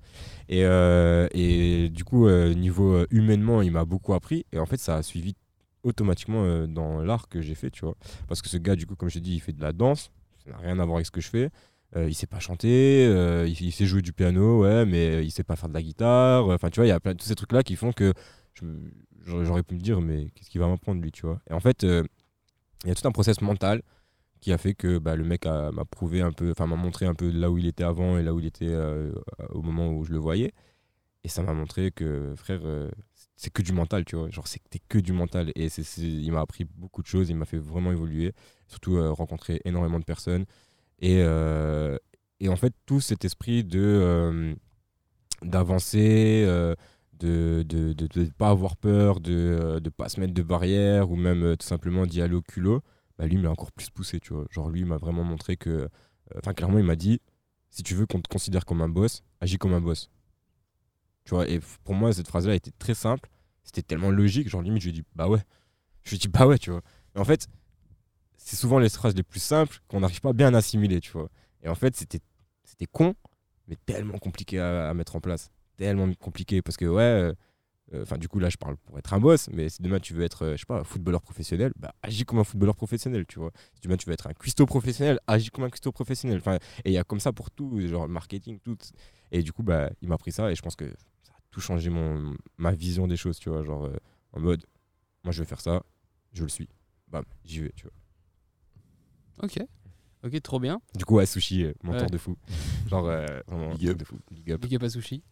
Et, 0.48 0.62
et 0.62 1.90
du 1.90 2.04
coup, 2.04 2.30
niveau 2.30 3.06
humainement, 3.10 3.64
il 3.64 3.72
m'a 3.72 3.86
beaucoup 3.86 4.14
appris, 4.14 4.46
et 4.52 4.60
en 4.60 4.68
fait, 4.68 4.78
ça 4.78 4.98
a 4.98 5.04
suivi 5.04 5.36
automatiquement 5.84 6.68
dans 6.68 7.02
l'art 7.02 7.28
que 7.28 7.42
j'ai 7.42 7.56
fait, 7.56 7.72
tu 7.72 7.86
vois. 7.86 7.96
Parce 8.28 8.44
que 8.44 8.50
ce 8.50 8.58
gars, 8.58 8.76
du 8.76 8.86
coup, 8.86 8.96
comme 8.96 9.10
je 9.10 9.16
te 9.16 9.24
dis, 9.24 9.34
il 9.34 9.40
fait 9.40 9.54
de 9.54 9.62
la 9.62 9.74
danse, 9.74 10.12
ça 10.46 10.52
n'a 10.52 10.58
rien 10.58 10.78
à 10.78 10.86
voir 10.86 10.98
avec 10.98 11.08
ce 11.08 11.12
que 11.12 11.22
je 11.22 11.30
fais. 11.30 11.50
Euh, 11.98 12.08
il 12.08 12.14
sait 12.16 12.28
pas 12.28 12.40
chanter, 12.40 13.06
euh, 13.06 13.46
il, 13.48 13.72
sait 13.74 13.86
jouer 13.86 14.02
du 14.02 14.14
piano, 14.14 14.62
ouais, 14.62 14.86
mais 14.86 15.26
il 15.26 15.32
sait 15.32 15.44
pas 15.44 15.58
faire 15.58 15.68
de 15.70 15.74
la 15.74 15.82
guitare. 15.82 16.48
Enfin, 16.48 16.70
tu 16.70 16.80
vois, 16.80 16.86
il 16.86 16.90
y 16.90 16.94
a 16.94 17.00
plein 17.02 17.14
de 17.14 17.18
tous 17.20 17.26
ces 17.26 17.36
trucs-là 17.36 17.64
qui 17.64 17.76
font 17.76 17.92
que 17.92 18.14
j'aurais 19.26 19.64
pu 19.64 19.76
me 19.76 19.80
dire, 19.82 20.02
mais 20.02 20.30
qu'est-ce 20.32 20.50
qu'il 20.50 20.62
va 20.62 20.68
m'apprendre, 20.68 21.02
lui, 21.02 21.12
tu 21.12 21.26
vois? 21.26 21.42
Et 21.50 21.54
en 21.54 21.60
fait, 21.60 21.84
euh, 21.84 22.04
il 22.84 22.90
y 22.90 22.92
a 22.92 22.96
tout 22.96 23.08
un 23.08 23.12
process 23.12 23.42
mental 23.42 23.82
qui 24.42 24.54
a 24.54 24.58
fait 24.58 24.74
que 24.74 24.98
bah, 25.00 25.16
le 25.16 25.24
mec 25.26 25.46
m'a 25.46 25.86
prouvé 25.86 26.22
un 26.22 26.32
peu, 26.32 26.52
enfin, 26.52 26.68
m'a 26.68 26.76
montré 26.76 27.06
un 27.06 27.14
peu 27.16 27.30
là 27.30 27.52
où 27.52 27.58
il 27.58 27.68
était 27.68 27.84
avant 27.84 28.18
et 28.18 28.24
là 28.24 28.34
où 28.34 28.40
il 28.40 28.46
était 28.48 28.68
euh, 28.70 29.14
au 29.50 29.62
moment 29.62 29.92
où 29.92 30.04
je 30.06 30.12
le 30.12 30.18
voyais. 30.20 30.54
Et 31.24 31.30
ça 31.30 31.44
m'a 31.44 31.54
montré 31.54 31.92
que, 31.92 32.34
frère, 32.36 32.62
euh, 32.64 32.90
c'est 33.36 33.52
que 33.52 33.62
du 33.62 33.74
mental, 33.74 34.06
tu 34.06 34.16
vois. 34.16 34.30
Genre, 34.30 34.48
c'était 34.48 34.80
que 34.90 34.98
du 34.98 35.14
mental. 35.14 35.52
Et 35.56 35.70
c'est- 35.70 35.84
il 36.02 36.32
m'a 36.32 36.42
appris 36.42 36.66
beaucoup 36.66 37.02
de 37.04 37.08
choses, 37.08 37.30
il 37.30 37.36
m'a 37.36 37.46
fait 37.46 37.58
vraiment 37.60 37.92
évoluer, 37.92 38.34
surtout 38.68 38.98
euh, 38.98 39.12
rencontrer 39.12 39.62
énormément 39.66 40.00
de 40.00 40.06
personnes. 40.06 40.46
Et, 41.02 41.18
euh, 41.20 41.98
et 42.40 42.50
en 42.50 42.56
fait, 42.56 42.74
tout 42.86 43.02
cet 43.02 43.26
esprit 43.26 43.64
de 43.64 43.80
euh, 43.80 44.54
d'avancer, 45.42 46.44
euh, 46.48 46.76
de 47.14 47.66
ne 47.70 47.94
de, 47.94 48.08
de, 48.08 48.26
pas 48.38 48.50
avoir 48.50 48.78
peur, 48.78 49.20
de 49.20 49.80
ne 49.84 49.90
pas 49.90 50.10
se 50.10 50.20
mettre 50.20 50.34
de 50.34 50.44
barrières, 50.44 51.12
ou 51.12 51.16
même 51.16 51.58
tout 51.58 51.68
simplement 51.68 52.06
d'y 52.06 52.22
aller 52.22 52.36
au 52.36 52.42
culot, 52.42 52.82
bah, 53.18 53.26
lui, 53.28 53.38
m'a 53.38 53.50
encore 53.50 53.72
plus 53.72 53.90
poussé, 53.90 54.20
tu 54.20 54.34
vois. 54.34 54.46
Genre, 54.52 54.70
lui, 54.70 54.86
m'a 54.86 54.98
vraiment 54.98 55.24
montré 55.24 55.58
que... 55.58 55.90
Enfin, 56.38 56.54
clairement, 56.54 56.78
il 56.78 56.86
m'a 56.86 56.96
dit, 56.96 57.20
si 57.70 57.84
tu 57.84 57.96
veux 57.96 58.06
qu'on 58.06 58.22
te 58.22 58.30
considère 58.30 58.66
comme 58.66 58.82
un 58.82 58.90
boss, 58.90 59.24
agis 59.42 59.58
comme 59.58 59.74
un 59.74 59.82
boss. 59.82 60.10
Tu 61.26 61.32
vois, 61.36 61.48
et 61.50 61.60
pour 61.84 61.96
moi, 61.96 62.14
cette 62.14 62.28
phrase-là 62.28 62.56
était 62.56 62.72
très 62.72 62.94
simple. 62.94 63.30
C'était 63.64 63.82
tellement 63.82 64.12
logique. 64.12 64.50
Genre, 64.50 64.62
limite, 64.62 64.82
je 64.82 64.90
lui 64.90 64.98
ai 64.98 65.02
dit, 65.02 65.08
bah 65.16 65.28
ouais. 65.28 65.42
Je 66.04 66.12
lui 66.12 66.18
ai 66.18 66.20
dit, 66.20 66.28
bah 66.28 66.48
ouais, 66.48 66.58
tu 66.58 66.72
vois. 66.72 66.82
Mais 67.14 67.22
en 67.22 67.26
fait, 67.26 67.48
c'est 68.44 68.56
souvent 68.56 68.80
les 68.80 68.90
phrases 68.90 69.16
les 69.16 69.24
plus 69.24 69.40
simples 69.40 69.80
qu'on 69.88 70.00
n'arrive 70.00 70.22
pas 70.22 70.34
bien 70.34 70.54
à 70.54 70.58
assimiler, 70.58 71.00
tu 71.00 71.12
vois. 71.12 71.30
Et 71.64 71.70
en 71.70 71.76
fait, 71.76 71.96
c'était 71.96 72.22
con, 72.92 73.16
mais 73.68 73.78
tellement 73.86 74.18
compliqué 74.18 74.60
à, 74.60 74.94
mettre 74.94 75.16
en 75.16 75.22
place. 75.22 75.52
Tellement 75.78 76.12
compliqué. 76.16 76.62
Parce 76.62 76.76
que, 76.76 76.86
ouais, 76.86 77.34
euh, 77.94 78.02
enfin, 78.02 78.18
du 78.18 78.28
coup, 78.28 78.40
là, 78.40 78.50
je 78.50 78.58
parle 78.58 78.78
pour 78.78 78.98
être 78.98 79.14
un 79.14 79.20
boss, 79.20 79.48
mais 79.52 79.70
si 79.70 79.82
demain 79.82 80.00
tu 80.00 80.14
veux 80.14 80.24
être, 80.24 80.44
euh, 80.44 80.52
je 80.54 80.62
sais 80.62 80.66
pas, 80.66 80.84
footballeur 80.84 81.22
professionnel, 81.22 81.72
bah, 81.78 81.94
agis 82.02 82.26
comme 82.26 82.40
un 82.40 82.44
footballeur 82.44 82.76
professionnel, 82.76 83.26
tu 83.28 83.40
vois. 83.40 83.52
Si 83.76 83.82
demain 83.82 83.98
tu 83.98 84.08
veux 84.08 84.14
être 84.14 84.28
un 84.28 84.34
cuistot 84.34 84.66
professionnel, 84.66 85.20
agis 85.28 85.52
comme 85.52 85.64
un 85.64 85.70
cuistot 85.70 85.92
professionnel. 85.92 86.40
Enfin, 86.40 86.56
et 86.84 86.90
il 86.90 86.94
y 86.94 86.98
a 86.98 87.04
comme 87.04 87.20
ça 87.20 87.32
pour 87.32 87.52
tout, 87.52 87.80
genre 87.88 88.08
le 88.08 88.14
marketing, 88.14 88.60
tout. 88.60 88.78
Et 89.32 89.44
du 89.44 89.54
coup, 89.54 89.64
bah, 89.64 89.92
il 90.02 90.10
m'a 90.10 90.18
pris 90.18 90.32
ça 90.32 90.52
et 90.52 90.56
je 90.56 90.62
pense 90.62 90.76
que 90.76 90.90
ça 91.22 91.34
a 91.34 91.40
tout 91.52 91.62
changé 91.62 91.90
mon, 91.90 92.36
ma 92.58 92.72
vision 92.72 93.08
des 93.08 93.18
choses, 93.18 93.38
tu 93.38 93.50
vois. 93.50 93.64
Genre, 93.64 93.86
euh, 93.86 93.96
en 94.34 94.40
mode, 94.40 94.66
moi, 95.24 95.32
je 95.32 95.40
vais 95.40 95.48
faire 95.48 95.62
ça, 95.62 95.84
je 96.34 96.44
le 96.44 96.50
suis. 96.50 96.70
Bam, 97.08 97.26
j'y 97.46 97.60
vais, 97.62 97.74
tu 97.76 97.84
vois. 97.84 98.01
Ok. 99.44 99.60
Ok, 100.24 100.40
trop 100.44 100.60
bien. 100.60 100.80
Du 100.96 101.04
coup, 101.06 101.16
ouais, 101.16 101.26
sushi, 101.26 101.64
euh, 101.66 101.74
mentor 101.84 102.04
Ouais. 102.04 102.08
de 102.10 102.18
fou. 102.18 102.38
Genre, 102.90 103.08
euh, 103.08 103.26
vraiment, 103.48 103.74
Big 103.74 103.90
up. 103.90 103.98
de 103.98 104.04
fou. 104.06 104.20
Big 104.30 104.52
up. 104.52 104.62
Big 104.62 104.76
up 104.76 104.84
à 104.84 104.90
Sushi. 104.90 105.24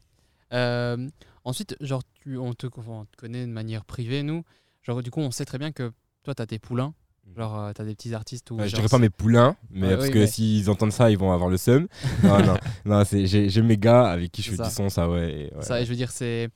Euh, 0.52 1.08
ensuite, 1.44 1.76
genre, 1.82 2.02
tu, 2.16 2.38
on, 2.38 2.54
te, 2.54 2.66
enfin, 2.76 2.92
on 2.92 3.06
te 3.06 3.16
connaît 3.18 3.46
de 3.46 3.52
manière 3.52 3.86
privée, 3.86 4.24
nous. 4.24 4.44
Genre, 4.82 5.04
du 5.04 5.12
coup, 5.12 5.20
on 5.20 5.30
sait 5.32 5.46
très 5.46 5.60
bien 5.60 5.72
que 5.72 5.92
toi, 6.24 6.34
t'as 6.34 6.48
tes 6.48 6.58
poulains. 6.58 6.94
Genre, 7.38 7.60
euh, 7.60 7.72
t'as 7.74 7.84
des 7.84 7.94
petits 7.94 8.16
artistes. 8.16 8.50
Ouais, 8.50 8.68
je 8.68 8.76
dirais 8.76 8.88
pas 8.88 8.98
mes 8.98 9.12
poulains, 9.12 9.56
mais 9.70 9.90
Ouais, 9.90 9.94
parce 9.96 10.08
oui, 10.08 10.12
que 10.14 10.18
mais- 10.20 10.28
s'ils 10.28 10.68
entendent 10.72 10.92
ça, 10.92 11.12
ils 11.12 11.18
vont 11.20 11.32
avoir 11.32 11.50
le 11.52 11.58
seum. 11.58 11.88
non, 12.24 12.44
non, 12.44 12.58
non 12.86 13.06
c'est- 13.06 13.28
j'ai 13.28 13.62
mes 13.62 13.78
gars 13.78 14.10
avec 14.10 14.32
qui 14.32 14.42
je 14.42 14.50
fais 14.50 14.56
ça. 14.58 14.64
du 14.64 14.72
son, 14.72 14.90
ça, 14.90 15.08
ouais. 15.08 15.32
et 15.52 15.54
ouais. 15.56 15.62
Ça, 15.62 15.80
et 15.80 15.86
je 15.86 15.90
veux 15.92 15.96
dire, 15.96 16.10
c'est 16.10 16.50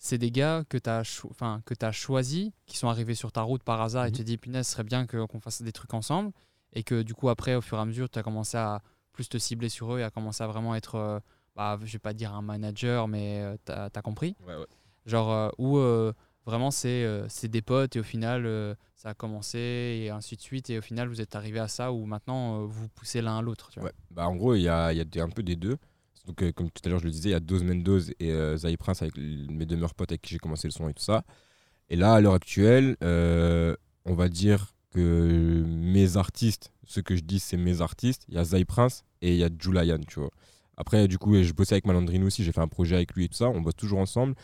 c'est 0.00 0.18
des 0.18 0.30
gars 0.30 0.62
que 0.68 0.76
tu 0.76 0.88
as, 0.90 1.02
enfin, 1.30 1.62
que 1.64 1.74
as 1.80 1.90
choisis, 1.92 2.50
qui 2.66 2.76
sont 2.76 2.88
arrivés 2.88 3.14
sur 3.14 3.32
ta 3.32 3.40
route 3.42 3.62
par 3.64 3.80
hasard 3.80 4.04
et 4.04 4.10
Mhm. 4.10 4.16
tu 4.16 4.18
te 4.22 4.26
dis, 4.26 4.36
punaise, 4.36 4.66
ce 4.66 4.72
serait 4.74 4.84
bien 4.84 5.06
que- 5.06 5.24
qu'on 5.24 5.40
fasse 5.40 5.62
des 5.62 5.72
trucs 5.72 5.94
ensemble. 5.94 6.30
Et 6.72 6.82
que 6.82 7.02
du 7.02 7.14
coup, 7.14 7.28
après, 7.28 7.54
au 7.54 7.60
fur 7.60 7.78
et 7.78 7.80
à 7.80 7.84
mesure, 7.84 8.08
tu 8.10 8.18
as 8.18 8.22
commencé 8.22 8.56
à 8.56 8.82
plus 9.12 9.28
te 9.28 9.38
cibler 9.38 9.68
sur 9.68 9.94
eux 9.94 10.00
et 10.00 10.02
à 10.02 10.10
commencer 10.10 10.44
à 10.44 10.46
vraiment 10.46 10.74
être, 10.74 10.96
euh, 10.96 11.20
bah, 11.56 11.78
je 11.82 11.92
vais 11.92 11.98
pas 11.98 12.12
dire 12.12 12.34
un 12.34 12.42
manager, 12.42 13.08
mais 13.08 13.42
tu 13.64 13.72
as, 13.72 14.02
compris. 14.02 14.36
Ouais, 14.46 14.54
ouais. 14.54 14.66
Genre, 15.06 15.32
euh, 15.32 15.48
où 15.58 15.78
euh, 15.78 16.12
vraiment 16.44 16.70
c'est 16.70 17.04
euh, 17.04 17.26
c'est 17.28 17.48
des 17.48 17.62
potes 17.62 17.96
et 17.96 18.00
au 18.00 18.04
final, 18.04 18.46
euh, 18.46 18.74
ça 18.94 19.10
a 19.10 19.14
commencé 19.14 19.58
et 19.58 20.10
ainsi 20.10 20.36
de 20.36 20.40
suite. 20.40 20.70
Et 20.70 20.78
au 20.78 20.82
final, 20.82 21.08
vous 21.08 21.20
êtes 21.20 21.36
arrivé 21.36 21.58
à 21.58 21.68
ça 21.68 21.92
où 21.92 22.04
maintenant, 22.04 22.62
euh, 22.62 22.66
vous 22.66 22.88
poussez 22.88 23.22
l'un 23.22 23.38
à 23.38 23.42
l'autre. 23.42 23.70
Ouais. 23.78 23.92
Bah, 24.10 24.28
en 24.28 24.36
gros, 24.36 24.54
il 24.54 24.62
y 24.62 24.68
a, 24.68 24.92
y 24.92 25.00
a 25.00 25.22
un 25.22 25.30
peu 25.30 25.42
des 25.42 25.56
deux. 25.56 25.76
Donc, 26.26 26.42
euh, 26.42 26.52
comme 26.52 26.70
tout 26.70 26.82
à 26.84 26.88
l'heure, 26.90 26.98
je 26.98 27.04
le 27.04 27.10
disais, 27.10 27.30
il 27.30 27.32
y 27.32 27.34
a 27.34 27.40
Dose 27.40 27.64
Mendoz 27.64 28.12
et 28.18 28.32
euh, 28.32 28.56
Zai 28.56 28.76
Prince 28.76 29.00
avec 29.00 29.16
mes 29.16 29.64
deux 29.64 29.76
meilleurs 29.76 29.94
potes 29.94 30.12
avec 30.12 30.20
qui 30.20 30.34
j'ai 30.34 30.38
commencé 30.38 30.68
le 30.68 30.72
son 30.72 30.88
et 30.88 30.94
tout 30.94 31.02
ça. 31.02 31.24
Et 31.88 31.96
là, 31.96 32.12
à 32.14 32.20
l'heure 32.20 32.34
actuelle, 32.34 32.96
euh, 33.02 33.74
on 34.04 34.14
va 34.14 34.28
dire 34.28 34.74
que 34.98 35.64
mes 35.66 36.16
artistes, 36.16 36.72
ce 36.84 37.00
que 37.00 37.16
je 37.16 37.22
dis, 37.22 37.38
c'est 37.38 37.56
mes 37.56 37.80
artistes. 37.80 38.24
Il 38.28 38.34
y 38.34 38.38
a 38.38 38.44
Zai 38.44 38.64
Prince 38.64 39.04
et 39.22 39.32
il 39.32 39.38
y 39.38 39.44
a 39.44 39.48
Julian, 39.58 39.98
tu 40.06 40.20
vois. 40.20 40.30
Après, 40.76 41.08
du 41.08 41.18
coup, 41.18 41.40
je 41.42 41.52
bossais 41.52 41.74
avec 41.74 41.86
Malandrino 41.86 42.26
aussi, 42.26 42.44
j'ai 42.44 42.52
fait 42.52 42.60
un 42.60 42.68
projet 42.68 42.96
avec 42.96 43.14
lui 43.14 43.24
et 43.24 43.28
tout 43.28 43.36
ça. 43.36 43.48
On 43.48 43.60
bosse 43.60 43.76
toujours 43.76 43.98
ensemble. 43.98 44.34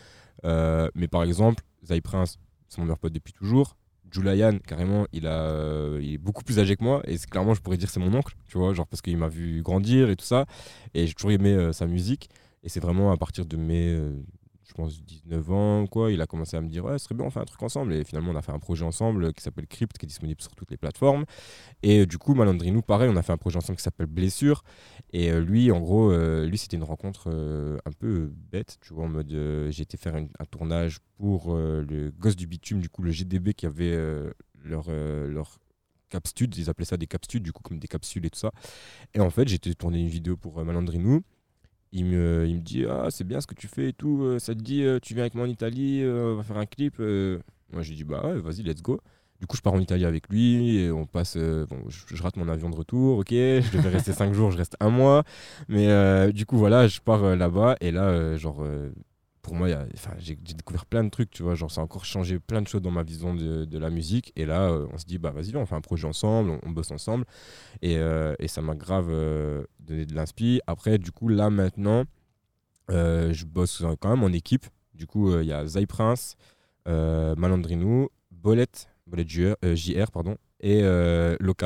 Euh, 0.45 0.89
mais 0.95 1.09
par 1.09 1.23
exemple, 1.23 1.63
Zai 1.85 2.01
Prince, 2.01 2.39
c'est 2.69 2.79
mon 2.79 2.85
meilleur 2.85 2.99
pote 2.99 3.13
depuis 3.13 3.33
toujours. 3.33 3.77
Julian, 4.11 4.59
carrément, 4.65 5.07
il, 5.13 5.27
a, 5.27 5.43
euh, 5.43 6.01
il 6.03 6.15
est 6.15 6.19
beaucoup 6.19 6.45
plus 6.45 6.59
âgé 6.59 6.77
que 6.77 6.85
moi. 6.85 7.03
Et 7.07 7.17
clairement, 7.19 7.55
je 7.55 7.61
pourrais 7.61 7.77
dire 7.77 7.91
c'est 7.91 8.01
mon 8.01 8.15
oncle, 8.15 8.37
tu 8.47 8.59
vois, 8.59 8.73
genre 8.75 8.87
parce 8.87 9.03
qu'il 9.03 9.17
m'a 9.17 9.29
vu 9.29 9.63
grandir 9.63 10.11
et 10.11 10.17
tout 10.17 10.25
ça. 10.25 10.47
Et 10.95 11.07
j'ai 11.07 11.15
toujours 11.15 11.33
aimé 11.33 11.53
euh, 11.53 11.73
sa 11.73 11.87
musique. 11.87 12.31
Et 12.63 12.69
c'est 12.69 12.81
vraiment 12.81 13.13
à 13.13 13.17
partir 13.17 13.45
de 13.45 13.57
mes, 13.57 13.89
euh, 13.89 14.13
je 14.75 14.83
pense, 14.83 15.05
19 15.05 15.53
ans, 15.53 15.87
quoi, 15.87 16.11
il 16.11 16.21
a 16.21 16.27
commencé 16.27 16.57
à 16.57 16.61
me 16.61 16.69
dire, 16.69 16.85
ouais, 16.85 16.99
ce 16.99 17.05
serait 17.05 17.15
bien, 17.15 17.25
on 17.25 17.31
fait 17.31 17.41
un 17.41 17.45
truc 17.45 17.63
ensemble. 17.63 17.95
Et 17.95 18.03
finalement, 18.03 18.33
on 18.33 18.37
a 18.37 18.43
fait 18.43 18.53
un 18.53 18.59
projet 18.59 18.85
ensemble 18.85 19.33
qui 19.33 19.43
s'appelle 19.43 19.69
Crypt, 19.69 19.97
qui 19.97 20.05
est 20.05 20.09
disponible 20.09 20.41
sur 20.41 20.55
toutes 20.57 20.71
les 20.71 20.77
plateformes. 20.77 21.25
Et 21.85 22.01
euh, 22.01 22.07
du 22.07 22.19
coup, 22.19 22.35
Malandrinou, 22.35 22.83
pareil, 22.83 23.09
on 23.09 23.17
a 23.17 23.23
fait 23.23 23.33
un 23.33 23.37
projet 23.37 23.57
ensemble 23.57 23.77
qui 23.77 23.85
s'appelle 23.85 24.07
Blessure. 24.07 24.65
Et 25.13 25.31
euh, 25.31 25.41
lui, 25.41 25.71
en 25.71 25.81
gros, 25.81 26.11
euh, 26.11 26.47
lui, 26.47 26.59
c'était 26.59 26.77
une 26.77 26.83
rencontre 26.83 27.29
un 27.85 27.93
peu 27.93 28.33
bête, 28.51 28.79
tu 28.81 28.95
vois, 28.95 29.05
en 29.05 29.09
mode, 29.09 29.31
j'ai 29.71 29.83
été 29.83 29.97
faire 29.97 30.17
un 30.17 30.45
tournage 30.51 30.99
pour 31.17 31.55
le 31.55 32.11
Gosse 32.19 32.37
du 32.37 32.47
Bitume, 32.47 32.81
du 32.81 32.89
coup, 32.89 33.03
le 33.03 33.13
GDB 33.13 33.55
qui 33.55 33.67
avait 33.67 33.97
leur, 34.65 34.91
leur 34.91 35.59
ils 36.57 36.71
appelaient 36.71 36.85
ça 36.85 36.97
des 36.97 37.07
capsules, 37.07 37.43
du 37.43 37.53
coup, 37.53 37.63
comme 37.63 37.79
des 37.79 37.89
capsules 37.89 38.25
et 38.25 38.31
tout 38.31 38.39
ça. 38.39 38.53
Et 39.15 39.21
en 39.21 39.31
fait, 39.31 39.51
été 39.51 39.75
tourner 39.75 40.01
une 40.01 40.09
vidéo 40.09 40.37
pour 40.37 40.65
Malandrinou. 40.65 41.23
Il 41.95 42.05
me, 42.07 42.45
il 42.47 42.57
me 42.57 42.61
dit 42.61 42.85
Ah, 42.87 43.07
c'est 43.11 43.25
bien 43.25 43.41
ce 43.41 43.47
que 43.47 43.55
tu 43.55 43.69
fais 43.69 43.89
et 43.91 43.93
tout. 43.93 44.21
euh, 44.25 44.39
Ça 44.39 44.55
te 44.55 44.61
dit, 44.61 44.83
euh, 44.83 44.99
tu 45.01 45.15
viens 45.15 45.23
avec 45.23 45.35
moi 45.35 45.47
en 45.47 45.49
Italie, 45.49 46.03
euh, 46.03 46.33
on 46.33 46.37
va 46.37 46.43
faire 46.43 46.59
un 46.59 46.67
clip. 46.67 46.99
Moi, 46.99 47.83
j'ai 47.83 47.95
dit 47.95 48.05
Bah 48.05 48.23
ouais, 48.27 48.39
vas-y, 48.41 48.63
let's 48.63 48.83
go. 48.83 49.01
Du 49.41 49.47
coup, 49.47 49.57
je 49.57 49.63
pars 49.63 49.73
en 49.75 49.81
Italie 49.81 50.05
avec 50.05 50.29
lui 50.29 50.77
et 50.79 50.91
on 50.91 51.07
passe. 51.07 51.35
euh, 51.37 51.67
bon, 51.67 51.79
je, 51.89 52.15
je 52.15 52.23
rate 52.23 52.37
mon 52.37 52.49
avion 52.49 52.69
de 52.71 52.77
retour, 52.77 53.19
ok. 53.19 53.31
Je 53.31 53.77
devais 53.77 53.89
rester 53.91 54.13
5 54.21 54.33
jours, 54.35 54.51
je 54.51 54.59
reste 54.59 54.77
un 54.81 54.91
mois. 54.91 55.23
Mais 55.69 55.89
euh, 55.89 56.33
du 56.33 56.47
coup, 56.47 56.57
voilà, 56.59 56.87
je 56.89 57.01
pars 57.01 57.23
euh, 57.25 57.37
là-bas 57.37 57.77
et 57.81 57.91
là, 57.93 58.37
genre, 58.37 58.65
pour 59.45 59.55
moi, 59.55 59.69
j'ai 60.19 60.37
découvert 60.37 60.87
plein 60.87 61.05
de 61.05 61.11
trucs, 61.11 61.31
tu 61.31 61.43
vois. 61.43 61.55
Genre, 61.55 61.71
ça 61.71 61.83
a 61.83 61.85
encore 61.85 62.07
changé 62.07 62.41
plein 62.41 62.63
de 62.63 62.67
choses 62.67 62.81
dans 62.81 62.91
ma 62.91 63.03
vision 63.03 63.35
de, 63.35 63.79
la 63.79 63.91
musique. 63.91 64.33
Et 64.37 64.47
là, 64.47 64.71
euh, 64.71 64.87
on 64.93 64.99
se 64.99 65.05
dit 65.05 65.19
Bah 65.19 65.31
vas-y, 65.31 65.55
on 65.55 65.67
fait 65.67 65.75
un 65.75 65.83
projet 65.83 66.09
ensemble, 66.09 66.59
on, 66.63 66.71
bosse 66.71 66.91
ensemble. 66.91 67.27
Et, 67.83 67.99
euh, 67.99 68.35
et 68.39 68.49
ça 68.49 68.63
m'a 68.63 68.75
grave 68.75 69.09
euh, 69.11 69.65
donné 69.79 70.07
de 70.07 70.15
l'inspi. 70.15 70.63
Après, 70.67 70.97
du 70.97 71.13
coup, 71.13 71.29
là 71.29 71.51
maintenant, 71.51 72.05
euh, 72.91 73.35
je 73.35 73.45
bosse 73.45 73.85
quand 74.01 74.09
même 74.09 74.25
en 74.25 74.33
équipe. 74.33 74.67
Du 74.95 75.07
coup, 75.07 75.39
il 75.39 75.47
y 75.47 75.53
a 75.53 75.67
Zai 75.67 75.87
Prince, 75.87 76.37
Malandrinou, 76.87 78.09
Bolette, 78.31 78.89
Bolette 79.07 79.29
JR, 79.29 80.11
pardon, 80.11 80.37
et 80.61 80.83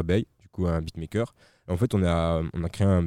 Bay, 0.04 0.26
du 0.40 0.48
coup, 0.48 0.66
un 0.66 0.82
beatmaker. 0.82 1.32
En 1.68 1.76
fait, 1.76 1.94
on 1.94 2.02
a, 2.02 2.42
on 2.54 2.64
a 2.64 2.68
créé 2.70 2.88
un, 2.88 3.06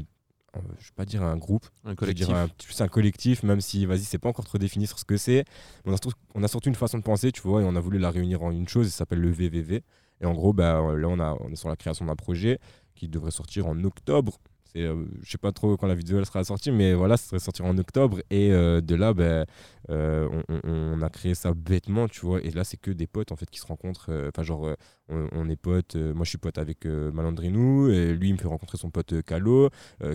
euh, 0.58 0.60
je 0.80 0.88
vais 0.88 0.94
pas 0.96 1.06
dire 1.06 1.24
un 1.24 1.38
groupe, 1.38 1.66
Un 1.86 1.92
je 1.92 1.96
collectif. 1.96 2.26
dirais 2.28 2.40
un, 2.40 2.48
plus 2.48 2.82
un 2.82 2.88
collectif, 2.88 3.44
même 3.44 3.62
si, 3.62 3.86
vas-y, 3.86 4.02
c'est 4.04 4.18
pas 4.18 4.30
encore 4.30 4.46
trop 4.46 4.58
défini 4.58 4.88
sur 4.88 5.00
ce 5.00 5.06
que 5.06 5.18
c'est. 5.18 5.46
On 5.86 5.90
a, 5.94 5.98
surtout- 5.98 6.12
on 6.36 6.44
a 6.44 6.48
surtout 6.48 6.70
une 6.70 6.76
façon 6.76 6.98
de 6.98 7.04
penser, 7.04 7.32
tu 7.32 7.42
vois, 7.42 7.62
et 7.62 7.66
on 7.66 7.76
a 7.76 7.80
voulu 7.80 7.98
la 8.00 8.12
réunir 8.12 8.44
en 8.44 8.52
une 8.52 8.68
chose, 8.68 8.88
ça 8.90 8.98
s'appelle 9.00 9.20
le 9.22 9.32
VVV. 9.32 9.84
Et 10.20 10.26
en 10.26 10.34
gros, 10.34 10.54
bah, 10.54 10.82
là, 10.96 11.08
on, 11.08 11.20
a, 11.20 11.36
on 11.40 11.52
est 11.52 11.56
sur 11.56 11.70
la 11.70 11.76
création 11.76 12.06
d'un 12.06 12.16
projet 12.16 12.60
qui 12.96 13.08
devrait 13.08 13.32
sortir 13.32 13.66
en 13.68 13.84
octobre. 13.84 14.38
C'est, 14.74 14.84
euh, 14.84 15.04
je 15.22 15.30
sais 15.32 15.38
pas 15.38 15.52
trop 15.52 15.76
quand 15.76 15.88
la 15.88 15.96
vidéo 15.96 16.18
elle 16.20 16.26
sera 16.26 16.44
sortie, 16.46 16.72
mais 16.72 16.94
voilà, 16.94 17.18
ça 17.18 17.26
devrait 17.26 17.40
sortir 17.40 17.66
en 17.66 17.78
octobre. 17.78 18.20
Et 18.30 18.54
euh, 18.54 18.80
de 18.80 18.96
là, 18.96 19.14
bah, 19.14 19.46
euh, 19.90 20.30
on, 20.64 21.02
a 21.02 21.10
créé 21.10 21.36
ça 21.36 21.54
bêtement, 21.54 22.08
tu 22.08 22.22
vois. 22.26 22.42
Et 22.42 22.52
là, 22.52 22.64
c'est 22.64 22.78
que 22.78 22.92
des 22.92 23.08
potes 23.08 23.34
en 23.34 23.36
fait 23.36 23.50
qui 23.50 23.60
se 23.60 23.66
rencontrent. 23.66 24.08
euh, 24.12 24.30
Enfin, 24.30 24.44
genre, 24.44 24.76
on, 25.10 25.50
est 25.50 25.58
potes. 25.58 25.96
moi, 25.96 26.24
je 26.24 26.30
suis 26.30 26.38
pote 26.38 26.58
avec 26.58 26.86
Malandrinou. 26.86 27.90
Et 27.90 28.14
lui, 28.14 28.30
il 28.30 28.34
me 28.34 28.38
fait 28.38 28.48
rencontrer 28.48 28.78
son 28.78 28.90
pote 28.92 29.22
Calo. 29.24 29.70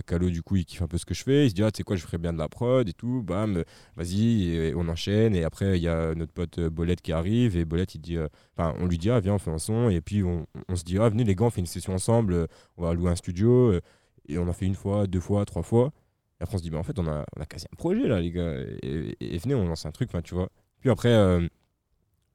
Calo, 0.07 0.29
du 0.31 0.41
coup, 0.41 0.55
il 0.55 0.65
kiffe 0.65 0.81
un 0.81 0.87
peu 0.87 0.97
ce 0.97 1.05
que 1.05 1.13
je 1.13 1.23
fais. 1.23 1.45
Il 1.45 1.49
se 1.51 1.55
dit, 1.55 1.63
ah, 1.63 1.71
tu 1.71 1.77
sais 1.77 1.83
quoi, 1.83 1.95
je 1.95 2.01
ferais 2.01 2.17
bien 2.17 2.33
de 2.33 2.39
la 2.39 2.49
prod 2.49 2.87
et 2.89 2.93
tout. 2.93 3.21
Bam, 3.21 3.63
vas-y, 3.95 4.73
on 4.75 4.87
enchaîne. 4.89 5.35
Et 5.35 5.43
après, 5.43 5.77
il 5.77 5.83
y 5.83 5.87
a 5.87 6.15
notre 6.15 6.33
pote 6.33 6.59
Bolette 6.59 7.01
qui 7.01 7.11
arrive. 7.11 7.55
Et 7.57 7.65
Bolette, 7.65 7.93
il 7.93 8.01
dit, 8.01 8.17
enfin, 8.57 8.73
on 8.79 8.87
lui 8.87 8.97
dit, 8.97 9.11
ah, 9.11 9.19
viens, 9.19 9.35
on 9.35 9.39
fait 9.39 9.51
un 9.51 9.59
son. 9.59 9.89
Et 9.89 10.01
puis, 10.01 10.23
on, 10.23 10.47
on 10.67 10.75
se 10.75 10.83
dit, 10.83 10.97
ah, 10.97 11.09
venez, 11.09 11.23
les 11.25 11.35
gars, 11.35 11.45
on 11.45 11.49
fait 11.51 11.61
une 11.61 11.67
session 11.67 11.93
ensemble. 11.93 12.47
On 12.77 12.83
va 12.83 12.93
louer 12.95 13.11
un 13.11 13.15
studio. 13.15 13.79
Et 14.27 14.37
on 14.37 14.47
a 14.47 14.53
fait 14.53 14.65
une 14.65 14.75
fois, 14.75 15.07
deux 15.07 15.19
fois, 15.19 15.45
trois 15.45 15.63
fois. 15.63 15.91
Et 16.39 16.43
après, 16.43 16.55
on 16.55 16.57
se 16.57 16.63
dit, 16.63 16.69
bah, 16.69 16.77
en 16.77 16.83
fait, 16.83 16.99
on 16.99 17.07
a, 17.07 17.25
on 17.35 17.41
a 17.41 17.45
quasi 17.45 17.65
un 17.71 17.75
projet 17.75 18.07
là, 18.07 18.19
les 18.21 18.31
gars. 18.31 18.53
Et, 18.83 19.15
et- 19.19 19.35
et 19.35 19.37
venez, 19.37 19.55
on 19.55 19.65
lance 19.67 19.85
un 19.85 19.91
truc, 19.91 20.09
tu 20.23 20.35
vois. 20.35 20.49
Puis 20.79 20.89
après, 20.89 21.09
euh, 21.13 21.47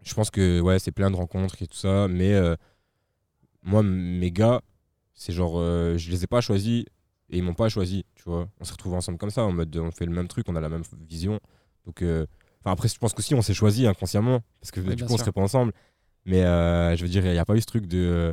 je 0.02 0.14
pense 0.14 0.30
que 0.30 0.60
ouais, 0.60 0.78
c'est 0.78 0.92
plein 0.92 1.10
de 1.10 1.16
rencontres 1.16 1.60
et 1.62 1.66
tout 1.66 1.76
ça. 1.76 2.08
Mais 2.08 2.32
euh, 2.34 2.56
moi, 3.62 3.82
mes 3.82 4.30
gars, 4.32 4.60
c'est 5.14 5.32
genre, 5.32 5.54
euh, 5.58 5.96
je 5.98 6.10
les 6.10 6.24
ai 6.24 6.26
pas 6.26 6.40
choisis 6.40 6.84
et 7.30 7.38
ils 7.38 7.42
m'ont 7.42 7.54
pas 7.54 7.68
choisi, 7.68 8.04
tu 8.14 8.24
vois. 8.24 8.48
On 8.60 8.64
s'est 8.64 8.72
retrouvés 8.72 8.96
ensemble 8.96 9.18
comme 9.18 9.30
ça, 9.30 9.42
en 9.44 9.52
mode, 9.52 9.74
on 9.76 9.90
fait 9.90 10.06
le 10.06 10.12
même 10.12 10.28
truc, 10.28 10.46
on 10.48 10.56
a 10.56 10.60
la 10.60 10.68
même 10.68 10.82
vision. 11.08 11.38
Donc, 11.86 12.02
euh, 12.02 12.26
enfin, 12.60 12.72
après, 12.72 12.88
je 12.88 12.98
pense 12.98 13.12
qu'aussi, 13.14 13.34
on 13.34 13.42
s'est 13.42 13.54
choisi 13.54 13.86
inconsciemment 13.86 14.40
parce 14.60 14.70
que 14.70 14.80
du 14.80 15.04
coup, 15.04 15.12
on 15.12 15.16
sûr. 15.16 15.20
serait 15.20 15.32
pas 15.32 15.40
ensemble. 15.42 15.72
Mais 16.24 16.42
je 16.42 17.02
veux 17.02 17.08
dire, 17.08 17.24
il 17.26 17.32
n'y 17.32 17.38
a 17.38 17.44
pas 17.44 17.54
eu 17.56 17.60
ce 17.60 17.66
truc 17.66 17.86
de. 17.86 18.32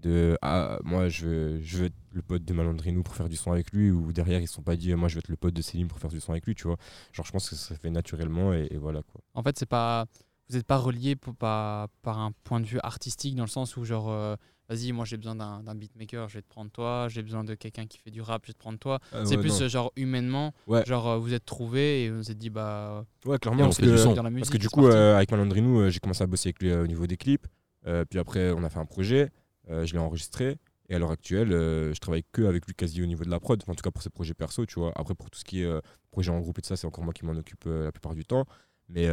De 0.00 0.38
ah, 0.42 0.78
moi, 0.84 1.08
je 1.08 1.26
veux, 1.26 1.60
je 1.62 1.78
veux 1.78 1.84
être 1.86 1.94
le 2.12 2.22
pote 2.22 2.44
de 2.44 2.52
Malandrinou 2.54 3.02
pour 3.02 3.14
faire 3.14 3.28
du 3.28 3.36
son 3.36 3.52
avec 3.52 3.72
lui, 3.72 3.90
ou 3.90 4.12
derrière, 4.12 4.40
ils 4.40 4.46
se 4.48 4.54
sont 4.54 4.62
pas 4.62 4.76
dit, 4.76 4.94
moi, 4.94 5.08
je 5.08 5.14
veux 5.14 5.18
être 5.20 5.28
le 5.28 5.36
pote 5.36 5.54
de 5.54 5.62
Céline 5.62 5.88
pour 5.88 5.98
faire 5.98 6.10
du 6.10 6.20
son 6.20 6.32
avec 6.32 6.46
lui, 6.46 6.54
tu 6.54 6.66
vois. 6.68 6.76
Genre, 7.12 7.26
je 7.26 7.32
pense 7.32 7.48
que 7.50 7.56
ça 7.56 7.74
se 7.74 7.80
fait 7.80 7.90
naturellement 7.90 8.52
et, 8.54 8.68
et 8.70 8.76
voilà 8.76 9.02
quoi. 9.02 9.20
En 9.34 9.42
fait, 9.42 9.58
c'est 9.58 9.66
pas. 9.66 10.06
Vous 10.50 10.56
n'êtes 10.56 10.66
pas 10.66 10.78
relié 10.78 11.14
pour- 11.14 11.34
par, 11.34 11.88
par 12.02 12.18
un 12.18 12.32
point 12.44 12.60
de 12.60 12.64
vue 12.66 12.78
artistique 12.82 13.34
dans 13.34 13.42
le 13.44 13.48
sens 13.50 13.76
où, 13.76 13.84
genre, 13.84 14.10
euh, 14.10 14.34
vas-y, 14.70 14.92
moi 14.92 15.04
j'ai 15.04 15.18
besoin 15.18 15.34
d'un 15.34 15.74
beatmaker, 15.74 16.26
je 16.28 16.34
vais 16.38 16.42
te 16.42 16.48
prendre 16.48 16.70
toi. 16.70 17.06
J'ai 17.10 17.22
besoin 17.22 17.44
de 17.44 17.54
quelqu'un 17.54 17.86
qui 17.86 17.98
fait 17.98 18.10
du 18.10 18.22
rap, 18.22 18.42
je 18.44 18.48
vais 18.48 18.52
te 18.54 18.58
prendre 18.58 18.78
toi. 18.78 18.98
c'est 19.24 19.36
plus 19.36 19.60
euh, 19.60 19.68
genre 19.68 19.92
humainement. 19.96 20.54
Ouais. 20.66 20.84
Genre, 20.86 21.06
euh, 21.06 21.18
vous 21.18 21.34
êtes 21.34 21.44
trouvés 21.44 22.04
et 22.04 22.10
vous 22.10 22.16
vous 22.18 22.30
êtes 22.30 22.38
dit, 22.38 22.48
bah. 22.48 23.04
Ouais, 23.26 23.38
clairement, 23.38 23.64
parce 23.64 23.76
que, 23.76 23.84
du 23.84 23.98
son. 23.98 24.14
dans 24.14 24.22
la 24.22 24.30
musique, 24.30 24.44
parce 24.44 24.50
que 24.50 24.56
du 24.56 24.64
c'est 24.68 24.70
coup, 24.70 24.86
euh, 24.86 25.16
avec 25.16 25.30
Malandrinou, 25.30 25.80
euh, 25.80 25.90
j'ai 25.90 25.98
commencé 26.00 26.22
à 26.24 26.26
bosser 26.26 26.48
avec 26.48 26.60
lui 26.62 26.70
euh, 26.70 26.84
au 26.84 26.86
niveau 26.86 27.06
des 27.06 27.16
clips. 27.18 27.46
Euh, 27.86 28.04
puis 28.08 28.18
après, 28.18 28.50
on 28.52 28.64
a 28.64 28.70
fait 28.70 28.78
un 28.80 28.86
projet, 28.86 29.30
euh, 29.70 29.86
je 29.86 29.92
l'ai 29.92 29.98
enregistré. 29.98 30.58
Et 30.90 30.94
à 30.94 30.98
l'heure 30.98 31.10
actuelle, 31.10 31.52
euh, 31.52 31.92
je 31.92 32.00
travaille 32.00 32.24
que 32.32 32.42
avec 32.42 32.66
lui 32.66 32.74
quasi 32.74 33.02
au 33.02 33.06
niveau 33.06 33.24
de 33.24 33.30
la 33.30 33.38
prod, 33.40 33.62
en 33.66 33.74
tout 33.74 33.82
cas 33.82 33.90
pour 33.90 34.02
ses 34.02 34.08
projets 34.08 34.32
perso, 34.32 34.64
tu 34.64 34.78
vois. 34.78 34.92
Après, 34.96 35.14
pour 35.14 35.30
tout 35.30 35.38
ce 35.38 35.44
qui 35.44 35.60
est 35.62 35.66
euh, 35.66 35.80
projet 36.10 36.30
en 36.30 36.40
groupe 36.40 36.58
et 36.58 36.62
tout 36.62 36.68
ça, 36.68 36.76
c'est 36.76 36.86
encore 36.86 37.04
moi 37.04 37.12
qui 37.12 37.26
m'en 37.26 37.32
occupe 37.32 37.64
la 37.66 37.92
plupart 37.92 38.14
du 38.14 38.24
temps. 38.24 38.46
Mais 38.88 39.06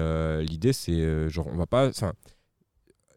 l'idée, 0.45 0.71
c'est 0.71 1.29
genre, 1.29 1.47
on 1.47 1.57
va 1.57 1.67
pas. 1.67 1.91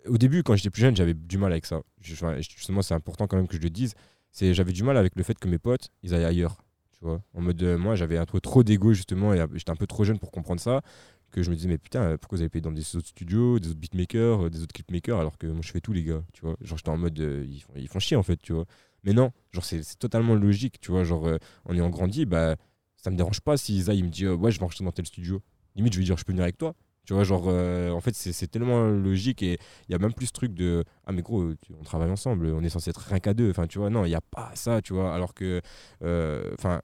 Au 0.06 0.18
début, 0.18 0.42
quand 0.42 0.56
j'étais 0.56 0.70
plus 0.70 0.80
jeune, 0.80 0.96
j'avais 0.96 1.14
du 1.14 1.38
mal 1.38 1.52
avec 1.52 1.66
ça. 1.66 1.82
Justement, 2.00 2.82
c'est 2.82 2.94
important 2.94 3.28
quand 3.28 3.36
même 3.36 3.46
que 3.46 3.56
je 3.56 3.62
le 3.62 3.70
dise. 3.70 3.94
J'avais 4.32 4.72
du 4.72 4.82
mal 4.82 4.96
avec 4.96 5.14
le 5.14 5.22
fait 5.22 5.38
que 5.38 5.46
mes 5.46 5.58
potes, 5.60 5.90
ils 6.02 6.14
aillent 6.14 6.24
ailleurs. 6.24 6.56
Tu 6.90 7.04
vois, 7.04 7.22
en 7.34 7.42
mode, 7.42 7.62
moi, 7.62 7.94
j'avais 7.94 8.18
un 8.18 8.26
peu 8.26 8.40
trop 8.40 8.64
d'ego 8.64 8.92
justement, 8.92 9.32
et 9.32 9.44
j'étais 9.54 9.70
un 9.70 9.76
peu 9.76 9.86
trop 9.86 10.02
jeune 10.02 10.18
pour 10.18 10.32
comprendre 10.32 10.60
ça 10.60 10.82
que 11.30 11.42
je 11.42 11.50
me 11.50 11.56
disais 11.56 11.68
mais 11.68 11.78
putain 11.78 12.16
pourquoi 12.16 12.36
vous 12.36 12.42
avez 12.42 12.48
payé 12.48 12.62
dans 12.62 12.72
des 12.72 12.96
autres 12.96 13.08
studios 13.08 13.58
des 13.58 13.68
autres 13.70 13.78
beatmakers 13.78 14.46
euh, 14.46 14.50
des 14.50 14.62
autres 14.62 14.72
clipmakers 14.72 15.18
alors 15.18 15.36
que 15.38 15.46
moi 15.46 15.60
je 15.62 15.70
fais 15.70 15.80
tout 15.80 15.92
les 15.92 16.02
gars 16.04 16.22
tu 16.32 16.42
vois. 16.42 16.56
Genre 16.60 16.78
j'étais 16.78 16.90
en 16.90 16.96
mode 16.96 17.18
euh, 17.20 17.44
ils, 17.48 17.60
font, 17.60 17.72
ils 17.76 17.88
font 17.88 17.98
chier 17.98 18.16
en 18.16 18.22
fait 18.22 18.38
tu 18.38 18.52
vois. 18.52 18.64
Mais 19.04 19.12
non 19.12 19.30
genre 19.52 19.64
c'est 19.64 19.82
totalement 19.98 20.34
logique 20.34 20.80
tu 20.80 20.90
vois. 20.90 21.04
Genre 21.04 21.26
euh, 21.26 21.38
en 21.64 21.74
ayant 21.74 21.90
grandi 21.90 22.24
bah 22.26 22.56
ça 22.96 23.10
me 23.10 23.16
dérange 23.16 23.40
pas 23.40 23.56
si 23.56 23.76
Isa 23.76 23.94
il 23.94 24.04
me 24.04 24.10
dit 24.10 24.24
euh, 24.24 24.34
ouais 24.34 24.50
je 24.50 24.58
vais 24.58 24.64
enregistrer 24.64 24.84
dans 24.84 24.92
tel 24.92 25.06
studio. 25.06 25.42
Limite 25.76 25.92
je 25.92 25.98
vais 25.98 26.04
dire 26.04 26.16
je 26.16 26.24
peux 26.24 26.32
venir 26.32 26.44
avec 26.44 26.58
toi 26.58 26.74
tu 27.04 27.14
vois. 27.14 27.24
Genre 27.24 27.46
en 27.48 28.00
fait 28.00 28.14
c'est 28.14 28.48
tellement 28.48 28.86
logique 28.86 29.42
et 29.42 29.58
il 29.88 29.92
y 29.92 29.94
a 29.94 29.98
même 29.98 30.12
plus 30.14 30.26
ce 30.26 30.32
truc 30.32 30.54
de 30.54 30.84
ah 31.06 31.12
mais 31.12 31.22
gros 31.22 31.52
on 31.78 31.84
travaille 31.84 32.10
ensemble 32.10 32.46
on 32.46 32.62
est 32.62 32.68
censé 32.68 32.90
être 32.90 33.00
rien 33.00 33.18
qu'à 33.18 33.34
deux 33.34 33.50
enfin 33.50 33.66
tu 33.66 33.78
vois. 33.78 33.90
Non 33.90 34.04
il 34.04 34.10
y 34.10 34.14
a 34.14 34.20
pas 34.20 34.50
ça 34.54 34.82
tu 34.82 34.94
vois. 34.94 35.14
Alors 35.14 35.34
que 35.34 35.60
enfin 36.02 36.80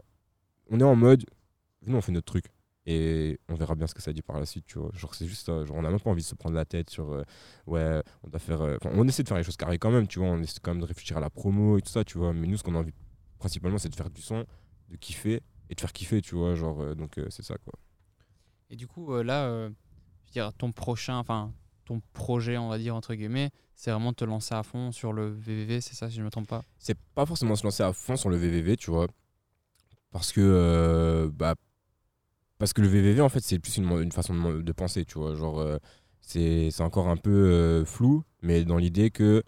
on 0.71 0.81
est 0.81 0.85
en 0.85 0.97
mode 0.97 1.25
venez 1.83 1.97
on 1.97 2.01
fait 2.01 2.13
notre 2.13 2.27
truc 2.27 2.47
et 2.87 3.39
on 3.49 3.55
verra 3.55 3.75
bien 3.75 3.87
ce 3.87 3.95
que 3.95 4.03
ça 4.03 4.13
dit 4.13 4.23
par 4.23 4.39
la 4.39 4.47
suite 4.47 4.67
tu 4.67 4.79
vois. 4.79 4.91
Genre 4.95 5.15
c'est 5.15 5.27
juste 5.27 5.47
ça 5.47 5.65
genre 5.65 5.77
on 5.77 5.83
n'a 5.83 5.91
même 5.91 6.01
pas 6.01 6.11
envie 6.11 6.23
de 6.23 6.27
se 6.27 6.35
prendre 6.35 6.55
la 6.55 6.65
tête 6.65 6.91
sur 6.91 7.13
euh, 7.13 7.23
ouais 7.67 8.03
on 8.23 8.29
doit 8.29 8.39
faire 8.41 8.61
euh, 8.61 8.77
on 8.85 9.07
essaie 9.09 9.23
de 9.23 9.29
faire 9.29 9.39
les 9.39 9.45
choses 9.45 9.57
carrées 9.57 9.79
quand 9.79 9.91
même 9.91 10.07
tu 10.07 10.19
vois. 10.19 10.29
On 10.29 10.41
essaie 10.43 10.59
quand 10.63 10.73
même 10.73 10.81
de 10.81 10.87
réfléchir 10.87 11.17
à 11.17 11.21
la 11.21 11.31
promo 11.31 11.79
et 11.79 11.83
tout 11.83 11.91
ça 11.91 12.05
tu 12.05 12.19
vois. 12.19 12.33
Mais 12.33 12.47
nous 12.47 12.57
ce 12.57 12.63
qu'on 12.63 12.75
a 12.75 12.79
envie 12.79 12.93
principalement 13.39 13.79
c'est 13.79 13.89
de 13.89 13.95
faire 13.97 14.11
du 14.11 14.21
son 14.23 14.45
de 14.91 14.97
kiffer 14.97 15.41
et 15.71 15.75
de 15.75 15.81
faire 15.81 15.93
kiffer 15.93 16.21
tu 16.21 16.35
vois 16.35 16.55
genre 16.55 16.81
euh, 16.83 16.95
donc 16.95 17.19
euh, 17.19 17.27
c'est 17.31 17.43
ça 17.45 17.57
quoi. 17.65 17.73
Et 18.71 18.77
du 18.77 18.87
coup, 18.87 19.13
euh, 19.13 19.23
là, 19.23 19.45
euh, 19.45 19.69
je 19.69 20.29
veux 20.29 20.33
dire, 20.33 20.53
ton 20.55 20.73
prochain, 20.73 21.17
enfin, 21.19 21.53
ton 21.85 22.01
projet, 22.15 22.57
on 22.57 22.69
va 22.71 22.79
dire, 22.79 22.97
entre 22.97 23.15
guillemets, 23.15 23.51
c'est 23.77 23.91
vraiment 23.91 24.11
de 24.11 24.17
te 24.17 24.25
lancer 24.25 24.55
à 24.55 24.63
fond 24.63 24.91
sur 24.91 25.13
le 25.13 25.29
VVV, 25.29 25.81
c'est 25.83 25.95
ça, 25.95 26.09
si 26.09 26.17
je 26.17 26.21
ne 26.21 26.25
me 26.25 26.31
trompe 26.31 26.49
pas? 26.49 26.65
C'est 26.79 26.99
pas 27.15 27.27
forcément 27.27 27.57
se 27.57 27.63
lancer 27.63 27.83
à 27.83 27.93
fond 27.93 28.17
sur 28.17 28.31
le 28.31 28.37
VVV, 28.37 28.77
tu 28.77 28.91
vois. 28.91 29.07
Parce 30.11 30.33
que, 30.33 30.41
euh, 30.41 31.31
bah, 31.33 31.55
parce 32.59 32.73
que 32.73 32.81
le 32.81 32.89
VVV, 32.89 33.21
en 33.21 33.29
fait, 33.29 33.41
c'est 33.41 33.59
plus 33.59 33.77
une, 33.77 33.91
une 34.01 34.13
façon 34.13 34.35
de, 34.35 34.73
penser, 34.73 35.05
tu 35.05 35.19
vois. 35.19 35.35
Genre, 35.35 35.61
euh, 35.61 35.79
c'est 36.21 36.81
encore 36.81 37.09
un 37.09 37.17
peu 37.17 37.31
euh, 37.31 37.85
flou, 37.85 38.25
mais 38.43 38.65
dans 38.65 38.79
l'idée 38.79 39.11
que 39.11 39.43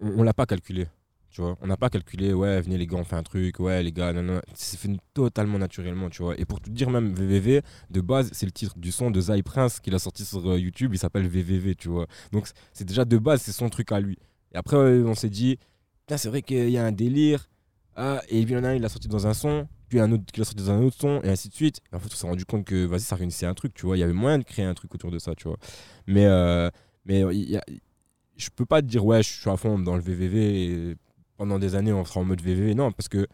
on, 0.00 0.20
on 0.20 0.22
l'a 0.22 0.34
pas 0.34 0.46
calculé, 0.46 0.86
tu 1.30 1.40
vois. 1.40 1.56
On 1.60 1.66
n'a 1.66 1.76
pas 1.76 1.90
calculé, 1.90 2.32
ouais, 2.32 2.60
venez 2.60 2.78
les 2.78 2.86
gars, 2.86 2.96
on 2.96 3.04
fait 3.04 3.16
un 3.16 3.22
truc, 3.22 3.58
ouais, 3.58 3.82
les 3.82 3.92
gars, 3.92 4.12
non, 4.12 4.22
non. 4.22 4.40
C'est 4.54 4.78
fait 4.78 4.90
totalement 5.12 5.58
naturellement, 5.58 6.10
tu 6.10 6.22
vois. 6.22 6.38
Et 6.38 6.44
pour 6.44 6.60
te 6.60 6.70
dire, 6.70 6.90
même 6.90 7.12
VVV, 7.12 7.62
de 7.90 8.00
base, 8.00 8.30
c'est 8.32 8.46
le 8.46 8.52
titre 8.52 8.78
du 8.78 8.92
son 8.92 9.10
de 9.10 9.20
Zai 9.20 9.42
Prince 9.42 9.80
qu'il 9.80 9.94
a 9.94 9.98
sorti 9.98 10.24
sur 10.24 10.48
euh, 10.48 10.58
YouTube, 10.58 10.94
il 10.94 10.98
s'appelle 10.98 11.28
VVV, 11.28 11.74
tu 11.74 11.88
vois. 11.88 12.06
Donc, 12.32 12.48
c'est 12.72 12.84
déjà 12.84 13.04
de 13.04 13.18
base, 13.18 13.42
c'est 13.42 13.52
son 13.52 13.68
truc 13.68 13.90
à 13.92 14.00
lui. 14.00 14.18
Et 14.52 14.56
après, 14.56 14.76
on 14.76 15.14
s'est 15.14 15.28
dit, 15.28 15.58
c'est 16.08 16.28
vrai 16.28 16.42
qu'il 16.42 16.70
y 16.70 16.78
a 16.78 16.84
un 16.84 16.92
délire. 16.92 17.48
Ah, 17.96 18.22
et 18.28 18.42
puis 18.44 18.54
il 18.54 18.56
y 18.56 18.56
en 18.56 18.64
a 18.64 18.68
un, 18.68 18.74
il 18.74 18.82
l'a 18.82 18.88
sorti 18.88 19.08
dans 19.08 19.26
un 19.26 19.34
son, 19.34 19.68
puis 19.94 20.00
un 20.00 20.10
autre 20.10 20.24
qui 20.32 20.40
l'a 20.40 20.44
sorti 20.44 20.64
dans 20.64 20.72
un 20.72 20.82
autre 20.82 20.96
son, 20.98 21.20
et 21.22 21.28
ainsi 21.28 21.48
de 21.48 21.54
suite. 21.54 21.80
Et 21.92 21.96
en 21.96 22.00
fait, 22.00 22.08
on 22.12 22.16
s'est 22.16 22.26
rendu 22.26 22.44
compte 22.44 22.64
que, 22.64 22.84
vas-y, 22.84 23.00
ça 23.02 23.14
réunissait 23.14 23.46
un 23.46 23.54
truc, 23.54 23.72
tu 23.74 23.86
vois. 23.86 23.96
Il 23.96 24.00
y 24.00 24.02
avait 24.02 24.12
moyen 24.12 24.38
de 24.38 24.42
créer 24.44 24.64
un 24.64 24.74
truc 24.74 24.92
autour 24.94 25.10
de 25.12 25.18
ça, 25.20 25.34
tu 25.36 25.46
vois. 25.46 25.56
Mais, 26.08 26.26
euh, 26.26 26.68
mais 27.04 27.20
il 27.32 27.50
y 27.50 27.56
a- 27.56 27.64
je 28.36 28.48
peux 28.54 28.66
pas 28.66 28.82
te 28.82 28.86
dire, 28.86 29.04
ouais, 29.04 29.22
je 29.22 29.28
suis 29.30 29.48
à 29.50 29.56
fond 29.56 29.78
dans 29.78 29.94
le 29.94 30.02
VVV, 30.02 30.64
et 30.64 30.96
pendant 31.36 31.58
des 31.60 31.76
années, 31.76 31.92
on 31.92 32.04
sera 32.04 32.18
en 32.20 32.24
mode 32.24 32.40
VVV. 32.40 32.74
Non, 32.74 32.90
parce 32.90 33.08
que, 33.08 33.26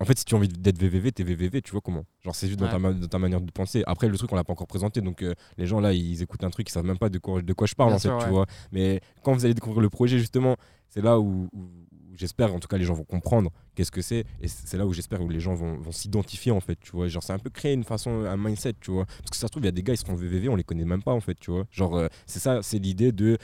en 0.00 0.04
fait, 0.04 0.16
si 0.16 0.24
tu 0.24 0.36
as 0.36 0.38
envie 0.38 0.46
d'être 0.46 0.78
VVV, 0.78 1.10
t'es 1.10 1.24
VVV, 1.24 1.60
tu 1.62 1.72
vois 1.72 1.80
comment. 1.80 2.04
Genre, 2.20 2.34
c'est 2.36 2.46
juste 2.46 2.60
dans, 2.60 2.68
ta, 2.68 2.74
Ouais. 2.74 2.78
ma- 2.80 2.92
dans 2.92 3.08
ta 3.08 3.18
manière 3.18 3.40
de 3.40 3.50
penser. 3.50 3.82
Après, 3.88 4.06
le 4.08 4.16
truc, 4.16 4.32
on 4.32 4.36
l'a 4.36 4.44
pas 4.44 4.52
encore 4.52 4.68
présenté, 4.68 5.00
donc 5.00 5.22
euh, 5.22 5.34
les 5.56 5.66
gens 5.66 5.80
là, 5.80 5.92
ils 5.92 6.22
écoutent 6.22 6.44
un 6.44 6.50
truc, 6.50 6.68
ils 6.68 6.72
savent 6.72 6.84
même 6.84 6.98
pas 6.98 7.08
de 7.08 7.18
quoi, 7.18 7.42
de 7.42 7.52
quoi 7.52 7.66
je 7.66 7.74
parle, 7.74 7.90
Bien 7.90 7.96
en 7.96 7.98
fait, 7.98 8.08
sûr, 8.08 8.18
tu 8.18 8.28
vois. 8.30 8.46
Mais 8.70 9.00
quand 9.24 9.32
vous 9.32 9.44
allez 9.44 9.54
découvrir 9.54 9.80
le 9.82 9.90
projet, 9.90 10.18
justement, 10.20 10.56
c'est 10.88 11.02
là 11.02 11.18
où 11.18 11.48
j'espère, 12.18 12.52
en 12.54 12.58
tout 12.60 12.68
cas, 12.68 12.76
les 12.76 12.84
gens 12.84 12.92
vont 12.94 13.04
comprendre 13.04 13.50
qu'est-ce 13.74 13.90
que 13.90 14.02
c'est. 14.02 14.24
Et 14.42 14.48
c'est 14.48 14.76
là 14.76 14.86
où 14.86 14.92
j'espère 14.92 15.22
où 15.22 15.28
les 15.30 15.40
gens 15.40 15.54
vont, 15.54 15.78
vont 15.78 15.92
s'identifier, 15.92 16.52
en 16.52 16.60
fait, 16.60 16.78
tu 16.80 16.90
vois. 16.92 17.08
Genre, 17.08 17.22
c'est 17.22 17.32
un 17.32 17.38
peu 17.38 17.48
créer 17.48 17.72
une 17.72 17.84
façon, 17.84 18.10
un 18.26 18.36
mindset, 18.36 18.74
tu 18.80 18.90
vois. 18.90 19.06
Parce 19.06 19.30
que 19.30 19.36
ça 19.36 19.46
se 19.46 19.50
trouve, 19.52 19.62
il 19.62 19.66
y 19.66 19.68
a 19.68 19.72
des 19.72 19.82
gars, 19.82 19.94
ils 19.94 19.98
seront 19.98 20.14
VVV, 20.14 20.48
on 20.50 20.56
les 20.56 20.64
connaît 20.64 20.84
même 20.84 21.02
pas, 21.02 21.12
en 21.12 21.20
fait, 21.20 21.36
tu 21.40 21.50
vois. 21.50 21.64
Genre, 21.70 21.96
euh, 21.96 22.08
c'est 22.26 22.40
ça, 22.40 22.60
c'est 22.62 22.78
l'idée 22.78 23.12
de. 23.12 23.38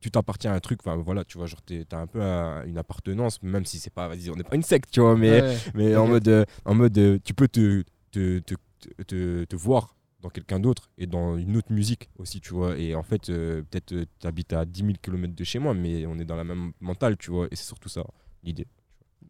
Tu 0.00 0.10
t'appartiens 0.10 0.52
à 0.52 0.54
un 0.54 0.60
truc, 0.60 0.80
enfin 0.84 0.94
voilà, 0.96 1.24
tu 1.24 1.36
vois, 1.36 1.46
genre 1.46 1.60
t'as 1.62 1.98
un 1.98 2.06
peu 2.06 2.22
un- 2.22 2.64
une 2.64 2.78
appartenance, 2.78 3.42
même 3.42 3.64
si 3.64 3.78
c'est 3.80 3.92
pas, 3.92 4.06
vas-y, 4.06 4.30
on 4.30 4.36
n'est 4.36 4.44
pas 4.44 4.54
une 4.54 4.62
secte, 4.62 4.90
tu 4.92 5.00
vois, 5.00 5.16
mais, 5.16 5.40
Ouais. 5.40 5.56
mais 5.74 5.96
en 5.96 6.06
mode, 6.06 6.28
euh, 6.28 6.44
en 6.64 6.74
mode 6.74 6.96
euh, 6.98 7.18
tu 7.24 7.34
peux 7.34 7.48
te, 7.48 7.82
te, 8.12 8.38
te, 8.40 8.54
te, 9.04 9.44
te 9.44 9.56
voir 9.56 9.96
dans 10.20 10.30
quelqu'un 10.30 10.58
d'autre 10.60 10.90
et 10.98 11.06
dans 11.06 11.36
une 11.36 11.56
autre 11.56 11.72
musique 11.72 12.08
aussi, 12.18 12.40
tu 12.40 12.54
vois. 12.54 12.76
Et 12.78 12.94
en 12.94 13.02
fait, 13.02 13.28
euh, 13.30 13.62
peut-être 13.62 13.94
tu 14.18 14.26
habites 14.26 14.52
à 14.52 14.64
10 14.64 14.80
000 14.80 14.92
km 15.02 15.34
de 15.34 15.44
chez 15.44 15.58
moi, 15.58 15.74
mais 15.74 16.06
on 16.06 16.18
est 16.18 16.24
dans 16.24 16.36
la 16.36 16.44
même 16.44 16.72
mentale, 16.80 17.16
tu 17.16 17.30
vois. 17.30 17.46
Et 17.50 17.56
c'est 17.56 17.66
surtout 17.66 17.88
ça, 17.88 18.04
l'idée. 18.42 18.66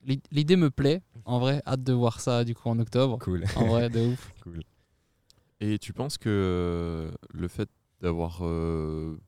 L'i- 0.05 0.23
L'idée 0.31 0.57
me 0.57 0.71
plaît, 0.71 1.03
en 1.25 1.39
vrai, 1.41 1.63
hâte 1.67 1.83
de 1.83 1.93
voir 1.93 2.21
ça 2.21 2.45
du 2.45 2.55
coup 2.55 2.69
en 2.69 2.79
octobre. 2.79 3.19
Cool. 3.21 3.45
En 3.57 3.67
vrai, 3.67 3.91
de 3.91 4.01
ouf. 4.01 4.33
cool. 4.43 4.63
Et 5.61 5.79
tu 5.79 5.93
penses 5.93 6.19
que 6.19 6.29
euh, 6.29 7.11
le 7.33 7.49
fait 7.49 7.69
d'avoir 8.01 8.41
euh, 8.43 9.19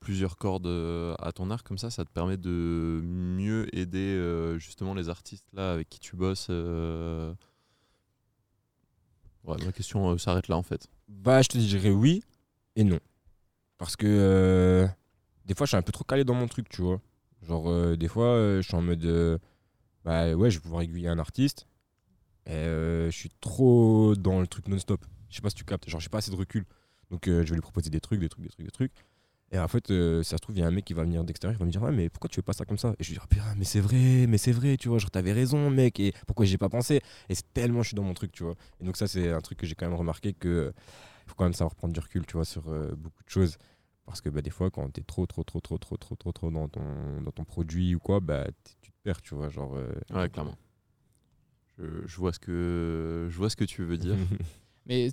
plusieurs 0.00 0.36
cordes 0.36 0.66
euh, 0.68 1.14
à 1.18 1.32
ton 1.32 1.50
arc 1.50 1.66
comme 1.66 1.78
ça, 1.78 1.90
ça 1.90 2.04
te 2.04 2.10
permet 2.10 2.36
de 2.36 3.00
mieux 3.02 3.66
aider 3.76 3.98
euh, 3.98 4.56
justement 4.58 4.94
les 4.94 5.08
artistes 5.08 5.48
là 5.52 5.72
avec 5.72 5.88
qui 5.88 5.98
tu 5.98 6.16
bosses 6.16 6.46
euh 6.50 7.34
Ouais, 9.46 9.56
ma 9.64 9.70
question 9.70 10.10
euh, 10.10 10.18
s'arrête 10.18 10.48
là 10.48 10.56
en 10.56 10.62
fait. 10.62 10.88
Bah, 11.08 11.40
je 11.40 11.48
te 11.48 11.58
dirais 11.58 11.90
oui 11.90 12.22
et 12.74 12.82
non. 12.82 12.98
Parce 13.78 13.94
que 13.94 14.06
euh, 14.06 14.86
des 15.44 15.54
fois, 15.54 15.66
je 15.66 15.70
suis 15.70 15.76
un 15.76 15.82
peu 15.82 15.92
trop 15.92 16.04
calé 16.04 16.24
dans 16.24 16.34
mon 16.34 16.48
truc, 16.48 16.68
tu 16.68 16.82
vois. 16.82 17.00
Genre, 17.42 17.70
euh, 17.70 17.96
des 17.96 18.08
fois, 18.08 18.36
je 18.56 18.62
suis 18.62 18.74
en 18.74 18.82
mode. 18.82 19.40
bah 20.04 20.34
ouais, 20.34 20.50
je 20.50 20.58
vais 20.58 20.62
pouvoir 20.62 20.82
aiguiller 20.82 21.08
un 21.08 21.18
artiste. 21.18 21.66
Et 22.46 22.64
je 22.64 23.10
suis 23.12 23.30
trop 23.40 24.14
dans 24.16 24.40
le 24.40 24.46
truc 24.46 24.68
non-stop. 24.68 25.04
Je 25.30 25.36
sais 25.36 25.42
pas 25.42 25.50
si 25.50 25.56
tu 25.56 25.64
captes, 25.64 25.88
genre 25.88 26.00
j'ai 26.00 26.08
pas 26.08 26.18
assez 26.18 26.30
de 26.30 26.36
recul. 26.36 26.64
Donc 27.10 27.22
je 27.26 27.32
vais 27.32 27.54
lui 27.54 27.60
proposer 27.60 27.90
des 27.90 28.00
trucs, 28.00 28.20
des 28.20 28.28
trucs, 28.28 28.44
des 28.44 28.50
trucs, 28.50 28.66
des 28.66 28.72
trucs. 28.72 28.92
Et 29.52 29.58
en 29.60 29.68
fait, 29.68 29.90
euh, 29.92 30.24
ça 30.24 30.36
se 30.36 30.40
trouve, 30.40 30.56
il 30.56 30.60
y 30.60 30.62
a 30.62 30.66
un 30.66 30.72
mec 30.72 30.84
qui 30.84 30.92
va 30.92 31.04
venir 31.04 31.22
d'extérieur, 31.22 31.56
il 31.56 31.60
va 31.60 31.66
me 31.66 31.70
dire 31.70 31.80
Ouais, 31.82 31.92
mais 31.92 32.08
pourquoi 32.08 32.28
tu 32.28 32.34
fais 32.36 32.42
pas 32.42 32.52
ça 32.52 32.64
comme 32.64 32.78
ça? 32.78 32.94
Et 32.98 33.04
je 33.04 33.10
lui 33.10 33.14
dis 33.16 33.20
Ah, 33.22 33.26
putain, 33.28 33.54
mais 33.56 33.64
c'est 33.64 33.80
vrai, 33.80 34.26
mais 34.26 34.38
c'est 34.38 34.50
vrai, 34.52 34.76
tu 34.76 34.88
vois, 34.88 34.98
genre 34.98 35.10
t'avais 35.10 35.32
raison, 35.32 35.70
mec, 35.70 36.00
et 36.00 36.12
pourquoi 36.26 36.44
j'y 36.46 36.54
ai 36.54 36.58
pas 36.58 36.68
pensé? 36.68 37.00
Et 37.28 37.34
c'est 37.36 37.52
tellement 37.54 37.82
je 37.82 37.88
suis 37.88 37.94
dans 37.94 38.02
mon 38.02 38.14
truc, 38.14 38.32
tu 38.32 38.42
vois. 38.42 38.56
Et 38.80 38.84
donc, 38.84 38.96
ça, 38.96 39.06
c'est 39.06 39.30
un 39.30 39.40
truc 39.40 39.58
que 39.58 39.66
j'ai 39.66 39.76
quand 39.76 39.86
même 39.86 39.96
remarqué 39.96 40.32
que 40.32 40.48
euh, 40.48 40.72
faut 41.26 41.34
quand 41.36 41.44
même 41.44 41.52
savoir 41.54 41.76
prendre 41.76 41.94
du 41.94 42.00
recul, 42.00 42.26
tu 42.26 42.32
vois, 42.34 42.44
sur 42.44 42.68
euh, 42.68 42.94
beaucoup 42.96 43.22
de 43.22 43.28
choses. 43.30 43.56
Parce 44.04 44.20
que 44.20 44.28
bah, 44.30 44.42
des 44.42 44.50
fois, 44.50 44.70
quand 44.70 44.88
t'es 44.92 45.02
trop, 45.02 45.26
trop, 45.26 45.44
trop, 45.44 45.60
trop, 45.60 45.78
trop, 45.78 45.96
trop, 45.96 46.16
trop, 46.16 46.32
trop 46.32 46.50
dans 46.50 46.68
ton, 46.68 47.20
dans 47.22 47.32
ton 47.32 47.44
produit 47.44 47.94
ou 47.94 48.00
quoi, 48.00 48.18
bah, 48.20 48.46
tu 48.82 48.90
te 48.90 48.96
perds, 49.04 49.22
tu 49.22 49.34
vois. 49.36 49.48
Genre, 49.48 49.76
euh, 49.76 49.92
Ouais, 50.12 50.28
clairement. 50.28 50.56
Je, 51.78 51.84
je 52.06 52.16
vois 52.16 52.32
ce 52.32 52.38
que, 52.38 53.28
je 53.30 53.36
vois 53.36 53.50
ce 53.50 53.56
que 53.56 53.64
tu 53.64 53.84
veux 53.84 53.98
dire. 53.98 54.16
Mais 54.86 55.10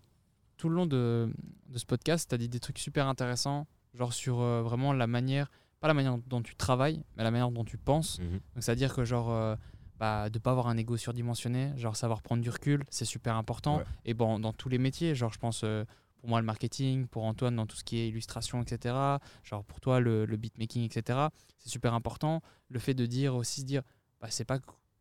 tout 0.58 0.70
le 0.70 0.76
long 0.76 0.86
de, 0.86 1.32
de 1.68 1.78
ce 1.78 1.86
podcast, 1.86 2.30
tu 2.30 2.36
as 2.36 2.38
dit 2.38 2.50
des 2.50 2.60
trucs 2.60 2.80
super 2.80 3.08
intéressants, 3.08 3.68
genre 3.94 4.14
sur 4.14 4.42
euh, 4.42 4.62
vraiment 4.62 4.94
la 4.94 5.08
manière, 5.08 5.50
pas 5.80 5.88
la 5.88 5.94
manière 5.94 6.18
dont 6.28 6.42
tu 6.42 6.56
travailles, 6.56 7.04
mais 7.18 7.24
la 7.24 7.32
manière 7.32 7.52
dont 7.52 7.64
tu 7.66 7.78
penses. 7.78 8.20
Mhm. 8.20 8.32
Donc, 8.32 8.42
c'est-à-dire 8.64 8.94
que, 8.94 9.04
genre, 9.04 9.32
euh, 9.32 9.56
bah, 10.00 10.30
de 10.30 10.40
pas 10.40 10.52
avoir 10.52 10.68
un 10.68 10.78
ego 10.78 10.98
surdimensionné, 10.98 11.72
genre 11.78 11.96
savoir 11.96 12.22
prendre 12.22 12.42
du 12.42 12.50
recul, 12.50 12.84
c'est 12.90 13.06
super 13.06 13.36
important. 13.36 13.78
Ouais. 13.80 13.84
Et 14.06 14.14
bon, 14.14 14.40
dans 14.40 14.54
tous 14.54 14.70
les 14.70 14.78
métiers, 14.78 15.14
genre, 15.16 15.32
je 15.32 15.40
pense 15.40 15.62
euh, 15.64 15.86
pour 16.18 16.30
moi 16.30 16.40
le 16.40 16.46
marketing, 16.46 17.08
pour 17.08 17.24
Antoine 17.26 17.56
dans 17.56 17.66
tout 17.66 17.76
ce 17.76 17.84
qui 17.84 17.98
est 17.98 18.08
illustration, 18.08 18.62
etc. 18.62 18.96
Genre, 19.44 19.64
pour 19.66 19.80
toi 19.82 20.00
le, 20.00 20.26
le 20.26 20.38
beatmaking, 20.38 20.84
etc. 20.84 21.28
C'est 21.60 21.70
super 21.70 21.94
important. 21.94 22.42
Le 22.70 22.80
fait 22.80 22.94
de 22.94 23.06
dire 23.06 23.36
aussi, 23.36 23.62
se 23.62 23.66
dire, 23.66 23.84
bah, 24.22 24.28
c'est 24.30 24.46
pas 24.46 24.60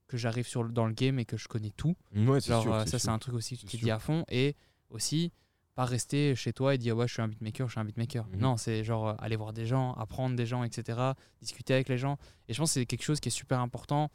que 0.09 0.16
j'arrive 0.19 0.47
sur 0.47 0.69
dans 0.69 0.86
le 0.86 0.93
game 0.93 1.19
et 1.19 1.24
que 1.24 1.36
je 1.39 1.48
connais 1.48 1.70
tout. 1.70 1.97
Ouais, 2.14 2.40
c'est 2.40 2.48
Genre, 2.48 2.62
sûr, 2.62 2.74
euh, 2.74 2.81
c'est 2.85 2.90
ça, 2.90 2.98
c'est 2.98 3.05
sûr. 3.05 3.12
un 3.12 3.19
truc 3.19 3.35
aussi 3.35 3.56
C'est 3.56 3.66
qui 3.66 3.78
dit 3.78 3.90
à 3.90 3.98
fond. 3.98 4.24
Et 4.28 4.56
aussi, 4.90 5.32
pas 5.74 5.85
rester 5.85 6.35
chez 6.35 6.53
toi 6.53 6.74
et 6.74 6.78
dire, 6.78 6.97
ouais, 6.97 7.09
je 7.09 7.15
suis 7.15 7.23
un 7.23 7.28
beatmaker, 7.28 7.66
je 7.66 7.73
suis 7.73 7.81
un 7.81 7.85
beatmaker. 7.85 8.27
Mhm. 8.28 8.39
Non, 8.39 8.57
c'est 8.57 8.85
genre 8.85 9.09
euh, 9.09 9.15
aller 9.19 9.36
voir 9.36 9.53
des 9.53 9.66
gens, 9.66 9.94
apprendre 9.94 10.36
des 10.36 10.47
gens, 10.47 10.65
etc. 10.65 10.99
Discuter 11.40 11.74
avec 11.74 11.89
les 11.89 11.99
gens. 11.99 12.19
Et 12.49 12.53
je 12.55 12.59
pense 12.59 12.70
que 12.70 12.74
c'est 12.81 12.86
quelque 12.86 13.05
chose 13.05 13.20
qui 13.20 13.28
est 13.28 13.32
super 13.32 13.61
important 13.61 14.11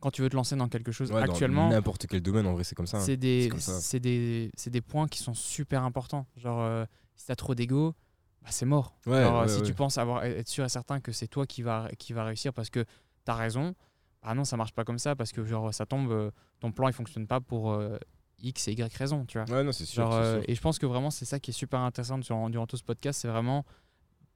quand 0.00 0.10
tu 0.10 0.22
veux 0.22 0.28
te 0.28 0.36
lancer 0.36 0.54
dans 0.56 0.68
quelque 0.68 0.92
chose. 0.92 1.10
Ouais, 1.10 1.22
Actuellement, 1.22 1.70
N'importe 1.70 2.06
quel 2.06 2.20
domaine, 2.20 2.46
en 2.46 2.52
vrai, 2.52 2.64
c'est 2.64 2.74
comme 2.74 2.86
ça. 2.86 2.98
hein. 2.98 3.00
c'est 3.00 3.16
des, 3.16 3.50
c'est 3.58 3.98
des, 4.00 4.50
des 4.66 4.80
points 4.80 5.08
qui 5.08 5.18
sont 5.18 5.34
super 5.34 5.82
importants. 5.82 6.26
Genre, 6.36 6.60
euh, 6.60 6.84
si 7.16 7.26
t'as 7.26 7.34
trop 7.34 7.54
d'ego, 7.54 7.94
bah, 8.42 8.48
c'est 8.52 8.66
mort. 8.66 8.96
Ouais, 9.06 9.14
euh, 9.16 9.40
ouais, 9.42 9.48
si 9.48 9.62
tu 9.62 9.74
penses 9.74 9.98
avoir, 9.98 10.24
être 10.24 10.48
sûr 10.48 10.64
et 10.64 10.68
certain 10.68 11.00
que 11.00 11.10
c'est 11.12 11.26
toi 11.26 11.46
qui 11.46 11.62
va, 11.62 11.88
qui 11.98 12.12
va 12.12 12.24
réussir 12.24 12.52
parce 12.52 12.70
que 12.70 12.84
t'as 13.24 13.34
raison, 13.34 13.74
ah 14.22 14.34
non, 14.34 14.44
ça 14.44 14.56
marche 14.56 14.72
pas 14.72 14.84
comme 14.84 14.98
ça 14.98 15.16
parce 15.16 15.32
que 15.32 15.44
genre 15.44 15.72
ça 15.74 15.86
tombe, 15.86 16.12
euh, 16.12 16.30
ton 16.60 16.70
plan 16.70 16.86
il 16.88 16.92
fonctionne 16.94 17.26
pas 17.26 17.40
pour 17.40 17.72
euh, 17.72 17.96
X 18.42 18.68
et 18.68 18.72
Y 18.72 18.94
raison, 18.94 19.24
tu 19.24 19.38
vois. 19.38 19.48
Ouais, 19.56 19.64
non, 19.64 19.72
c'est 19.72 19.84
sûr. 19.86 20.02
Genre, 20.02 20.12
c'est 20.12 20.18
euh, 20.18 20.40
sûr. 20.40 20.50
et 20.50 20.54
je 20.54 20.60
pense 20.60 20.78
que 20.78 20.86
vraiment 20.86 21.10
c'est 21.10 21.24
ça 21.24 21.40
qui 21.40 21.50
est 21.50 21.54
super 21.54 21.80
intéressant 21.80 22.18
durant, 22.18 22.50
durant 22.50 22.66
tout 22.66 22.76
ce 22.76 22.82
podcast, 22.84 23.20
c'est 23.20 23.28
vraiment 23.28 23.64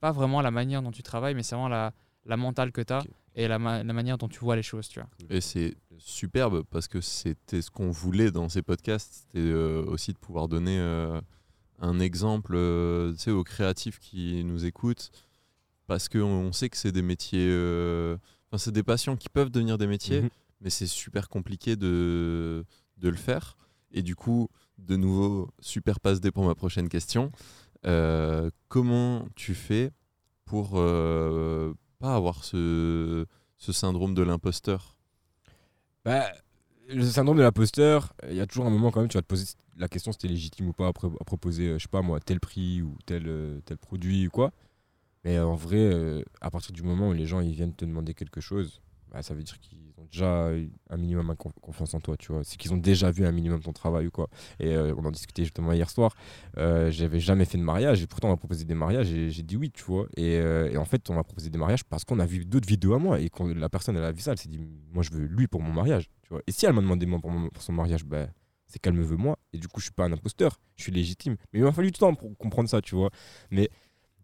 pas 0.00 0.12
vraiment 0.12 0.40
la 0.40 0.50
manière 0.50 0.82
dont 0.82 0.90
tu 0.92 1.02
travailles, 1.02 1.34
mais 1.34 1.42
c'est 1.42 1.54
vraiment 1.54 1.68
la, 1.68 1.92
la 2.24 2.36
mentale 2.36 2.72
que 2.72 2.80
tu 2.80 2.92
as 2.92 3.02
et 3.34 3.46
la, 3.46 3.58
ma- 3.58 3.82
la 3.84 3.92
manière 3.92 4.16
dont 4.18 4.28
tu 4.28 4.38
vois 4.40 4.56
les 4.56 4.62
choses, 4.62 4.88
tu 4.88 4.98
vois. 5.00 5.08
Et 5.28 5.40
c'est 5.40 5.76
superbe 5.98 6.62
parce 6.70 6.88
que 6.88 7.00
c'était 7.00 7.60
ce 7.62 7.70
qu'on 7.70 7.90
voulait 7.90 8.30
dans 8.30 8.48
ces 8.48 8.62
podcasts, 8.62 9.12
c'était 9.26 9.38
euh, 9.46 9.84
aussi 9.84 10.12
de 10.12 10.18
pouvoir 10.18 10.48
donner 10.48 10.78
euh, 10.78 11.20
un 11.80 12.00
exemple 12.00 12.54
euh, 12.56 13.12
tu 13.12 13.18
sais, 13.18 13.30
aux 13.30 13.44
créatifs 13.44 13.98
qui 13.98 14.42
nous 14.44 14.64
écoutent 14.64 15.10
parce 15.86 16.08
qu'on 16.08 16.20
on 16.22 16.52
sait 16.52 16.68
que 16.70 16.76
c'est 16.76 16.92
des 16.92 17.02
métiers, 17.02 17.48
euh, 17.50 18.16
enfin 18.50 18.58
c'est 18.58 18.72
des 18.72 18.82
passions 18.82 19.16
qui 19.16 19.28
peuvent 19.28 19.50
devenir 19.50 19.76
des 19.76 19.86
métiers, 19.86 20.22
Mhm. 20.22 20.30
mais 20.62 20.70
c'est 20.70 20.86
super 20.86 21.28
compliqué 21.28 21.76
de, 21.76 22.64
de 22.98 23.08
le 23.08 23.16
faire. 23.16 23.56
Et 23.92 24.02
du 24.02 24.14
coup, 24.14 24.48
de 24.78 24.96
nouveau, 24.96 25.50
super 25.60 26.00
passe 26.00 26.20
D 26.20 26.30
pour 26.30 26.44
ma 26.44 26.54
prochaine 26.54 26.88
question. 26.88 27.30
Euh, 27.86 28.50
comment 28.68 29.26
tu 29.36 29.54
fais 29.54 29.90
pour 30.44 30.72
euh, 30.74 31.72
pas 31.98 32.14
avoir 32.14 32.44
ce, 32.44 33.26
syndrome 33.58 34.14
de 34.14 34.22
l'imposteur? 34.22 34.96
Bah, 36.04 36.26
le 36.88 37.04
syndrome 37.04 37.38
de 37.38 37.42
l'imposteur, 37.42 38.14
il 38.28 38.34
y 38.34 38.40
a 38.40 38.46
toujours 38.46 38.66
un 38.66 38.70
moment 38.70 38.90
quand 38.90 39.00
même, 39.00 39.08
tu 39.08 39.16
vas 39.16 39.22
te 39.22 39.26
poser 39.26 39.54
la 39.76 39.88
question 39.88 40.12
si 40.12 40.18
t'es 40.18 40.28
légitime 40.28 40.68
ou 40.68 40.72
pas 40.72 40.88
à, 40.88 40.90
à 40.90 41.24
proposer, 41.24 41.68
euh, 41.68 41.78
je 41.78 41.84
sais 41.84 41.88
pas 41.88 42.02
moi, 42.02 42.20
tel 42.20 42.40
prix 42.40 42.82
ou 42.82 42.96
tel, 43.06 43.24
euh, 43.26 43.60
tel 43.64 43.78
produit 43.78 44.26
ou 44.26 44.30
quoi. 44.30 44.52
Mais 45.24 45.38
en 45.38 45.54
vrai, 45.54 46.24
à 46.40 46.50
partir 46.50 46.72
du 46.72 46.82
moment 46.82 47.10
où 47.10 47.12
les 47.12 47.26
gens 47.26 47.40
ils 47.40 47.52
viennent 47.52 47.74
te 47.74 47.84
demander 47.84 48.14
quelque 48.14 48.40
chose, 48.40 48.80
bah, 49.10 49.22
ça 49.22 49.34
veut 49.34 49.42
dire 49.42 49.60
qu'ils 49.60 49.89
déjà 50.04 50.50
un 50.90 50.96
minimum 50.96 51.28
de 51.28 51.34
conf- 51.34 51.52
confiance 51.60 51.94
en 51.94 52.00
toi, 52.00 52.16
tu 52.16 52.32
vois. 52.32 52.42
C'est 52.44 52.56
qu'ils 52.56 52.72
ont 52.72 52.76
déjà 52.76 53.10
vu 53.10 53.24
un 53.26 53.32
minimum 53.32 53.60
ton 53.60 53.72
travail 53.72 54.06
ou 54.06 54.10
quoi. 54.10 54.28
Et 54.58 54.68
euh, 54.74 54.94
on 54.96 55.04
en 55.04 55.10
discutait 55.10 55.44
justement 55.44 55.72
hier 55.72 55.88
soir. 55.90 56.14
Euh, 56.58 56.90
J'avais 56.90 57.20
jamais 57.20 57.44
fait 57.44 57.58
de 57.58 57.62
mariage 57.62 58.02
et 58.02 58.06
pourtant 58.06 58.28
on 58.28 58.32
m'a 58.32 58.36
proposé 58.36 58.64
des 58.64 58.74
mariages 58.74 59.12
et 59.12 59.30
j'ai 59.30 59.42
dit 59.42 59.56
oui, 59.56 59.70
tu 59.70 59.82
vois. 59.84 60.06
Et, 60.16 60.36
euh, 60.38 60.76
en 60.78 60.84
fait, 60.84 61.08
on 61.10 61.14
m'a 61.14 61.24
proposé 61.24 61.50
des 61.50 61.58
mariages 61.58 61.84
parce 61.84 62.04
qu'on 62.04 62.18
a 62.18 62.26
vu 62.26 62.44
d'autres 62.44 62.68
vidéos 62.68 62.94
à 62.94 62.98
moi 62.98 63.20
et 63.20 63.28
quand 63.28 63.46
la 63.46 63.68
personne 63.68 63.96
elle 63.96 64.04
a 64.04 64.12
vu 64.12 64.20
ça, 64.20 64.32
elle 64.32 64.38
s'est 64.38 64.48
dit 64.48 64.60
moi 64.92 65.02
je 65.02 65.10
veux 65.10 65.24
lui 65.24 65.46
pour 65.46 65.62
mon 65.62 65.72
mariage, 65.72 66.08
tu 66.22 66.30
vois. 66.30 66.40
Et 66.46 66.52
si 66.52 66.66
elle 66.66 66.72
m'a 66.72 66.80
demandé 66.82 67.06
moi 67.06 67.18
pour, 67.20 67.32
son 67.62 67.72
mariage, 67.72 68.04
bah, 68.04 68.26
c'est 68.66 68.78
qu'elle 68.78 68.94
me 68.94 69.02
veut 69.02 69.16
moi 69.16 69.36
et 69.52 69.58
du 69.58 69.68
coup 69.68 69.80
je 69.80 69.86
suis 69.86 69.92
pas 69.92 70.04
un 70.04 70.12
imposteur, 70.12 70.60
je 70.76 70.84
suis 70.84 70.92
légitime. 70.92 71.36
Mais 71.52 71.58
il 71.60 71.64
m'a 71.64 71.72
fallu 71.72 71.90
du 71.90 71.98
temps 71.98 72.14
pour 72.14 72.36
comprendre 72.38 72.68
ça, 72.68 72.80
tu 72.80 72.94
vois. 72.94 73.10
Mais 73.50 73.68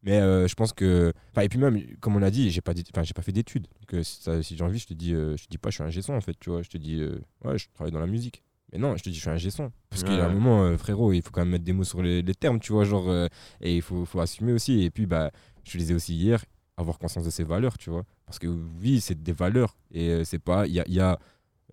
mais 0.06 0.16
euh, 0.18 0.48
je 0.48 0.54
pense 0.54 0.72
que 0.72 1.12
enfin 1.32 1.42
et 1.42 1.48
puis 1.50 1.58
même 1.58 1.82
comme 2.00 2.16
on 2.16 2.22
a 2.22 2.30
dit, 2.30 2.50
j'ai 2.50 2.62
pas 2.62 2.72
dit- 2.72 2.84
enfin 2.94 3.02
j'ai 3.02 3.12
pas 3.12 3.20
fait 3.22 3.32
d'études. 3.32 3.66
Donc 3.80 3.92
euh, 3.92 4.02
si, 4.02 4.22
ça- 4.22 4.42
si 4.42 4.56
j'ai 4.56 4.64
envie, 4.64 4.78
je 4.78 4.86
te 4.86 4.94
dis 4.94 5.12
euh, 5.14 5.36
je 5.36 5.44
te 5.44 5.48
dis 5.50 5.58
pas 5.58 5.68
je 5.68 5.74
suis 5.82 5.98
un 5.98 6.02
son 6.02 6.14
en 6.14 6.20
fait, 6.22 6.34
tu 6.40 6.48
vois. 6.48 6.62
Je 6.62 6.68
te 6.70 6.78
dis 6.78 6.98
euh, 7.00 7.20
ouais, 7.44 7.58
je 7.58 7.66
travaille 7.74 7.92
dans 7.92 8.00
la 8.00 8.06
musique. 8.06 8.42
Mais 8.72 8.78
non, 8.80 8.96
je 8.96 9.02
te 9.04 9.08
dis, 9.10 9.14
je 9.14 9.20
suis 9.20 9.30
un 9.30 9.36
gesson. 9.36 9.70
Parce 9.90 10.02
qu'il 10.02 10.16
y 10.16 10.20
a 10.20 10.24
un 10.24 10.28
Ouais. 10.28 10.34
moment, 10.34 10.76
frérot, 10.76 11.12
il 11.12 11.22
faut 11.22 11.30
quand 11.30 11.42
même 11.42 11.50
mettre 11.50 11.62
des 11.62 11.72
mots 11.72 11.84
sur 11.84 12.02
les, 12.02 12.20
les 12.20 12.34
termes, 12.34 12.58
tu 12.58 12.72
vois, 12.72 12.82
genre, 12.84 13.08
et 13.60 13.76
il 13.76 13.80
faut, 13.80 14.04
faut 14.04 14.18
assumer 14.18 14.52
aussi. 14.52 14.82
Et 14.82 14.90
puis, 14.90 15.06
bah, 15.06 15.30
je 15.62 15.70
te 15.70 15.78
disais 15.78 15.94
aussi 15.94 16.16
hier, 16.16 16.44
avoir 16.76 16.98
conscience 16.98 17.24
de 17.24 17.30
ses 17.30 17.44
valeurs, 17.44 17.78
tu 17.78 17.90
vois. 17.90 18.02
Parce 18.26 18.40
que 18.40 18.48
oui, 18.48 19.00
c'est 19.00 19.22
des 19.22 19.30
valeurs. 19.32 19.76
Et 19.92 20.24
c'est 20.24 20.40
pas, 20.40 20.66
il 20.66 20.72
y 20.72 20.80
a, 20.80 20.84
il 20.88 20.94
y, 20.94 21.00
a, 21.00 21.16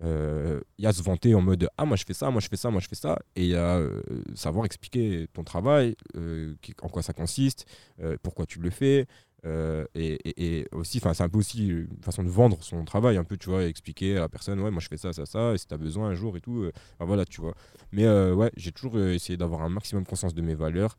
il 0.02 0.60
y 0.84 0.86
a 0.86 0.92
se 0.92 1.02
vanter 1.02 1.34
en 1.34 1.40
mode, 1.40 1.68
ah, 1.76 1.84
moi 1.84 1.96
je 1.96 2.04
fais 2.04 2.14
ça, 2.14 2.30
moi 2.30 2.40
je 2.40 2.48
fais 2.48 2.56
ça, 2.56 2.70
moi 2.70 2.80
je 2.80 2.88
fais 2.88 2.94
ça. 2.96 3.18
Et 3.36 3.44
il 3.44 3.50
y 3.50 3.56
a 3.56 3.76
euh, 3.78 4.02
savoir 4.34 4.64
expliquer 4.66 5.28
ton 5.32 5.44
travail, 5.44 5.96
euh, 6.16 6.54
en 6.82 6.88
quoi 6.88 7.02
ça 7.02 7.12
consiste, 7.12 7.66
euh, 8.00 8.16
pourquoi 8.22 8.46
tu 8.46 8.60
le 8.60 8.70
fais. 8.70 9.06
euh, 9.46 9.84
et, 9.94 10.14
et- 10.24 10.60
et 10.60 10.68
aussi, 10.72 11.00
c'est 11.00 11.20
un 11.22 11.28
peu 11.28 11.36
aussi 11.38 11.68
une 11.68 11.88
façon 12.02 12.22
de 12.24 12.28
vendre 12.30 12.62
son 12.62 12.82
travail, 12.86 13.18
un 13.18 13.24
peu, 13.24 13.36
tu 13.36 13.50
vois, 13.50 13.64
expliquer 13.66 14.16
à 14.16 14.20
la 14.20 14.28
personne, 14.30 14.58
ouais, 14.60 14.70
moi 14.70 14.80
je 14.80 14.88
fais 14.88 14.96
ça, 14.96 15.12
ça, 15.12 15.26
ça, 15.26 15.52
et 15.52 15.58
si 15.58 15.66
t'as 15.66 15.76
besoin 15.76 16.08
un 16.08 16.14
jour 16.14 16.34
et 16.36 16.40
tout, 16.40 16.62
euh, 16.62 16.72
voilà, 17.00 17.24
tu 17.26 17.42
vois. 17.42 17.54
Mais 17.92 18.04
euh, 18.06 18.34
ouais, 18.34 18.50
j'ai 18.56 18.72
toujours 18.72 18.96
euh, 18.96 19.12
essayé 19.14 19.36
d'avoir 19.36 19.60
un 19.62 19.68
maximum 19.68 20.06
conscience 20.06 20.32
de 20.34 20.40
mes 20.42 20.54
valeurs. 20.54 20.96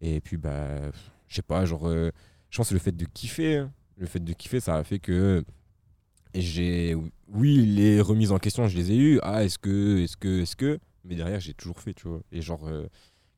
Et 0.00 0.20
puis, 0.20 0.36
bah, 0.36 0.90
je 1.28 1.34
sais 1.36 1.42
pas, 1.42 1.64
genre, 1.64 1.88
euh, 1.88 2.10
je 2.50 2.56
pense 2.58 2.68
que 2.68 2.74
le 2.74 2.80
fait 2.80 2.92
de 2.96 3.04
kiffer, 3.04 3.66
le 3.96 4.06
fait 4.06 4.20
de 4.20 4.32
kiffer, 4.32 4.60
ça 4.60 4.76
a 4.76 4.84
fait 4.84 5.00
que 5.00 5.44
j'ai, 6.34 6.94
oui, 7.28 7.56
les 7.66 8.00
remises 8.00 8.32
en 8.32 8.38
question, 8.38 8.66
je 8.68 8.76
les 8.76 8.92
ai 8.92 8.96
eues. 8.96 9.20
Ah, 9.22 9.44
est-ce 9.44 9.58
que, 9.58 9.98
est-ce 10.02 10.16
que, 10.16 10.40
est-ce 10.42 10.56
que, 10.56 10.78
mais 11.04 11.14
derrière, 11.14 11.40
j'ai 11.40 11.54
toujours 11.54 11.80
fait, 11.80 11.94
tu 11.94 12.08
vois. 12.08 12.20
Et 12.32 12.42
genre, 12.42 12.66
euh, 12.68 12.86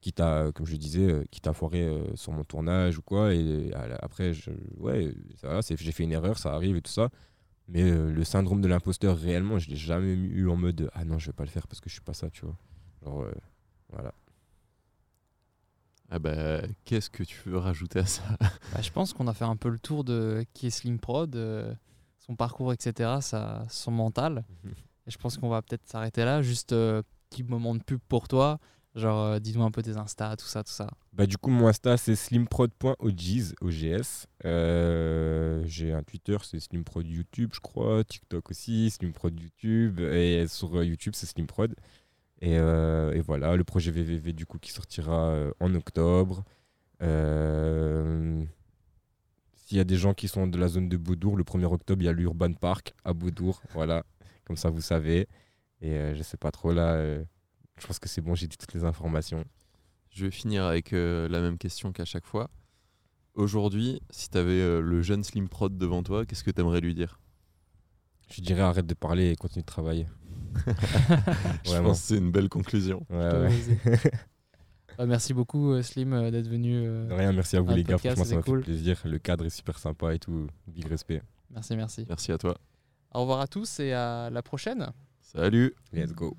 quitte 0.00 0.20
à, 0.20 0.50
comme 0.54 0.66
je 0.66 0.76
disais, 0.76 1.10
euh, 1.10 1.24
quitte 1.30 1.46
à 1.46 1.52
foirer 1.52 1.82
euh, 1.82 2.04
sur 2.16 2.32
mon 2.32 2.44
tournage 2.44 2.98
ou 2.98 3.02
quoi, 3.02 3.34
et 3.34 3.70
après, 4.00 4.32
je, 4.32 4.50
ouais, 4.78 5.12
ça 5.40 5.48
va, 5.48 5.62
c'est- 5.62 5.76
j'ai 5.76 5.92
fait 5.92 6.04
une 6.04 6.12
erreur, 6.12 6.38
ça 6.38 6.52
arrive 6.54 6.76
et 6.76 6.82
tout 6.82 6.92
ça. 6.92 7.08
Mais 7.68 7.82
euh, 7.88 8.10
le 8.10 8.24
syndrome 8.24 8.60
de 8.60 8.66
l'imposteur, 8.68 9.16
réellement, 9.16 9.58
je 9.60 9.68
l'ai 9.70 9.76
jamais 9.76 10.12
eu 10.14 10.48
en 10.48 10.56
mode 10.56 10.90
ah 10.92 11.04
non, 11.04 11.18
je 11.18 11.26
vais 11.26 11.32
pas 11.32 11.44
le 11.44 11.50
faire 11.50 11.68
parce 11.68 11.80
que 11.80 11.88
je 11.88 11.94
suis 11.94 12.02
pas 12.02 12.14
ça, 12.14 12.28
tu 12.30 12.44
vois. 12.44 12.56
Genre, 13.04 13.22
euh, 13.22 13.32
voilà. 13.90 14.12
Ah 16.10 16.18
bah, 16.18 16.62
qu'est-ce 16.84 17.08
que 17.10 17.22
tu 17.22 17.36
veux 17.48 17.58
rajouter 17.58 18.00
à 18.00 18.06
ça? 18.06 18.22
Bah, 18.72 18.80
je 18.82 18.90
pense 18.90 19.12
qu'on 19.12 19.28
a 19.28 19.34
fait 19.34 19.44
un 19.44 19.54
peu 19.54 19.68
le 19.68 19.78
tour 19.78 20.02
de 20.02 20.44
qui 20.54 20.66
est 20.66 20.70
Slim 20.70 20.98
Prod, 20.98 21.36
euh, 21.36 21.72
son 22.30 22.36
parcours, 22.36 22.72
etc., 22.72 23.18
sa, 23.20 23.64
son 23.68 23.90
mental. 23.90 24.44
Et 25.06 25.10
je 25.10 25.18
pense 25.18 25.36
qu'on 25.36 25.48
va 25.48 25.62
peut-être 25.62 25.88
s'arrêter 25.88 26.24
là. 26.24 26.42
Juste 26.42 26.72
euh, 26.72 27.02
petit 27.28 27.42
moment 27.42 27.74
de 27.74 27.82
pub 27.82 27.98
pour 28.08 28.28
toi. 28.28 28.60
Genre, 28.94 29.20
euh, 29.20 29.38
dis-nous 29.40 29.62
un 29.64 29.70
peu 29.70 29.82
tes 29.82 29.96
Insta, 29.96 30.36
tout 30.36 30.46
ça, 30.46 30.62
tout 30.62 30.72
ça. 30.72 30.88
Bah, 31.12 31.26
du 31.26 31.36
coup, 31.38 31.50
mon 31.50 31.66
Insta, 31.66 31.96
c'est 31.96 32.14
slimprod.og's, 32.14 33.54
OGS. 33.60 34.26
Euh, 34.44 35.62
j'ai 35.66 35.92
un 35.92 36.02
Twitter, 36.04 36.36
c'est 36.44 36.60
slimprod 36.60 37.06
YouTube, 37.06 37.50
je 37.52 37.60
crois. 37.60 38.04
TikTok 38.04 38.50
aussi, 38.50 38.90
slimprod 38.90 39.38
YouTube. 39.38 39.98
Et 39.98 40.46
sur 40.46 40.82
YouTube, 40.84 41.14
c'est 41.16 41.26
slimprod. 41.26 41.74
Et, 42.42 42.58
euh, 42.58 43.12
et 43.12 43.20
voilà, 43.20 43.56
le 43.56 43.64
projet 43.64 43.90
VVV, 43.90 44.32
du 44.32 44.46
coup, 44.46 44.58
qui 44.58 44.70
sortira 44.70 45.34
en 45.58 45.74
octobre. 45.74 46.44
Euh, 47.02 48.44
S'il 49.70 49.78
y 49.78 49.80
a 49.80 49.84
des 49.84 49.98
gens 49.98 50.14
qui 50.14 50.26
sont 50.26 50.48
de 50.48 50.58
la 50.58 50.66
zone 50.66 50.88
de 50.88 50.96
Baudour, 50.96 51.36
le 51.36 51.44
1er 51.44 51.66
octobre, 51.66 52.02
il 52.02 52.06
y 52.06 52.08
a 52.08 52.12
l'Urban 52.12 52.52
Park 52.54 52.92
à 53.04 53.12
Baudour. 53.12 53.62
Voilà, 53.72 54.04
comme 54.44 54.56
ça, 54.56 54.68
vous 54.68 54.80
savez. 54.80 55.28
Et 55.80 55.92
euh, 55.92 56.16
je 56.16 56.24
sais 56.24 56.36
pas 56.36 56.50
trop 56.50 56.72
là. 56.72 56.94
euh, 56.94 57.22
je 57.78 57.86
pense 57.86 58.00
que 58.00 58.08
c'est 58.08 58.20
bon, 58.20 58.34
j'ai 58.34 58.48
dit 58.48 58.56
toutes 58.56 58.74
les 58.74 58.82
informations. 58.82 59.44
Je 60.10 60.24
vais 60.24 60.32
finir 60.32 60.64
avec 60.64 60.92
euh, 60.92 61.28
la 61.28 61.40
même 61.40 61.56
question 61.56 61.92
qu'à 61.92 62.04
chaque 62.04 62.26
fois. 62.26 62.50
Aujourd'hui, 63.34 64.02
si 64.10 64.28
tu 64.28 64.38
avais 64.38 64.80
le 64.80 65.02
jeune 65.02 65.22
Slim 65.22 65.48
Prod 65.48 65.78
devant 65.78 66.02
toi, 66.02 66.26
qu'est-ce 66.26 66.42
que 66.42 66.50
tu 66.50 66.60
aimerais 66.60 66.80
lui 66.80 66.96
dire? 66.96 67.20
Je 68.28 68.40
dirais 68.40 68.62
arrête 68.62 68.88
de 68.88 68.94
parler 68.94 69.30
et 69.30 69.36
continue 69.36 69.62
de 69.62 69.66
travailler. 69.66 70.08
Je 71.64 71.80
pense 71.80 72.00
que 72.00 72.06
c'est 72.08 72.18
une 72.18 72.32
belle 72.32 72.48
conclusion. 72.48 73.06
Ouais. 73.08 73.50
Bah, 75.00 75.06
merci 75.06 75.32
beaucoup, 75.32 75.72
euh, 75.72 75.80
Slim, 75.80 76.12
euh, 76.12 76.30
d'être 76.30 76.46
venu. 76.46 76.74
euh, 76.86 77.08
De 77.08 77.14
Rien, 77.14 77.32
merci 77.32 77.56
à 77.56 77.62
vous 77.62 77.68
Ah, 77.70 77.74
les 77.74 77.82
le 77.84 77.88
gars, 77.88 77.94
podcast, 77.94 78.16
franchement 78.16 78.30
ça 78.30 78.36
m'a 78.36 78.42
cool. 78.42 78.58
fait 78.58 78.64
plaisir. 78.66 79.00
Le 79.06 79.18
cadre 79.18 79.46
est 79.46 79.50
super 79.50 79.78
sympa 79.78 80.14
et 80.14 80.18
tout. 80.18 80.46
Big 80.66 80.86
respect. 80.86 81.22
Merci, 81.50 81.74
merci. 81.74 82.04
Merci 82.06 82.32
à 82.32 82.36
toi. 82.36 82.58
Au 83.14 83.22
revoir 83.22 83.40
à 83.40 83.46
tous 83.46 83.80
et 83.80 83.94
à 83.94 84.28
la 84.28 84.42
prochaine. 84.42 84.88
Salut 85.22 85.74
Let's 85.94 86.12
go. 86.12 86.36